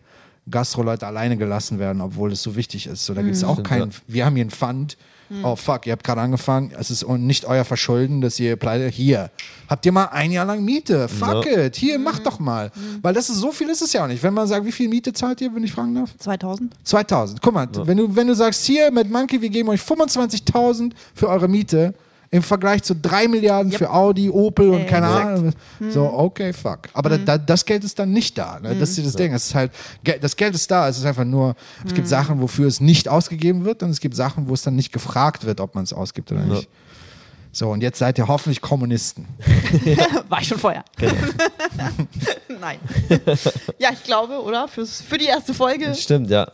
Gastro-Leute 0.50 1.06
alleine 1.06 1.36
gelassen 1.36 1.78
werden, 1.78 2.00
obwohl 2.00 2.32
es 2.32 2.42
so 2.42 2.56
wichtig 2.56 2.86
ist. 2.86 3.06
So, 3.06 3.14
da 3.14 3.22
gibt 3.22 3.34
es 3.34 3.44
auch 3.44 3.62
keinen, 3.62 3.90
wir 4.06 4.26
haben 4.26 4.34
hier 4.34 4.42
einen 4.42 4.50
Fund. 4.50 4.96
Oh 5.42 5.56
fuck, 5.56 5.86
ihr 5.86 5.92
habt 5.92 6.04
gerade 6.04 6.20
angefangen, 6.20 6.70
es 6.78 6.90
ist 6.90 7.08
nicht 7.08 7.46
euer 7.46 7.64
Verschulden, 7.64 8.20
dass 8.20 8.38
ihr 8.38 8.56
pleite. 8.56 8.88
Hier, 8.88 9.30
habt 9.68 9.84
ihr 9.86 9.90
mal 9.90 10.06
ein 10.06 10.30
Jahr 10.30 10.44
lang 10.44 10.64
Miete? 10.64 11.08
Fuck 11.08 11.46
it, 11.46 11.76
hier, 11.76 11.98
macht 11.98 12.26
doch 12.26 12.38
mal. 12.38 12.70
Weil 13.02 13.14
das 13.14 13.30
ist 13.30 13.38
so 13.38 13.50
viel 13.50 13.68
ist 13.70 13.80
es 13.80 13.92
ja 13.94 14.04
auch 14.04 14.06
nicht. 14.06 14.22
Wenn 14.22 14.34
man 14.34 14.46
sagt, 14.46 14.64
wie 14.66 14.70
viel 14.70 14.88
Miete 14.88 15.12
zahlt 15.12 15.40
ihr, 15.40 15.52
wenn 15.54 15.64
ich 15.64 15.72
fragen 15.72 15.94
darf? 15.94 16.16
2000? 16.18 16.74
2000. 16.84 17.40
Guck 17.42 17.54
mal, 17.54 17.66
wenn, 17.72 17.96
du, 17.96 18.14
wenn 18.14 18.26
du 18.26 18.34
sagst, 18.34 18.64
hier 18.64 18.90
mit 18.90 19.10
Monkey, 19.10 19.40
wir 19.40 19.48
geben 19.48 19.70
euch 19.70 19.80
25.000 19.80 20.92
für 21.14 21.28
eure 21.28 21.48
Miete, 21.48 21.94
im 22.34 22.42
Vergleich 22.42 22.82
zu 22.82 22.96
3 22.96 23.28
Milliarden 23.28 23.70
für 23.70 23.92
Audi, 23.92 24.28
Opel 24.28 24.70
und 24.70 24.88
keine 24.88 25.06
Exakt. 25.06 25.26
Ahnung. 25.26 25.52
So, 25.88 26.02
okay, 26.12 26.52
fuck. 26.52 26.88
Aber 26.92 27.10
da, 27.10 27.16
da, 27.18 27.38
das 27.38 27.64
Geld 27.64 27.84
ist 27.84 27.96
dann 27.96 28.10
nicht 28.10 28.36
da. 28.36 28.58
Ne? 28.58 28.74
Das 28.74 28.98
ist 28.98 29.06
das 29.06 29.14
Ding. 29.14 29.32
Es 29.32 29.46
ist 29.46 29.54
halt, 29.54 29.70
das 30.20 30.34
Geld 30.34 30.52
ist 30.56 30.68
da. 30.68 30.88
Es 30.88 30.98
ist 30.98 31.04
einfach 31.04 31.24
nur, 31.24 31.54
es 31.86 31.94
gibt 31.94 32.08
Sachen, 32.08 32.40
wofür 32.40 32.66
es 32.66 32.80
nicht 32.80 33.08
ausgegeben 33.08 33.64
wird 33.64 33.84
und 33.84 33.90
es 33.90 34.00
gibt 34.00 34.16
Sachen, 34.16 34.48
wo 34.48 34.54
es 34.54 34.62
dann 34.62 34.74
nicht 34.74 34.92
gefragt 34.92 35.44
wird, 35.44 35.60
ob 35.60 35.76
man 35.76 35.84
es 35.84 35.92
ausgibt 35.92 36.32
oder 36.32 36.40
nicht. 36.40 36.68
So, 37.52 37.70
und 37.70 37.82
jetzt 37.82 38.00
seid 38.00 38.18
ihr 38.18 38.26
hoffentlich 38.26 38.60
Kommunisten. 38.60 39.28
War 40.28 40.40
ich 40.40 40.48
schon 40.48 40.58
vorher. 40.58 40.84
Nein. 42.60 42.80
ja, 43.78 43.90
ich 43.92 44.02
glaube, 44.02 44.42
oder? 44.42 44.66
Fürs, 44.66 45.00
für 45.02 45.18
die 45.18 45.26
erste 45.26 45.54
Folge. 45.54 45.94
Stimmt, 45.94 46.30
ja. 46.30 46.48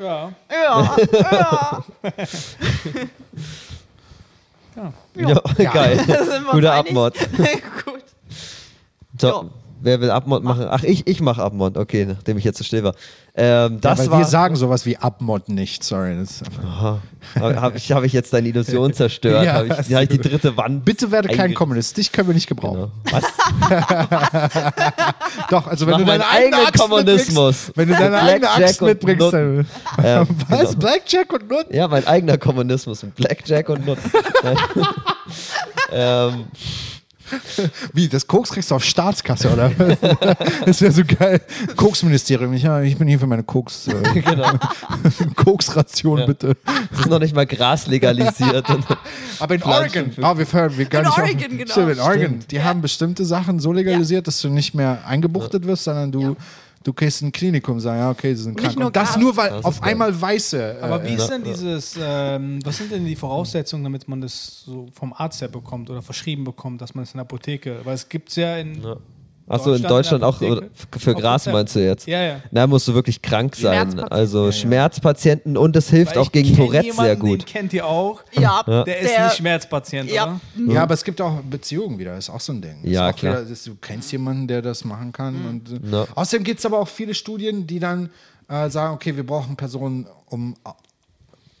Ja. 0.00 0.32
Ja, 0.50 0.96
ja. 1.30 1.84
Ja, 5.14 5.72
geil. 5.72 6.00
Wir 6.06 6.20
uns 6.20 6.50
Guter. 6.50 6.74
Abmod. 6.74 7.14
Gut. 7.84 8.04
So, 9.18 9.28
Ja. 9.28 9.44
Wer 9.80 10.00
will 10.00 10.10
Abmod 10.10 10.42
machen? 10.42 10.66
Ach, 10.68 10.82
ich, 10.82 11.06
ich 11.06 11.20
mache 11.20 11.42
Abmod, 11.42 11.76
okay, 11.76 12.06
nachdem 12.06 12.38
ich 12.38 12.44
jetzt 12.44 12.58
so 12.58 12.64
still 12.64 12.84
war. 12.84 12.94
Ähm, 13.34 13.80
das 13.80 14.00
weil 14.00 14.10
war. 14.10 14.18
wir 14.18 14.24
sagen 14.24 14.56
sowas 14.56 14.84
wie 14.84 14.96
Abmod 14.96 15.48
nicht. 15.48 15.84
Sorry. 15.84 16.16
Habe 17.38 17.76
ich, 17.76 17.92
hab 17.92 18.02
ich 18.02 18.12
jetzt 18.12 18.32
deine 18.32 18.48
Illusion 18.48 18.92
zerstört? 18.92 19.44
Ja, 19.44 19.52
habe 19.54 19.66
ich, 19.66 19.94
hab 19.94 20.02
ich 20.02 20.08
die 20.08 20.18
dritte 20.18 20.56
Wand. 20.56 20.84
Bitte 20.84 21.12
werde 21.12 21.28
kein 21.28 21.54
Kommunist. 21.54 21.96
Dich 21.96 22.10
können 22.10 22.28
wir 22.28 22.34
nicht 22.34 22.48
gebrauchen. 22.48 22.90
Genau. 23.04 23.12
Was? 23.12 23.24
Doch, 25.50 25.66
also 25.68 25.86
wenn 25.86 25.92
Mach 25.92 25.98
du 26.00 26.04
deine 26.06 26.18
meinen 26.18 26.22
eigene 26.22 26.56
eigenen 26.56 26.66
Axt 26.66 26.80
Kommunismus. 26.80 27.66
mitbringst, 27.68 27.76
wenn 27.76 27.88
du 27.88 27.94
deine 27.94 28.22
eigene 28.22 28.50
Axt 28.50 28.82
mitbringst, 28.82 29.32
dann. 29.32 29.66
Ähm, 30.02 30.26
was? 30.48 30.60
genau. 30.60 30.72
Blackjack 30.74 31.32
und 31.32 31.48
Nutten? 31.48 31.74
Ja, 31.74 31.88
mein 31.88 32.06
eigener 32.06 32.38
Kommunismus 32.38 33.02
mit 33.02 33.14
Blackjack 33.14 33.68
und 33.68 33.86
Nutten. 33.86 34.10
ähm, 35.92 36.44
Wie, 37.92 38.08
das 38.08 38.26
Koks 38.26 38.50
kriegst 38.50 38.70
du 38.70 38.74
auf 38.74 38.84
Staatskasse, 38.84 39.50
oder? 39.52 39.70
das 40.66 40.80
wäre 40.80 40.92
so 40.92 41.02
geil. 41.04 41.40
Koksministerium. 41.76 42.52
Ich, 42.54 42.62
ja, 42.62 42.80
ich 42.82 42.96
bin 42.96 43.08
hier 43.08 43.18
für 43.18 43.26
meine 43.26 43.42
Koks, 43.42 43.88
äh, 43.88 44.20
genau. 44.20 44.50
Koksration, 45.36 46.26
bitte. 46.26 46.56
Es 46.92 47.00
ist 47.00 47.06
noch 47.08 47.18
nicht 47.18 47.34
mal 47.34 47.46
Gras 47.46 47.86
legalisiert. 47.86 48.66
Aber 49.38 49.54
in 49.54 49.60
Pflanzen 49.60 49.98
Oregon, 50.22 50.24
oh, 50.24 50.38
wir, 50.38 50.52
hören- 50.52 50.76
wir 50.78 50.84
gar 50.86 51.02
In 51.02 51.08
nicht 51.08 51.18
Oregon, 51.18 51.58
genau. 51.58 51.72
Stimmt, 51.72 51.92
in 51.92 52.00
Oregon. 52.00 52.38
Die 52.50 52.62
haben 52.62 52.80
bestimmte 52.80 53.24
Sachen 53.24 53.60
so 53.60 53.72
legalisiert, 53.72 54.26
dass 54.26 54.40
du 54.40 54.48
nicht 54.48 54.74
mehr 54.74 54.98
eingebuchtet 55.06 55.66
wirst, 55.66 55.84
sondern 55.84 56.12
du, 56.12 56.36
du 56.88 56.94
gehst 56.94 57.20
in 57.20 57.28
ein 57.28 57.32
Klinikum 57.32 57.74
und 57.74 57.80
sagst, 57.80 57.98
ja, 57.98 58.10
okay, 58.10 58.34
sie 58.34 58.44
sind 58.44 58.54
Nicht 58.56 58.64
krank. 58.64 58.78
nur 58.78 58.86
Und 58.86 58.96
das 58.96 59.16
nur, 59.18 59.36
weil 59.36 59.50
Das 59.50 59.64
auf 59.64 59.80
geil. 59.80 59.90
einmal 59.90 60.18
Weiße. 60.20 60.78
Aber 60.80 61.04
äh, 61.04 61.08
wie 61.08 61.14
ist 61.14 61.28
denn 61.28 61.44
dieses, 61.44 61.98
ähm, 62.00 62.60
was 62.64 62.78
sind 62.78 62.90
denn 62.90 63.04
die 63.04 63.14
Voraussetzungen, 63.16 63.84
damit 63.84 64.08
man 64.08 64.20
das 64.22 64.62
so 64.64 64.88
vom 64.94 65.12
Arzt 65.12 65.40
her 65.42 65.48
bekommt 65.48 65.90
oder 65.90 66.00
verschrieben 66.00 66.44
bekommt, 66.44 66.80
dass 66.80 66.94
man 66.94 67.02
es 67.04 67.10
in 67.12 67.18
der 67.18 67.22
Apotheke, 67.22 67.80
weil 67.84 67.94
es 67.94 68.08
gibt 68.08 68.30
es 68.30 68.36
ja 68.36 68.56
in 68.56 68.82
Achso, 69.48 69.72
in 69.72 69.82
Deutschland 69.82 70.22
auch 70.24 70.38
der 70.38 70.62
für 70.98 71.14
Gras 71.14 71.46
meinst 71.46 71.74
du 71.74 71.80
jetzt? 71.84 72.06
Ja, 72.06 72.22
ja. 72.22 72.40
Na, 72.50 72.66
musst 72.66 72.86
du 72.88 72.94
wirklich 72.94 73.22
krank 73.22 73.56
sein. 73.56 73.72
Schmerzpatienten. 73.92 74.12
Also 74.12 74.38
Ja, 74.40 74.46
ja. 74.46 74.52
Schmerzpatienten 74.52 75.56
und 75.56 75.76
es 75.76 75.88
hilft 75.90 76.16
Weil 76.16 76.22
auch 76.22 76.32
gegen 76.32 76.54
Tourette 76.56 76.92
sehr 76.92 77.04
jemanden, 77.06 77.20
Den 77.26 77.38
gut. 77.38 77.46
kennt 77.46 77.72
ihr 77.72 77.86
auch. 77.86 78.20
Ja, 78.32 78.62
Der 78.62 78.98
ist 79.00 79.18
nicht 79.18 79.36
Schmerzpatient, 79.36 80.10
Ja. 80.10 80.38
oder? 80.56 80.72
Ja, 80.74 80.82
aber 80.82 80.94
es 80.94 81.04
gibt 81.04 81.20
auch 81.20 81.40
Beziehungen 81.42 81.98
wieder, 81.98 82.16
ist 82.16 82.30
auch 82.30 82.40
so 82.40 82.52
ein 82.52 82.60
Ding. 82.62 82.78
Ja, 82.82 83.12
klar. 83.12 83.40
Wieder, 83.40 83.44
dass 83.50 83.64
du 83.64 83.74
kennst 83.80 84.12
jemanden, 84.12 84.46
der 84.48 84.62
das 84.62 84.84
machen 84.84 85.12
kann. 85.12 85.34
Und, 85.46 85.70
äh, 85.92 85.96
Ja. 85.96 86.06
Außerdem 86.14 86.44
gibt 86.44 86.58
es 86.60 86.66
aber 86.66 86.78
auch 86.78 86.88
viele 86.88 87.14
Studien, 87.14 87.66
die 87.66 87.78
dann 87.80 88.10
äh, 88.48 88.68
sagen, 88.70 88.94
okay, 88.94 89.14
wir 89.16 89.26
brauchen 89.26 89.56
Personen, 89.56 90.06
um 90.26 90.54
äh, 90.66 90.70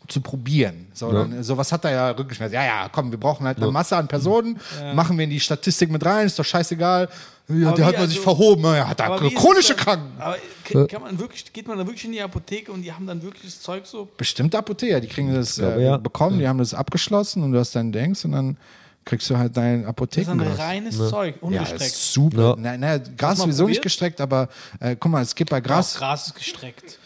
zu 0.08 0.22
probieren. 0.22 0.86
So, 0.94 1.12
dann, 1.12 1.42
sowas 1.42 1.70
hat 1.70 1.84
er 1.84 1.90
ja 1.90 2.10
Rückenschmerzen. 2.10 2.54
Ja, 2.54 2.64
ja, 2.64 2.88
komm, 2.90 3.10
wir 3.10 3.20
brauchen 3.20 3.46
halt 3.46 3.58
eine 3.58 3.70
Masse 3.70 3.94
an 3.94 4.08
Personen, 4.08 4.58
machen 4.94 5.18
wir 5.18 5.24
in 5.24 5.30
die 5.30 5.38
Statistik 5.40 5.90
mit 5.90 6.02
rein, 6.04 6.26
ist 6.26 6.38
doch 6.38 6.46
scheißegal. 6.46 7.08
Ja, 7.50 7.68
Aber 7.68 7.76
der 7.76 7.86
hat 7.86 7.96
man 7.98 8.08
sich 8.08 8.18
also- 8.18 8.36
verhoben, 8.36 8.64
er 8.64 8.88
hat 8.88 9.00
da 9.00 9.16
chronische 9.16 9.74
Kranken. 9.74 10.12
Aber 10.20 10.36
kann 10.86 11.00
man 11.02 11.18
wirklich, 11.18 11.50
geht 11.50 11.66
man 11.66 11.78
da 11.78 11.86
wirklich 11.86 12.04
in 12.04 12.12
die 12.12 12.20
Apotheke 12.20 12.70
und 12.70 12.82
die 12.82 12.92
haben 12.92 13.06
dann 13.06 13.22
wirklich 13.22 13.44
das 13.44 13.62
Zeug 13.62 13.86
so? 13.86 14.06
Bestimmte 14.18 14.58
Apotheker, 14.58 15.00
die 15.00 15.08
kriegen 15.08 15.32
das 15.34 15.56
glaube, 15.56 15.80
äh, 15.80 15.84
ja. 15.84 15.96
bekommen, 15.96 16.38
die 16.38 16.46
haben 16.46 16.58
das 16.58 16.74
abgeschlossen 16.74 17.42
und 17.42 17.52
du 17.52 17.58
hast 17.58 17.74
dein 17.74 17.90
Dings 17.90 18.24
und 18.26 18.32
dann 18.32 18.58
kriegst 19.06 19.30
du 19.30 19.38
halt 19.38 19.56
dein 19.56 19.76
Das 19.78 19.82
ist 19.84 19.88
Apotheken. 19.88 20.30
ein 20.32 20.40
reines 20.42 20.98
Zeug, 20.98 21.36
Ja, 21.36 21.42
ungestreckt. 21.42 21.80
ist 21.80 22.12
super. 22.12 22.50
Ja. 22.50 22.56
Nein, 22.58 22.80
nein, 22.80 23.14
Gras 23.16 23.38
sowieso 23.38 23.62
nicht 23.64 23.76
probiert? 23.76 23.82
gestreckt, 23.82 24.20
aber 24.20 24.48
äh, 24.80 24.96
guck 25.00 25.10
mal, 25.10 25.22
es 25.22 25.34
geht 25.34 25.48
bei 25.48 25.60
Gras. 25.62 25.94
Gras. 25.94 25.98
Gras 25.98 26.26
ist 26.26 26.34
gestreckt. 26.34 26.98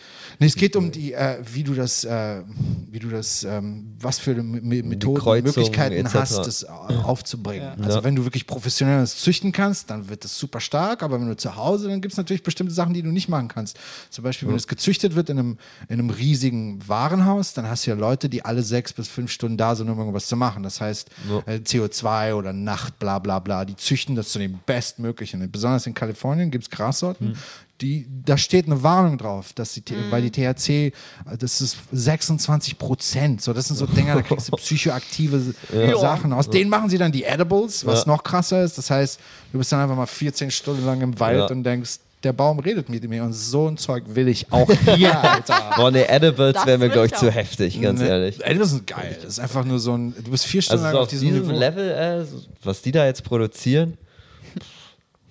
Nee, 0.42 0.48
es 0.48 0.56
geht 0.56 0.74
um 0.74 0.90
die, 0.90 1.12
äh, 1.12 1.38
wie 1.52 1.62
du 1.62 1.72
das, 1.72 2.02
äh, 2.02 2.42
wie 2.90 2.98
du 2.98 3.08
das, 3.08 3.44
ähm, 3.44 3.94
was 4.00 4.18
für 4.18 4.34
Methoden, 4.34 5.14
Kreuzung 5.20 5.44
Möglichkeiten 5.46 5.94
etc. 5.94 6.14
hast, 6.14 6.36
das 6.38 6.68
au- 6.68 6.88
aufzubringen. 7.04 7.62
Ja. 7.78 7.84
Also 7.84 7.98
Ja. 7.98 8.04
wenn 8.04 8.16
du 8.16 8.24
wirklich 8.24 8.46
professionell 8.48 8.98
das 9.00 9.16
züchten 9.18 9.52
kannst, 9.52 9.88
dann 9.88 10.08
wird 10.08 10.24
das 10.24 10.36
super 10.36 10.58
stark, 10.58 11.04
aber 11.04 11.20
wenn 11.20 11.28
du 11.28 11.36
zu 11.36 11.54
Hause, 11.54 11.88
dann 11.88 12.00
gibt 12.00 12.12
es 12.12 12.18
natürlich 12.18 12.42
bestimmte 12.42 12.74
Sachen, 12.74 12.92
die 12.92 13.02
du 13.02 13.10
nicht 13.10 13.28
machen 13.28 13.46
kannst. 13.46 13.78
Zum 14.10 14.24
Beispiel, 14.24 14.48
wenn 14.48 14.56
es 14.56 14.66
gezüchtet 14.66 15.14
wird 15.14 15.30
in 15.30 15.38
einem, 15.38 15.58
in 15.88 16.00
einem 16.00 16.10
riesigen 16.10 16.80
Warenhaus, 16.88 17.54
dann 17.54 17.68
hast 17.68 17.86
du 17.86 17.92
ja 17.92 17.96
Leute, 17.96 18.28
die 18.28 18.44
alle 18.44 18.64
sechs 18.64 18.92
bis 18.92 19.06
fünf 19.06 19.30
Stunden 19.30 19.56
da 19.56 19.76
sind, 19.76 19.88
um 19.88 19.96
irgendwas 19.96 20.26
zu 20.26 20.36
machen. 20.36 20.64
Das 20.64 20.80
heißt, 20.80 21.08
äh, 21.46 21.60
CO2 21.60 22.34
oder 22.34 22.52
Nacht, 22.52 22.98
bla 22.98 23.20
bla 23.20 23.38
bla, 23.38 23.64
die 23.64 23.76
züchten 23.76 24.16
das 24.16 24.30
zu 24.30 24.40
dem 24.40 24.58
Bestmöglichen. 24.66 25.48
Besonders 25.52 25.86
in 25.86 25.94
Kalifornien 25.94 26.50
gibt 26.50 26.64
es 26.64 26.70
Grassorten, 26.70 27.36
die, 27.82 28.06
da 28.24 28.38
steht 28.38 28.66
eine 28.66 28.82
Warnung 28.82 29.18
drauf, 29.18 29.52
dass 29.52 29.74
die, 29.74 29.80
T- 29.82 29.94
weil 30.10 30.22
die 30.22 30.30
THC, 30.30 30.68
äh, 30.70 30.92
das 31.38 31.60
ist 31.60 31.76
26 31.92 32.78
Prozent. 32.78 33.42
So, 33.42 33.52
das 33.52 33.66
sind 33.66 33.76
so 33.76 33.86
Dinger, 33.86 34.14
da 34.14 34.22
kriegst 34.22 34.48
du 34.48 34.52
psychoaktive 34.56 35.54
Sachen. 36.00 36.32
Aus 36.32 36.48
denen 36.48 36.70
machen 36.70 36.88
sie 36.88 36.98
dann 36.98 37.12
die 37.12 37.24
Edibles, 37.24 37.84
was 37.84 38.06
noch 38.06 38.22
krasser 38.22 38.62
ist. 38.62 38.78
Das 38.78 38.90
heißt, 38.90 39.20
du 39.52 39.58
bist 39.58 39.72
dann 39.72 39.80
einfach 39.80 39.96
mal 39.96 40.06
14 40.06 40.50
Stunden 40.50 40.86
lang 40.86 41.00
im 41.00 41.18
Wald 41.20 41.38
Ja. 41.38 41.46
und 41.46 41.64
denkst, 41.64 41.98
der 42.22 42.32
Baum 42.32 42.60
redet 42.60 42.88
mit 42.88 43.02
mir 43.08 43.24
und 43.24 43.32
so 43.32 43.66
ein 43.68 43.76
Zeug 43.76 44.04
will 44.06 44.28
ich 44.28 44.52
auch 44.52 44.70
hier, 44.94 45.18
Alter. 45.20 45.72
Boah, 45.74 45.90
ne, 45.90 46.08
Edibles 46.08 46.54
Das 46.54 46.66
wäre 46.66 46.78
mir, 46.78 46.88
glaube 46.88 47.06
ich, 47.08 47.14
zu 47.14 47.28
heftig, 47.32 47.80
ganz 47.82 47.98
Ne, 47.98 48.06
ehrlich. 48.06 48.44
Edibles 48.44 48.70
sind 48.70 48.86
geil. 48.86 49.16
Das 49.20 49.32
ist 49.32 49.38
einfach 49.40 49.64
nur 49.64 49.80
so 49.80 49.96
ein, 49.96 50.14
du 50.22 50.30
bist 50.30 50.46
vier 50.46 50.62
Stunden 50.62 50.84
Also 50.84 50.90
so 50.92 50.96
lang 50.98 51.02
auf 51.02 51.06
auf 51.06 51.10
diesem 51.10 51.28
diesem. 51.34 51.50
Level, 51.50 51.90
äh, 51.90 52.24
so- 52.24 52.42
was 52.62 52.80
die 52.80 52.92
da 52.92 53.06
jetzt 53.06 53.24
produzieren, 53.24 53.98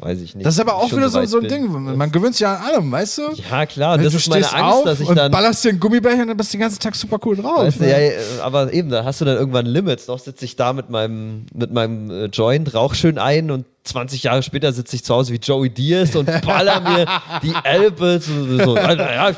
weiß 0.01 0.19
ich 0.21 0.35
nicht. 0.35 0.45
Das 0.45 0.55
ist 0.55 0.59
aber 0.59 0.75
auch 0.75 0.91
wieder 0.91 1.09
so, 1.09 1.23
so 1.25 1.37
ein 1.37 1.47
bin. 1.47 1.71
Ding. 1.71 1.95
Man 1.97 2.11
gewöhnt 2.11 2.35
sich 2.35 2.45
an 2.45 2.57
allem, 2.57 2.91
weißt 2.91 3.17
du? 3.19 3.21
Ja, 3.49 3.65
klar, 3.65 3.97
das 3.97 4.11
du 4.11 4.17
ist 4.17 4.29
meine 4.29 4.43
stehst 4.43 4.55
Angst, 4.55 4.77
auf 4.77 4.83
dass 4.83 4.99
ich 4.99 5.07
und 5.07 5.15
dann. 5.15 5.31
ballerst 5.31 5.63
dir 5.63 5.69
ein 5.69 5.79
Gummibärchen 5.79 6.21
und 6.21 6.27
dann 6.29 6.37
bist 6.37 6.53
du 6.53 6.57
den 6.57 6.61
ganzen 6.61 6.79
Tag 6.79 6.95
super 6.95 7.19
cool 7.25 7.35
drauf. 7.35 7.59
Weißt 7.59 7.79
du, 7.79 7.83
ne? 7.83 7.89
ja, 7.91 7.97
äh, 7.97 8.17
aber 8.41 8.73
eben, 8.73 8.89
da 8.89 9.05
hast 9.05 9.21
du 9.21 9.25
dann 9.25 9.37
irgendwann 9.37 9.65
Limits. 9.65 10.07
Noch 10.07 10.19
sitze 10.19 10.45
ich 10.45 10.55
da 10.55 10.73
mit 10.73 10.89
meinem, 10.89 11.45
mit 11.53 11.71
meinem 11.71 12.09
äh, 12.09 12.25
Joint, 12.25 12.73
rauch 12.73 12.95
schön 12.95 13.17
ein 13.17 13.51
und 13.51 13.65
20 13.83 14.23
Jahre 14.23 14.43
später 14.43 14.71
sitze 14.71 14.95
ich 14.95 15.03
zu 15.03 15.13
Hause 15.15 15.33
wie 15.33 15.37
Joey 15.37 15.69
Diaz 15.69 16.15
und 16.15 16.29
baller 16.43 16.79
mir 16.81 17.05
die 17.41 17.53
Elbe. 17.63 18.19
So, 18.19 18.57
so. 18.57 18.75
Also, 18.75 19.01
ja, 19.01 19.29
ich, 19.31 19.37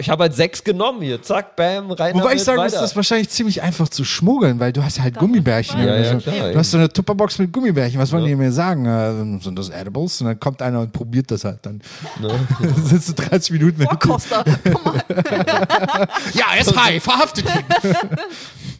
ich 0.00 0.10
habe 0.10 0.24
halt 0.24 0.34
sechs 0.34 0.64
genommen 0.64 1.02
hier. 1.02 1.22
Zack, 1.22 1.54
bam, 1.54 1.92
rein 1.92 2.14
Wobei 2.14 2.34
ich 2.34 2.42
sagen 2.42 2.62
muss, 2.62 2.72
das 2.72 2.90
ist 2.90 2.96
wahrscheinlich 2.96 3.28
ziemlich 3.28 3.62
einfach 3.62 3.88
zu 3.88 4.04
schmuggeln, 4.04 4.58
weil 4.58 4.72
du 4.72 4.82
hast 4.82 5.00
halt 5.00 5.16
Gummibärchen. 5.16 5.78
Ja, 5.80 5.96
ja, 5.96 6.14
klar, 6.16 6.52
du 6.52 6.58
hast 6.58 6.72
so 6.72 6.78
eine 6.78 6.92
Tupperbox 6.92 7.38
mit 7.38 7.52
Gummibärchen. 7.52 8.00
Was 8.00 8.10
wollen 8.10 8.24
die 8.24 8.34
mir 8.34 8.50
sagen? 8.50 8.86
Äh, 8.86 9.42
sind 9.42 9.56
das 9.56 9.68
Edibles? 9.70 10.20
Und 10.20 10.26
dann 10.26 10.40
kommt 10.40 10.62
einer 10.62 10.80
und 10.80 10.92
probiert 10.92 11.30
das 11.30 11.44
halt 11.44 11.60
dann. 11.62 11.80
Dann 12.20 12.84
sitzt 12.84 13.10
du 13.10 13.22
30 13.22 13.52
Minuten 13.52 13.78
mit. 13.78 13.88
Boah, 13.88 13.98
Costa, 13.98 14.44
guck 14.64 14.84
mal. 14.84 15.04
Ja, 16.34 16.46
er 16.54 16.60
ist 16.60 16.76
high, 16.76 17.02
verhaftet 17.02 17.44
ihn. 17.44 17.64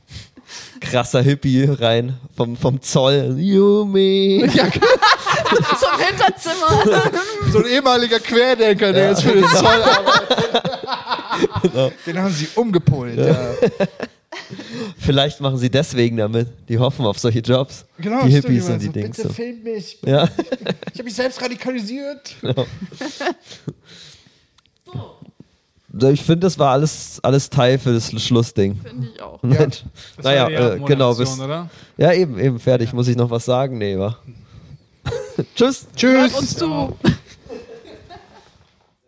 Krasser 0.90 1.22
Hippie 1.22 1.64
rein 1.64 2.16
vom, 2.36 2.56
vom 2.56 2.80
Zoll. 2.80 3.36
Yumi. 3.38 4.48
zum 4.50 5.98
Hinterzimmer. 5.98 7.10
So 7.52 7.58
ein 7.58 7.66
ehemaliger 7.66 8.18
Querdenker, 8.18 8.92
der 8.92 9.10
jetzt 9.10 9.22
für 9.22 9.32
den 9.32 9.44
Zoll 9.44 9.82
arbeitet. 9.82 10.66
Den 12.06 12.18
haben 12.18 12.32
sie 12.32 12.48
umgepolt. 12.54 13.16
Ja. 13.16 13.54
Vielleicht 14.98 15.40
machen 15.40 15.58
sie 15.58 15.70
deswegen 15.70 16.16
damit. 16.16 16.48
Die 16.68 16.78
hoffen 16.78 17.06
auf 17.06 17.18
solche 17.18 17.40
Jobs. 17.40 17.84
Genau, 17.98 18.24
die 18.24 18.30
stimmt, 18.30 18.46
Hippies 18.46 18.66
die 18.66 18.72
und 18.72 18.78
die 18.80 18.86
so, 18.86 18.92
Dings. 18.92 19.16
Bitte 19.16 19.28
so. 19.28 19.34
filmt 19.34 19.64
mich. 19.64 19.98
Ja. 20.04 20.28
Ich 20.92 20.98
habe 20.98 21.04
mich 21.04 21.14
selbst 21.14 21.40
radikalisiert. 21.40 22.34
So, 22.42 22.66
Ich 26.10 26.22
finde, 26.22 26.40
das 26.40 26.58
war 26.58 26.72
alles, 26.72 27.20
alles 27.22 27.48
Teil 27.48 27.78
für 27.78 27.92
das 27.92 28.10
Schlussding. 28.22 28.78
Finde 28.82 29.08
ich 29.14 29.22
auch. 29.22 29.40
Das 29.42 30.24
Naja, 30.24 30.44
war 30.44 30.74
äh, 30.74 30.80
genau. 30.80 31.14
Bis, 31.14 31.38
oder? 31.38 31.68
ja, 31.96 32.12
eben, 32.12 32.38
eben, 32.38 32.58
fertig. 32.58 32.92
Muss 32.92 33.08
ich 33.08 33.16
noch 33.16 33.30
was 33.30 33.44
sagen? 33.44 33.78
Nee, 33.78 33.98
wa? 33.98 34.16
Tschüss. 35.54 35.86
Tschüss. 35.96 36.32
Hört 36.32 36.38
uns 36.38 36.56
zu. 36.56 36.96